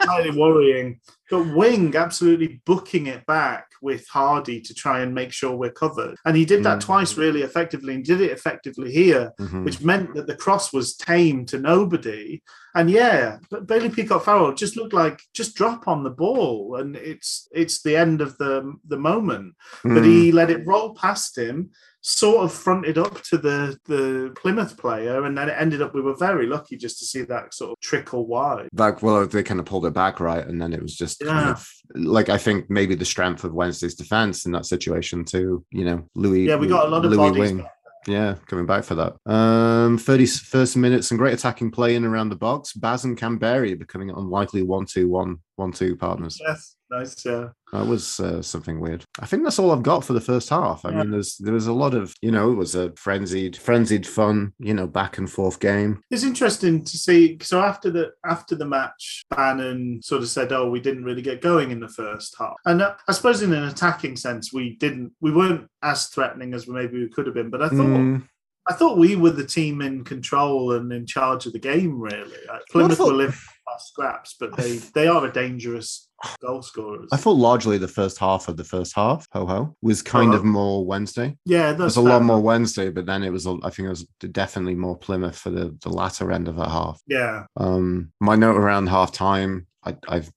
highly 0.01 0.31
worrying. 0.31 0.99
But 1.29 1.53
Wing 1.55 1.93
absolutely 1.95 2.61
booking 2.65 3.07
it 3.07 3.25
back 3.25 3.67
with 3.81 4.07
Hardie 4.13 4.63
to 4.63 4.73
try 4.73 5.01
and 5.01 5.13
make 5.13 5.33
sure 5.33 5.55
we're 5.55 5.71
covered. 5.71 6.15
And 6.25 6.37
he 6.37 6.45
did 6.45 6.63
that 6.63 6.77
Mm. 6.79 6.85
twice 6.85 7.17
really 7.17 7.41
effectively 7.41 7.93
and 7.95 8.03
did 8.03 8.21
it 8.21 8.31
effectively 8.31 8.91
here, 8.91 9.33
Mhm. 9.39 9.65
which 9.65 9.81
meant 9.81 10.13
that 10.15 10.25
the 10.27 10.35
cross 10.37 10.71
was 10.71 10.95
tame 10.95 11.45
to 11.47 11.59
nobody. 11.59 12.41
And 12.73 12.89
yeah, 12.89 13.39
but 13.51 13.67
Bailey 13.67 13.89
Peacock 13.89 14.23
Farrell 14.23 14.53
just 14.53 14.77
looked 14.77 14.93
like 14.93 15.19
just 15.33 15.55
drop 15.55 15.87
on 15.87 16.03
the 16.03 16.09
ball 16.11 16.77
and 16.79 16.95
it's 16.95 17.47
it's 17.51 17.81
the 17.81 17.97
end 17.97 18.21
of 18.21 18.37
the 18.37 18.73
the 18.87 18.97
moment. 18.97 19.55
But 19.83 20.03
Mm. 20.03 20.05
he 20.05 20.31
let 20.31 20.49
it 20.49 20.65
roll 20.65 20.95
past 20.95 21.37
him, 21.37 21.71
sort 22.07 22.37
of 22.37 22.53
fronted 22.53 22.97
up 22.97 23.21
to 23.21 23.37
the 23.37 23.77
the 23.85 24.31
Plymouth 24.35 24.77
player, 24.77 25.25
and 25.25 25.37
then 25.37 25.49
it 25.49 25.55
ended 25.57 25.81
up 25.81 25.93
we 25.93 26.01
were 26.01 26.15
very 26.15 26.47
lucky 26.47 26.77
just 26.77 26.99
to 26.99 27.05
see 27.05 27.23
that 27.23 27.53
sort 27.53 27.71
of 27.71 27.79
trickle 27.81 28.25
wide. 28.25 28.69
Like, 28.73 29.03
well, 29.03 29.27
they 29.27 29.43
kind 29.43 29.59
of 29.59 29.65
pulled 29.65 29.85
it 29.85 29.93
back 29.93 30.19
right, 30.21 30.45
and 30.45 30.61
then 30.61 30.73
it 30.73 30.81
was 30.81 30.95
just 30.95 31.19
kind 31.19 31.49
of 31.49 31.67
like 31.95 32.29
I 32.29 32.37
think 32.37 32.69
maybe 32.69 32.95
the 32.95 33.05
strength 33.05 33.43
of 33.43 33.53
Wednesday's 33.53 33.95
defense 33.95 34.45
in 34.45 34.53
that 34.53 34.65
situation 34.65 35.25
too. 35.25 35.65
You 35.71 35.85
know, 35.85 36.09
Louis. 36.15 36.47
Yeah, 36.47 36.55
we 36.55 36.67
got 36.67 36.87
a 36.87 36.89
lot 36.89 37.03
of 37.03 37.11
Louis 37.11 37.29
bodies. 37.29 37.53
Wing. 37.53 37.67
Yeah, 38.07 38.35
coming 38.45 38.65
back 38.65 38.85
for 38.85 38.95
that. 38.95 39.17
Um, 39.25 39.97
31st 39.97 40.77
minute, 40.77 41.03
some 41.03 41.17
great 41.17 41.33
attacking 41.33 41.71
play 41.71 41.95
in 41.95 42.05
around 42.05 42.29
the 42.29 42.37
box. 42.37 42.71
Baz 42.71 43.03
and 43.03 43.17
Kamberi 43.19 43.77
becoming 43.77 44.11
unlikely 44.11 44.63
1 44.63 44.85
2 44.85 45.09
1 45.09 45.37
1 45.57 45.71
2 45.73 45.97
partners. 45.97 46.39
Yes, 46.41 46.76
nice. 46.89 47.25
Yeah. 47.25 47.49
That 47.73 47.85
was 47.85 48.19
uh, 48.21 48.41
something 48.41 48.79
weird. 48.79 49.03
I 49.19 49.25
think 49.25 49.43
that's 49.43 49.59
all 49.59 49.71
I've 49.71 49.83
got 49.83 50.05
for 50.05 50.13
the 50.13 50.21
first 50.21 50.49
half. 50.49 50.85
I 50.85 50.91
Yeah. 50.91 50.99
mean, 51.03 51.11
there's 51.11 51.35
there 51.37 51.53
was 51.53 51.67
a 51.67 51.73
lot 51.73 51.93
of 51.93 52.13
you 52.21 52.31
know, 52.31 52.51
it 52.51 52.55
was 52.55 52.75
a 52.75 52.91
frenzied, 52.95 53.57
frenzied 53.57 54.07
fun, 54.07 54.53
you 54.59 54.73
know, 54.73 54.87
back 54.87 55.17
and 55.17 55.29
forth 55.29 55.59
game. 55.59 56.01
It's 56.09 56.23
interesting 56.23 56.83
to 56.85 56.97
see. 56.97 57.37
So 57.41 57.59
after 57.61 57.89
the 57.91 58.11
after 58.25 58.55
the 58.55 58.65
match, 58.65 59.23
Bannan 59.29 60.01
sort 60.01 60.21
of 60.21 60.29
said, 60.29 60.51
"Oh, 60.53 60.69
we 60.69 60.79
didn't 60.79 61.03
really 61.03 61.21
get 61.21 61.41
going 61.41 61.71
in 61.71 61.79
the 61.81 61.89
first 61.89 62.35
half," 62.39 62.55
and 62.65 62.81
uh, 62.81 62.95
I 63.07 63.11
suppose 63.11 63.41
in 63.41 63.51
an 63.53 63.63
attacking 63.65 64.15
sense, 64.15 64.53
we 64.53 64.77
didn't. 64.77 65.11
We 65.19 65.31
weren't 65.31 65.67
as 65.83 66.07
threatening 66.07 66.53
as 66.53 66.67
maybe 66.67 66.99
we 66.99 67.09
could 67.09 67.25
have 67.25 67.35
been. 67.35 67.49
But 67.49 67.61
I 67.63 67.69
thought 67.69 67.77
Mm, 67.77 68.23
I 68.69 68.73
thought 68.73 68.97
we 68.97 69.15
were 69.15 69.29
the 69.31 69.45
team 69.45 69.81
in 69.81 70.03
control 70.03 70.73
and 70.73 70.91
in 70.91 71.05
charge 71.05 71.45
of 71.45 71.53
the 71.53 71.59
game. 71.59 71.99
Really, 71.99 72.37
Like, 72.47 72.61
Plymouth 72.71 72.97
thought- 72.97 73.07
were 73.07 73.13
living 73.13 73.39
by 73.65 73.73
scraps, 73.79 74.35
but 74.39 74.55
they 74.57 74.77
they 74.93 75.07
are 75.07 75.25
a 75.25 75.31
dangerous 75.31 76.09
goal 76.41 76.61
scorers. 76.61 77.09
I 77.11 77.17
thought 77.17 77.37
largely 77.37 77.77
the 77.77 77.87
first 77.87 78.17
half 78.17 78.47
of 78.47 78.57
the 78.57 78.63
first 78.63 78.93
half, 78.95 79.27
ho 79.33 79.45
ho, 79.45 79.75
was 79.81 80.01
kind 80.01 80.33
Oh. 80.33 80.37
of 80.37 80.43
more 80.43 80.85
Wednesday. 80.85 81.37
yeah, 81.45 81.67
that's 81.73 81.77
There's 81.95 81.97
a 81.97 82.01
lot 82.01 82.23
more 82.23 82.41
Wednesday, 82.41 82.89
but 82.89 83.05
then 83.05 83.23
it 83.23 83.29
was, 83.31 83.45
I 83.45 83.69
think 83.69 83.85
it 83.85 83.89
was 83.89 84.05
definitely 84.31 84.75
more 84.75 84.97
Plymouth 84.97 85.37
for 85.37 85.49
the, 85.51 85.77
the 85.83 85.89
latter 85.89 86.31
end 86.31 86.47
of 86.47 86.55
that 86.55 86.69
half. 86.69 86.99
Yeah, 87.07 87.45
Um, 87.55 88.11
my 88.19 88.35
note 88.35 88.57
around 88.57 88.87
half 88.87 89.11
time, 89.11 89.67
I, 89.85 89.95
I've 90.09 90.31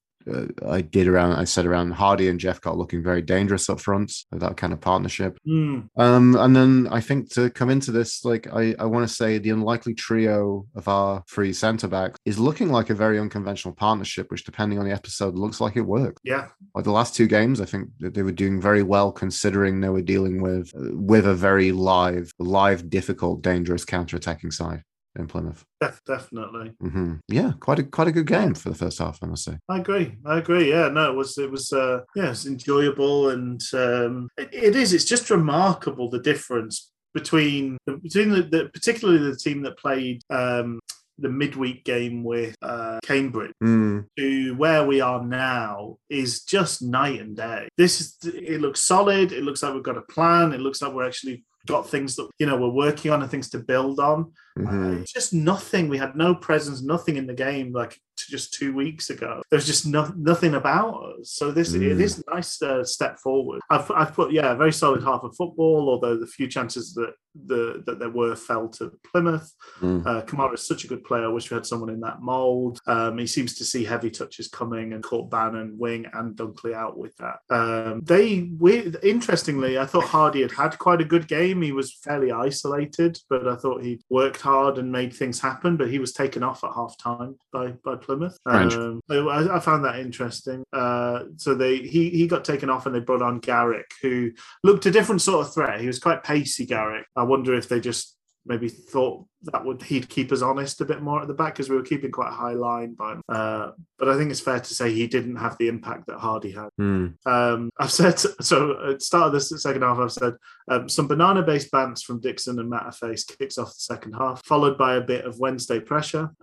I 0.68 0.80
did 0.80 1.08
around. 1.08 1.32
I 1.32 1.44
said 1.44 1.66
around 1.66 1.94
Hardie 1.94 2.30
and 2.30 2.40
Jephcott 2.40 2.76
looking 2.76 3.02
very 3.02 3.22
dangerous 3.22 3.68
up 3.68 3.80
front 3.80 4.12
that 4.32 4.56
kind 4.56 4.72
of 4.72 4.80
partnership. 4.80 5.38
Mm, 5.46 5.88
Um, 5.96 6.36
and 6.36 6.54
then 6.54 6.88
I 6.90 7.00
think 7.00 7.30
to 7.34 7.50
come 7.50 7.70
into 7.70 7.92
this, 7.92 8.24
like 8.24 8.46
I, 8.52 8.74
I 8.78 8.84
want 8.86 9.06
to 9.08 9.14
say 9.14 9.38
the 9.38 9.50
unlikely 9.50 9.94
trio 9.94 10.66
of 10.74 10.88
our 10.88 11.22
three 11.28 11.52
centre 11.52 11.88
backs 11.88 12.18
is 12.24 12.38
looking 12.38 12.70
like 12.70 12.90
a 12.90 12.94
very 12.94 13.18
unconventional 13.18 13.74
partnership, 13.74 14.30
which 14.30 14.44
depending 14.44 14.78
on 14.78 14.84
the 14.84 14.92
episode 14.92 15.34
looks 15.34 15.60
like 15.60 15.76
it 15.76 15.82
worked. 15.82 16.20
yeah, 16.24 16.48
Like 16.74 16.84
the 16.84 16.92
last 16.92 17.14
two 17.14 17.26
games, 17.26 17.60
I 17.60 17.64
think 17.64 17.88
that 18.00 18.14
they 18.14 18.22
were 18.22 18.32
doing 18.32 18.60
very 18.60 18.82
well 18.82 19.12
considering 19.12 19.80
they 19.80 19.88
were 19.88 20.02
dealing 20.02 20.40
with 20.42 20.70
with 20.74 21.26
a 21.26 21.34
very 21.34 21.72
live, 21.72 22.32
live, 22.38 22.90
difficult, 22.90 23.42
dangerous 23.42 23.84
counter-attacking 23.84 24.50
side 24.50 24.82
in 25.18 25.26
Plymouth. 25.26 25.64
def- 25.80 26.02
definitely. 26.06 26.72
hmm 26.80 27.14
Yeah, 27.28 27.52
quite 27.60 27.78
a 27.80 27.82
quite 27.84 28.08
a 28.08 28.12
good 28.12 28.26
game 28.26 28.54
for 28.54 28.68
the 28.70 28.74
first 28.76 28.98
half, 28.98 29.18
I 29.22 29.26
must 29.26 29.44
say. 29.44 29.56
I 29.68 29.78
agree. 29.78 30.16
I 30.24 30.38
agree. 30.38 30.70
Yeah, 30.70 30.88
no, 30.88 31.10
it 31.10 31.16
was 31.16 31.36
it 31.38 31.50
was 31.50 31.72
uh 31.72 32.00
yeah, 32.14 32.30
it's 32.30 32.46
enjoyable 32.46 33.30
and 33.30 33.60
um 33.74 34.28
it, 34.38 34.48
it 34.52 34.76
is. 34.76 34.92
It's 34.92 35.04
just 35.04 35.30
remarkable 35.30 36.08
the 36.10 36.20
difference 36.20 36.92
between 37.12 37.76
between 38.02 38.30
the, 38.30 38.42
the 38.42 38.70
particularly 38.72 39.30
the 39.30 39.36
team 39.36 39.62
that 39.62 39.76
played 39.78 40.22
um 40.30 40.78
the 41.18 41.28
midweek 41.28 41.84
game 41.84 42.24
with 42.24 42.54
uh 42.62 42.98
Cambridge 43.02 43.52
Mm, 43.62 44.06
to 44.16 44.54
where 44.54 44.86
we 44.86 45.00
are 45.02 45.22
now 45.22 45.98
is 46.08 46.44
just 46.44 46.82
night 46.82 47.20
and 47.20 47.36
day. 47.36 47.68
This 47.76 48.00
is 48.00 48.16
it 48.24 48.60
looks 48.60 48.80
solid. 48.80 49.32
It 49.32 49.42
looks 49.42 49.62
like 49.62 49.74
we've 49.74 49.82
got 49.82 49.98
a 49.98 50.02
plan. 50.02 50.52
It 50.52 50.60
looks 50.60 50.80
like 50.80 50.92
we're 50.94 51.06
actually 51.06 51.44
got 51.66 51.88
things 51.88 52.16
that 52.16 52.28
you 52.38 52.46
know 52.46 52.56
we're 52.56 52.68
working 52.70 53.10
on 53.10 53.22
and 53.22 53.30
things 53.30 53.50
to 53.50 53.58
build 53.58 54.00
on. 54.00 54.32
mhm. 54.58 55.02
Uh, 55.02 55.04
just 55.04 55.32
nothing. 55.32 55.88
We 55.88 55.98
had 55.98 56.16
no 56.16 56.34
presence, 56.34 56.82
nothing 56.82 57.16
in 57.16 57.26
the 57.26 57.34
game 57.34 57.72
like 57.72 57.92
t- 58.16 58.24
just 58.28 58.52
two 58.54 58.74
weeks 58.74 59.08
ago. 59.10 59.42
There's 59.50 59.66
just 59.66 59.86
no, 59.86 60.12
nothing 60.16 60.54
about 60.54 60.94
us. 61.20 61.32
So 61.32 61.50
this 61.52 61.72
it 61.74 61.80
Mm. 61.82 62.00
is 62.00 62.22
a 62.26 62.34
nice 62.34 62.60
uh, 62.62 62.82
step 62.84 63.18
forward. 63.20 63.60
I've, 63.70 63.90
I've 63.92 64.14
put 64.14 64.32
yeah 64.32 64.52
a 64.52 64.56
very 64.56 64.72
solid 64.72 65.02
half 65.04 65.22
of 65.22 65.36
football. 65.36 65.88
Although 65.88 66.16
the 66.18 66.26
few 66.26 66.48
chances 66.48 66.94
that 66.94 67.12
the 67.46 67.82
that 67.86 67.98
there 68.00 68.10
were 68.20 68.34
fell 68.34 68.66
to 68.68 68.90
Plymouth. 69.12 69.48
Mm. 69.80 70.04
Uh, 70.04 70.22
Camará 70.28 70.54
is 70.54 70.66
such 70.66 70.82
a 70.84 70.88
good 70.88 71.04
player. 71.04 71.24
I 71.26 71.28
wish 71.28 71.48
we 71.50 71.54
had 71.54 71.64
someone 71.66 71.90
in 71.90 72.00
that 72.00 72.20
mould. 72.20 72.80
Um, 72.88 73.18
he 73.18 73.26
seems 73.26 73.54
to 73.58 73.64
see 73.64 73.84
heavy 73.84 74.10
touches 74.10 74.48
coming 74.48 74.92
and 74.94 75.02
caught 75.04 75.30
Bannan, 75.30 75.78
Wing, 75.78 76.06
and 76.12 76.34
Dunkley 76.36 76.74
out 76.74 76.98
with 76.98 77.14
that. 77.18 77.38
Um, 77.48 78.00
they, 78.02 78.50
we, 78.58 78.92
interestingly, 79.04 79.78
I 79.78 79.86
thought 79.86 80.04
Hardie 80.14 80.42
had 80.42 80.50
had 80.52 80.78
quite 80.86 81.00
a 81.00 81.04
good 81.14 81.26
game. 81.28 81.49
He 81.62 81.72
was 81.72 81.94
fairly 81.94 82.32
isolated, 82.32 83.18
but 83.28 83.48
I 83.48 83.56
thought 83.56 83.82
he 83.82 84.00
worked 84.10 84.40
hard 84.40 84.78
and 84.78 84.92
made 84.92 85.12
things 85.12 85.40
happen. 85.40 85.76
But 85.76 85.90
he 85.90 85.98
was 85.98 86.12
taken 86.12 86.42
off 86.42 86.64
at 86.64 86.74
half 86.74 86.96
time 86.98 87.36
by 87.52 87.72
by 87.84 87.96
Plymouth. 87.96 88.36
Um, 88.46 89.00
I, 89.10 89.56
I 89.56 89.60
found 89.60 89.84
that 89.84 89.98
interesting. 89.98 90.64
Uh, 90.72 91.24
so 91.36 91.54
they 91.54 91.78
he 91.78 92.10
he 92.10 92.26
got 92.26 92.44
taken 92.44 92.70
off 92.70 92.86
and 92.86 92.94
they 92.94 93.00
brought 93.00 93.22
on 93.22 93.40
Garrick, 93.40 93.90
who 94.02 94.30
looked 94.62 94.86
a 94.86 94.90
different 94.90 95.22
sort 95.22 95.46
of 95.46 95.52
threat. 95.52 95.80
He 95.80 95.86
was 95.86 95.98
quite 95.98 96.22
pacey, 96.22 96.66
Garrick. 96.66 97.06
I 97.16 97.22
wonder 97.22 97.54
if 97.54 97.68
they 97.68 97.80
just 97.80 98.16
maybe 98.46 98.68
thought 98.68 99.24
that 99.42 99.64
would 99.64 99.82
he'd 99.82 100.08
keep 100.08 100.32
us 100.32 100.42
honest 100.42 100.80
a 100.80 100.84
bit 100.84 101.02
more 101.02 101.22
at 101.22 101.28
the 101.28 101.34
back 101.34 101.54
because 101.54 101.68
we 101.68 101.76
were 101.76 101.82
keeping 101.82 102.10
quite 102.10 102.28
a 102.28 102.34
high 102.34 102.52
line 102.52 102.94
by 102.94 103.12
him. 103.12 103.22
Uh, 103.28 103.70
but 103.98 104.08
I 104.08 104.16
think 104.16 104.30
it's 104.30 104.40
fair 104.40 104.60
to 104.60 104.74
say 104.74 104.92
he 104.92 105.06
didn't 105.06 105.36
have 105.36 105.56
the 105.58 105.68
impact 105.68 106.06
that 106.06 106.18
Hardie 106.18 106.54
had. 106.54 106.68
Mm. 106.80 107.14
Um, 107.26 107.70
I've 107.78 107.92
said 107.92 108.18
so 108.40 108.90
at 108.90 108.98
the 108.98 109.04
start 109.04 109.28
of 109.28 109.32
this 109.32 109.50
second 109.62 109.82
half. 109.82 109.98
I've 109.98 110.12
said 110.12 110.34
Um, 110.70 110.88
some 110.88 111.08
banana 111.08 111.42
based 111.42 111.70
bants 111.72 112.02
from 112.02 112.20
Dixon 112.20 112.60
and 112.60 112.70
Matterface 112.70 113.26
kicks 113.36 113.58
off 113.58 113.74
the 113.74 113.80
second 113.80 114.12
half, 114.12 114.44
followed 114.44 114.78
by 114.78 114.94
a 114.94 115.00
bit 115.00 115.24
of 115.24 115.40
Wednesday 115.40 115.80
pressure. 115.80 116.30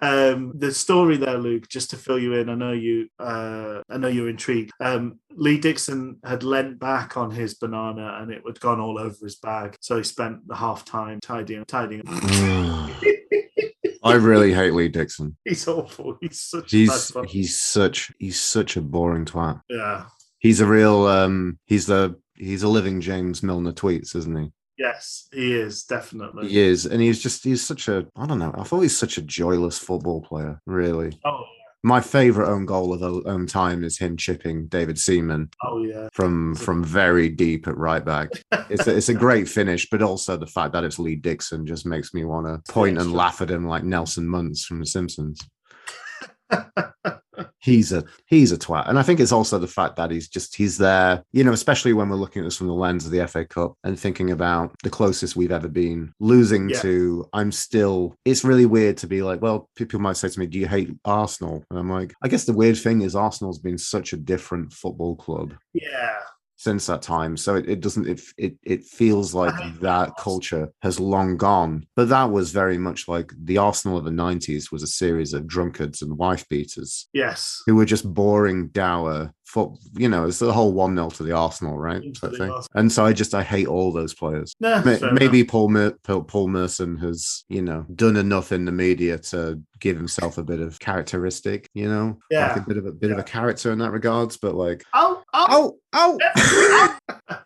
um, 0.00 0.52
the 0.54 0.72
story 0.72 1.16
there, 1.16 1.36
Luke, 1.36 1.68
just 1.68 1.90
to 1.90 1.96
fill 1.96 2.18
you 2.18 2.34
in, 2.34 2.48
I 2.48 2.54
know 2.54 2.72
you, 2.72 3.08
uh, 3.18 3.82
I 3.90 3.96
know 3.96 4.06
you're 4.06 4.28
intrigued. 4.28 4.70
Um, 4.78 5.18
Lee 5.32 5.58
Dixon 5.58 6.18
had 6.24 6.44
leant 6.44 6.78
back 6.78 7.16
on 7.16 7.32
his 7.32 7.54
banana 7.54 8.18
and 8.20 8.30
it 8.30 8.42
had 8.46 8.60
gone 8.60 8.78
all 8.78 9.00
over 9.00 9.16
his 9.20 9.36
bag, 9.36 9.76
so 9.80 9.96
he 9.96 10.04
spent 10.04 10.46
the 10.46 10.54
half 10.54 10.84
time 10.84 11.18
tidying, 11.20 11.64
tidying. 11.64 12.02
I 14.02 14.14
really 14.14 14.54
hate 14.54 14.74
Lee 14.74 14.88
Dixon. 14.88 15.36
He's 15.44 15.66
awful. 15.68 16.16
He's 16.20 16.40
such. 16.40 16.70
He's 16.70 17.12
he's 17.28 17.60
such 17.60 18.12
he's 18.18 18.40
such 18.40 18.76
a 18.76 18.80
boring 18.80 19.26
twat. 19.26 19.60
Yeah. 19.68 20.06
He's 20.38 20.60
a 20.60 20.66
real 20.66 21.06
um 21.06 21.58
he's 21.66 21.84
the 21.86 22.18
he's 22.40 22.62
a 22.62 22.68
living 22.68 23.00
James 23.00 23.42
Milner 23.42 23.72
tweets, 23.72 24.16
isn't 24.16 24.36
he? 24.36 24.52
Yes, 24.78 25.28
he 25.32 25.54
is 25.54 25.84
definitely. 25.84 26.48
He 26.48 26.58
is, 26.58 26.86
and 26.86 27.02
he's 27.02 27.22
just 27.22 27.44
he's 27.44 27.62
such 27.62 27.88
a 27.88 28.06
I 28.16 28.26
don't 28.26 28.38
know. 28.38 28.54
I 28.56 28.64
thought 28.64 28.80
he's 28.80 28.96
such 28.96 29.18
a 29.18 29.22
joyless 29.22 29.78
football 29.78 30.22
player. 30.22 30.60
Really. 30.66 31.18
Oh. 31.24 31.44
My 31.82 32.00
favorite 32.02 32.50
own 32.50 32.66
goal 32.66 32.92
of 32.92 33.00
the 33.00 33.22
own 33.26 33.46
time 33.46 33.84
is 33.84 33.98
him 33.98 34.16
chipping 34.16 34.66
David 34.66 34.98
Seaman. 34.98 35.50
Oh 35.62 35.82
yeah. 35.82 36.08
From 36.12 36.54
from 36.54 36.82
very 36.82 37.28
deep 37.28 37.68
at 37.68 37.76
right 37.76 38.04
back. 38.04 38.30
it's 38.70 38.86
a, 38.86 38.96
it's 38.96 39.08
a 39.10 39.14
great 39.14 39.48
finish, 39.48 39.88
but 39.90 40.02
also 40.02 40.36
the 40.36 40.46
fact 40.46 40.72
that 40.72 40.84
it's 40.84 40.98
Lee 40.98 41.16
Dixon 41.16 41.66
just 41.66 41.86
makes 41.86 42.12
me 42.14 42.24
want 42.24 42.46
to 42.46 42.72
point 42.72 42.98
and 42.98 43.12
laugh 43.12 43.40
at 43.42 43.50
him 43.50 43.66
like 43.66 43.84
Nelson 43.84 44.26
Muntz 44.26 44.64
from 44.64 44.80
The 44.80 44.86
Simpsons. 44.86 45.40
he's 47.60 47.92
a 47.92 48.04
he's 48.26 48.52
a 48.52 48.58
twat. 48.58 48.88
And 48.88 48.98
i 48.98 49.02
think 49.02 49.20
it's 49.20 49.32
also 49.32 49.58
the 49.58 49.66
fact 49.66 49.96
that 49.96 50.10
he's 50.10 50.28
just 50.28 50.56
he's 50.56 50.78
there 50.78 51.22
you 51.32 51.44
know 51.44 51.52
especially 51.52 51.92
when 51.92 52.08
we're 52.08 52.16
looking 52.16 52.42
at 52.42 52.46
this 52.46 52.56
from 52.56 52.66
the 52.66 52.74
lens 52.74 53.04
of 53.06 53.12
the 53.12 53.26
fa 53.26 53.44
cup 53.44 53.74
and 53.84 53.98
thinking 53.98 54.30
about 54.30 54.74
the 54.82 54.90
closest 54.90 55.36
we've 55.36 55.52
ever 55.52 55.68
been 55.68 56.12
losing 56.20 56.70
yeah. 56.70 56.80
to 56.80 57.26
i'm 57.32 57.52
still 57.52 58.14
it's 58.24 58.44
really 58.44 58.66
weird 58.66 58.96
to 58.96 59.06
be 59.06 59.22
like 59.22 59.40
well 59.42 59.68
people 59.76 60.00
might 60.00 60.16
say 60.16 60.28
to 60.28 60.40
me 60.40 60.46
do 60.46 60.58
you 60.58 60.68
hate 60.68 60.90
arsenal? 61.04 61.64
And 61.70 61.78
i'm 61.78 61.90
like 61.90 62.14
i 62.22 62.28
guess 62.28 62.44
the 62.44 62.52
weird 62.52 62.78
thing 62.78 63.02
is 63.02 63.14
arsenal's 63.14 63.58
been 63.58 63.78
such 63.78 64.12
a 64.12 64.16
different 64.16 64.72
football 64.72 65.16
club. 65.16 65.54
Yeah 65.72 66.18
since 66.60 66.84
that 66.86 67.00
time. 67.00 67.38
So 67.38 67.54
it, 67.54 67.66
it 67.66 67.80
doesn't 67.80 68.06
it, 68.06 68.20
it 68.36 68.54
it 68.62 68.84
feels 68.84 69.32
like 69.32 69.54
that 69.80 70.12
culture 70.18 70.70
has 70.82 71.00
long 71.00 71.38
gone. 71.38 71.86
But 71.96 72.10
that 72.10 72.30
was 72.30 72.52
very 72.52 72.76
much 72.76 73.08
like 73.08 73.32
the 73.44 73.56
Arsenal 73.56 73.96
of 73.96 74.04
the 74.04 74.10
90s 74.10 74.70
was 74.70 74.82
a 74.82 74.86
series 74.86 75.32
of 75.32 75.46
drunkards 75.46 76.02
and 76.02 76.18
wife 76.18 76.46
beaters. 76.50 77.08
Yes. 77.14 77.62
Who 77.64 77.76
were 77.76 77.86
just 77.86 78.12
boring, 78.12 78.68
dour, 78.68 79.32
for 79.50 79.74
you 79.94 80.08
know, 80.08 80.26
it's 80.26 80.38
the 80.38 80.52
whole 80.52 80.72
one 80.72 80.94
0 80.94 81.10
to 81.10 81.22
the 81.22 81.32
Arsenal, 81.32 81.76
right? 81.76 82.02
And 82.74 82.92
so 82.92 83.04
I 83.04 83.12
just 83.12 83.34
I 83.34 83.42
hate 83.42 83.66
all 83.66 83.90
those 83.90 84.14
players. 84.14 84.54
No, 84.60 84.82
maybe 85.12 85.42
Paul 85.42 85.70
Mer- 85.70 85.96
Paul 86.04 86.48
Merson 86.48 86.96
has 86.98 87.44
you 87.48 87.62
know 87.62 87.84
done 87.94 88.16
enough 88.16 88.52
in 88.52 88.64
the 88.64 88.72
media 88.72 89.18
to 89.18 89.60
give 89.80 89.96
himself 89.96 90.38
a 90.38 90.44
bit 90.44 90.60
of 90.60 90.78
characteristic, 90.78 91.68
you 91.74 91.88
know, 91.88 92.18
yeah, 92.30 92.48
like 92.48 92.58
a 92.58 92.68
bit 92.68 92.76
of 92.76 92.86
a 92.86 92.92
bit 92.92 93.08
yeah. 93.08 93.14
of 93.14 93.18
a 93.18 93.24
character 93.24 93.72
in 93.72 93.78
that 93.78 93.90
regards. 93.90 94.36
But 94.36 94.54
like, 94.54 94.84
oh, 94.94 95.19
oh, 95.32 95.78
oh, 95.92 96.18
oh. 96.26 96.98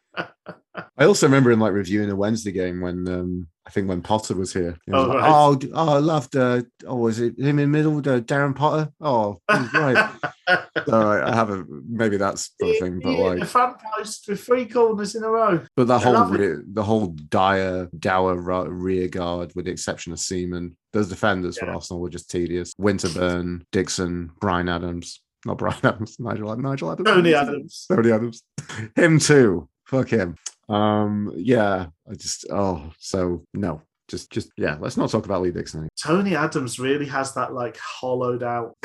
I 0.96 1.04
also 1.04 1.26
remember 1.26 1.50
him 1.50 1.60
like 1.60 1.72
reviewing 1.72 2.10
a 2.10 2.16
Wednesday 2.16 2.52
game 2.52 2.80
when 2.80 3.08
um, 3.08 3.48
I 3.66 3.70
think 3.70 3.88
when 3.88 4.02
Potter 4.02 4.34
was 4.34 4.52
here. 4.52 4.76
Was 4.86 5.04
oh, 5.04 5.08
like, 5.08 5.18
right. 5.18 5.30
oh, 5.30 5.58
oh, 5.72 5.94
I 5.94 5.98
loved. 5.98 6.36
Uh, 6.36 6.62
oh, 6.86 6.96
was 6.96 7.20
it 7.20 7.38
him 7.38 7.58
in 7.58 7.72
the 7.72 7.78
middle? 7.78 7.98
Uh, 7.98 8.20
Darren 8.20 8.54
Potter. 8.54 8.92
Oh, 9.00 9.40
right. 9.48 10.12
All 10.48 11.04
right, 11.04 11.24
I 11.24 11.34
haven't. 11.34 11.68
Maybe 11.88 12.16
that's 12.16 12.50
the 12.60 12.76
thing, 12.78 13.00
but 13.02 13.18
like 13.18 13.40
the 13.40 13.46
front 13.46 13.78
post 13.78 14.28
with 14.28 14.40
three 14.40 14.66
corners 14.66 15.14
in 15.14 15.24
a 15.24 15.28
row. 15.28 15.64
But 15.76 15.86
the 15.86 15.98
whole 15.98 16.24
re- 16.26 16.62
the 16.66 16.82
whole 16.82 17.08
dire 17.28 17.88
dour 17.98 18.36
rear 18.36 19.08
guard, 19.08 19.52
with 19.54 19.64
the 19.64 19.70
exception 19.70 20.12
of 20.12 20.20
Seaman, 20.20 20.76
those 20.92 21.08
defenders 21.08 21.56
yeah. 21.56 21.66
for 21.66 21.72
Arsenal 21.72 22.02
were 22.02 22.10
just 22.10 22.30
tedious. 22.30 22.74
Winterburn, 22.74 23.62
Dixon, 23.72 24.30
Brian 24.40 24.68
Adams. 24.68 25.20
Not 25.44 25.58
Bryan 25.58 25.78
Adams, 25.84 26.18
Nigel, 26.18 26.56
Nigel 26.56 26.92
Adams. 26.92 27.08
Tony 27.08 27.34
Adams. 27.34 27.86
Tony 27.88 28.12
Adams. 28.12 28.42
Him 28.96 29.18
too. 29.18 29.68
Fuck 29.84 30.08
him. 30.08 30.36
Um, 30.68 31.30
yeah, 31.36 31.86
I 32.10 32.14
just 32.14 32.46
oh, 32.50 32.90
so 32.98 33.44
no, 33.52 33.82
just 34.08 34.30
just 34.30 34.50
yeah 34.56 34.76
let's 34.80 34.96
not 34.96 35.10
talk 35.10 35.24
about 35.24 35.40
lee 35.40 35.50
dixon 35.50 35.88
tony 36.00 36.36
adams 36.36 36.78
really 36.78 37.06
has 37.06 37.32
that 37.34 37.54
like 37.54 37.76
hollowed 37.78 38.42
out 38.42 38.76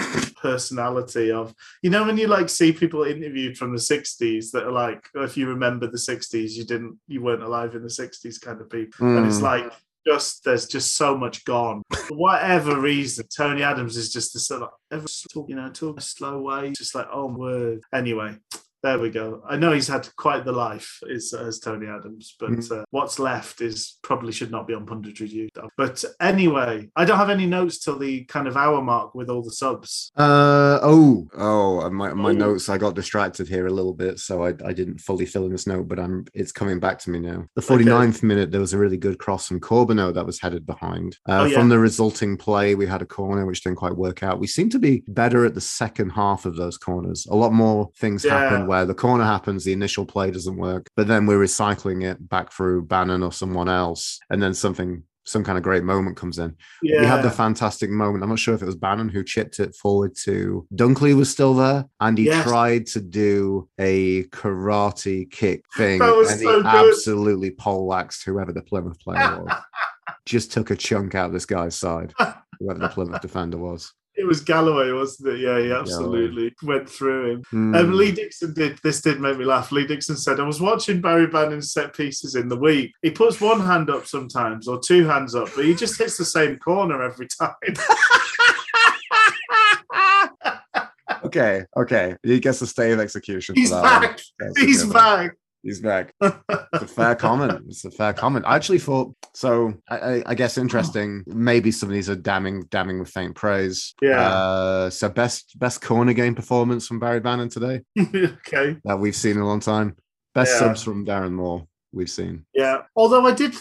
personality 0.42 1.32
of 1.32 1.54
you 1.82 1.90
know 1.90 2.06
when 2.06 2.18
you 2.18 2.28
like 2.28 2.48
see 2.48 2.72
people 2.72 3.04
interviewed 3.04 3.58
from 3.58 3.74
the 3.74 3.80
60s 3.80 4.52
that 4.52 4.64
are 4.64 4.72
like 4.72 5.06
if 5.16 5.36
you 5.36 5.48
remember 5.48 5.88
the 5.88 5.98
60s 5.98 6.52
you 6.52 6.64
didn't 6.64 6.98
you 7.08 7.22
weren't 7.22 7.44
alive 7.44 7.76
in 7.76 7.82
the 7.82 7.90
60s 7.90 8.40
kind 8.40 8.62
of 8.62 8.70
people 8.70 9.08
mm. 9.08 9.18
and 9.18 9.28
it's 9.28 9.40
hmm. 9.40 9.46
like 9.46 9.74
just 10.08 10.46
there's 10.46 10.66
just 10.66 10.96
so 10.96 11.18
much 11.18 11.44
gone 11.44 11.82
for 12.10 12.18
whatever 12.18 12.80
reason 12.82 13.26
tony 13.36 13.62
adams 13.62 13.96
is 13.96 14.12
just 14.12 14.34
the 14.34 14.40
sort 14.40 14.64
of 14.64 14.70
ever 14.92 15.06
talk 15.32 15.48
you 15.48 15.56
know 15.56 15.70
talk 15.70 15.98
a 15.98 16.02
slow 16.02 16.42
way 16.42 16.72
just 16.72 16.96
like 16.96 17.08
oh 17.14 17.28
word. 17.28 17.82
Anyway 17.94 18.36
there 18.82 19.00
we 19.00 19.10
go. 19.10 19.42
I 19.48 19.58
know 19.58 19.72
he's 19.72 19.88
had 19.88 20.08
quite 20.16 20.46
the 20.46 20.52
life 20.52 21.00
is 21.04 21.34
as 21.34 21.60
Tony 21.60 21.88
Adams, 21.88 22.36
but 22.40 22.52
mm. 22.52 22.80
uh, 22.80 22.86
what's 22.92 23.20
left 23.20 23.62
is 23.62 23.98
probably 24.02 24.32
should 24.32 24.52
not 24.52 24.68
be 24.68 24.74
on 24.74 24.86
pundit 24.86 25.20
review. 25.20 25.50
But 25.78 26.04
anyway, 26.22 26.90
I 26.96 27.06
don't 27.06 27.18
have 27.18 27.30
any 27.30 27.46
notes 27.46 27.80
till 27.80 28.00
the 28.00 28.24
kind 28.26 28.48
of 28.48 28.56
hour 28.56 28.82
mark 28.82 29.16
with 29.16 29.30
all 29.30 29.42
the 29.42 29.52
subs. 29.52 30.12
Uh 30.16 30.80
oh 30.82 31.28
oh 31.36 31.90
my 31.90 32.14
my 32.14 32.32
Ooh. 32.32 32.34
notes. 32.34 32.70
I 32.70 32.78
got 32.78 32.96
distracted 32.96 33.48
here 33.48 33.68
a 33.68 33.74
little 33.74 33.94
bit, 33.94 34.20
so 34.20 34.46
I, 34.46 34.54
I 34.66 34.74
didn't 34.74 35.00
fully 35.00 35.26
fill 35.26 35.46
in 35.46 35.52
this 35.52 35.68
note, 35.68 35.88
but 35.88 36.00
I'm 36.00 36.26
it's 36.34 36.52
coming 36.52 36.80
back 36.80 37.00
to 37.00 37.10
me 37.10 37.20
now. 37.20 37.46
The 37.56 37.62
49th 37.62 38.18
okay. 38.18 38.28
minute, 38.28 38.52
there 38.52 38.62
was 38.62 38.74
a 38.74 38.78
really 38.78 38.98
good 38.98 39.20
cross 39.20 39.48
from 39.48 39.60
Corbeanu 39.60 40.14
that 40.14 40.26
was 40.26 40.40
headed 40.40 40.66
behind. 40.66 41.18
Uh, 41.28 41.42
oh, 41.42 41.46
yeah. 41.46 41.58
From 41.58 41.70
the 41.70 41.80
resulting 41.80 42.38
play, 42.38 42.76
we 42.76 42.86
had 42.86 43.02
a 43.02 43.06
corner 43.06 43.46
which 43.46 43.64
didn't 43.64 43.78
quite 43.78 43.96
work 43.96 44.24
out. 44.24 44.40
We 44.40 44.48
seem 44.48 44.70
to 44.70 44.80
be 44.80 45.04
better 45.08 45.46
at 45.46 45.56
the 45.56 45.62
second 45.62 46.12
half 46.12 46.46
of 46.46 46.56
those 46.56 46.78
corners. 46.78 47.28
A 47.30 47.36
lot 47.36 47.54
more 47.54 47.90
things 47.98 48.24
yeah. 48.24 48.40
happen 48.40 48.68
where 48.70 48.86
the 48.86 48.94
corner 48.94 49.26
happens, 49.26 49.64
the 49.64 49.74
initial 49.74 50.06
play 50.06 50.30
doesn't 50.30 50.56
work, 50.56 50.88
but 50.96 51.08
then 51.08 51.26
we're 51.26 51.40
recycling 51.40 52.04
it 52.04 52.30
back 52.30 52.54
through 52.54 52.84
Bannan 52.84 53.24
or 53.24 53.32
someone 53.32 53.68
else, 53.68 54.20
and 54.30 54.42
then 54.42 54.54
something 54.54 55.02
some 55.26 55.44
kind 55.44 55.58
of 55.58 55.64
great 55.64 55.84
moment 55.84 56.16
comes 56.16 56.38
in. 56.38 56.56
Yeah. 56.84 57.02
We 57.02 57.08
had 57.08 57.24
the 57.24 57.32
fantastic 57.32 57.90
moment. 57.90 58.24
I'm 58.24 58.30
not 58.30 58.40
sure 58.40 58.54
if 58.54 58.62
it 58.62 58.68
was 58.68 58.76
Bannan 58.76 59.10
who 59.10 59.24
chipped 59.24 59.60
it 59.60 59.76
forward 59.76 60.16
to 60.24 60.68
Dunkley 60.76 61.16
was 61.16 61.32
still 61.32 61.56
there, 61.56 61.86
and 62.00 62.16
he 62.16 62.26
yes. 62.26 62.48
tried 62.48 62.86
to 62.88 63.02
do 63.02 63.68
a 63.80 64.24
karate 64.26 65.30
kick 65.32 65.66
thing, 65.76 66.00
and 66.00 66.28
so 66.28 66.38
he 66.38 66.46
good. 66.46 66.66
absolutely 66.66 67.50
poleaxed 67.50 68.24
whoever 68.24 68.54
the 68.54 68.62
Plymouth 68.62 69.00
player 69.00 69.44
was. 69.44 69.58
Just 70.26 70.52
took 70.52 70.70
a 70.70 70.76
chunk 70.76 71.16
out 71.16 71.28
of 71.28 71.34
this 71.34 71.48
guy's 71.48 71.76
side, 71.76 72.14
whoever 72.60 72.80
the 72.80 72.90
Plymouth 72.90 73.22
defender 73.24 73.58
was. 73.58 73.94
It 74.20 74.28
was 74.28 74.42
Galloway, 74.42 74.92
wasn't 74.92 75.36
it? 75.36 75.40
Yeah, 75.40 75.62
he 75.62 75.72
absolutely 75.72 76.50
Galloway. 76.50 76.80
went 76.80 76.90
through 76.90 77.32
him. 77.32 77.42
Mm. 77.54 77.80
Um, 77.80 77.94
Lee 77.94 78.12
Dixon 78.12 78.54
did 78.54 78.78
this. 78.84 79.02
Did 79.02 79.22
make 79.22 79.38
me 79.38 79.46
laugh. 79.46 79.72
Lee 79.72 79.88
Dixon 79.88 80.18
said, 80.18 80.42
"I 80.42 80.44
was 80.44 80.60
watching 80.60 81.00
Barry 81.00 81.26
Bannan's 81.26 81.72
set 81.72 81.96
pieces 81.96 82.36
in 82.36 82.50
the 82.50 82.58
week. 82.58 82.92
He 83.02 83.12
puts 83.12 83.40
one 83.40 83.62
hand 83.62 83.90
up 83.90 84.08
sometimes 84.08 84.68
or 84.68 84.78
two 84.78 85.08
hands 85.08 85.36
up, 85.36 85.48
but 85.56 85.64
he 85.64 85.74
just 85.74 85.98
hits 85.98 86.18
the 86.18 86.26
same 86.26 86.58
corner 86.58 87.02
every 87.02 87.28
time." 87.28 87.54
okay, 91.24 91.64
okay. 91.78 92.18
He 92.22 92.42
gets 92.42 92.60
the 92.60 92.68
stay 92.68 92.92
of 92.92 93.00
execution. 93.00 93.56
He's 93.56 93.72
back. 93.72 94.20
He's 94.58 94.86
back. 94.86 95.38
He's 95.64 95.82
back. 95.82 96.14
it's 96.22 96.44
a 96.74 96.88
fair 96.88 97.16
comment. 97.16 97.64
It's 97.68 97.84
a 97.84 97.92
fair 97.92 98.14
comment. 98.14 98.46
I 98.48 98.56
actually 98.56 98.80
thought 98.80 99.14
so. 99.34 99.74
I, 99.90 100.24
I, 100.26 100.36
guess 100.36 100.58
interesting. 100.58 101.24
Maybe 101.28 101.72
some 101.72 101.90
of 101.90 101.94
these 101.94 102.10
are 102.10 102.16
damning, 102.16 102.64
damning 102.70 103.00
with 103.00 103.10
faint 103.10 103.36
praise. 103.36 103.94
Yeah. 104.02 104.22
Uh, 104.22 104.90
so 104.90 105.10
best 105.10 105.60
best 105.60 105.82
corner 105.82 106.14
game 106.14 106.34
performance 106.34 106.88
from 106.88 107.00
Barry 107.00 107.20
Bannan 107.20 107.50
today. 107.50 107.82
okay. 108.00 108.78
That 108.86 109.00
we've 109.00 109.16
seen 109.16 109.36
in 109.36 109.42
a 109.42 109.48
long 109.48 109.60
time. 109.60 109.98
Best 110.34 110.54
yeah. 110.54 110.60
subs 110.60 110.84
from 110.84 111.06
Darren 111.06 111.34
Moore 111.34 111.68
we've 111.92 112.10
seen. 112.10 112.46
Yeah. 112.54 112.84
Although 112.96 113.26
I 113.26 113.34
did, 113.34 113.56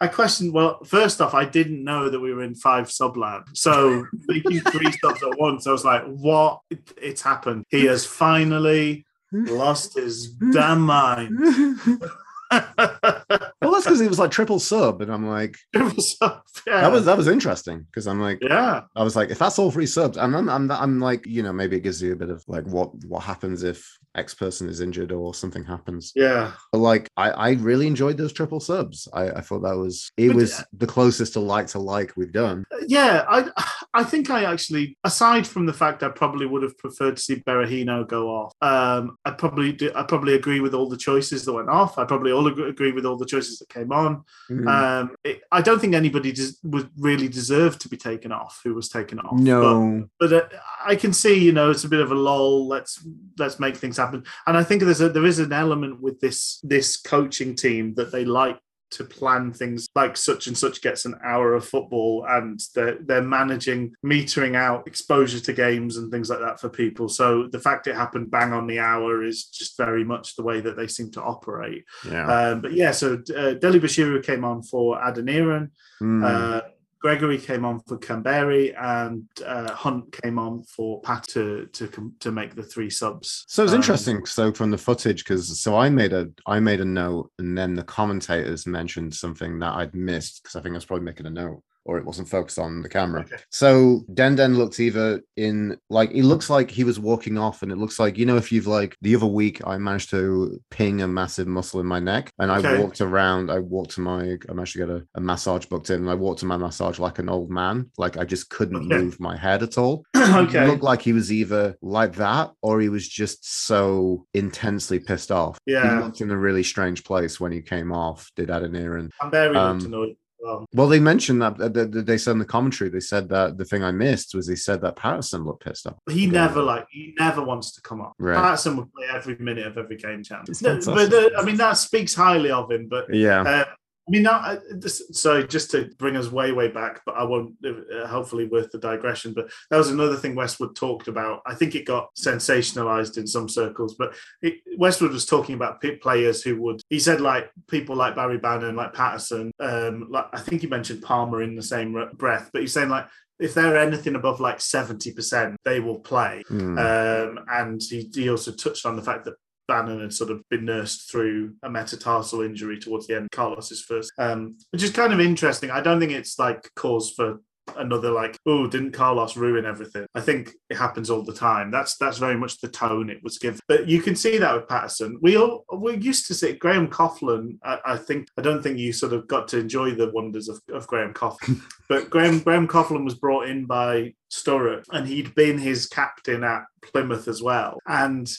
I 0.00 0.06
questioned. 0.08 0.54
Well, 0.54 0.82
first 0.84 1.20
off, 1.20 1.34
I 1.34 1.44
didn't 1.44 1.84
know 1.84 2.08
that 2.08 2.20
we 2.20 2.32
were 2.32 2.42
in 2.42 2.54
five 2.54 2.86
subland. 2.86 3.44
So 3.54 4.06
making 4.26 4.60
three 4.60 4.92
subs 5.04 5.22
at 5.22 5.38
once, 5.38 5.66
I 5.66 5.72
was 5.72 5.84
like, 5.84 6.04
"What? 6.06 6.60
it's 6.96 7.22
happened. 7.22 7.64
He 7.68 7.86
has 7.86 8.06
finally." 8.06 9.04
Lost 9.32 9.94
his 9.94 10.28
damn 10.28 10.80
mind. 10.80 11.38
well, 12.52 13.72
that's 13.72 13.84
because 13.84 14.00
he 14.00 14.08
was 14.08 14.18
like 14.18 14.30
triple 14.30 14.58
sub, 14.58 15.00
and 15.00 15.12
I'm 15.12 15.26
like, 15.26 15.56
triple 15.74 16.02
sub. 16.02 16.42
Yeah. 16.66 16.82
That 16.82 16.92
was 16.92 17.04
that 17.06 17.16
was 17.16 17.28
interesting 17.28 17.80
because 17.80 18.06
I'm 18.06 18.20
like, 18.20 18.38
yeah, 18.42 18.82
I 18.96 19.02
was 19.02 19.16
like, 19.16 19.30
if 19.30 19.38
that's 19.38 19.58
all 19.58 19.70
three 19.70 19.86
subs, 19.86 20.16
and 20.16 20.36
I'm, 20.36 20.48
I'm 20.48 20.70
I'm 20.70 21.00
like, 21.00 21.26
you 21.26 21.42
know, 21.42 21.52
maybe 21.52 21.76
it 21.76 21.82
gives 21.82 22.02
you 22.02 22.12
a 22.12 22.16
bit 22.16 22.30
of 22.30 22.44
like 22.46 22.64
what 22.66 22.92
what 23.04 23.22
happens 23.22 23.62
if 23.62 23.86
X 24.14 24.34
person 24.34 24.68
is 24.68 24.80
injured 24.80 25.12
or 25.12 25.34
something 25.34 25.64
happens. 25.64 26.12
Yeah. 26.14 26.52
But 26.70 26.78
like 26.78 27.08
I, 27.16 27.30
I 27.30 27.50
really 27.52 27.86
enjoyed 27.86 28.18
those 28.18 28.32
triple 28.32 28.60
subs. 28.60 29.08
I, 29.12 29.30
I 29.30 29.40
thought 29.40 29.62
that 29.62 29.76
was 29.76 30.10
it 30.16 30.28
But, 30.28 30.36
was 30.36 30.60
uh, 30.60 30.64
the 30.72 30.86
closest 30.86 31.34
to 31.34 31.40
like 31.40 31.68
to 31.68 31.78
like 31.78 32.12
we've 32.16 32.32
done. 32.32 32.64
Yeah, 32.86 33.24
I 33.28 33.50
I 33.94 34.04
think 34.04 34.30
I 34.30 34.44
actually, 34.44 34.96
aside 35.04 35.46
from 35.46 35.66
the 35.66 35.72
fact 35.72 36.02
I 36.02 36.08
probably 36.08 36.46
would 36.46 36.62
have 36.62 36.78
preferred 36.78 37.16
to 37.16 37.22
see 37.22 37.36
Berahino 37.36 38.08
go 38.08 38.28
off, 38.28 38.54
um, 38.62 39.18
I 39.24 39.32
probably 39.32 39.72
do, 39.72 39.92
I 39.94 40.02
probably 40.04 40.34
agree 40.34 40.60
with 40.60 40.74
all 40.74 40.88
the 40.88 40.96
choices 40.96 41.44
that 41.44 41.52
went 41.52 41.68
off. 41.68 41.98
I 41.98 42.04
probably 42.04 42.32
all 42.42 42.68
agree, 42.68 42.92
with 42.92 43.06
all 43.06 43.16
the 43.16 43.26
choices 43.26 43.58
that 43.58 43.68
came 43.68 43.92
on. 43.92 44.24
Mm. 44.50 44.68
Um, 44.68 45.16
it, 45.24 45.42
I 45.50 45.60
don't 45.60 45.80
think 45.80 45.94
anybody 45.94 46.32
des- 46.32 46.58
would 46.62 46.90
really 46.96 47.28
deserve 47.28 47.78
to 47.80 47.88
be 47.88 47.96
taken 47.96 48.32
off. 48.32 48.60
Who 48.64 48.74
was 48.74 48.88
taken 48.88 49.20
off? 49.20 49.38
no. 49.38 50.08
but, 50.18 50.30
but 50.30 50.54
uh, 50.54 50.58
I 50.84 50.96
can 50.96 51.12
see, 51.12 51.38
you 51.38 51.52
know, 51.52 51.70
it's 51.70 51.84
a 51.84 51.88
bit 51.88 52.00
of 52.00 52.10
a 52.10 52.14
lull. 52.14 52.68
Let's 52.68 53.06
let's 53.38 53.60
make 53.60 53.76
things 53.76 53.96
happen. 53.96 54.24
And 54.46 54.56
I 54.56 54.64
think 54.64 54.82
there's 54.82 55.00
a 55.00 55.08
there 55.08 55.26
is 55.26 55.38
an 55.38 55.52
element 55.52 56.00
with 56.00 56.20
this 56.20 56.60
this 56.62 56.96
coaching 56.96 57.54
team 57.54 57.94
that 57.94 58.12
they 58.12 58.24
like 58.24 58.58
to 58.92 59.04
plan 59.04 59.52
things 59.52 59.88
like 59.94 60.16
such 60.16 60.46
and 60.46 60.56
such 60.56 60.80
gets 60.82 61.04
an 61.04 61.14
hour 61.24 61.54
of 61.54 61.66
football 61.66 62.24
and 62.28 62.60
they're, 62.74 62.98
they're 63.00 63.22
managing 63.22 63.92
metering 64.04 64.54
out 64.56 64.86
exposure 64.86 65.40
to 65.40 65.52
games 65.52 65.96
and 65.96 66.10
things 66.10 66.30
like 66.30 66.40
that 66.40 66.60
for 66.60 66.68
people 66.68 67.08
so 67.08 67.48
the 67.48 67.60
fact 67.60 67.86
it 67.86 67.96
happened 67.96 68.30
bang 68.30 68.52
on 68.52 68.66
the 68.66 68.78
hour 68.78 69.24
is 69.24 69.44
just 69.44 69.76
very 69.76 70.04
much 70.04 70.36
the 70.36 70.42
way 70.42 70.60
that 70.60 70.76
they 70.76 70.86
seem 70.86 71.10
to 71.10 71.22
operate 71.22 71.84
yeah. 72.08 72.26
um, 72.26 72.60
but 72.60 72.72
yeah 72.72 72.90
so 72.90 73.14
uh, 73.36 73.54
Dele-Bashiru 73.54 74.24
came 74.24 74.44
on 74.44 74.62
for 74.62 74.98
Adeniran 74.98 75.70
Mm. 76.02 76.24
uh, 76.24 76.62
Gregory 77.02 77.36
came 77.36 77.64
on 77.64 77.80
for 77.80 77.98
Kamberi 77.98 78.74
and 78.80 79.26
uh, 79.44 79.72
Hunt 79.72 80.16
came 80.22 80.38
on 80.38 80.62
for 80.62 81.00
Pat 81.02 81.24
to 81.28 81.66
to 81.72 82.12
to 82.20 82.30
make 82.30 82.54
the 82.54 82.62
three 82.62 82.90
subs. 82.90 83.44
So 83.48 83.64
it's 83.64 83.72
Um, 83.72 83.76
interesting. 83.80 84.24
So 84.24 84.52
from 84.52 84.70
the 84.70 84.78
footage, 84.78 85.24
because 85.24 85.60
so 85.60 85.76
I 85.76 85.90
made 85.90 86.12
a 86.12 86.30
I 86.46 86.60
made 86.60 86.80
a 86.80 86.84
note, 86.84 87.30
and 87.38 87.58
then 87.58 87.74
the 87.74 87.82
commentators 87.82 88.66
mentioned 88.66 89.14
something 89.14 89.58
that 89.58 89.74
I'd 89.74 89.94
missed 89.94 90.42
because 90.42 90.54
I 90.56 90.62
think 90.62 90.74
I 90.74 90.76
was 90.76 90.84
probably 90.84 91.04
making 91.04 91.26
a 91.26 91.30
note, 91.30 91.62
or 91.84 91.98
it 91.98 92.04
wasn't 92.04 92.28
focused 92.28 92.58
on 92.58 92.82
the 92.82 92.88
camera. 92.88 93.22
Okay. 93.22 93.36
So 93.50 94.04
Den 94.14 94.36
Den 94.36 94.56
looks 94.56 94.78
either 94.80 95.22
in 95.36 95.76
like 95.90 96.12
he 96.12 96.22
looks 96.22 96.48
like 96.50 96.70
he 96.70 96.84
was 96.84 96.98
walking 97.00 97.38
off, 97.38 97.62
and 97.62 97.72
it 97.72 97.78
looks 97.78 97.98
like 97.98 98.16
you 98.18 98.26
know 98.26 98.36
if 98.36 98.52
you've 98.52 98.66
like 98.66 98.96
the 99.02 99.14
other 99.16 99.26
week 99.26 99.60
I 99.66 99.78
managed 99.78 100.10
to 100.10 100.60
ping 100.70 101.02
a 101.02 101.08
massive 101.08 101.46
muscle 101.46 101.80
in 101.80 101.86
my 101.86 102.00
neck, 102.00 102.30
and 102.38 102.50
I 102.50 102.58
Okay. 102.58 102.78
walked 102.80 103.00
around. 103.00 103.50
I 103.50 103.58
walked 103.58 103.92
to 103.92 104.00
my 104.00 104.36
I 104.48 104.52
managed 104.52 104.72
to 104.74 104.78
get 104.78 104.90
a, 104.90 105.04
a 105.14 105.20
massage 105.20 105.66
booked 105.66 105.90
in, 105.90 106.00
and 106.00 106.10
I 106.10 106.14
walked 106.14 106.40
to 106.40 106.46
my 106.46 106.56
massage 106.56 106.98
like 106.98 107.18
an 107.18 107.28
old 107.28 107.50
man, 107.50 107.90
like 107.98 108.16
I 108.16 108.24
just 108.24 108.48
couldn't 108.50 108.76
Okay. 108.86 109.02
move 109.02 109.18
my 109.20 109.36
head 109.36 109.62
at 109.62 109.78
all. 109.78 110.04
okay. 110.16 110.64
It 110.64 110.68
looked 110.68 110.82
like 110.82 111.02
he 111.02 111.12
was 111.12 111.32
either 111.32 111.76
like 111.82 112.14
that 112.16 112.52
or 112.62 112.80
he 112.80 112.88
was 112.88 113.08
just 113.08 113.66
so 113.66 114.26
intensely 114.34 114.98
pissed 114.98 115.30
off. 115.32 115.58
He 115.66 115.72
yeah. 115.72 116.00
looked 116.00 116.20
in 116.20 116.30
a 116.30 116.36
really 116.36 116.62
strange 116.62 117.04
place 117.04 117.40
when 117.40 117.52
he 117.52 117.60
came 117.60 117.92
off, 117.92 118.30
did 118.36 118.48
Adeniran. 118.48 119.10
Kamberi 119.20 119.56
um, 119.56 119.78
looked 119.78 119.86
annoyed. 119.88 120.16
As 120.44 120.66
Well, 120.74 120.88
they 120.88 121.00
mentioned 121.00 121.40
that, 121.42 121.56
that- 121.58 121.92
that 121.92 122.06
they 122.06 122.18
said 122.18 122.32
in 122.32 122.38
the 122.38 122.44
commentary, 122.44 122.90
they 122.90 123.00
said 123.00 123.28
that 123.28 123.58
the 123.58 123.64
thing 123.64 123.82
I 123.84 123.92
missed 123.92 124.34
was 124.34 124.46
they 124.46 124.56
said 124.56 124.80
that 124.82 124.96
Paterson 124.96 125.44
looked 125.44 125.64
pissed 125.64 125.86
off. 125.86 125.94
he 126.10 126.26
never 126.26 126.62
like 126.62 126.86
he 126.90 127.14
never 127.18 127.42
wants 127.42 127.72
to 127.72 127.82
come 127.82 128.00
up. 128.00 128.14
Right. 128.18 128.36
Paterson 128.36 128.76
would 128.76 128.92
play 128.92 129.06
every 129.12 129.36
minute 129.38 129.66
of 129.66 129.78
every 129.78 129.96
game 129.96 130.22
chance. 130.22 130.60
No, 130.62 130.80
but 130.84 131.12
uh, 131.12 131.30
I 131.38 131.44
mean 131.44 131.56
that 131.58 131.74
speaks 131.74 132.14
highly 132.14 132.50
of 132.50 132.70
him. 132.70 132.88
But 132.88 133.12
Yeah. 133.14 133.42
uh, 133.42 133.64
I 134.06 134.10
mean, 134.10 134.24
now, 134.24 134.38
uh, 134.38 134.58
this, 134.70 135.02
so 135.12 135.42
just 135.42 135.70
to 135.70 135.90
bring 135.96 136.16
us 136.16 136.30
way, 136.30 136.50
way 136.50 136.68
back, 136.68 137.02
but 137.06 137.14
I 137.14 137.22
won't, 137.22 137.54
uh, 137.64 138.06
hopefully, 138.08 138.46
worth 138.46 138.72
the 138.72 138.78
digression. 138.78 139.32
But 139.32 139.48
that 139.70 139.76
was 139.76 139.90
another 139.90 140.16
thing 140.16 140.34
Westwood 140.34 140.74
talked 140.74 141.06
about. 141.06 141.40
I 141.46 141.54
think 141.54 141.76
it 141.76 141.86
got 141.86 142.12
sensationalized 142.16 143.16
in 143.16 143.28
some 143.28 143.48
circles, 143.48 143.94
but 143.94 144.14
it, 144.40 144.54
Westwood 144.76 145.12
was 145.12 145.24
talking 145.24 145.54
about 145.54 145.82
players 146.00 146.42
who 146.42 146.60
would, 146.62 146.80
he 146.90 146.98
said, 146.98 147.20
like 147.20 147.50
people 147.68 147.94
like 147.94 148.16
Barry 148.16 148.38
Bannan, 148.38 148.74
like 148.74 148.92
Paterson, 148.92 149.52
um, 149.60 150.08
like 150.10 150.26
I 150.32 150.40
think 150.40 150.62
he 150.62 150.66
mentioned 150.66 151.02
Palmer 151.02 151.42
in 151.42 151.54
the 151.54 151.62
same 151.62 151.94
re- 151.94 152.08
breath, 152.12 152.50
but 152.52 152.62
he's 152.62 152.72
saying, 152.72 152.88
like, 152.88 153.06
if 153.38 153.54
they're 153.54 153.76
anything 153.76 154.14
above 154.14 154.40
like 154.40 154.58
70%, 154.58 155.56
they 155.64 155.80
will 155.80 155.98
play. 155.98 156.44
Mm. 156.48 156.78
Um, 156.78 157.44
and 157.48 157.80
he, 157.82 158.08
he 158.14 158.30
also 158.30 158.52
touched 158.52 158.86
on 158.86 158.94
the 158.94 159.02
fact 159.02 159.24
that 159.24 159.34
Bannan 159.68 160.00
had 160.00 160.12
sort 160.12 160.30
of 160.30 160.42
been 160.48 160.64
nursed 160.64 161.10
through 161.10 161.54
a 161.62 161.70
metatarsal 161.70 162.42
injury 162.42 162.78
towards 162.78 163.06
the 163.06 163.16
end. 163.16 163.30
Carlos's 163.30 163.82
first, 163.82 164.12
um, 164.18 164.56
which 164.70 164.82
is 164.82 164.90
kind 164.90 165.12
of 165.12 165.20
interesting. 165.20 165.70
I 165.70 165.80
don't 165.80 166.00
think 166.00 166.12
it's 166.12 166.38
like 166.38 166.68
cause 166.74 167.10
for 167.10 167.38
another 167.76 168.10
like, 168.10 168.36
oh, 168.46 168.66
didn't 168.66 168.92
Carlos 168.92 169.36
ruin 169.36 169.64
everything? 169.64 170.06
I 170.14 170.20
think 170.20 170.50
it 170.68 170.76
happens 170.76 171.10
all 171.10 171.22
the 171.22 171.34
time. 171.34 171.70
That's 171.70 171.96
that's 171.96 172.18
very 172.18 172.36
much 172.36 172.60
the 172.60 172.68
tone 172.68 173.10
it 173.10 173.22
was 173.22 173.38
given. 173.38 173.60
But 173.68 173.88
you 173.88 174.02
can 174.02 174.16
see 174.16 174.38
that 174.38 174.54
with 174.54 174.68
Paterson. 174.68 175.18
We 175.22 175.36
all 175.36 175.64
we 175.72 175.96
used 175.96 176.26
to 176.28 176.34
see 176.34 176.52
Graham 176.54 176.88
Coughlan. 176.88 177.58
I, 177.62 177.78
I 177.84 177.96
think 177.96 178.28
I 178.38 178.42
don't 178.42 178.62
think 178.62 178.78
you 178.78 178.92
sort 178.92 179.12
of 179.12 179.26
got 179.28 179.48
to 179.48 179.58
enjoy 179.58 179.92
the 179.92 180.10
wonders 180.10 180.48
of, 180.48 180.60
of 180.72 180.86
Graham 180.86 181.14
Coughlan. 181.14 181.60
but 181.88 182.10
Graham 182.10 182.40
Graham 182.40 182.68
Coughlan 182.68 183.04
was 183.04 183.14
brought 183.14 183.48
in 183.48 183.66
by 183.66 184.14
Sturrock, 184.30 184.84
and 184.90 185.06
he'd 185.06 185.34
been 185.34 185.58
his 185.58 185.86
captain 185.86 186.44
at 186.44 186.64
Plymouth 186.82 187.28
as 187.28 187.42
well. 187.42 187.78
And 187.86 188.30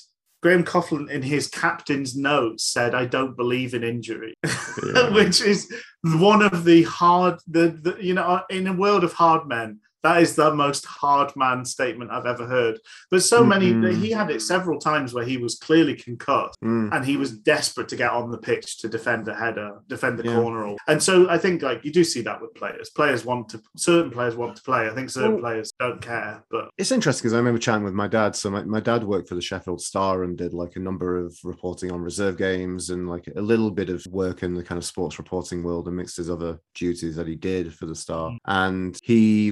Graham 0.43 0.65
Coughlan, 0.65 1.09
in 1.09 1.21
his 1.21 1.47
captain's 1.47 2.15
notes, 2.17 2.65
said, 2.65 2.93
"I 2.93 3.05
don't 3.05 3.35
believe 3.37 3.73
in 3.73 3.83
injury," 3.83 4.33
Yeah. 4.43 5.09
which 5.13 5.41
is 5.41 5.73
one 6.03 6.41
of 6.41 6.65
the 6.65 6.83
hard. 6.83 7.39
The, 7.47 7.69
the 7.81 7.97
you 7.99 8.13
know, 8.13 8.41
in 8.49 8.67
a 8.67 8.73
world 8.73 9.05
of 9.05 9.13
hard 9.13 9.47
men, 9.47 9.79
that 10.03 10.21
is 10.21 10.35
the 10.35 10.53
most 10.53 10.85
hard 10.85 11.31
man 11.35 11.63
statement 11.65 12.11
I've 12.11 12.25
ever 12.25 12.45
heard. 12.45 12.79
But 13.09 13.23
so 13.23 13.43
many, 13.43 13.73
Mhm. 13.73 13.95
he 13.95 14.11
had 14.11 14.29
it 14.29 14.41
several 14.41 14.79
times 14.79 15.13
where 15.13 15.23
he 15.25 15.37
was 15.37 15.55
clearly 15.55 15.95
concussed 15.95 16.59
Mm. 16.63 16.89
and 16.93 17.05
he 17.05 17.17
was 17.17 17.31
desperate 17.31 17.87
to 17.89 17.95
get 17.95 18.11
on 18.11 18.29
the 18.31 18.37
pitch 18.37 18.79
to 18.79 18.89
defend 18.89 19.27
a 19.27 19.33
header, 19.33 19.79
defend 19.87 20.19
the 20.19 20.25
Yeah. 20.25 20.35
corner. 20.35 20.65
Or, 20.67 20.77
and 20.87 21.01
so 21.01 21.29
I 21.29 21.37
think 21.37 21.61
like 21.61 21.83
you 21.85 21.91
do 21.91 22.03
see 22.03 22.21
that 22.21 22.41
with 22.41 22.53
players. 22.53 22.89
Players 22.89 23.23
want 23.25 23.49
to, 23.49 23.61
certain 23.77 24.11
players 24.11 24.35
want 24.35 24.55
to 24.57 24.63
play. 24.63 24.87
I 24.89 24.93
think 24.93 25.09
certain 25.09 25.33
Well- 25.33 25.41
players 25.41 25.71
don't 25.79 26.01
care. 26.01 26.43
But 26.51 26.69
It's 26.77 26.91
interesting 26.91 27.23
because 27.23 27.33
I 27.33 27.37
remember 27.37 27.59
chatting 27.59 27.83
with 27.83 27.93
my 27.93 28.07
dad. 28.07 28.35
So 28.35 28.49
my, 28.51 28.63
my 28.63 28.79
dad 28.79 29.03
worked 29.03 29.29
for 29.29 29.35
the 29.35 29.41
Sheffield 29.41 29.81
Star 29.81 30.23
and 30.23 30.37
did 30.37 30.53
like 30.53 30.75
a 30.75 30.79
number 30.79 31.17
of 31.17 31.35
reporting 31.43 31.91
on 31.91 32.01
reserve 32.01 32.37
games 32.37 32.89
and 32.89 33.07
like 33.09 33.27
a 33.35 33.41
little 33.41 33.71
bit 33.71 33.89
of 33.89 34.05
work 34.09 34.43
in 34.43 34.53
the 34.53 34.63
kind 34.63 34.77
of 34.77 34.85
sports 34.85 35.17
reporting 35.17 35.63
world 35.63 35.87
amidst 35.87 36.17
his 36.17 36.29
other 36.29 36.59
duties 36.75 37.15
that 37.15 37.27
he 37.27 37.35
did 37.35 37.73
for 37.73 37.85
the 37.85 37.95
Star. 37.95 38.31
Mm. 38.31 38.37
And 38.45 38.99
he 39.03 39.51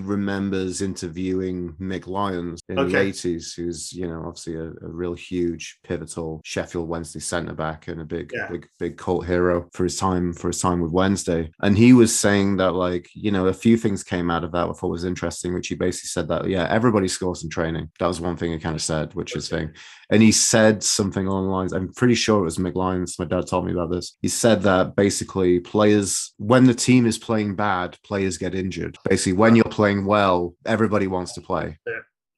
interviewing 0.49 1.73
Mick 1.79 2.07
Lyons 2.07 2.61
in 2.69 2.75
the 2.75 2.83
80s, 2.83 3.55
who's, 3.55 3.93
you 3.93 4.07
know, 4.07 4.23
obviously 4.25 4.55
a, 4.55 4.65
a 4.65 4.87
real 4.87 5.13
huge 5.13 5.79
pivotal 5.83 6.41
Sheffield 6.43 6.87
Wednesday 6.89 7.19
centre 7.19 7.53
back 7.53 7.87
and 7.87 8.01
a 8.01 8.05
big, 8.05 8.31
Yeah. 8.33 8.47
big, 8.49 8.67
big 8.79 8.97
cult 8.97 9.25
hero 9.25 9.67
for 9.73 9.83
his 9.83 9.97
time 9.97 10.33
for 10.33 10.47
his 10.47 10.61
time 10.61 10.81
with 10.81 10.91
Wednesday. 10.91 11.51
And 11.61 11.77
he 11.77 11.93
was 11.93 12.17
saying 12.17 12.57
that 12.57 12.71
like, 12.73 13.09
you 13.13 13.31
know, 13.31 13.47
a 13.47 13.53
few 13.53 13.77
things 13.77 14.03
came 14.03 14.31
out 14.31 14.43
of 14.43 14.51
that 14.53 14.69
I 14.69 14.73
thought 14.73 14.89
was 14.89 15.05
interesting, 15.05 15.53
which 15.53 15.67
he 15.67 15.75
basically 15.75 16.07
said 16.07 16.27
that 16.29 16.47
yeah, 16.47 16.67
everybody 16.69 17.07
scores 17.07 17.43
in 17.43 17.49
training. 17.49 17.89
That 17.99 18.07
was 18.07 18.21
one 18.21 18.37
thing 18.37 18.51
he 18.51 18.59
kind 18.59 18.75
of 18.75 18.81
said, 18.81 19.13
which 19.13 19.35
is 19.35 19.49
thing. 19.49 19.73
And 20.11 20.21
he 20.21 20.31
said 20.31 20.83
something 20.83 21.25
along 21.25 21.45
the 21.45 21.51
lines, 21.51 21.73
I'm 21.73 21.93
pretty 21.93 22.15
sure 22.15 22.39
it 22.41 22.43
was 22.43 22.57
Mick 22.57 22.75
Lyons. 22.75 23.17
My 23.17 23.25
dad 23.25 23.47
told 23.47 23.65
me 23.65 23.71
about 23.71 23.91
this. 23.91 24.17
He 24.21 24.27
said 24.27 24.61
that 24.63 24.95
basically 24.95 25.59
players, 25.59 26.33
when 26.37 26.65
the 26.65 26.73
team 26.73 27.05
is 27.05 27.17
playing 27.17 27.55
bad, 27.55 27.97
players 28.03 28.37
get 28.37 28.53
injured. 28.53 28.97
Basically, 29.09 29.33
when 29.33 29.55
you're 29.55 29.63
playing 29.65 30.05
well, 30.05 30.30
everybody 30.65 31.07
wants 31.07 31.33
to 31.33 31.41
play. 31.41 31.77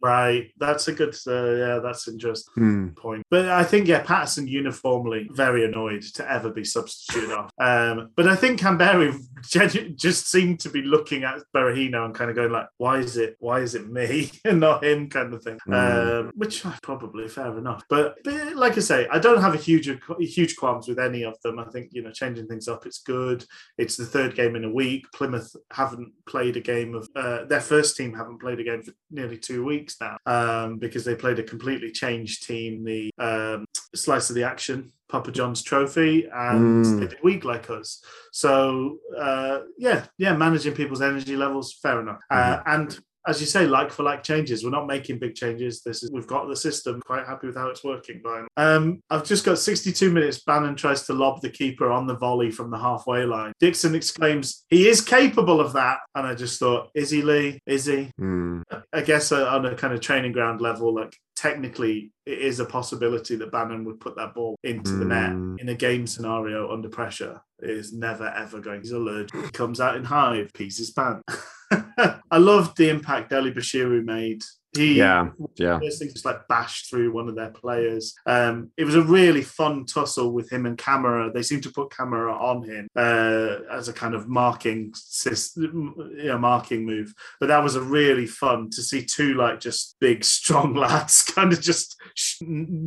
Right, 0.04 0.52
that's 0.58 0.90
a 0.90 0.92
good. 0.92 1.16
Uh, 1.26 1.54
yeah, 1.54 1.80
that's 1.80 2.10
interesting. 2.10 2.54
Hmm. 2.56 2.88
point. 2.90 3.24
But 3.32 3.48
I 3.48 3.64
think 3.64 3.88
yeah, 3.88 4.04
Paterson 4.04 4.50
uniformly 4.50 5.30
very 5.32 5.64
annoyed 5.64 6.02
to 6.16 6.30
ever 6.30 6.52
be 6.52 6.66
substituted 6.66 7.32
off. 7.32 7.50
Um, 7.58 8.10
but 8.18 8.28
I 8.28 8.36
think 8.36 8.60
Kamberi 8.60 9.18
genu- 9.50 9.92
just 9.92 10.30
seemed 10.30 10.60
to 10.60 10.70
be 10.70 10.82
looking 10.82 11.24
at 11.24 11.40
Berahino 11.56 12.04
and 12.04 12.14
kind 12.14 12.30
of 12.30 12.36
going 12.36 12.52
like, 12.52 12.68
"Why 12.80 12.98
is 12.98 13.16
it? 13.16 13.38
Why 13.40 13.62
is 13.62 13.76
it 13.76 13.90
me 13.90 14.30
and 14.46 14.60
not 14.60 14.84
him?" 14.84 15.08
kind 15.08 15.34
of 15.34 15.42
thing. 15.42 15.58
Mm. 15.70 16.20
Um, 16.20 16.32
which 16.36 16.66
uh, 16.66 16.74
probably 16.82 17.30
fair 17.30 17.58
enough. 17.58 17.86
But, 17.90 18.16
but 18.26 18.58
like 18.58 18.76
I 18.76 18.82
say, 18.82 19.08
I 19.10 19.20
don't 19.20 19.42
have 19.42 19.54
a 19.54 19.58
huge 19.58 19.90
huge 20.20 20.58
qualms 20.58 20.90
with 20.90 21.00
any 21.00 21.24
of 21.24 21.40
them. 21.46 21.60
I 21.60 21.66
think 21.72 21.92
you 21.94 22.04
know 22.04 22.12
changing 22.12 22.48
things 22.48 22.68
up, 22.68 22.86
it's 22.86 23.00
good. 23.00 23.46
It's 23.78 23.96
the 23.96 24.06
third 24.06 24.36
game 24.36 24.58
in 24.58 24.66
a 24.66 24.74
week. 24.74 25.06
Plymouth 25.16 25.56
haven't 25.72 26.12
played 26.28 26.58
a 26.58 26.62
game 26.62 26.94
of 26.94 27.08
uh, 27.16 27.46
their 27.46 27.62
first 27.62 27.96
team 27.96 28.14
haven't 28.14 28.42
played 28.42 28.60
a 28.60 28.66
game 28.66 28.82
for 28.82 28.92
nearly 29.10 29.38
two 29.38 29.64
weeks 29.64 29.93
now 30.02 30.18
um, 30.26 30.78
because 30.78 31.04
they 31.06 31.16
played 31.16 31.40
a 31.40 31.44
completely 31.44 31.92
changed 31.92 32.46
team, 32.48 32.84
the 32.84 33.12
um, 33.20 33.66
slice 33.96 34.30
of 34.30 34.36
the 34.36 34.44
action. 34.44 34.92
Papa 35.10 35.32
John's 35.32 35.62
Trophy, 35.62 36.26
and 36.34 36.84
Mm. 36.84 37.00
they 37.00 37.06
did 37.08 37.24
week 37.24 37.46
like 37.46 37.70
us. 37.70 38.04
So 38.32 38.98
uh, 39.16 39.60
yeah, 39.78 40.06
yeah, 40.18 40.36
managing 40.36 40.74
people's 40.74 41.04
energy 41.04 41.36
levels, 41.36 41.74
fair 41.84 42.02
enough. 42.02 42.20
Uh, 42.32 42.62
and 42.66 43.00
as 43.28 43.40
you 43.40 43.48
say, 43.48 43.66
like 43.66 43.92
for 43.92 44.04
like 44.04 44.24
changes. 44.24 44.64
We're 44.64 44.70
not 44.72 44.88
making 44.88 45.20
big 45.20 45.36
changes. 45.36 45.82
This 45.82 46.04
is 46.04 46.12
we've 46.12 46.28
got 46.28 46.48
the 46.48 46.56
system. 46.56 47.02
Quite 47.06 47.26
happy 47.26 47.48
with 47.48 47.56
how 47.56 47.70
it's 47.70 47.84
working. 47.84 48.22
By 48.24 48.46
um, 48.58 49.02
I've 49.10 49.24
just 49.24 49.46
got 49.46 49.58
62 49.60 50.12
minutes. 50.12 50.44
Bannan 50.44 50.76
tries 50.76 51.06
to 51.08 51.14
lob 51.14 51.42
the 51.42 51.50
keeper 51.50 51.92
on 51.92 52.08
the 52.08 52.18
volley 52.18 52.52
from 52.52 52.70
the 52.72 52.78
halfway 52.78 53.26
line. 53.26 53.54
Dixon 53.60 53.96
exclaims, 53.96 54.66
"He 54.70 54.88
is 54.88 55.02
capable 55.02 55.60
of 55.62 55.74
that." 55.74 56.00
And 56.16 56.28
I 56.28 56.36
just 56.36 56.60
thought, 56.60 56.90
is 56.94 57.10
he 57.10 57.22
Lee? 57.22 57.60
Is 57.66 57.86
he? 57.86 58.12
Mm. 58.20 58.64
I 58.92 59.02
guess 59.02 59.32
uh, 59.32 59.48
on 59.48 59.66
a 59.66 59.76
kind 59.76 59.94
of 59.94 60.02
training 60.02 60.32
ground 60.34 60.62
level, 60.62 60.94
like 60.94 61.16
technically 61.36 62.12
it 62.26 62.38
is 62.40 62.60
a 62.60 62.66
possibility 62.66 63.36
that 63.36 63.52
Bannan 63.52 63.84
would 63.86 64.00
put 64.00 64.16
that 64.16 64.34
ball 64.34 64.56
into 64.64 64.92
the 64.92 65.06
net 65.06 65.32
Mm. 65.32 65.60
in 65.60 65.70
a 65.70 65.76
game 65.76 66.06
scenario 66.08 66.72
under 66.72 66.90
pressure. 66.90 67.42
It 67.62 67.70
is 67.70 67.94
never 67.94 68.28
ever 68.28 68.60
going. 68.60 68.82
He's 68.82 68.92
allergic. 68.92 69.34
He 69.46 69.52
comes 69.52 69.80
out 69.80 69.96
in 69.96 70.04
hive, 70.04 70.52
pees 70.54 70.78
his 70.78 70.92
pants. 70.92 71.24
I 72.32 72.38
loved 72.38 72.78
the 72.78 72.90
impact 72.90 73.30
Dele-Bashiru 73.30 74.04
made. 74.04 74.44
He 74.76 74.96
Yeah, 74.96 75.30
yeah. 75.56 75.78
First 75.80 76.00
thing 76.00 76.10
just 76.10 76.26
like 76.26 76.48
bashed 76.48 76.90
through 76.90 77.14
one 77.14 77.30
of 77.30 77.36
their 77.36 77.52
players. 77.52 78.16
Um, 78.26 78.72
it 78.76 78.86
was 78.86 78.96
a 78.96 79.04
really 79.04 79.44
fun 79.44 79.86
tussle 79.86 80.32
with 80.32 80.52
him 80.52 80.66
and 80.66 80.80
Camará. 80.80 81.32
They 81.32 81.44
seemed 81.44 81.62
to 81.64 81.72
put 81.72 81.92
Camará 81.92 82.34
on 82.42 82.64
him 82.64 82.88
uh, 82.96 83.58
as 83.72 83.88
a 83.88 83.94
kind 83.94 84.16
of 84.16 84.28
marking 84.28 84.92
system, 84.96 85.94
you 86.18 86.26
know, 86.26 86.40
marking 86.40 86.88
move. 86.88 87.14
But 87.40 87.48
that 87.48 87.62
was 87.62 87.76
a 87.76 87.82
really 87.82 88.26
fun 88.26 88.72
to 88.72 88.82
see 88.82 89.06
two 89.06 89.36
like 89.36 89.60
just 89.60 89.96
big, 90.00 90.24
strong 90.24 90.74
lads 90.84 91.22
kind 91.22 91.54
of 91.54 91.62
just 91.62 91.96
sh- 92.16 92.42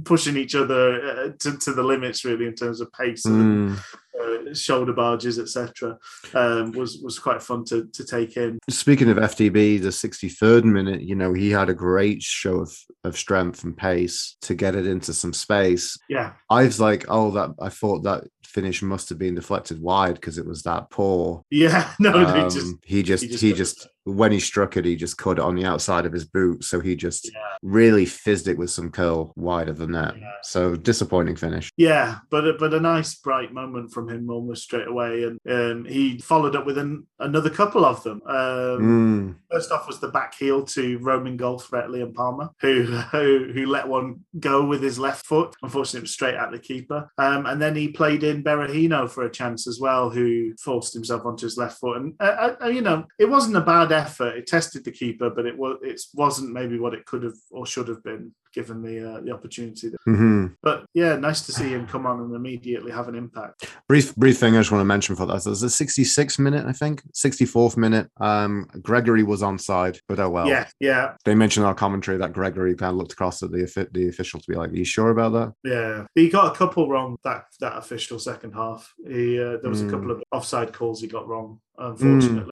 pushing 0.05 0.37
each 0.37 0.57
other 0.57 1.01
uh, 1.09 1.29
to, 1.39 1.57
to 1.57 1.73
the 1.73 1.85
limits, 1.85 2.25
really, 2.25 2.47
in 2.47 2.57
terms 2.57 2.81
of 2.81 2.93
pace 2.93 3.25
and 3.27 3.47
Mm. 3.47 3.79
Uh, 4.21 4.55
shoulder 4.55 4.93
barges, 4.93 5.39
etc. 5.39 5.99
Um, 6.35 6.73
was 6.73 6.99
was 7.03 7.19
quite 7.19 7.43
fun 7.43 7.65
to 7.67 7.87
to 7.93 8.05
take 8.05 8.37
in. 8.37 8.59
Speaking 8.69 9.11
of 9.11 9.17
FDB, 9.17 9.81
the 9.81 9.89
63rd 9.89 10.65
minute, 10.65 11.03
you 11.03 11.15
know, 11.15 11.33
he 11.33 11.51
had 11.51 11.69
a 11.69 11.75
great 11.75 12.23
show 12.23 12.61
of, 12.61 12.77
of 13.05 13.17
strength 13.17 13.65
and 13.65 13.77
pace 13.77 14.37
to 14.43 14.55
get 14.55 14.75
it 14.75 14.87
into 14.87 15.13
some 15.13 15.33
space. 15.33 15.99
Yeah, 16.09 16.33
I 16.51 16.65
was 16.65 16.81
like, 16.81 17.07
oh, 17.09 17.31
that 17.33 17.51
I 17.61 17.69
thought 17.69 18.03
that 18.05 18.25
finish 18.45 18.81
must 18.83 19.11
have 19.11 19.19
been 19.19 19.35
deflected 19.35 19.81
wide 19.83 20.15
because 20.15 20.39
it 20.39 20.47
was 20.47 20.63
that 20.63 20.89
poor. 20.91 21.45
yeah. 21.51 21.93
No, 22.01 22.13
Um, 22.13 22.51
just 22.51 22.75
he 22.85 23.03
just 23.03 23.25
he 23.25 23.29
he 23.29 23.53
just 23.53 23.57
just, 23.57 23.81
got 23.81 23.91
when 24.07 24.31
he 24.33 24.39
struck 24.41 24.77
it, 24.77 24.85
he 24.85 24.95
just 24.97 25.19
cut 25.19 25.39
it 25.39 25.41
on 25.41 25.57
the 25.57 25.65
outside 25.65 26.07
of 26.07 26.13
his 26.13 26.25
boot. 26.25 26.63
So 26.65 26.79
he 26.81 26.95
just 26.97 27.27
Yeah. 27.27 27.41
really 27.63 28.07
fizzed 28.07 28.47
it 28.47 28.57
with 28.57 28.71
some 28.71 28.91
curl 28.91 29.33
wider 29.37 29.73
than 29.73 29.93
that. 29.93 30.17
Yeah. 30.17 30.31
So 30.43 30.77
disappointing 30.77 31.37
finish. 31.37 31.71
Yeah, 31.77 32.19
but 32.31 32.47
a, 32.47 32.53
but 32.55 32.73
a 32.73 32.81
nice 32.81 33.17
bright 33.17 33.53
moment 33.53 33.93
from 33.93 34.09
him 34.09 34.31
almost 34.31 34.63
straight 34.63 34.87
away, 34.87 35.25
and 35.25 35.39
um, 35.51 35.85
he 35.87 36.19
followed 36.19 36.55
up 36.55 36.67
with 36.67 36.79
an, 36.79 37.07
another 37.19 37.51
couple 37.51 37.85
of 37.85 38.03
them. 38.05 38.23
Um, 38.27 38.77
Mm. 38.87 39.35
First 39.51 39.73
off 39.73 39.87
was 39.87 39.99
the 40.01 40.09
back 40.09 40.35
heel 40.39 40.63
to 40.65 40.99
Roman 40.99 41.37
goal 41.37 41.59
threat 41.59 41.89
Liam 41.89 42.15
Palmer, 42.15 42.51
who, 42.61 42.83
who 43.13 43.51
who 43.53 43.67
let 43.67 43.89
one 43.89 44.21
go 44.39 44.65
with 44.65 44.83
his 44.83 44.99
left 44.99 45.27
foot. 45.27 45.55
Unfortunately, 45.63 45.99
it 45.99 46.03
was 46.03 46.11
straight 46.13 46.35
at 46.35 46.51
the 46.53 46.59
keeper. 46.59 47.11
Um, 47.19 47.47
and 47.47 47.61
then 47.61 47.75
he 47.75 47.89
played 47.89 48.23
in 48.23 48.45
Berahino 48.45 49.09
for 49.11 49.25
a 49.25 49.31
chance 49.31 49.67
as 49.67 49.81
well, 49.81 50.11
who 50.11 50.53
forced 50.63 50.95
himself 50.95 51.25
onto 51.25 51.47
his 51.47 51.57
left 51.57 51.79
foot. 51.81 51.97
And 51.97 52.15
uh, 52.21 52.55
uh, 52.63 52.67
you 52.69 52.83
know, 52.83 53.05
it 53.19 53.29
wasn't 53.31 53.57
a 53.57 53.61
bad 53.61 53.93
effort. 53.97 54.37
It 54.37 54.47
tested 54.47 54.85
the 54.85 54.93
keeper, 54.93 55.31
but 55.31 55.47
it 55.47 55.57
was 55.57 55.79
it 55.83 56.01
wasn't 56.15 56.53
maybe 56.53 56.79
what 56.79 56.95
it 56.95 57.05
could 57.07 57.23
have 57.23 57.39
or 57.51 57.67
should 57.67 57.89
have 57.89 58.03
been 58.03 58.33
given 58.55 58.81
the 58.83 58.97
uh, 59.17 59.21
the 59.21 59.31
opportunity. 59.33 59.91
hmm 60.05 60.47
But 60.63 60.87
yeah, 60.95 61.17
nice 61.17 61.43
to 61.47 61.53
see 61.53 61.69
him 61.69 61.87
come 61.87 62.07
on 62.07 62.21
and 62.21 62.35
immediately 62.35 62.91
have 62.93 63.09
an 63.09 63.15
impact. 63.15 63.69
Brief, 63.89 64.15
brief 64.17 64.39
thing 64.39 64.55
I 64.57 64.61
just 64.61 64.71
want 64.73 64.81
to 64.81 64.87
mention 64.87 65.15
for 65.17 65.27
that. 65.27 65.45
There's 65.45 65.63
a 65.63 65.67
66th 65.67 66.39
minute, 66.39 66.65
I 66.67 66.73
think, 66.73 67.03
64th 67.13 67.77
minute. 67.77 68.11
Um, 68.19 68.67
Gregory 68.83 69.23
was 69.25 69.43
onside, 69.43 69.99
but 70.09 70.19
oh 70.21 70.31
well. 70.31 70.49
Yeah, 70.49 70.67
yeah, 70.81 71.15
They 71.27 71.35
mentioned 71.35 71.65
in 71.65 71.69
our 71.69 71.75
commentary 71.75 72.17
that 72.19 72.33
Gregory 72.33 72.75
kind 72.75 72.91
of 72.93 72.97
looked 72.97 73.13
across 73.13 73.43
at 73.43 73.51
the 73.51 73.67
the 73.93 74.09
official 74.09 74.41
to 74.41 74.47
be 74.51 74.57
like, 74.57 74.71
"Are 74.71 74.77
you 74.77 74.85
sure 74.85 75.11
about 75.11 75.33
that?" 75.33 75.53
yeah. 75.65 76.07
He 76.15 76.29
got 76.31 76.53
a 76.55 76.57
couple 76.57 76.89
wrong 76.89 77.17
that 77.25 77.45
that 77.61 77.77
official 77.77 78.19
second 78.19 78.53
half. 78.53 78.95
He 79.07 79.39
uh, 79.41 79.59
there 79.61 79.71
was 79.71 79.83
a 79.83 79.85
Mm. 79.87 79.91
couple 79.91 80.11
of 80.11 80.23
offside 80.33 80.73
calls 80.73 81.01
he 81.03 81.09
got 81.09 81.29
wrong, 81.29 81.61
unfortunately. 81.79 82.51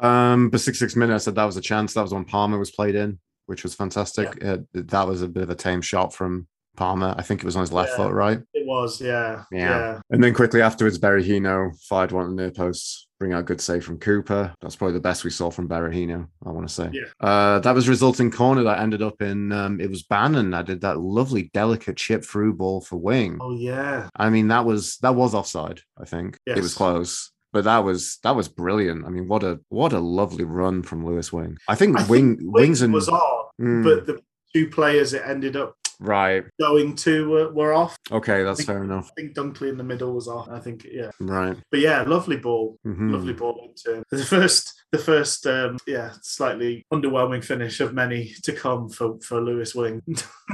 Um, 0.00 0.50
but 0.50 0.60
66 0.60 0.96
minutes, 0.96 1.24
I 1.24 1.24
said 1.26 1.34
that 1.36 1.44
was 1.44 1.56
a 1.56 1.60
chance. 1.60 1.94
That 1.94 2.02
was 2.02 2.12
when 2.14 2.24
Palmer 2.24 2.58
was 2.58 2.70
played 2.70 2.94
in, 2.94 3.18
which 3.46 3.62
was 3.62 3.74
fantastic. 3.74 4.44
Uh, 4.44 4.58
that 4.74 5.06
was 5.06 5.22
a 5.22 5.28
bit 5.28 5.44
of 5.44 5.50
a 5.50 5.54
tame 5.54 5.80
shot 5.82 6.12
from 6.14 6.46
Palmer. 6.76 7.14
I 7.18 7.22
think 7.22 7.40
it 7.40 7.44
was 7.46 7.54
on 7.56 7.60
his 7.60 7.72
left 7.72 7.90
Yeah. 7.90 7.96
foot, 7.96 8.12
right? 8.14 8.40
It 8.54 8.66
was, 8.66 9.00
yeah, 9.00 9.44
Yeah. 9.52 9.58
yeah, 9.68 10.00
And 10.10 10.24
then 10.24 10.32
quickly 10.32 10.62
afterwards, 10.62 10.98
Berahino 10.98 11.70
fired 11.84 12.12
one 12.12 12.24
of 12.24 12.30
the 12.30 12.36
near 12.36 12.50
posts, 12.50 13.06
bring 13.20 13.34
out 13.34 13.40
a 13.40 13.42
good 13.42 13.60
save 13.60 13.84
from 13.84 13.98
Cooper. 13.98 14.54
That's 14.62 14.74
probably 14.76 14.94
the 14.94 15.00
best 15.00 15.22
we 15.22 15.28
saw 15.30 15.50
from 15.50 15.68
Berahino, 15.68 16.28
I 16.46 16.50
want 16.50 16.66
to 16.66 16.72
say. 16.72 16.88
Yeah. 16.94 17.02
Uh, 17.20 17.58
that 17.58 17.74
was 17.74 17.90
resulting 17.90 18.30
corner 18.30 18.62
that 18.62 18.78
ended 18.80 19.02
up 19.02 19.20
in, 19.20 19.52
um, 19.52 19.82
it 19.82 19.90
was 19.90 20.02
Bannan 20.04 20.50
that 20.52 20.64
did 20.64 20.80
that 20.80 20.98
lovely, 20.98 21.50
delicate 21.52 21.98
chip 21.98 22.24
through 22.24 22.54
ball 22.54 22.80
for 22.80 22.96
wing. 22.96 23.36
Oh 23.42 23.52
yeah, 23.54 24.08
I 24.16 24.30
mean, 24.30 24.48
that 24.48 24.64
was 24.64 24.96
that 25.02 25.14
was 25.14 25.34
offside. 25.34 25.82
I 26.00 26.06
think 26.06 26.38
it 26.46 26.56
was 26.56 26.72
close, 26.74 27.31
but 27.52 27.64
that 27.64 27.78
was 27.78 28.18
that 28.22 28.34
was 28.34 28.48
brilliant. 28.48 29.04
I 29.04 29.10
mean, 29.10 29.28
what 29.28 29.42
a 29.42 29.60
what 29.68 29.92
a 29.92 30.00
lovely 30.00 30.44
run 30.44 30.82
from 30.82 31.04
Lewis 31.06 31.32
Wing. 31.32 31.58
I 31.68 31.74
think 31.74 31.98
I 31.98 32.06
Wing 32.06 32.38
think 32.38 32.54
Wings 32.54 32.82
and 32.82 32.92
was 32.92 33.08
on, 33.08 33.42
Mm, 33.60 33.84
but 33.84 34.06
the 34.06 34.18
two 34.54 34.68
players 34.70 35.12
it 35.12 35.22
ended 35.26 35.56
up 35.56 35.76
right. 36.00 36.44
going 36.60 36.94
to 36.96 37.28
were, 37.28 37.52
were 37.52 37.72
off. 37.72 37.96
Okay, 38.10 38.42
that's 38.42 38.58
think- 38.60 38.66
fair 38.68 38.82
enough. 38.84 39.10
I 39.16 39.20
think 39.20 39.34
Dunkley 39.36 39.68
in 39.68 39.76
the 39.76 39.84
middle 39.84 40.12
was 40.14 40.28
off. 40.28 40.48
I 40.50 40.58
think, 40.60 40.86
yeah, 40.90 41.10
Right. 41.20 41.56
but 41.70 41.80
yeah, 41.80 42.02
lovely 42.02 42.36
ball. 42.36 42.78
Mhm. 42.86 43.12
Lovely 43.12 43.32
ball 43.32 43.68
into 43.68 43.98
him. 43.98 44.04
The 44.10 44.24
first, 44.24 44.82
the 44.92 44.98
first, 44.98 45.46
um, 45.46 45.76
yeah, 45.86 46.12
slightly 46.22 46.84
underwhelming 46.92 47.44
finish 47.44 47.80
of 47.80 47.94
many 47.94 48.32
to 48.42 48.52
come 48.52 48.88
for 48.88 49.18
for 49.20 49.40
Lewis 49.40 49.74
Wing. 49.74 50.02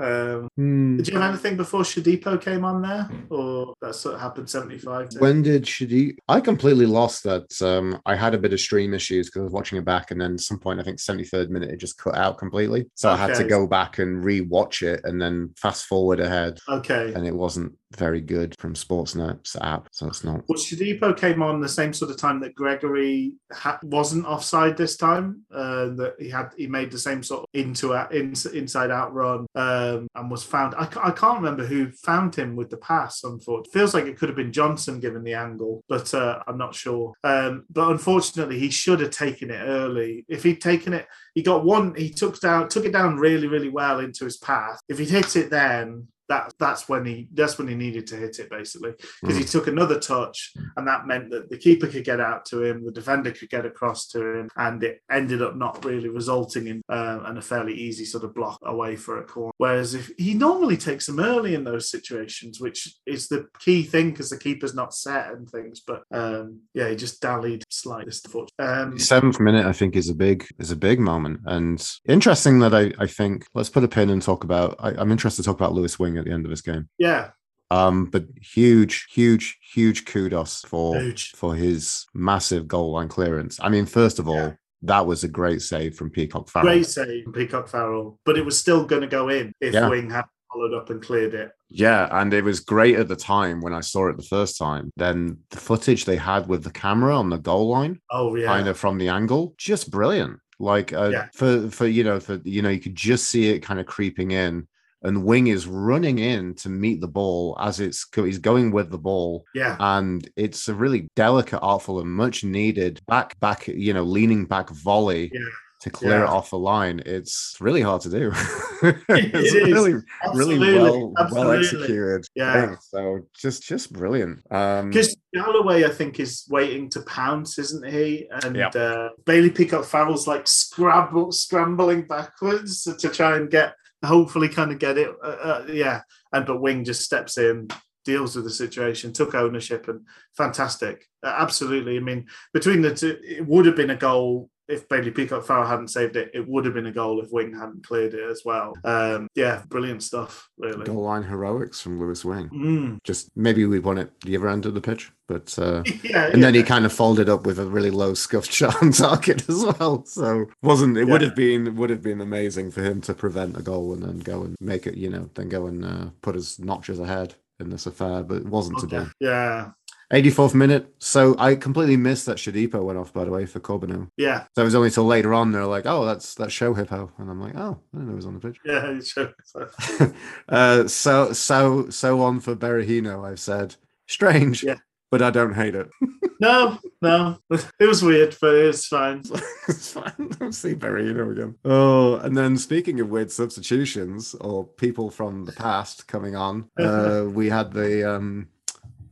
um, 0.00 0.48
Hmm. 0.56 0.96
did 0.96 1.08
you 1.08 1.18
have 1.18 1.32
anything 1.34 1.56
before 1.56 1.82
Shodipo 1.82 2.40
came 2.40 2.64
on 2.64 2.82
there, 2.82 3.08
or 3.30 3.74
that 3.80 3.94
sort 3.94 4.14
of 4.16 4.20
happened 4.20 4.48
seventy 4.50 4.78
five? 4.78 5.08
When 5.18 5.42
did 5.42 5.64
Shodipo 5.64 6.16
I 6.28 6.40
completely 6.40 6.86
lost 6.86 7.24
that. 7.24 7.60
Um, 7.62 8.00
I 8.06 8.14
had 8.14 8.34
a 8.34 8.38
bit 8.38 8.52
of 8.52 8.60
stream 8.60 8.94
issues 8.94 9.28
because 9.28 9.40
I 9.40 9.44
was 9.44 9.52
watching 9.52 9.78
it 9.78 9.84
back, 9.84 10.10
and 10.10 10.20
then 10.20 10.34
at 10.34 10.40
some 10.40 10.58
point, 10.58 10.80
I 10.80 10.82
think 10.82 10.98
73rd 10.98 11.50
minute, 11.50 11.70
it 11.70 11.78
just 11.78 11.98
cut 11.98 12.16
out 12.16 12.38
completely. 12.38 12.86
So 12.94 13.10
I 13.10 13.16
had 13.16 13.34
to 13.36 13.44
go 13.44 13.66
back 13.66 13.98
and 13.98 14.24
re-watch 14.40 14.82
it, 14.82 15.00
and 15.04 15.20
then 15.20 15.50
fast 15.56 15.86
forward 15.86 16.20
ahead, 16.20 16.58
Okay. 16.68 17.12
and 17.14 17.26
it 17.26 17.34
wasn't 17.34 17.72
very 17.96 18.20
good 18.20 18.54
from 18.58 18.74
Sportsnet's 18.74 19.56
app, 19.60 19.88
so 19.92 20.06
it's 20.06 20.24
not. 20.24 20.44
Well, 20.48 20.58
Shodipo 20.58 21.16
came 21.16 21.42
on 21.42 21.60
the 21.60 21.68
same 21.68 21.92
sort 21.92 22.10
of 22.10 22.18
time 22.18 22.40
that 22.40 22.54
Gregory 22.54 23.32
ha- 23.52 23.78
wasn't 23.82 24.26
offside 24.26 24.76
this 24.76 24.96
time. 24.96 25.42
Uh, 25.52 25.88
that 25.96 26.14
he 26.18 26.28
had 26.28 26.50
he 26.56 26.66
made 26.66 26.90
the 26.90 26.98
same 26.98 27.22
sort 27.22 27.42
of 27.42 27.48
into 27.54 27.92
a, 27.92 28.08
in, 28.10 28.34
inside 28.52 28.90
out 28.90 29.14
run 29.14 29.46
um, 29.54 30.06
and 30.14 30.30
was 30.30 30.44
found. 30.44 30.74
I, 30.74 30.88
I 31.02 31.10
can't 31.10 31.38
remember 31.38 31.64
who 31.64 31.90
found 31.90 32.34
him 32.34 32.56
with 32.56 32.68
the 32.68 32.76
pass. 32.76 33.24
Unfortunately, 33.24 33.70
feels 33.72 33.94
like 33.94 34.04
it 34.04 34.18
could 34.18 34.28
have 34.28 34.36
been 34.36 34.52
Johnson 34.52 35.00
given 35.00 35.24
the 35.24 35.34
angle, 35.34 35.82
but 35.88 36.12
uh, 36.12 36.42
I'm 36.46 36.58
not 36.58 36.74
sure. 36.74 37.14
Um, 37.24 37.64
but 37.70 37.90
unfortunately, 37.90 38.58
he 38.58 38.70
should 38.70 39.00
have 39.00 39.10
taken 39.10 39.50
it 39.50 39.62
early. 39.62 40.26
If 40.28 40.42
he'd 40.42 40.60
taken 40.60 40.92
it, 40.92 41.06
he 41.34 41.42
got 41.42 41.64
one. 41.64 41.94
He 41.94 42.10
took 42.10 42.38
down 42.40 42.68
took 42.68 42.84
it 42.84 42.92
down 42.92 43.16
really 43.16 43.46
really 43.46 43.70
well 43.70 44.00
into 44.00 44.24
his 44.24 44.36
path. 44.36 44.78
If 44.88 44.98
he'd 44.98 45.10
hit 45.10 45.36
it 45.36 45.50
then. 45.50 46.08
That, 46.28 46.52
that's 46.58 46.88
when 46.88 47.04
he 47.06 47.28
that's 47.32 47.58
when 47.58 47.68
he 47.68 47.74
needed 47.74 48.06
to 48.08 48.16
hit 48.16 48.38
it 48.38 48.50
basically 48.50 48.92
because 49.20 49.36
he 49.36 49.44
took 49.44 49.66
another 49.66 49.98
touch 49.98 50.52
and 50.76 50.86
that 50.86 51.06
meant 51.06 51.30
that 51.30 51.48
the 51.48 51.56
keeper 51.56 51.86
could 51.86 52.04
get 52.04 52.20
out 52.20 52.44
to 52.46 52.62
him, 52.62 52.84
the 52.84 52.92
defender 52.92 53.30
could 53.30 53.50
get 53.50 53.64
across 53.64 54.08
to 54.08 54.40
him, 54.40 54.50
and 54.56 54.82
it 54.82 55.00
ended 55.10 55.42
up 55.42 55.56
not 55.56 55.84
really 55.84 56.08
resulting 56.08 56.66
in 56.66 56.82
um, 56.88 57.24
and 57.26 57.38
a 57.38 57.42
fairly 57.42 57.74
easy 57.74 58.04
sort 58.04 58.24
of 58.24 58.34
block 58.34 58.58
away 58.64 58.96
for 58.96 59.20
a 59.20 59.24
corner. 59.24 59.52
Whereas 59.56 59.94
if 59.94 60.10
he 60.18 60.34
normally 60.34 60.76
takes 60.76 61.06
them 61.06 61.20
early 61.20 61.54
in 61.54 61.64
those 61.64 61.90
situations, 61.90 62.60
which 62.60 62.96
is 63.06 63.28
the 63.28 63.46
key 63.60 63.82
thing 63.82 64.10
because 64.10 64.30
the 64.30 64.38
keeper's 64.38 64.74
not 64.74 64.94
set 64.94 65.32
and 65.32 65.48
things, 65.48 65.80
but 65.80 66.02
um, 66.12 66.60
yeah, 66.74 66.88
he 66.88 66.96
just 66.96 67.20
dallied 67.20 67.64
slightly. 67.70 68.12
Um, 68.58 68.98
Seventh 68.98 69.40
minute, 69.40 69.66
I 69.66 69.72
think, 69.72 69.96
is 69.96 70.08
a 70.08 70.14
big 70.14 70.46
is 70.58 70.70
a 70.70 70.76
big 70.76 71.00
moment, 71.00 71.40
and 71.46 71.84
interesting 72.06 72.58
that 72.60 72.74
I 72.74 72.92
I 72.98 73.06
think 73.06 73.46
let's 73.54 73.70
put 73.70 73.84
a 73.84 73.88
pin 73.88 74.10
and 74.10 74.20
talk 74.20 74.44
about. 74.44 74.76
I, 74.78 74.90
I'm 74.90 75.12
interested 75.12 75.42
to 75.42 75.46
talk 75.46 75.56
about 75.56 75.72
Lewis 75.72 75.98
Wing 75.98 76.17
at 76.18 76.24
the 76.24 76.32
end 76.32 76.44
of 76.44 76.50
this 76.50 76.60
game. 76.62 76.88
yeah, 76.98 77.30
Um, 77.70 78.06
but 78.06 78.24
huge, 78.40 79.06
huge, 79.12 79.58
huge 79.74 80.04
kudos 80.06 80.62
for 80.62 80.98
Huge. 81.00 81.32
for 81.32 81.54
his 81.54 82.06
massive 82.14 82.66
goal 82.66 82.92
line 82.92 83.08
clearance. 83.08 83.58
I 83.60 83.68
mean, 83.68 83.86
first 83.86 84.18
of 84.18 84.26
all, 84.28 84.34
Yeah. 84.36 84.52
that 84.82 85.06
was 85.06 85.22
a 85.24 85.28
great 85.28 85.60
save 85.62 85.94
from 85.96 86.10
Peacock 86.10 86.48
Farrell. 86.48 86.66
great 86.68 86.86
save 86.86 87.24
from 87.24 87.32
Peacock 87.34 87.68
Farrell, 87.68 88.18
but 88.24 88.38
it 88.38 88.44
was 88.44 88.58
still 88.58 88.84
going 88.86 89.02
to 89.02 89.08
go 89.08 89.28
in 89.28 89.52
if 89.60 89.74
Yeah. 89.74 89.88
Wing 89.88 90.08
had 90.10 90.24
followed 90.50 90.72
up 90.72 90.88
and 90.88 91.02
cleared 91.02 91.34
it. 91.34 91.50
Yeah, 91.68 92.08
and 92.10 92.32
it 92.32 92.42
was 92.42 92.60
great 92.60 92.96
at 92.98 93.08
the 93.08 93.16
time 93.16 93.60
when 93.60 93.74
I 93.74 93.80
saw 93.80 94.08
it 94.08 94.16
the 94.16 94.22
first 94.22 94.56
time. 94.56 94.90
Then 94.96 95.40
the 95.50 95.58
footage 95.58 96.06
they 96.06 96.16
had 96.16 96.48
with 96.48 96.64
the 96.64 96.70
camera 96.70 97.14
on 97.14 97.28
the 97.28 97.36
goal 97.36 97.68
line, 97.68 98.00
Oh 98.10 98.34
yeah, 98.34 98.46
kind 98.46 98.66
of 98.66 98.78
from 98.78 98.96
the 98.96 99.08
angle, 99.10 99.54
just 99.58 99.90
brilliant. 99.90 100.38
Like 100.58 100.94
uh, 100.94 101.10
Yeah. 101.12 101.28
for 101.34 101.68
for 101.70 101.86
you 101.86 102.02
know 102.02 102.18
for 102.18 102.40
you 102.44 102.62
know 102.62 102.70
you 102.70 102.80
could 102.80 102.94
just 102.96 103.28
see 103.30 103.50
it 103.50 103.60
kind 103.60 103.78
of 103.78 103.84
creeping 103.84 104.30
in, 104.30 104.66
and 105.02 105.24
Wing 105.24 105.46
is 105.48 105.66
running 105.66 106.18
in 106.18 106.54
to 106.56 106.68
meet 106.68 107.00
the 107.00 107.08
ball 107.08 107.56
as 107.60 107.80
it's 107.80 108.06
he's 108.14 108.38
going 108.38 108.70
with 108.72 108.90
the 108.90 108.98
ball, 108.98 109.44
yeah, 109.54 109.76
and 109.80 110.28
it's 110.36 110.68
a 110.68 110.74
really 110.74 111.08
delicate, 111.16 111.60
artful, 111.60 112.00
and 112.00 112.10
much 112.10 112.44
needed 112.44 113.00
back 113.06 113.38
back 113.40 113.68
you 113.68 113.92
know 113.94 114.02
leaning 114.04 114.44
back 114.44 114.70
volley. 114.70 115.30
Yeah. 115.32 115.40
to 115.80 115.90
clear 115.90 116.10
Yeah. 116.18 116.22
it 116.24 116.28
off 116.28 116.50
the 116.50 116.58
line. 116.58 117.00
It's 117.06 117.56
really 117.60 117.82
hard 117.82 118.00
to 118.02 118.10
do. 118.10 118.32
It's 119.08 119.54
is. 119.54 119.72
really, 119.72 119.94
Absolutely, 120.24 120.58
really 120.58 120.78
well, 120.80 121.12
well 121.30 121.52
executed. 121.52 122.26
Yeah. 122.34 122.66
thing. 122.66 122.76
So 122.80 123.20
just, 123.32 123.62
just 123.62 123.92
brilliant. 123.92 124.40
Um, 124.52 124.90
Because 124.90 125.16
Galloway, 125.32 125.84
I 125.84 125.90
think, 125.90 126.18
is 126.18 126.44
waiting 126.50 126.90
to 126.90 127.02
pounce, 127.02 127.60
isn't 127.60 127.86
he? 127.86 128.26
And 128.42 128.56
Yep. 128.56 128.74
uh, 128.74 129.08
Bailey 129.24 129.50
Peacock 129.50 129.84
Farrell's 129.84 130.26
like 130.26 130.48
scrabble, 130.48 131.30
scrambling 131.30 132.02
backwards 132.08 132.82
to, 132.82 132.96
to 132.96 133.08
try 133.08 133.36
and 133.36 133.48
get, 133.48 133.74
hopefully, 134.04 134.48
kind 134.48 134.72
of 134.72 134.78
get 134.78 134.98
it. 134.98 135.10
Uh, 135.22 135.26
uh, 135.26 135.66
yeah, 135.68 136.02
and 136.32 136.46
but 136.46 136.60
Wing 136.60 136.84
just 136.84 137.02
steps 137.02 137.38
in, 137.38 137.68
deals 138.04 138.36
with 138.36 138.44
the 138.44 138.50
situation, 138.50 139.12
took 139.12 139.34
ownership, 139.34 139.88
and 139.88 140.06
fantastic. 140.36 141.06
Uh, 141.22 141.34
absolutely. 141.36 141.96
I 141.96 142.00
mean, 142.00 142.26
between 142.52 142.82
the 142.82 142.94
two, 142.94 143.18
it 143.22 143.46
would 143.46 143.66
have 143.66 143.76
been 143.76 143.90
a 143.90 143.96
goal. 143.96 144.50
If 144.68 144.88
Bailey 144.88 145.10
Peacock 145.10 145.44
Farrell 145.46 145.66
hadn't 145.66 145.88
saved 145.88 146.16
it, 146.16 146.30
it 146.34 146.46
would 146.46 146.64
have 146.66 146.74
been 146.74 146.86
a 146.86 146.92
goal 146.92 147.20
if 147.22 147.32
Wing 147.32 147.54
hadn't 147.54 147.86
cleared 147.86 148.12
it 148.14 148.28
as 148.30 148.42
well. 148.44 148.74
Um, 148.84 149.26
yeah, 149.34 149.62
brilliant 149.68 150.02
stuff, 150.02 150.50
really. 150.58 150.84
goal 150.84 151.02
line 151.02 151.22
heroics 151.22 151.80
from 151.80 151.98
Lewis 151.98 152.24
Wing. 152.24 152.48
Mm. 152.50 153.02
Just 153.02 153.30
maybe 153.34 153.64
we 153.64 153.78
won 153.78 153.96
it 153.98 154.12
the 154.22 154.36
other 154.36 154.48
end 154.48 154.66
of 154.66 154.74
the 154.74 154.80
pitch, 154.80 155.10
but 155.26 155.58
uh, 155.58 155.82
yeah, 156.02 156.26
and 156.32 156.42
then 156.42 156.54
he 156.54 156.62
kind 156.62 156.84
of 156.84 156.92
folded 156.92 157.28
up 157.30 157.46
with 157.46 157.58
a 157.58 157.64
really 157.66 157.90
low 157.90 158.12
scuffed 158.14 158.52
shot 158.52 158.82
on 158.82 158.92
target 158.92 159.48
as 159.48 159.64
well. 159.64 160.04
So 160.04 160.46
wasn't 160.62 160.98
it 160.98 161.06
would 161.06 161.22
have 161.22 161.34
been 161.34 161.74
would 161.76 161.90
have 161.90 162.02
been 162.02 162.20
amazing 162.20 162.70
for 162.70 162.82
him 162.82 163.00
to 163.02 163.14
prevent 163.14 163.56
a 163.56 163.62
goal 163.62 163.94
and 163.94 164.02
then 164.02 164.18
go 164.18 164.42
and 164.42 164.54
make 164.60 164.86
it, 164.86 164.96
you 164.96 165.08
know, 165.08 165.30
then 165.34 165.48
go 165.48 165.66
and 165.66 165.84
uh, 165.84 166.06
put 166.20 166.34
his 166.34 166.58
notches 166.58 166.98
ahead 167.00 167.34
in 167.60 167.70
this 167.70 167.86
affair, 167.86 168.22
but 168.22 168.36
it 168.36 168.46
wasn't 168.46 168.78
to 168.78 168.86
Okay. 168.86 169.04
be. 169.18 169.26
Yeah, 169.26 169.70
84th 170.12 170.54
minute. 170.54 170.92
So 170.98 171.34
I 171.38 171.54
completely 171.54 171.96
missed 171.96 172.26
that 172.26 172.38
Shodipo 172.38 172.82
went 172.82 172.98
off 172.98 173.12
by 173.12 173.24
the 173.24 173.30
way 173.30 173.44
for 173.46 173.60
Corbeanu. 173.60 174.08
yeah, 174.16 174.44
So 174.54 174.62
it 174.62 174.64
was 174.64 174.74
only 174.74 174.90
till 174.90 175.04
later 175.04 175.34
on 175.34 175.52
they're 175.52 175.66
like, 175.66 175.84
oh, 175.86 176.04
that's 176.06 176.34
that's 176.34 176.52
show 176.52 176.72
hippo, 176.74 177.12
and 177.18 177.30
I'm 177.30 177.40
like, 177.40 177.54
oh, 177.56 177.78
I 177.92 177.96
didn't 177.98 178.06
know 178.06 178.12
he 178.12 178.16
was 178.16 178.26
on 178.26 178.34
the 178.34 178.40
pitch. 178.40 178.58
yeah. 178.64 178.98
Sure. 179.00 180.14
uh, 180.48 180.86
so 180.88 181.32
so 181.32 181.90
so 181.90 182.20
on 182.22 182.40
for 182.40 182.56
Berahino. 182.56 183.28
I've 183.28 183.40
said 183.40 183.76
strange, 184.06 184.62
Yeah. 184.64 184.76
but 185.10 185.20
I 185.22 185.30
don't 185.30 185.54
hate 185.54 185.74
it. 185.74 185.88
No, 186.40 186.78
no, 187.02 187.36
it 187.50 187.84
was 187.88 188.00
weird, 188.00 188.36
but 188.40 188.54
it's 188.54 188.86
fine. 188.86 189.24
it's 189.68 189.90
fine. 189.90 190.28
Don't 190.38 190.52
see 190.52 190.72
Berahino 190.72 191.32
again. 191.32 191.56
Oh, 191.64 192.14
and 192.18 192.36
then 192.36 192.56
speaking 192.56 193.00
of 193.00 193.08
weird 193.08 193.32
substitutions 193.32 194.36
or 194.40 194.64
people 194.64 195.10
from 195.10 195.46
the 195.46 195.50
past 195.52 196.06
coming 196.06 196.36
on, 196.36 196.70
uh, 196.78 197.24
we 197.28 197.48
had 197.48 197.72
the 197.72 198.08
um, 198.08 198.46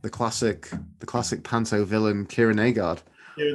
the 0.01 0.09
classic 0.09 0.69
the 0.99 1.05
classic 1.05 1.43
panto 1.43 1.83
villain 1.85 2.25
Kieran 2.25 2.57
Agard. 2.57 2.99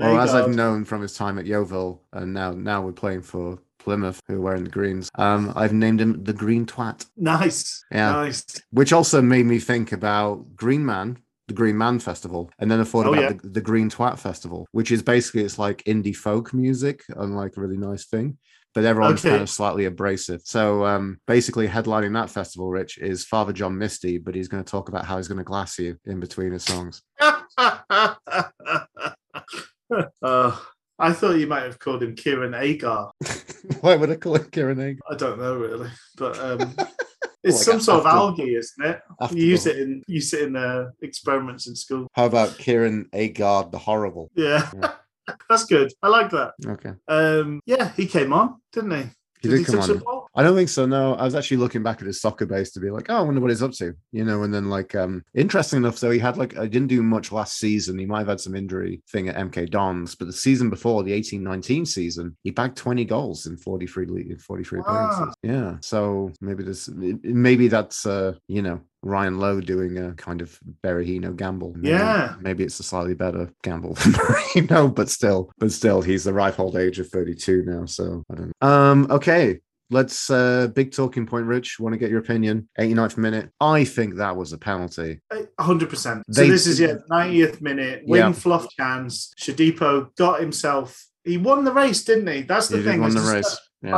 Or 0.00 0.20
as. 0.20 0.32
I've 0.32 0.54
known 0.54 0.84
from 0.84 1.02
his 1.02 1.14
time 1.14 1.38
at 1.40 1.46
Yeovil, 1.46 2.00
and 2.12 2.32
now 2.32 2.52
now 2.52 2.82
we're 2.82 2.92
playing 2.92 3.22
for 3.22 3.58
Plymouth, 3.80 4.20
who 4.28 4.36
are 4.36 4.40
wearing 4.40 4.62
the 4.64 4.70
greens. 4.70 5.10
Um, 5.16 5.52
I've 5.56 5.72
named 5.72 6.00
him 6.00 6.22
the 6.22 6.32
Green 6.32 6.66
Twat. 6.66 7.06
nice, 7.16 7.84
Yeah. 7.90 8.12
nice. 8.12 8.44
which 8.70 8.92
also 8.92 9.20
made 9.20 9.44
me 9.46 9.58
think 9.58 9.90
about 9.90 10.54
Green 10.54 10.86
Man, 10.86 11.18
the 11.48 11.54
Green 11.54 11.76
Man 11.76 11.98
Festival, 11.98 12.48
and 12.60 12.70
then 12.70 12.78
I 12.80 12.84
thought 12.84 13.06
Oh, 13.06 13.12
about 13.12 13.22
yeah. 13.22 13.32
the, 13.42 13.48
the 13.48 13.60
Green 13.60 13.90
Twat 13.90 14.20
Festival, 14.20 14.68
which 14.70 14.92
is 14.92 15.02
basically 15.02 15.42
it's 15.42 15.58
like 15.58 15.82
indie 15.84 16.14
folk 16.14 16.54
music 16.54 17.02
and 17.16 17.34
like 17.36 17.56
a 17.56 17.60
really 17.60 17.76
nice 17.76 18.04
thing. 18.06 18.38
But 18.74 18.84
everyone's 18.84 19.20
Okay. 19.20 19.30
kind 19.30 19.42
of 19.42 19.50
slightly 19.50 19.84
abrasive. 19.84 20.40
So 20.44 20.86
um, 20.86 21.18
basically, 21.26 21.68
headlining 21.68 22.14
that 22.14 22.30
festival, 22.30 22.70
Rich, 22.70 22.98
is 22.98 23.24
Father 23.24 23.52
John 23.52 23.76
Misty, 23.76 24.18
but 24.18 24.34
he's 24.34 24.48
going 24.48 24.64
to 24.64 24.70
talk 24.70 24.88
about 24.88 25.04
how 25.04 25.18
he's 25.18 25.28
going 25.28 25.38
to 25.38 25.44
glass 25.44 25.78
you 25.78 25.96
in 26.06 26.20
between 26.20 26.52
his 26.52 26.64
songs. 26.64 27.02
uh, 27.20 27.42
I 30.98 31.12
thought 31.12 31.36
you 31.38 31.46
might 31.46 31.64
have 31.64 31.78
called 31.78 32.02
him 32.02 32.14
Kieran 32.14 32.54
Agar. 32.54 33.10
Why 33.80 33.96
would 33.96 34.10
I 34.10 34.16
call 34.16 34.36
him 34.36 34.48
Kieran 34.50 34.80
Egg? 34.80 35.00
I 35.10 35.16
don't 35.16 35.38
know 35.38 35.56
really, 35.56 35.90
but 36.16 36.38
um, 36.38 36.74
it's 37.44 37.56
Like 37.56 37.64
some 37.64 37.80
sort 37.80 38.00
of 38.00 38.06
algae, 38.06 38.54
isn't 38.54 38.84
it? 38.86 39.00
You 39.32 39.46
use 39.46 39.66
it 39.66 39.78
in 39.78 40.02
use 40.06 40.32
it 40.32 40.42
in 40.44 40.56
uh, 40.56 40.90
experiments 41.02 41.66
in 41.66 41.74
school. 41.74 42.06
How 42.14 42.26
about 42.26 42.56
Kieran 42.56 43.08
Agard 43.12 43.72
the 43.72 43.78
Horrible? 43.78 44.30
Yeah, 44.34 44.70
Yeah. 44.80 44.92
That's 45.48 45.64
good. 45.64 45.92
I 46.02 46.08
like 46.08 46.30
that. 46.30 46.54
Okay. 46.66 46.92
Um, 47.08 47.60
yeah, 47.66 47.92
he 47.96 48.06
came 48.06 48.32
on, 48.32 48.60
didn't 48.72 48.90
he? 48.90 49.10
He 49.42 49.48
did 49.48 49.66
come 49.66 49.80
touch 49.80 49.90
on. 49.90 50.22
I 50.34 50.42
don't 50.42 50.56
think 50.56 50.70
so. 50.70 50.86
No, 50.86 51.14
I 51.14 51.24
was 51.24 51.34
actually 51.34 51.58
looking 51.58 51.82
back 51.82 52.00
at 52.00 52.06
his 52.06 52.20
soccer 52.20 52.46
base 52.46 52.70
to 52.72 52.80
be 52.80 52.90
like, 52.90 53.06
oh, 53.10 53.16
I 53.16 53.20
wonder 53.20 53.40
what 53.40 53.50
he's 53.50 53.62
up 53.62 53.72
to, 53.72 53.94
you 54.12 54.24
know. 54.24 54.44
And 54.44 54.54
then, 54.54 54.70
like, 54.70 54.94
um, 54.94 55.22
interesting 55.34 55.78
enough, 55.78 56.00
though, 56.00 56.10
he 56.10 56.18
had 56.18 56.38
like, 56.38 56.56
I 56.56 56.66
didn't 56.66 56.88
do 56.88 57.02
much 57.02 57.32
last 57.32 57.58
season. 57.58 57.98
He 57.98 58.06
might 58.06 58.20
have 58.20 58.28
had 58.28 58.40
some 58.40 58.54
injury 58.54 59.02
thing 59.10 59.28
at 59.28 59.36
MK 59.36 59.70
Dons, 59.70 60.14
but 60.14 60.26
the 60.26 60.32
season 60.32 60.70
before, 60.70 61.02
the 61.02 61.12
eighteen 61.12 61.42
nineteen 61.42 61.84
season, 61.84 62.34
he 62.44 62.50
bagged 62.50 62.76
20 62.78 63.04
goals 63.04 63.46
in 63.46 63.56
43 63.58 64.06
league, 64.06 64.30
in 64.30 64.38
43 64.38 64.80
Wow. 64.80 64.84
appearances. 64.86 65.34
Yeah. 65.42 65.76
So 65.82 66.32
maybe 66.40 66.62
this, 66.62 66.88
maybe 66.88 67.68
that's, 67.68 68.06
uh, 68.06 68.32
you 68.48 68.62
know, 68.62 68.80
Ryan 69.02 69.38
Lowe 69.38 69.60
doing 69.60 69.98
a 69.98 70.12
kind 70.14 70.40
of 70.40 70.58
Berahino 70.82 71.36
gamble. 71.36 71.74
Maybe, 71.76 71.88
Yeah. 71.90 72.36
Maybe 72.40 72.64
it's 72.64 72.80
a 72.80 72.84
slightly 72.84 73.14
better 73.14 73.50
gamble 73.64 73.94
than 74.02 74.12
Berahino, 74.12 74.94
but 74.94 75.10
still, 75.10 75.50
but 75.58 75.72
still, 75.72 76.00
he's 76.00 76.24
the 76.24 76.32
ripe 76.32 76.58
old 76.58 76.76
age 76.76 76.98
of 77.00 77.08
32 77.08 77.64
now. 77.66 77.84
So 77.84 78.24
I 78.30 78.34
don't 78.36 78.52
know. 78.62 78.66
Um, 78.68 79.06
okay. 79.10 79.58
Let's 79.92 80.30
uh 80.30 80.68
big 80.74 80.92
talking 80.92 81.26
point, 81.26 81.46
Rich. 81.46 81.78
Want 81.78 81.92
to 81.92 81.98
get 81.98 82.10
your 82.10 82.20
opinion? 82.20 82.68
89th 82.80 83.18
minute. 83.18 83.50
I 83.60 83.84
think 83.84 84.16
that 84.16 84.34
was 84.36 84.52
a 84.52 84.58
penalty. 84.58 85.20
hundred 85.60 85.90
percent. 85.90 86.24
So 86.30 86.40
They- 86.42 86.48
this 86.50 86.66
is 86.66 86.80
yeah, 86.80 86.94
ninetieth 87.08 87.60
minute. 87.60 88.02
Wing 88.06 88.20
Yeah. 88.20 88.32
fluffed 88.32 88.74
hands. 88.78 89.32
Shodipo 89.38 90.08
got 90.16 90.40
himself. 90.40 91.06
He 91.24 91.36
won 91.36 91.64
the 91.64 91.72
race, 91.72 92.02
didn't 92.04 92.26
he? 92.26 92.42
That's 92.42 92.68
the 92.68 92.78
He 92.78 92.82
thing. 92.84 93.00
won 93.00 93.14
the 93.14 93.20
race. 93.20 93.56
Yeah. 93.82 93.94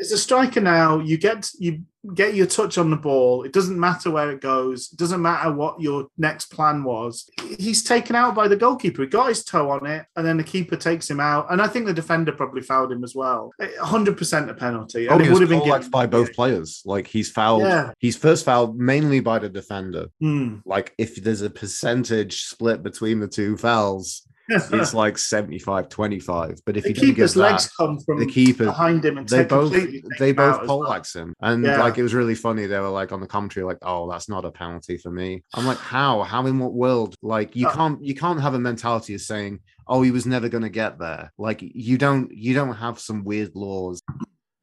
As 0.00 0.12
a 0.12 0.18
striker 0.18 0.60
now, 0.60 0.98
you 0.98 1.18
get 1.18 1.50
you 1.58 1.82
get 2.14 2.34
your 2.34 2.46
touch 2.46 2.78
on 2.78 2.90
the 2.90 2.96
ball. 2.96 3.44
It 3.44 3.52
doesn't 3.52 3.78
matter 3.78 4.10
where 4.10 4.30
it 4.32 4.40
goes. 4.40 4.90
It 4.92 4.98
doesn't 4.98 5.22
matter 5.22 5.52
what 5.52 5.80
your 5.80 6.08
next 6.18 6.46
plan 6.46 6.82
was. 6.82 7.30
He's 7.58 7.84
taken 7.84 8.16
out 8.16 8.34
by 8.34 8.48
the 8.48 8.56
goalkeeper. 8.56 9.02
He 9.02 9.08
got 9.08 9.28
his 9.28 9.44
toe 9.44 9.70
on 9.70 9.86
it, 9.86 10.06
and 10.16 10.26
then 10.26 10.36
the 10.36 10.44
keeper 10.44 10.76
takes 10.76 11.08
him 11.08 11.20
out. 11.20 11.46
And 11.50 11.62
I 11.62 11.68
think 11.68 11.86
the 11.86 11.92
defender 11.94 12.32
probably 12.32 12.62
fouled 12.62 12.90
him 12.90 13.04
as 13.04 13.14
well. 13.14 13.52
hundred 13.80 14.16
percent 14.16 14.50
a 14.50 14.54
penalty. 14.54 15.08
Oh, 15.08 15.14
And 15.14 15.24
it 15.24 15.32
would 15.32 15.42
have 15.42 15.50
been 15.50 15.64
given 15.64 15.90
by 15.90 16.06
both 16.06 16.32
players. 16.32 16.82
Like 16.84 17.06
he's 17.06 17.30
fouled. 17.30 17.62
Yeah. 17.62 17.92
He's 17.98 18.16
first 18.16 18.44
fouled 18.44 18.78
mainly 18.78 19.20
by 19.20 19.38
the 19.38 19.48
defender. 19.48 20.06
Hmm. 20.20 20.56
Like 20.64 20.94
if 20.98 21.22
there's 21.22 21.42
a 21.42 21.50
percentage 21.50 22.42
split 22.42 22.82
between 22.82 23.20
the 23.20 23.28
two 23.28 23.56
fouls, 23.56 24.26
it's 24.48 24.94
like 24.94 25.18
75 25.18 25.88
25. 25.88 26.60
But 26.64 26.76
if 26.76 26.84
the 26.84 26.90
you 26.90 26.94
keeper's 26.94 27.36
legs 27.36 27.64
that, 27.64 27.72
come 27.76 27.98
from 28.00 28.18
the 28.18 28.26
keeper 28.26 28.64
behind 28.64 29.04
him 29.04 29.18
and 29.18 29.28
they 29.28 29.44
both 29.44 29.72
they 30.18 30.32
both 30.32 30.62
as 30.62 30.68
well. 30.68 31.02
him. 31.14 31.34
And 31.40 31.64
Yeah. 31.64 31.80
like 31.80 31.98
it 31.98 32.02
was 32.02 32.14
really 32.14 32.34
funny. 32.34 32.66
They 32.66 32.78
were 32.78 32.88
like 32.88 33.12
on 33.12 33.20
the 33.20 33.26
commentary 33.26 33.64
like 33.64 33.78
oh 33.82 34.10
that's 34.10 34.28
not 34.28 34.44
a 34.44 34.50
penalty 34.50 34.96
for 34.98 35.10
me. 35.10 35.42
I'm 35.54 35.66
like 35.66 35.78
how? 35.78 36.22
How 36.22 36.46
in 36.46 36.58
what 36.58 36.72
world? 36.74 37.14
Like 37.22 37.54
you 37.56 37.66
Uh, 37.68 37.74
can't 37.74 38.04
you 38.04 38.14
can't 38.14 38.40
have 38.40 38.54
a 38.54 38.58
mentality 38.58 39.14
of 39.14 39.20
saying 39.20 39.60
oh 39.88 40.02
he 40.02 40.10
was 40.10 40.26
never 40.26 40.48
going 40.48 40.62
to 40.62 40.70
get 40.70 40.98
there. 40.98 41.32
Like 41.38 41.60
you 41.62 41.98
don't 41.98 42.30
you 42.32 42.54
don't 42.54 42.74
have 42.76 42.98
some 42.98 43.24
weird 43.24 43.52
laws 43.54 44.00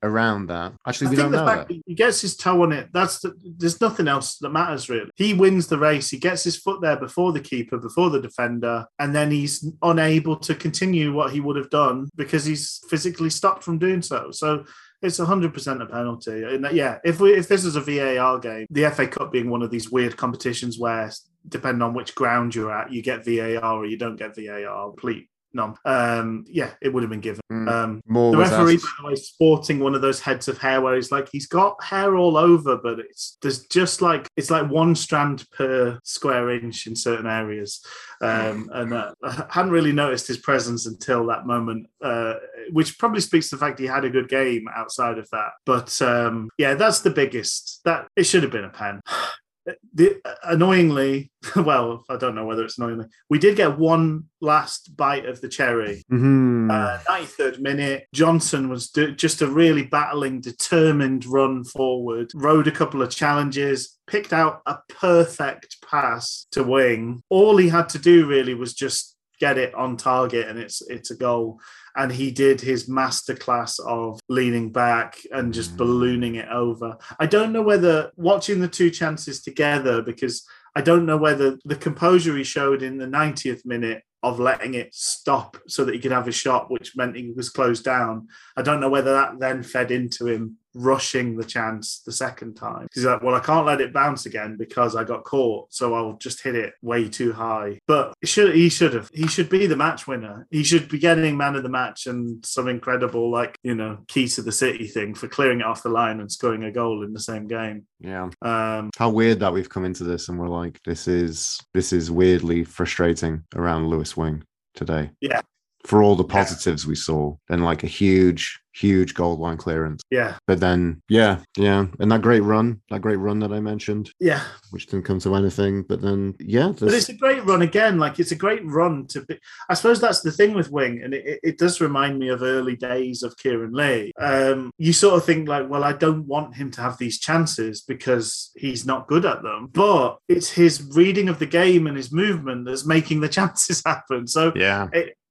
around 0.02 0.48
that 0.48 0.74
actually 0.88 1.08
I 1.08 1.10
we 1.12 1.16
don't 1.18 1.32
know 1.32 1.46
fact 1.46 1.68
that 1.68 1.74
that 1.76 1.84
he 1.86 1.94
gets 1.94 2.22
his 2.22 2.36
toe 2.38 2.64
on 2.64 2.72
it, 2.72 2.90
that's 2.94 3.20
the, 3.20 3.34
there's 3.58 3.82
nothing 3.82 4.08
else 4.08 4.38
that 4.38 4.50
matters 4.50 4.90
really. 4.90 5.10
He 5.16 5.34
wins 5.34 5.68
the 5.68 5.78
race, 5.78 6.10
he 6.10 6.18
gets 6.18 6.44
his 6.44 6.58
foot 6.58 6.82
there 6.82 6.98
before 6.98 7.32
the 7.34 7.40
keeper, 7.40 7.78
before 7.78 8.10
the 8.10 8.22
defender, 8.22 8.86
and 9.00 9.14
then 9.14 9.32
he's 9.32 9.70
unable 9.82 10.38
to 10.38 10.56
continue 10.56 11.14
what 11.14 11.34
he 11.34 11.40
would 11.40 11.58
have 11.58 11.70
done 11.70 12.10
because 12.16 12.46
he's 12.46 12.82
physically 12.90 13.30
stopped 13.30 13.64
from 13.64 13.78
doing 13.78 14.02
so. 14.02 14.32
So 14.32 14.66
it's 15.02 15.20
100% 15.20 15.82
a 15.82 15.86
penalty. 15.86 16.44
And 16.44 16.66
uh, 16.66 16.70
yeah, 16.72 16.98
if 17.04 17.20
we 17.20 17.34
if 17.34 17.48
this 17.48 17.64
is 17.64 17.76
a 17.76 17.82
VAR 17.82 18.40
game, 18.40 18.68
the 18.70 18.90
FA 18.92 19.08
Cup 19.08 19.32
being 19.32 19.50
one 19.50 19.62
of 19.62 19.72
these 19.72 19.90
weird 19.90 20.18
competitions 20.18 20.78
where 20.78 21.12
depending 21.48 21.82
on 21.82 21.94
which 21.94 22.16
ground 22.16 22.54
you're 22.54 22.72
at, 22.72 22.92
you 22.92 23.02
get 23.02 23.26
VAR 23.26 23.76
or 23.76 23.86
you 23.86 23.98
don't 23.98 24.18
get 24.18 24.36
VAR, 24.36 24.90
complete 24.90 25.30
none. 25.54 25.76
Um, 25.86 26.46
yeah, 26.48 26.72
it 26.82 26.94
would 26.94 27.04
have 27.04 27.10
been 27.10 27.20
given. 27.20 27.42
Mm. 27.52 27.70
Um, 27.70 28.02
more 28.06 28.32
the 28.32 28.38
referee, 28.38 28.76
asked- 28.76 28.84
by 28.84 28.90
the 29.00 29.08
way, 29.08 29.16
sporting 29.16 29.80
one 29.80 29.96
of 29.96 30.02
those 30.02 30.20
heads 30.20 30.48
of 30.48 30.58
hair 30.58 30.82
where 30.82 30.96
he's 30.96 31.12
like, 31.12 31.30
he's 31.32 31.48
got 31.48 31.82
hair 31.84 32.16
all 32.16 32.38
over, 32.38 32.78
but 32.78 33.00
it's 33.00 33.38
there's 33.42 33.66
just 33.68 34.02
like 34.02 34.28
it's 34.36 34.52
like 34.52 34.70
one 34.70 34.96
strand 34.96 35.46
per 35.52 36.00
square 36.04 36.52
inch 36.52 36.88
in 36.88 36.96
certain 36.96 37.28
areas, 37.28 37.86
um, 38.22 38.70
and 38.74 38.94
uh, 38.94 39.14
I 39.24 39.46
hadn't 39.50 39.72
really 39.72 39.94
noticed 39.94 40.28
his 40.28 40.38
presence 40.38 40.86
until 40.86 41.26
that 41.28 41.46
moment, 41.46 41.88
uh, 42.02 42.36
which 42.72 42.98
probably 42.98 43.22
speaks 43.22 43.50
to 43.50 43.56
the 43.56 43.60
fact 43.60 43.80
he 43.80 43.86
had 43.86 44.06
a 44.06 44.10
good 44.10 44.30
game 44.30 44.68
outside 44.76 45.18
of 45.18 45.30
that. 45.32 45.52
But 45.66 46.02
um, 46.02 46.50
yeah, 46.58 46.76
that's 46.76 47.02
the 47.02 47.10
biggest. 47.10 47.82
That 47.86 48.08
it 48.16 48.24
should 48.24 48.44
have 48.44 48.52
been 48.52 48.66
a 48.66 48.70
pen. 48.70 49.02
The, 49.94 50.22
annoyingly, 50.44 51.32
well, 51.56 52.04
I 52.10 52.18
don't 52.18 52.36
know 52.36 52.46
whether 52.46 52.64
it's 52.64 52.78
annoyingly. 52.78 53.06
We 53.30 53.40
did 53.40 53.56
get 53.58 53.78
one 53.78 54.26
last 54.41 54.96
bite 54.96 55.26
of 55.26 55.41
the 55.41 55.50
cherry, 55.50 56.04
Mhm. 56.12 56.72
uh, 56.72 57.00
93rd 57.10 57.60
minute, 57.62 58.08
Johnson 58.14 58.70
was 58.70 58.90
do- 58.90 59.12
just 59.14 59.41
a 59.41 59.48
really 59.48 59.84
battling, 59.84 60.41
determined 60.41 61.26
run 61.26 61.64
forward, 61.64 62.32
rode 62.36 62.68
a 62.68 62.72
couple 62.72 63.02
of 63.02 63.10
challenges, 63.10 63.98
picked 64.08 64.34
out 64.34 64.62
a 64.66 64.78
perfect 64.90 65.78
pass 65.90 66.48
to 66.52 66.64
wing. 66.64 67.22
All 67.30 67.58
he 67.58 67.70
had 67.70 67.90
to 67.90 68.00
do 68.00 68.26
really 68.28 68.54
was 68.54 68.74
just 68.74 69.16
get 69.40 69.57
it 69.57 69.74
on 69.74 69.98
target 69.98 70.48
and 70.48 70.60
it's 70.60 70.82
it's 70.90 71.11
a 71.11 71.16
goal. 71.16 71.60
And 71.95 72.11
he 72.11 72.32
did 72.32 72.61
his 72.61 72.88
masterclass 72.90 73.80
of 73.86 74.20
leaning 74.30 74.72
back 74.72 75.18
and 75.32 75.53
just 75.53 75.74
Mm. 75.74 75.78
ballooning 75.78 76.36
it 76.36 76.49
over. 76.49 76.98
I 77.20 77.26
don't 77.26 77.52
know 77.52 77.61
whether 77.64 78.11
watching 78.16 78.60
the 78.61 78.68
two 78.68 78.90
chances 78.91 79.41
together 79.41 80.02
because 80.02 80.45
I 80.76 80.82
don't 80.82 81.06
know 81.06 81.18
whether 81.18 81.57
the 81.66 81.76
composure 81.76 82.38
he 82.38 82.44
showed 82.44 82.84
in 82.84 82.98
the 82.99 83.07
90th 83.07 83.66
minute 83.66 84.03
of 84.22 84.40
letting 84.40 84.76
it 84.76 84.94
stop 84.94 85.57
so 85.68 85.84
that 85.84 85.95
he 85.95 85.99
could 85.99 86.11
have 86.11 86.28
a 86.28 86.32
shot, 86.32 86.70
which 86.70 86.95
meant 86.95 87.16
he 87.16 87.32
was 87.36 87.49
closed 87.49 87.84
down. 87.84 88.28
I 88.56 88.61
don't 88.61 88.80
know 88.82 88.90
whether 88.90 89.14
that 89.14 89.40
then 89.40 89.64
fed 89.64 89.91
into 89.91 90.28
him 90.28 90.57
rushing 90.74 91.36
the 91.36 91.44
chance 91.44 92.02
the 92.06 92.12
second 92.12 92.56
time. 92.56 92.88
He's 92.94 93.06
like, 93.06 93.22
well, 93.22 93.36
I 93.36 93.40
can't 93.40 93.66
let 93.66 93.82
it 93.82 93.94
bounce 93.94 94.26
again 94.26 94.58
because 94.58 94.96
I 94.96 95.04
got 95.04 95.24
caught, 95.24 95.74
so 95.74 95.94
I'll 95.94 96.18
just 96.18 96.44
hit 96.44 96.56
it 96.56 96.74
way 96.82 97.10
too 97.10 97.34
high. 97.34 97.80
But 97.88 98.14
it 98.22 98.30
should 98.30 98.56
he 98.56 98.70
should 98.70 98.94
have 98.94 99.10
he 99.14 99.28
should 99.28 99.50
be 99.50 99.66
the 99.66 99.76
match 99.76 100.08
winner. 100.08 100.48
He 100.52 100.64
should 100.64 100.90
be 100.90 101.00
getting 101.00 101.38
man 101.38 101.56
of 101.56 101.64
the 101.64 101.70
match 101.70 102.08
and 102.08 102.46
some 102.46 102.68
incredible 102.68 103.32
like 103.32 103.58
you 103.64 103.76
know 103.76 104.00
key 104.08 104.28
to 104.30 104.41
the 104.41 104.52
city 104.52 104.88
thing 104.88 105.14
for 105.14 105.28
clearing 105.28 105.62
it 105.62 105.66
off 105.66 105.84
the 105.84 105.90
line 105.90 106.20
and 106.20 106.32
scoring 106.32 106.64
a 106.64 106.72
goal 106.72 107.04
in 107.04 107.14
the 107.14 107.20
same 107.20 107.48
game. 107.48 107.86
Yeah. 108.00 108.30
Um, 108.41 108.90
How 108.98 109.10
weird 109.10 109.40
that 109.40 109.54
we've 109.54 109.70
come 109.70 109.86
into 109.86 110.04
this 110.04 110.30
and 110.30 110.40
we're 110.40 110.48
like, 110.48 110.80
this 110.86 111.08
is 111.08 111.60
this 111.74 111.94
is 111.94 112.12
weirdly 112.12 112.64
frustrating 112.64 113.44
around 113.56 113.88
Lewis 113.88 114.16
Wing 114.16 114.44
today. 114.76 115.12
Yeah. 115.22 115.41
For 115.86 116.04
all 116.04 116.16
the 116.16 116.26
Yeah. 116.26 116.34
positives 116.34 116.86
we 116.86 116.96
saw, 116.96 117.36
then 117.48 117.64
like 117.64 117.84
a 117.84 117.88
huge, 117.88 118.60
huge 118.74 119.14
gold 119.14 119.40
line 119.40 119.58
clearance. 119.58 120.02
yeah, 120.12 120.36
But 120.46 120.60
then, 120.60 121.02
yeah, 121.10 121.40
yeah, 121.58 121.88
and 122.00 122.12
that 122.12 122.22
great 122.22 122.44
run, 122.44 122.82
that 122.90 123.02
great 123.02 123.16
run 123.18 123.40
that 123.40 123.52
I 123.52 123.60
mentioned, 123.60 124.12
yeah. 124.20 124.42
which 124.72 124.88
didn't 124.88 125.06
come 125.06 125.20
to 125.20 125.36
anything. 125.36 125.84
But 125.84 126.02
then, 126.02 126.36
yeah, 126.40 126.74
But 126.78 126.94
it's 126.94 127.10
a 127.10 127.14
great 127.14 127.44
run 127.46 127.62
again. 127.62 127.98
Like 127.98 128.20
it's 128.20 128.32
a 128.32 128.36
great 128.36 128.66
run 128.66 129.08
to 129.08 129.22
be. 129.26 129.38
I 129.70 129.74
suppose 129.74 130.00
that's 130.02 130.22
the 130.22 130.32
thing 130.32 130.54
with 130.54 130.70
Wing, 130.72 131.02
and 131.04 131.14
it, 131.14 131.26
it- 131.26 131.40
it 131.44 131.58
does 131.58 131.82
remind 131.82 132.20
me 132.20 132.28
of 132.30 132.44
early 132.44 132.76
days 132.76 133.24
of 133.24 133.36
Kieran 133.38 133.72
Lee. 133.74 134.12
Um, 134.20 134.72
you 134.78 134.94
sort 134.94 135.16
of 135.16 135.26
think 135.26 135.48
like, 135.48 135.70
well, 135.70 135.84
I 135.84 135.94
don't 135.94 136.28
want 136.28 136.56
him 136.56 136.70
to 136.72 136.82
have 136.82 136.98
these 136.98 137.20
chances 137.20 137.82
because 137.82 138.52
he's 138.56 138.86
not 138.86 139.08
good 139.08 139.26
at 139.26 139.42
them. 139.44 139.70
But 139.72 140.18
it's 140.28 140.52
his 140.52 140.82
reading 140.94 141.28
of 141.30 141.40
the 141.40 141.46
game 141.48 141.88
and 141.88 141.98
his 141.98 142.12
movement 142.12 142.66
that's 142.66 142.86
making 142.86 143.22
the 143.22 143.30
chances 143.38 143.82
happen. 143.86 144.28
So 144.28 144.52
yeah, 144.56 144.88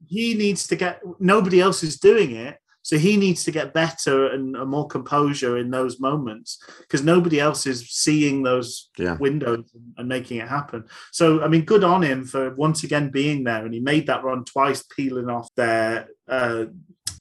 he 0.07 0.35
needs 0.35 0.67
to 0.69 0.77
get. 0.77 1.01
Nobody 1.19 1.61
else 1.61 1.83
is 1.83 1.99
doing 1.99 2.35
it. 2.35 2.59
So 2.83 2.97
he 2.97 3.19
needs 3.19 3.45
to 3.45 3.51
get 3.51 3.75
better 3.75 4.29
and 4.29 4.53
more 4.67 4.87
composure 4.87 5.59
in 5.59 5.71
those 5.71 6.01
moments 6.01 6.59
because 6.81 7.03
nobody 7.03 7.39
else 7.39 7.67
is 7.67 7.91
seeing 7.91 8.43
those 8.43 8.89
yeah, 8.97 9.19
windows 9.19 9.71
and 9.99 10.09
making 10.09 10.39
it 10.39 10.49
happen. 10.49 10.85
So, 11.13 11.43
I 11.43 11.49
mean, 11.49 11.67
good 11.67 11.85
on 11.85 12.03
him 12.03 12.25
for 12.25 12.55
once 12.55 12.85
again 12.85 13.11
being 13.11 13.45
there. 13.45 13.67
And 13.67 13.75
he 13.75 13.81
made 13.81 14.07
that 14.07 14.25
run 14.25 14.43
twice, 14.47 14.83
peeling 14.85 15.29
off 15.29 15.55
their 15.55 16.09
uh, 16.27 16.67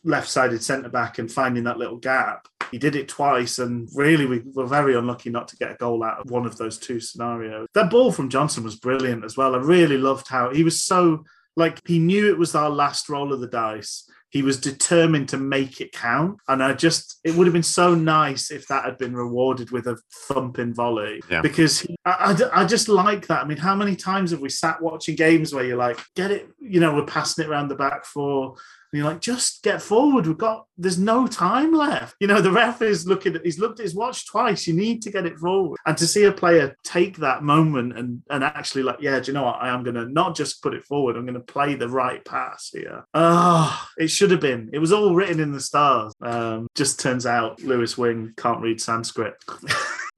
left 0.05 0.29
sided 0.29 0.63
centre 0.63 0.89
back 0.89 1.19
and 1.19 1.29
finding 1.29 1.65
that 1.65 1.77
little 1.77 1.97
gap. 1.97 2.47
He 2.71 2.77
did 2.77 2.95
it 2.95 3.07
twice, 3.07 3.59
and 3.59 3.87
really, 3.93 4.25
we 4.25 4.43
were 4.53 4.65
very 4.65 4.95
unlucky 4.95 5.29
not 5.29 5.47
to 5.49 5.57
get 5.57 5.71
a 5.71 5.75
goal 5.75 6.03
out 6.03 6.19
of 6.19 6.31
one 6.31 6.45
of 6.45 6.57
those 6.57 6.77
two 6.77 6.99
scenarios. 6.99 7.67
That 7.73 7.89
ball 7.89 8.11
from 8.11 8.29
Johnson 8.29 8.63
was 8.63 8.75
brilliant 8.75 9.23
as 9.23 9.37
well. 9.37 9.55
I 9.55 9.59
really 9.59 9.97
loved 9.97 10.27
how 10.27 10.53
he 10.53 10.63
was 10.63 10.81
so 10.81 11.23
like 11.57 11.81
he 11.85 11.99
knew 11.99 12.29
it 12.29 12.37
was 12.37 12.55
our 12.55 12.69
last 12.69 13.09
roll 13.09 13.33
of 13.33 13.41
the 13.41 13.47
dice. 13.47 14.09
He 14.29 14.41
was 14.41 14.59
determined 14.59 15.29
to 15.29 15.37
make 15.37 15.79
it 15.79 15.93
count. 15.93 16.39
And 16.49 16.61
I 16.61 16.73
just, 16.73 17.19
it 17.23 17.33
would 17.33 17.47
have 17.47 17.53
been 17.53 17.63
so 17.63 17.95
nice 17.95 18.51
if 18.51 18.67
that 18.67 18.83
had 18.83 18.97
been 18.97 19.15
rewarded 19.15 19.71
with 19.71 19.87
a 19.87 19.97
thumping 20.27 20.73
volley. 20.73 21.21
Yeah. 21.29 21.41
Because 21.41 21.79
he- 21.79 21.95
I, 22.05 22.35
I, 22.53 22.61
I 22.61 22.65
just 22.65 22.89
like 22.89 23.27
that. 23.27 23.43
I 23.43 23.47
mean, 23.47 23.57
how 23.57 23.73
many 23.73 23.95
times 23.95 24.31
have 24.31 24.41
we 24.41 24.49
sat 24.49 24.81
watching 24.81 25.15
games 25.15 25.53
where 25.53 25.63
you're 25.63 25.77
like, 25.77 25.99
get 26.15 26.31
it, 26.31 26.49
you 26.59 26.79
know, 26.81 26.93
we're 26.93 27.05
passing 27.05 27.45
it 27.45 27.49
around 27.49 27.69
the 27.69 27.75
back 27.75 28.05
four. 28.05 28.55
And 28.91 28.99
you're 28.99 29.09
like, 29.09 29.21
just 29.21 29.63
get 29.63 29.81
forward. 29.81 30.27
We've 30.27 30.37
got, 30.37 30.65
there's 30.77 30.97
no 30.97 31.27
time 31.27 31.73
left. 31.73 32.15
You 32.19 32.27
know, 32.27 32.41
the 32.41 32.51
ref 32.51 32.81
is 32.81 33.07
looking 33.07 33.35
at, 33.35 33.45
he's 33.45 33.59
looked 33.59 33.79
at 33.79 33.83
his 33.83 33.95
watch 33.95 34.27
twice. 34.27 34.67
You 34.67 34.73
need 34.73 35.01
to 35.03 35.11
get 35.11 35.25
it 35.25 35.37
forward. 35.37 35.77
And 35.85 35.97
to 35.97 36.07
see 36.07 36.23
a 36.23 36.31
player 36.31 36.75
take 36.83 37.17
that 37.17 37.43
moment 37.43 37.97
and, 37.97 38.21
and 38.29 38.43
actually, 38.43 38.83
like, 38.83 39.01
yeah, 39.01 39.19
do 39.19 39.27
you 39.27 39.33
know 39.33 39.43
what? 39.43 39.61
I 39.61 39.69
am 39.69 39.83
to 39.83 40.05
not 40.05 40.35
just 40.35 40.61
put 40.61 40.73
it 40.73 40.85
forward, 40.85 41.15
I'm 41.15 41.27
to 41.33 41.39
play 41.39 41.75
the 41.75 41.89
right 41.89 42.23
pass 42.23 42.69
here. 42.69 43.05
Oh, 43.13 43.87
it 43.97 44.07
should 44.07 44.31
have 44.31 44.41
been. 44.41 44.69
It 44.73 44.79
was 44.79 44.91
all 44.91 45.15
written 45.15 45.39
in 45.39 45.51
the 45.51 45.59
stars. 45.59 46.13
Um, 46.21 46.67
just 46.75 46.99
turns 46.99 47.25
out 47.25 47.61
Lewis 47.61 47.97
Wing 47.97 48.33
can't 48.37 48.61
read 48.61 48.81
Sanskrit. 48.81 49.35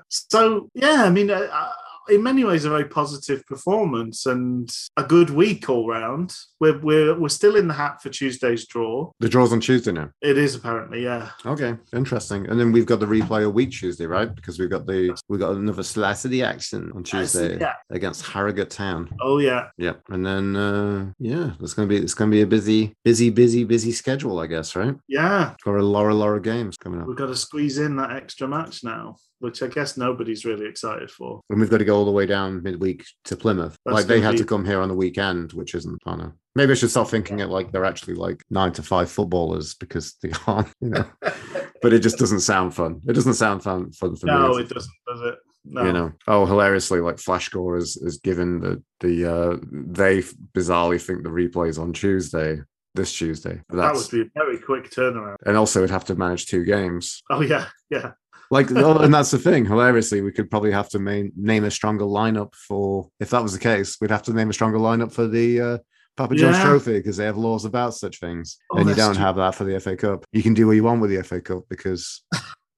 so, 0.08 0.68
yeah, 0.74 1.04
I 1.04 1.10
mean, 1.10 1.30
uh, 1.30 1.72
in 2.10 2.22
many 2.22 2.44
ways, 2.44 2.64
a 2.64 2.70
very 2.70 2.84
positive 2.86 3.44
performance 3.46 4.26
and 4.26 4.70
a 4.96 5.02
good 5.04 5.30
week 5.30 5.68
all 5.68 5.88
round. 5.88 6.34
We're, 6.60 6.78
we're, 6.78 7.18
we're 7.18 7.28
still 7.28 7.56
in 7.56 7.68
the 7.68 7.74
hat 7.74 8.02
for 8.02 8.10
Tuesday's 8.10 8.66
draw. 8.66 9.10
the 9.20 9.28
draw's 9.28 9.52
on 9.52 9.60
Tuesday 9.60 9.92
now. 9.92 10.10
It 10.20 10.36
is 10.36 10.54
apparently, 10.54 11.02
yeah. 11.04 11.30
Okay, 11.46 11.76
interesting. 11.94 12.46
And 12.48 12.58
then 12.60 12.72
we've 12.72 12.86
got 12.86 13.00
the 13.00 13.06
replay 13.06 13.44
a 13.44 13.50
week 13.50 13.70
Tuesday, 13.70 14.06
right? 14.06 14.34
Because 14.34 14.58
we've 14.58 14.70
got 14.70 14.86
the 14.86 15.16
we've 15.28 15.40
got 15.40 15.52
another 15.56 15.82
slice 15.82 16.24
of 16.24 16.30
the 16.30 16.42
action 16.42 16.92
on 16.94 17.02
Tuesday 17.02 17.58
Yeah. 17.58 17.74
against 17.90 18.26
Harrogate 18.26 18.70
Town. 18.70 19.08
Oh, 19.20 19.38
yeah. 19.38 19.68
Yeah, 19.78 19.94
and 20.10 20.24
then 20.26 20.56
uh 20.56 21.12
yeah, 21.18 21.52
it's 21.60 21.74
gonna 21.74 21.88
be 21.88 21.96
it's 21.96 22.14
gonna 22.14 22.30
be 22.30 22.42
a 22.42 22.46
busy, 22.46 22.94
busy, 23.04 23.30
busy, 23.30 23.64
busy 23.64 23.92
schedule, 23.92 24.38
I 24.38 24.46
guess, 24.46 24.76
right? 24.76 24.94
Yeah. 25.08 25.54
Got 25.64 25.76
a 25.76 25.82
lot, 25.82 26.06
a 26.10 26.14
lot 26.14 26.30
of 26.34 26.42
games 26.42 26.76
coming 26.76 27.00
up, 27.00 27.06
We've 27.06 27.16
got 27.16 27.26
to 27.26 27.36
squeeze 27.36 27.78
in 27.78 27.96
that 27.96 28.12
extra 28.12 28.46
match 28.48 28.84
now, 28.84 29.16
which 29.40 29.62
I 29.62 29.66
guess 29.66 29.96
nobody's 29.96 30.44
really 30.44 30.66
excited 30.66 31.10
for. 31.10 31.40
and 31.50 31.60
we've 31.60 31.70
got 31.70 31.78
to 31.78 31.84
go 31.84 31.96
all 31.96 32.04
the 32.04 32.10
way 32.10 32.26
down 32.26 32.62
midweek 32.62 33.04
to 33.24 33.36
Plymouth. 33.36 33.76
That's 33.84 33.94
like 33.94 34.06
they 34.06 34.20
had 34.20 34.32
be- 34.32 34.38
to 34.38 34.44
come 34.44 34.64
here 34.64 34.80
on 34.80 34.88
the 34.88 34.94
weekend, 34.94 35.52
which 35.52 35.74
isn't. 35.74 35.98
I 36.06 36.16
know. 36.16 36.32
Maybe 36.54 36.72
I 36.72 36.74
should 36.74 36.90
start 36.90 37.10
thinking 37.10 37.40
it 37.40 37.48
like 37.48 37.72
they're 37.72 37.84
actually 37.84 38.14
like 38.14 38.44
nine 38.50 38.72
to 38.72 38.82
five 38.82 39.10
footballers 39.10 39.74
because 39.74 40.14
they 40.22 40.30
aren't, 40.46 40.72
you 40.80 40.90
know. 40.90 41.04
but 41.82 41.92
it 41.92 42.00
just 42.00 42.18
doesn't 42.18 42.40
sound 42.40 42.74
fun. 42.74 43.00
It 43.08 43.14
doesn't 43.14 43.34
sound 43.34 43.62
fun 43.62 43.92
fun 43.92 44.16
for 44.16 44.26
no, 44.26 44.32
me. 44.32 44.48
No, 44.48 44.56
it 44.58 44.68
doesn't, 44.68 44.94
does 45.08 45.20
it? 45.22 45.34
No. 45.64 45.84
You 45.84 45.92
know, 45.92 46.12
oh, 46.26 46.46
hilariously, 46.46 47.00
like 47.00 47.18
Flash 47.18 47.46
Score 47.46 47.76
is 47.76 47.96
is 47.96 48.18
given 48.18 48.60
the 48.60 48.82
the 49.00 49.30
uh 49.30 49.56
they 49.70 50.22
bizarrely 50.54 51.00
think 51.00 51.22
the 51.22 51.28
replay's 51.28 51.78
on 51.78 51.92
Tuesday, 51.92 52.60
this 52.94 53.12
Tuesday. 53.12 53.60
That 53.68 53.94
would 53.94 54.10
be 54.10 54.22
a 54.22 54.30
very 54.34 54.58
quick 54.58 54.90
turnaround. 54.90 55.36
and 55.46 55.56
also 55.56 55.80
would 55.80 55.90
have 55.90 56.04
to 56.06 56.14
manage 56.14 56.46
two 56.46 56.64
games. 56.64 57.22
Oh, 57.30 57.42
yeah. 57.42 57.66
Yeah. 57.90 58.12
Like, 58.50 58.70
oh, 58.72 58.98
and 58.98 59.14
that's 59.14 59.30
the 59.30 59.38
thing. 59.38 59.64
Hilariously, 59.64 60.22
we 60.22 60.32
could 60.32 60.50
probably 60.50 60.72
have 60.72 60.88
to 60.90 60.98
main, 60.98 61.32
name 61.36 61.64
a 61.64 61.70
stronger 61.70 62.04
lineup 62.04 62.52
for. 62.54 63.08
If 63.20 63.30
that 63.30 63.42
was 63.42 63.52
the 63.52 63.58
case, 63.60 63.96
we'd 64.00 64.10
have 64.10 64.24
to 64.24 64.32
name 64.32 64.50
a 64.50 64.52
stronger 64.52 64.78
lineup 64.78 65.12
for 65.12 65.26
the 65.28 65.60
uh, 65.60 65.78
Papa 66.16 66.34
John's 66.34 66.56
Yeah. 66.56 66.64
Trophy 66.64 66.94
because 66.98 67.16
they 67.16 67.24
have 67.26 67.36
laws 67.36 67.64
about 67.64 67.94
such 67.94 68.18
things, 68.18 68.58
Oh, 68.72 68.78
and 68.78 68.88
you 68.88 68.94
don't 68.96 69.14
true. 69.14 69.22
have 69.22 69.36
that 69.36 69.54
for 69.54 69.64
the 69.64 69.78
FA 69.78 69.96
Cup. 69.96 70.24
You 70.32 70.42
can 70.42 70.54
do 70.54 70.66
what 70.66 70.72
you 70.72 70.82
want 70.82 71.00
with 71.00 71.10
the 71.10 71.22
FA 71.22 71.40
Cup 71.40 71.62
because 71.70 72.22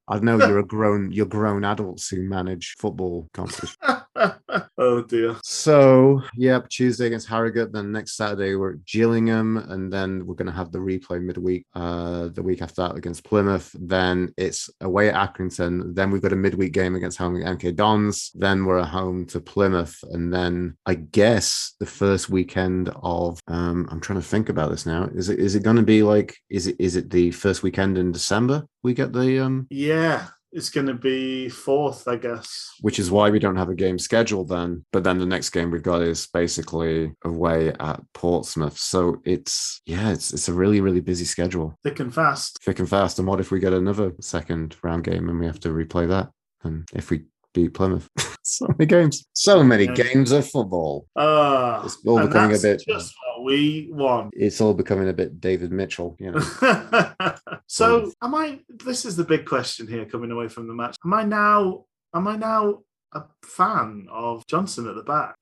I 0.09 0.19
know 0.19 0.39
you're 0.39 0.59
a 0.59 0.67
grown, 0.67 1.13
you're 1.13 1.27
grown 1.27 1.65
adults 1.65 2.09
who 2.09 2.23
manage 2.23 2.75
football 2.79 3.29
competition. 3.33 3.77
oh, 4.79 5.03
dear. 5.03 5.37
So, 5.45 6.23
yep, 6.37 6.69
Tuesday 6.69 7.07
against 7.07 7.29
Harrogate. 7.29 7.73
Then 7.73 7.93
next 7.93 8.17
Saturday 8.17 8.55
we're 8.55 8.75
at 8.75 8.85
Gillingham, 8.85 9.57
and 9.57 9.93
then 9.93 10.27
we're 10.27 10.35
going 10.35 10.47
to 10.47 10.53
have 10.53 10.73
the 10.73 10.79
replay 10.79 11.23
midweek. 11.23 11.67
Uh, 11.75 12.29
the 12.29 12.43
week 12.43 12.63
after 12.63 12.83
that 12.83 12.97
against 12.97 13.25
Plymouth. 13.25 13.75
Then 13.79 14.33
it's 14.37 14.71
away 14.81 15.11
at 15.11 15.35
Accrington. 15.35 15.95
Then 15.95 16.11
we've 16.11 16.23
got 16.23 16.33
a 16.33 16.37
midweek 16.37 16.73
game 16.73 16.95
against 16.95 17.19
home 17.19 17.35
MK 17.35 17.77
Dons. 17.77 18.31
Then 18.35 18.65
we're 18.65 18.81
at 18.81 18.89
home 18.89 19.27
to 19.27 19.41
Plymouth, 19.41 19.97
and 20.11 20.33
then 20.33 20.77
I 20.87 20.95
guess 20.95 21.75
the 21.81 21.87
first 21.87 22.29
weekend 22.29 22.91
of 23.03 23.41
um, 23.49 23.89
I'm 23.91 24.01
trying 24.01 24.21
to 24.21 24.27
think 24.27 24.49
about 24.49 24.71
this 24.71 24.87
now. 24.87 25.09
Is 25.15 25.29
it 25.29 25.39
is 25.39 25.55
it 25.55 25.63
going 25.63 25.77
to 25.77 25.83
be 25.83 26.03
like 26.03 26.37
is 26.51 26.67
it 26.67 26.77
is 26.79 26.97
it 26.97 27.11
the 27.11 27.31
first 27.31 27.63
weekend 27.63 27.99
in 27.99 28.13
December 28.13 28.67
we 28.83 28.95
get 28.95 29.13
the 29.13 29.39
um 29.45 29.67
Yeah. 29.71 30.27
It's 30.55 30.69
going 30.69 30.87
to 30.89 30.93
be 30.93 31.49
fourth, 31.49 32.07
I 32.07 32.17
guess. 32.17 32.73
which 32.83 32.99
is 32.99 33.11
why 33.11 33.31
we 33.31 33.39
don't 33.39 33.57
have 33.57 33.71
a 33.71 33.75
game 33.75 33.99
scheduled 33.99 34.51
then. 34.51 34.85
But 34.93 35.03
then 35.03 35.19
the 35.19 35.25
next 35.25 35.49
game 35.49 35.71
we've 35.71 35.83
got 35.83 36.03
is 36.03 36.27
basically 36.27 37.11
away 37.25 37.73
at 37.81 38.01
Portsmouth. 38.13 38.77
So 38.77 39.23
it's 39.25 39.81
yeah, 39.87 40.11
it's 40.13 40.31
it's 40.35 40.49
a 40.51 40.53
really 40.53 40.83
really 40.83 41.01
busy 41.01 41.25
schedule, 41.25 41.75
Thick 41.83 42.01
and 42.01 42.13
fast. 42.15 42.59
thick 42.63 42.81
and 42.81 42.89
fast. 42.89 43.19
And 43.19 43.27
what 43.27 43.41
if 43.41 43.51
we 43.51 43.61
get 43.61 43.73
another 43.73 44.13
second 44.21 44.77
round 44.83 45.05
game 45.05 45.31
and 45.31 45.41
we 45.41 45.47
have 45.47 45.61
to 45.61 45.71
replay 45.71 46.07
that? 46.09 46.29
And 46.63 46.87
if 46.93 47.09
we 47.09 47.23
beat 47.55 47.73
Plymouth, 47.73 48.11
so 48.59 48.67
many 48.77 48.87
games, 48.87 49.27
so 49.33 49.63
many 49.63 49.85
Yeah. 49.85 49.95
games 49.95 50.33
of 50.33 50.49
football. 50.49 51.07
Ah, 51.17 51.85
It's 51.85 51.99
all 52.07 52.21
becoming 52.27 52.57
a 52.57 52.61
bit- 52.61 52.83
just 52.87 53.15
what 53.25 53.45
we 53.45 53.89
want. 53.93 54.33
It's 54.37 54.61
all 54.61 54.75
becoming 54.75 55.09
a 55.09 55.13
bit 55.13 55.41
David 55.41 55.73
Mitchell, 55.73 56.17
you 56.19 56.33
know. 56.33 56.41
so, 57.67 58.13
am 58.23 58.35
I? 58.35 58.61
This 58.69 59.05
is 59.05 59.17
the 59.17 59.25
big 59.25 59.47
question 59.47 59.87
here, 59.87 60.05
coming 60.07 60.31
away 60.31 60.49
from 60.49 60.67
the 60.69 60.75
match. 60.75 60.97
Am 61.05 61.15
I 61.15 61.25
now? 61.25 61.85
Am 62.15 62.27
I 62.29 62.37
now 62.37 62.81
a 63.15 63.23
fan 63.43 64.07
of 64.11 64.47
Johnson 64.47 64.89
at 64.89 64.95
the 64.95 65.03
back. 65.03 65.35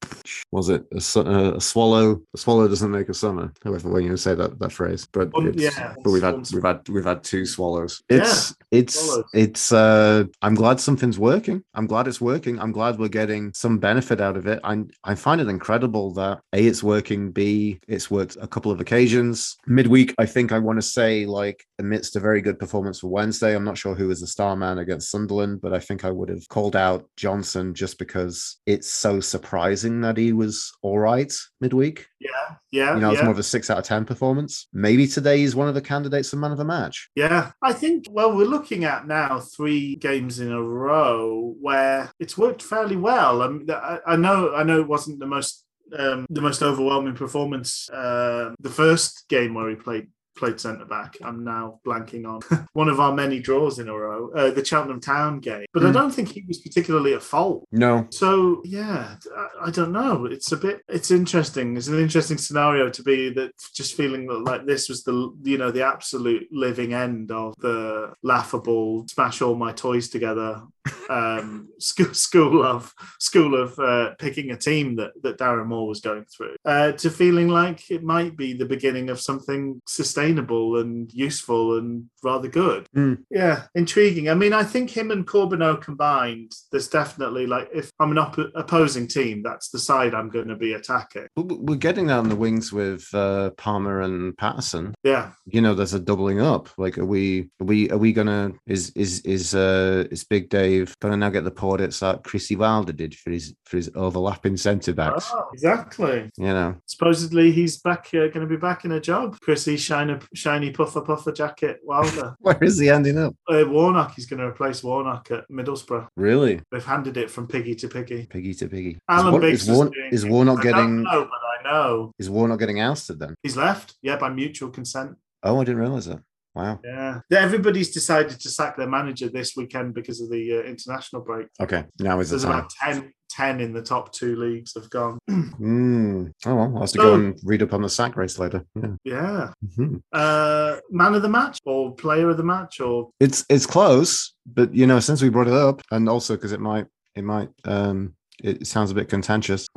Was 0.52 0.68
it 0.68 0.84
a, 0.92 1.00
su- 1.00 1.20
uh, 1.20 1.52
a 1.54 1.60
swallow? 1.60 2.20
A 2.34 2.38
swallow 2.38 2.66
doesn't 2.66 2.90
make 2.90 3.08
a 3.08 3.14
summer. 3.14 3.52
However, 3.64 3.88
when 3.90 4.04
you 4.04 4.16
say 4.16 4.34
that 4.34 4.58
that 4.58 4.72
phrase, 4.72 5.06
but 5.12 5.30
Um, 5.36 5.48
it's, 5.48 5.62
yeah, 5.62 5.94
but 6.02 6.10
we've 6.10 6.22
had 6.22 6.36
we've 6.52 6.62
had 6.62 6.88
we've 6.88 7.04
had 7.04 7.22
two 7.22 7.46
swallows. 7.46 8.02
Yeah, 8.10 8.18
It's 8.18 8.54
it's 8.70 8.94
swallows. 9.00 9.24
it's. 9.34 9.72
uh 9.72 10.24
I'm 10.42 10.54
glad 10.54 10.80
something's 10.80 11.18
working. 11.18 11.62
I'm 11.74 11.86
glad 11.86 12.08
it's 12.08 12.20
working. 12.20 12.58
I'm 12.58 12.72
glad 12.72 12.98
we're 12.98 13.08
getting 13.08 13.52
some 13.54 13.78
benefit 13.78 14.20
out 14.20 14.36
of 14.36 14.46
it. 14.46 14.58
I 14.64 14.82
I 15.04 15.14
find 15.14 15.40
it 15.40 15.48
incredible 15.48 16.12
that 16.14 16.40
a 16.52 16.66
it's 16.66 16.82
working. 16.82 17.30
B 17.30 17.78
it's 17.86 18.10
worked 18.10 18.36
a 18.40 18.48
couple 18.48 18.72
of 18.72 18.80
occasions. 18.80 19.56
Midweek, 19.66 20.14
I 20.18 20.26
think 20.26 20.50
I 20.52 20.58
want 20.58 20.78
to 20.78 20.86
say 20.98 21.26
like 21.26 21.64
amidst 21.78 22.16
a 22.16 22.20
very 22.20 22.40
good 22.40 22.58
performance 22.58 22.98
for 23.00 23.08
Wednesday. 23.08 23.54
I'm 23.54 23.64
not 23.64 23.78
sure 23.78 23.94
who 23.94 24.08
was 24.08 24.20
the 24.20 24.26
star 24.26 24.56
man 24.56 24.78
against 24.78 25.10
Sunderland, 25.10 25.60
but 25.60 25.72
I 25.72 25.78
think 25.78 26.04
I 26.04 26.10
would 26.10 26.28
have 26.28 26.46
called 26.48 26.76
out 26.76 27.06
Johnson 27.16 27.59
just 27.74 27.98
because 27.98 28.56
it's 28.66 28.88
so 28.88 29.20
surprising 29.20 30.00
that 30.00 30.16
he 30.16 30.32
was 30.32 30.72
all 30.82 30.98
right 30.98 31.32
midweek. 31.60 32.06
Yeah, 32.18 32.56
yeah, 32.70 32.94
You 32.94 33.00
know, 33.00 33.10
it's 33.10 33.18
yeah. 33.18 33.24
more 33.24 33.32
of 33.32 33.38
a 33.38 33.42
six 33.42 33.70
out 33.70 33.78
of 33.78 33.84
10 33.84 34.04
performance. 34.04 34.68
Maybe 34.72 35.06
today 35.06 35.38
he's 35.38 35.56
one 35.56 35.68
of 35.68 35.74
the 35.74 35.82
candidates 35.82 36.30
for 36.30 36.36
man 36.36 36.52
of 36.52 36.58
the 36.58 36.64
match. 36.64 37.10
Yeah, 37.14 37.52
I 37.62 37.72
think, 37.72 38.06
well, 38.10 38.36
we're 38.36 38.44
looking 38.44 38.84
at 38.84 39.06
now 39.06 39.40
three 39.40 39.96
games 39.96 40.40
in 40.40 40.52
a 40.52 40.62
row 40.62 41.54
where 41.60 42.12
it's 42.18 42.36
worked 42.36 42.62
fairly 42.62 42.96
well. 42.96 43.42
I, 43.42 43.48
mean, 43.48 43.70
I, 43.70 43.98
I 44.06 44.16
know, 44.16 44.54
I 44.54 44.62
know 44.62 44.80
it 44.80 44.88
wasn't 44.88 45.20
the 45.20 45.26
most 45.26 45.64
um, 45.98 46.26
the 46.30 46.40
most 46.40 46.62
overwhelming 46.62 47.14
performance. 47.14 47.90
Uh, 47.90 48.54
the 48.60 48.70
first 48.70 49.24
game 49.28 49.54
where 49.54 49.68
he 49.70 49.76
played 49.76 50.08
played 50.36 50.60
centre 50.60 50.84
back. 50.84 51.16
I'm 51.22 51.44
now 51.44 51.80
blanking 51.86 52.26
on 52.26 52.40
one 52.72 52.88
of 52.88 53.00
our 53.00 53.12
many 53.14 53.40
draws 53.40 53.78
in 53.78 53.88
a 53.88 53.94
row, 53.94 54.30
uh, 54.34 54.50
the 54.50 54.64
Cheltenham 54.64 55.00
Town 55.00 55.40
game. 55.40 55.66
But 55.72 55.84
I 55.84 55.90
Mm. 55.90 55.94
don't 55.94 56.10
think 56.14 56.28
he 56.28 56.44
was 56.48 56.58
particularly 56.58 57.14
at 57.14 57.22
fault. 57.22 57.66
No. 57.72 58.06
So 58.10 58.62
yeah, 58.64 59.16
I, 59.36 59.66
I 59.66 59.70
don't 59.70 59.92
know. 59.92 60.24
It's 60.26 60.52
a 60.52 60.56
bit. 60.56 60.82
It's 60.88 61.10
interesting. 61.10 61.76
It's 61.76 61.88
an 61.88 61.98
interesting 61.98 62.38
scenario 62.38 62.88
to 62.90 63.02
be 63.02 63.30
that 63.34 63.52
just 63.74 63.94
feeling 63.96 64.26
that 64.28 64.44
like 64.44 64.66
this 64.66 64.88
was 64.88 65.02
the 65.04 65.32
you 65.42 65.58
know 65.58 65.70
the 65.70 65.84
absolute 65.86 66.46
living 66.50 66.94
end 66.94 67.30
of 67.32 67.54
the 67.58 68.12
laughable 68.22 69.06
smash 69.08 69.42
all 69.42 69.54
my 69.54 69.72
toys 69.72 70.08
together 70.08 70.62
um, 71.08 71.68
school 71.78 72.14
school 72.14 72.64
of 72.64 72.94
school 73.18 73.60
of 73.60 73.78
uh, 73.78 74.14
picking 74.18 74.50
a 74.50 74.56
team 74.56 74.96
that 74.96 75.10
that 75.22 75.38
Darren 75.38 75.66
Moore 75.66 75.88
was 75.88 76.00
going 76.00 76.24
through 76.24 76.56
uh, 76.64 76.92
to 76.92 77.10
feeling 77.10 77.48
like 77.48 77.90
it 77.90 78.02
might 78.02 78.36
be 78.36 78.52
the 78.52 78.64
beginning 78.64 79.10
of 79.10 79.20
something 79.20 79.80
sustainable 79.86 80.20
and 80.38 81.12
useful 81.12 81.78
and 81.78 82.08
rather 82.22 82.48
good. 82.48 82.86
Mm. 82.96 83.24
Yeah, 83.30 83.64
intriguing. 83.74 84.28
I 84.28 84.34
mean, 84.34 84.52
I 84.52 84.62
think 84.62 84.90
him 84.90 85.10
and 85.10 85.26
Corbeanu 85.26 85.80
combined, 85.80 86.52
there's 86.70 86.88
definitely 86.88 87.46
like 87.46 87.68
if 87.72 87.90
I'm 88.00 88.10
an 88.10 88.18
op- 88.18 88.38
opposing 88.54 89.06
team, 89.06 89.42
that's 89.42 89.70
the 89.70 89.78
side 89.78 90.14
I'm 90.14 90.28
going 90.28 90.48
to 90.48 90.56
be 90.56 90.74
attacking. 90.74 91.26
We're 91.36 91.76
getting 91.76 92.06
down 92.06 92.28
the 92.28 92.36
wings 92.36 92.72
with 92.72 93.08
uh, 93.14 93.50
Palmer 93.50 94.00
and 94.02 94.36
Paterson. 94.36 94.94
Yeah, 95.02 95.32
You 95.46 95.60
know, 95.60 95.74
there's 95.74 95.94
a 95.94 96.00
doubling 96.00 96.40
up. 96.40 96.68
Like, 96.78 96.98
are 96.98 97.04
we, 97.04 97.50
are 97.60 97.66
we, 97.66 97.90
are 97.90 97.98
we 97.98 98.12
gonna? 98.12 98.52
Is 98.66 98.90
is 98.90 99.20
is 99.20 99.54
uh 99.54 100.04
is 100.10 100.24
Big 100.24 100.48
Dave 100.48 100.94
gonna 101.00 101.16
now 101.16 101.30
get 101.30 101.44
the 101.44 101.50
plaudits 101.50 102.00
that 102.00 102.24
Chris 102.24 102.50
Wilder 102.50 102.92
did 102.92 103.14
for 103.14 103.30
his 103.30 103.54
for 103.64 103.76
his 103.76 103.90
overlapping 103.94 104.56
centre 104.56 104.92
backs? 104.92 105.30
Oh, 105.32 105.48
exactly. 105.52 106.30
You 106.36 106.44
know, 106.44 106.76
Supposedly 106.86 107.52
he's 107.52 107.78
back, 107.78 108.08
uh, 108.08 108.28
going 108.28 108.40
to 108.40 108.46
be 108.46 108.56
back 108.56 108.84
in 108.84 108.92
a 108.92 109.00
job. 109.00 109.38
Chrissy 109.40 109.76
shiny, 110.10 110.20
shiny 110.34 110.70
puffer 110.72 111.00
puffer 111.00 111.32
jacket 111.32 111.78
Wilder. 111.84 112.34
where 112.40 112.62
is 112.62 112.78
he 112.78 112.88
ending 112.90 113.18
up? 113.18 113.34
uh, 113.48 113.64
Warnock, 113.66 114.14
he's 114.14 114.26
going 114.26 114.40
to 114.40 114.46
replace 114.46 114.82
Warnock 114.82 115.30
at 115.30 115.44
Middlesbrough. 115.50 116.08
Really, 116.16 116.60
They've 116.72 116.84
handed 116.84 117.16
it 117.16 117.30
from 117.30 117.46
piggy 117.46 117.74
to 117.76 117.88
piggy. 117.88 118.26
piggy 118.30 118.54
to 118.54 118.68
piggy. 118.68 118.98
Alan 119.08 119.26
is, 119.26 119.30
War- 119.32 119.40
Biggs 119.40 119.68
is, 119.68 119.76
War- 119.76 119.90
is 120.12 120.26
Warnock 120.26 120.60
I 120.60 120.62
don't 120.62 120.72
getting 120.72 121.02
know, 121.04 121.24
but 121.24 121.68
I 121.68 121.72
know 121.72 122.12
is 122.18 122.28
Warnock 122.30 122.58
getting 122.58 122.80
ousted 122.80 123.18
then? 123.18 123.34
he's 123.42 123.56
left. 123.56 123.94
Yeah, 124.02 124.16
by 124.16 124.28
mutual 124.30 124.70
consent. 124.70 125.16
Oh, 125.42 125.60
I 125.60 125.64
didn't 125.64 125.80
realize 125.80 126.06
that. 126.06 126.20
Wow. 126.54 126.80
Yeah, 126.84 127.20
everybody's 127.30 127.90
decided 127.92 128.40
to 128.40 128.50
sack 128.50 128.76
their 128.76 128.88
manager 128.88 129.28
this 129.28 129.54
weekend 129.56 129.94
because 129.94 130.20
of 130.20 130.30
the 130.30 130.58
uh, 130.58 130.62
international 130.62 131.22
break. 131.22 131.46
Okay, 131.60 131.84
now 132.00 132.18
is 132.18 132.30
the 132.30 132.36
There's 132.38 132.44
time. 132.44 132.58
about 132.58 132.70
10, 132.82 133.12
10 133.30 133.60
in 133.60 133.72
the 133.72 133.82
top 133.82 134.12
two 134.12 134.36
leagues 134.36 134.74
have 134.74 134.90
gone. 134.90 135.18
Mm. 135.60 136.32
Oh 136.46 136.54
well, 136.54 136.72
I'll 136.74 136.80
have 136.82 136.90
to 136.92 136.98
go 136.98 137.14
and 137.14 137.38
read 137.44 137.62
up 137.62 137.74
on 137.74 137.82
the 137.82 137.88
sack 137.88 138.16
race 138.16 138.38
later. 138.38 138.64
Yeah. 138.74 138.94
yeah. 139.04 139.50
Mhm. 139.76 140.00
Uh, 140.12 140.76
man 140.90 141.14
of 141.14 141.20
the 141.22 141.28
match 141.28 141.58
or 141.66 141.94
player 141.94 142.30
of 142.30 142.38
the 142.38 142.42
match 142.42 142.80
or 142.80 143.10
It's 143.20 143.44
it's 143.50 143.66
close, 143.66 144.32
but 144.46 144.74
you 144.74 144.86
know, 144.86 145.00
since 145.00 145.20
we 145.20 145.28
brought 145.28 145.48
it 145.48 145.52
up, 145.52 145.82
and 145.90 146.08
also 146.08 146.34
because 146.36 146.52
it 146.52 146.60
might 146.60 146.86
it 147.14 147.24
might 147.24 147.50
um 147.64 148.14
it 148.42 148.66
sounds 148.66 148.90
a 148.90 148.94
bit 148.94 149.08
contentious. 149.10 149.66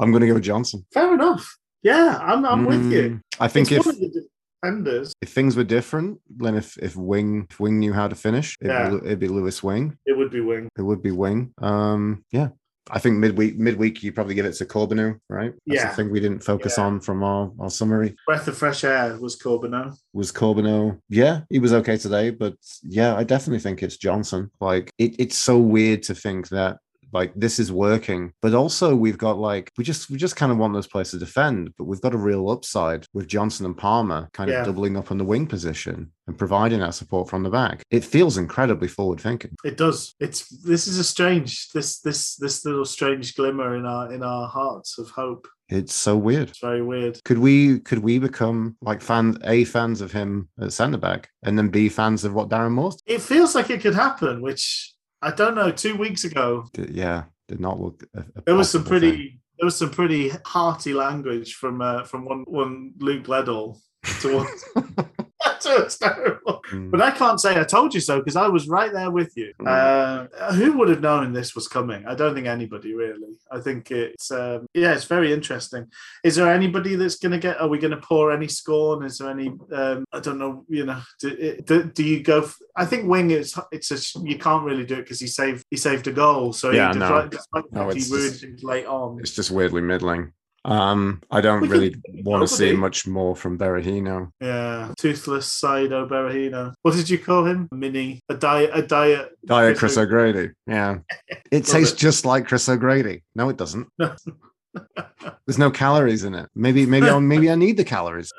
I'm 0.00 0.10
going 0.12 0.20
to 0.20 0.26
go 0.28 0.34
with 0.34 0.44
Johnson. 0.44 0.86
fair 0.92 1.12
enough. 1.14 1.56
Yeah, 1.82 2.18
I'm, 2.20 2.44
I'm 2.44 2.64
with 2.66 2.92
you. 2.92 3.02
Mm, 3.10 3.20
I 3.40 3.48
think 3.48 3.70
It's 3.72 3.80
if 3.80 3.86
one 3.86 3.94
of 3.96 4.00
the 4.00 4.26
defenders. 4.66 5.12
if 5.22 5.30
things 5.32 5.56
were 5.56 5.64
different, 5.64 6.20
then 6.28 6.54
if 6.56 6.76
if 6.78 6.96
Wing 6.96 7.46
if 7.50 7.58
Wing 7.60 7.78
knew 7.78 7.92
how 7.92 8.08
to 8.08 8.14
finish, 8.14 8.56
it'd, 8.60 8.72
Yeah. 8.72 8.90
be, 8.90 8.96
it'd 9.06 9.18
be 9.20 9.28
Lewis 9.28 9.62
Wing. 9.62 9.96
It 10.06 10.16
would 10.16 10.30
be 10.30 10.40
Wing. 10.40 10.68
It 10.78 10.82
would 10.82 11.02
be 11.02 11.10
Wing. 11.12 11.52
Um, 11.58 12.24
yeah. 12.32 12.48
I 12.88 13.00
think 13.00 13.16
midweek 13.18 13.58
midweek 13.58 14.04
you 14.04 14.12
probably 14.12 14.34
give 14.36 14.46
it 14.46 14.52
to 14.54 14.64
Corbeanu, 14.64 15.18
right? 15.28 15.52
That's 15.66 15.80
Yeah. 15.82 15.88
the 15.90 15.96
thing 15.96 16.08
we 16.10 16.20
didn't 16.20 16.44
focus 16.44 16.74
Yeah. 16.78 16.84
on 16.84 17.00
from 17.00 17.24
our, 17.24 17.50
our 17.58 17.68
summary. 17.70 18.14
Breath 18.28 18.46
of 18.46 18.56
fresh 18.56 18.84
air 18.84 19.16
was 19.18 19.36
Corbeau. 19.36 19.92
was 20.12 20.30
Corbeau. 20.30 20.96
Yeah, 21.08 21.40
he 21.50 21.58
was 21.58 21.72
okay 21.72 21.96
today, 21.96 22.30
but 22.30 22.54
yeah, 22.84 23.16
I 23.16 23.24
definitely 23.24 23.58
think 23.58 23.82
it's 23.82 23.96
Johnson. 23.96 24.50
Like 24.60 24.90
it, 24.98 25.16
it's 25.18 25.36
so 25.36 25.58
weird 25.58 26.04
to 26.04 26.14
think 26.14 26.48
that 26.50 26.78
like 27.16 27.32
this 27.34 27.58
is 27.58 27.70
working, 27.72 28.32
but 28.42 28.52
also 28.54 28.94
we've 28.94 29.18
got 29.18 29.38
like 29.38 29.70
we 29.78 29.84
just 29.84 30.10
we 30.10 30.16
just 30.18 30.36
kind 30.36 30.52
of 30.52 30.58
want 30.58 30.74
those 30.74 30.86
players 30.86 31.10
to 31.12 31.18
defend, 31.18 31.72
but 31.76 31.84
we've 31.84 32.00
got 32.06 32.14
a 32.14 32.18
real 32.30 32.48
upside 32.50 33.06
with 33.14 33.26
Johnson 33.26 33.66
and 33.66 33.76
Palmer 33.76 34.28
kind 34.32 34.50
Yeah. 34.50 34.60
of 34.60 34.66
doubling 34.66 34.96
up 34.96 35.10
on 35.10 35.18
the 35.18 35.24
wing 35.24 35.46
position 35.46 36.12
and 36.26 36.36
providing 36.38 36.80
that 36.80 36.94
support 36.94 37.30
from 37.30 37.42
the 37.42 37.50
back. 37.50 37.82
It 37.90 38.04
feels 38.04 38.36
incredibly 38.36 38.88
forward 38.88 39.20
thinking. 39.20 39.52
It 39.64 39.76
does. 39.76 40.14
It's 40.20 40.48
this 40.72 40.86
is 40.86 40.98
a 40.98 41.04
strange 41.04 41.70
this 41.70 42.00
this 42.00 42.36
this 42.36 42.64
little 42.64 42.84
strange 42.84 43.34
glimmer 43.34 43.76
in 43.76 43.86
our 43.86 44.12
in 44.12 44.22
our 44.22 44.46
hearts 44.48 44.98
of 44.98 45.08
hope. 45.10 45.48
It's 45.68 45.94
so 45.94 46.16
weird. 46.16 46.50
It's 46.50 46.60
very 46.60 46.82
weird. 46.82 47.18
Could 47.24 47.38
we 47.38 47.80
could 47.80 47.98
we 48.00 48.18
become 48.18 48.76
like 48.82 49.00
fans 49.02 49.36
a 49.44 49.64
fans 49.64 50.00
of 50.00 50.12
him 50.12 50.48
at 50.60 50.72
centre 50.72 50.98
back 50.98 51.28
and 51.44 51.56
then 51.58 51.68
b 51.70 51.88
fans 51.88 52.24
of 52.24 52.34
what 52.34 52.48
Darren 52.48 52.72
Moore's 52.72 52.98
It 53.06 53.20
feels 53.20 53.54
like 53.56 53.70
it 53.70 53.80
could 53.80 53.94
happen, 53.94 54.42
which 54.42 54.92
I 55.22 55.30
don't 55.30 55.54
know. 55.54 55.70
Two 55.70 55.96
weeks 55.96 56.24
ago, 56.24 56.66
did? 56.72 56.90
Yeah, 56.90 57.24
did 57.48 57.60
not 57.60 57.80
look. 57.80 58.04
A, 58.14 58.20
a 58.20 58.42
there 58.46 58.54
was 58.54 58.70
some 58.70 58.84
pretty 58.84 59.10
thing. 59.10 59.40
there 59.58 59.66
was 59.66 59.76
some 59.76 59.90
pretty 59.90 60.30
hearty 60.44 60.92
language 60.92 61.54
from 61.54 61.80
uh, 61.80 62.04
from 62.04 62.24
one 62.24 62.44
one 62.46 62.92
Luke 62.98 63.24
Ledell 63.24 63.78
towards 64.20 64.64
Darren 65.64 66.38
Moore. 66.46 66.60
Mm. 66.72 66.90
But 66.90 67.00
I 67.00 67.10
can't 67.10 67.40
say 67.40 67.58
I 67.60 67.64
told 67.64 67.94
you 67.94 68.00
so 68.00 68.18
because 68.18 68.36
I 68.36 68.48
was 68.48 68.68
right 68.68 68.92
there 68.92 69.10
with 69.10 69.32
you. 69.36 69.52
Mm. 69.60 70.28
Uh, 70.32 70.52
who 70.52 70.76
would 70.78 70.88
have 70.88 71.00
known 71.00 71.32
this 71.32 71.54
was 71.54 71.68
coming? 71.68 72.06
I 72.06 72.14
don't 72.14 72.34
think 72.34 72.46
anybody 72.46 72.94
really. 72.94 73.36
I 73.50 73.60
think 73.60 73.90
it's 73.90 74.30
um, 74.30 74.66
yeah, 74.74 74.92
it's 74.94 75.04
very 75.04 75.32
interesting. 75.32 75.86
Is 76.24 76.36
there 76.36 76.52
anybody 76.52 76.96
that's 76.96 77.16
going 77.16 77.32
to 77.32 77.38
get? 77.38 77.60
Are 77.60 77.68
we 77.68 77.78
going 77.78 77.92
to 77.92 77.96
pour 77.98 78.32
any 78.32 78.48
scorn? 78.48 79.04
Is 79.04 79.18
there 79.18 79.30
any? 79.30 79.48
Um, 79.72 80.04
I 80.12 80.20
don't 80.20 80.38
know. 80.38 80.64
You 80.68 80.86
know, 80.86 81.00
do, 81.20 81.56
do, 81.64 81.84
do 81.84 82.04
you 82.04 82.22
go? 82.22 82.42
f- 82.42 82.56
I 82.76 82.84
think 82.84 83.08
Wing 83.08 83.30
is 83.30 83.58
it's 83.72 83.90
a 84.16 84.20
you 84.22 84.38
can't 84.38 84.64
really 84.64 84.84
do 84.84 84.94
it 84.94 85.02
because 85.02 85.20
he 85.20 85.26
saved 85.26 85.64
he 85.70 85.76
saved 85.76 86.06
a 86.08 86.12
goal. 86.12 86.52
So 86.52 86.70
Yeah, 86.70 86.92
he, 86.92 86.98
no. 86.98 87.28
despite, 87.28 87.30
despite 87.30 87.72
No, 87.72 87.90
he 87.90 88.02
ruined 88.10 88.30
just- 88.32 88.40
things 88.42 88.62
late 88.64 88.86
on. 88.86 89.18
It's 89.20 89.32
just 89.34 89.50
weirdly 89.50 89.82
middling. 89.82 90.32
Um, 90.66 91.22
I 91.30 91.40
don't 91.40 91.68
really 91.68 91.94
want 92.24 92.42
to 92.42 92.52
see 92.52 92.72
much 92.72 93.06
more 93.06 93.36
from 93.36 93.56
Berahino. 93.56 94.32
Yeah, 94.40 94.92
toothless 94.98 95.48
Saido 95.48 96.08
Berahino. 96.08 96.74
What 96.82 96.94
did 96.96 97.08
you 97.08 97.18
call 97.18 97.44
him? 97.44 97.68
Mini 97.70 98.20
a 98.28 98.34
diet 98.34 98.70
a 98.74 98.82
diet. 98.82 99.38
Diet 99.46 99.78
Chris 99.78 99.94
Chris 99.94 100.04
O'Grady. 100.04 100.50
Yeah. 100.66 100.98
It 101.52 101.64
tastes 101.64 101.94
it. 101.94 101.98
just 101.98 102.24
like 102.24 102.48
Chris 102.48 102.68
O'Grady. 102.68 103.22
No, 103.36 103.48
it 103.48 103.56
doesn't. 103.56 103.86
There's 103.98 105.58
no 105.58 105.70
calories 105.70 106.24
in 106.24 106.34
it. 106.34 106.48
Maybe, 106.54 106.84
maybe, 106.84 107.08
I, 107.08 107.18
maybe 107.20 107.48
I 107.48 107.54
need 107.54 107.76
the 107.76 107.84
calories. 107.84 108.32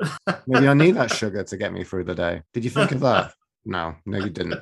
Maybe 0.46 0.68
I 0.68 0.74
need 0.74 0.96
that 0.96 1.12
sugar 1.12 1.44
to 1.44 1.58
get 1.58 1.72
me 1.72 1.84
through 1.86 2.04
the 2.04 2.14
day. 2.14 2.42
Did 2.54 2.66
you 2.66 2.70
think 2.70 2.92
of 2.92 3.00
that? 3.00 3.34
No, 3.66 3.96
no, 4.06 4.18
you 4.18 4.30
didn't. 4.30 4.62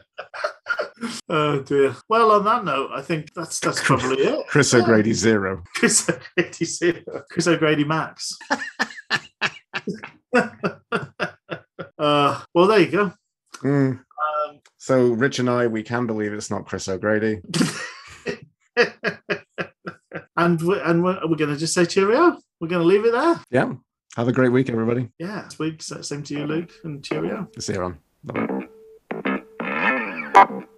Oh 1.29 1.59
dear. 1.61 1.95
Well, 2.09 2.31
on 2.31 2.43
that 2.45 2.65
note, 2.65 2.91
I 2.93 3.01
think 3.01 3.33
that's 3.33 3.59
that's 3.59 3.81
probably 3.81 4.17
it. 4.23 4.47
Chris 4.47 4.73
Yeah. 4.73 4.79
O'Grady 4.79 5.13
zero. 5.13 5.63
Chris 5.75 6.09
O'Grady 6.09 6.65
zero. 6.65 7.23
Chris 7.31 7.47
O'Grady 7.47 7.83
Max. 7.83 8.37
uh, 10.33 10.49
well, 12.53 12.67
there 12.67 12.79
you 12.79 12.91
go. 12.91 13.11
Mm. 13.63 13.99
Um, 13.99 14.59
So 14.77 15.11
Rich 15.13 15.39
and 15.39 15.49
I, 15.49 15.67
we 15.67 15.83
can 15.83 16.05
believe 16.07 16.33
it's 16.33 16.51
not 16.51 16.65
Chris 16.65 16.87
O'Grady. 16.87 17.41
and 20.37 20.61
we 20.61 20.79
and 20.81 21.03
we're, 21.03 21.19
we're 21.27 21.35
going 21.37 21.51
to 21.51 21.57
just 21.57 21.73
say 21.73 21.85
cheerio. 21.85 22.37
We're 22.59 22.67
going 22.67 22.81
to 22.81 22.87
leave 22.87 23.05
it 23.05 23.11
there. 23.11 23.41
Yeah. 23.49 23.73
Have 24.15 24.27
a 24.29 24.33
great 24.33 24.51
week, 24.51 24.69
everybody. 24.69 25.09
Yeah, 25.19 25.41
this 25.43 25.59
week. 25.59 25.81
Same 25.81 26.23
to 26.23 26.33
you, 26.33 26.45
Luke, 26.45 26.71
and 26.85 27.03
cheerio. 27.03 27.49
See 27.59 27.73
you 27.73 27.81
on. 27.81 27.99
Bye. 28.23 28.69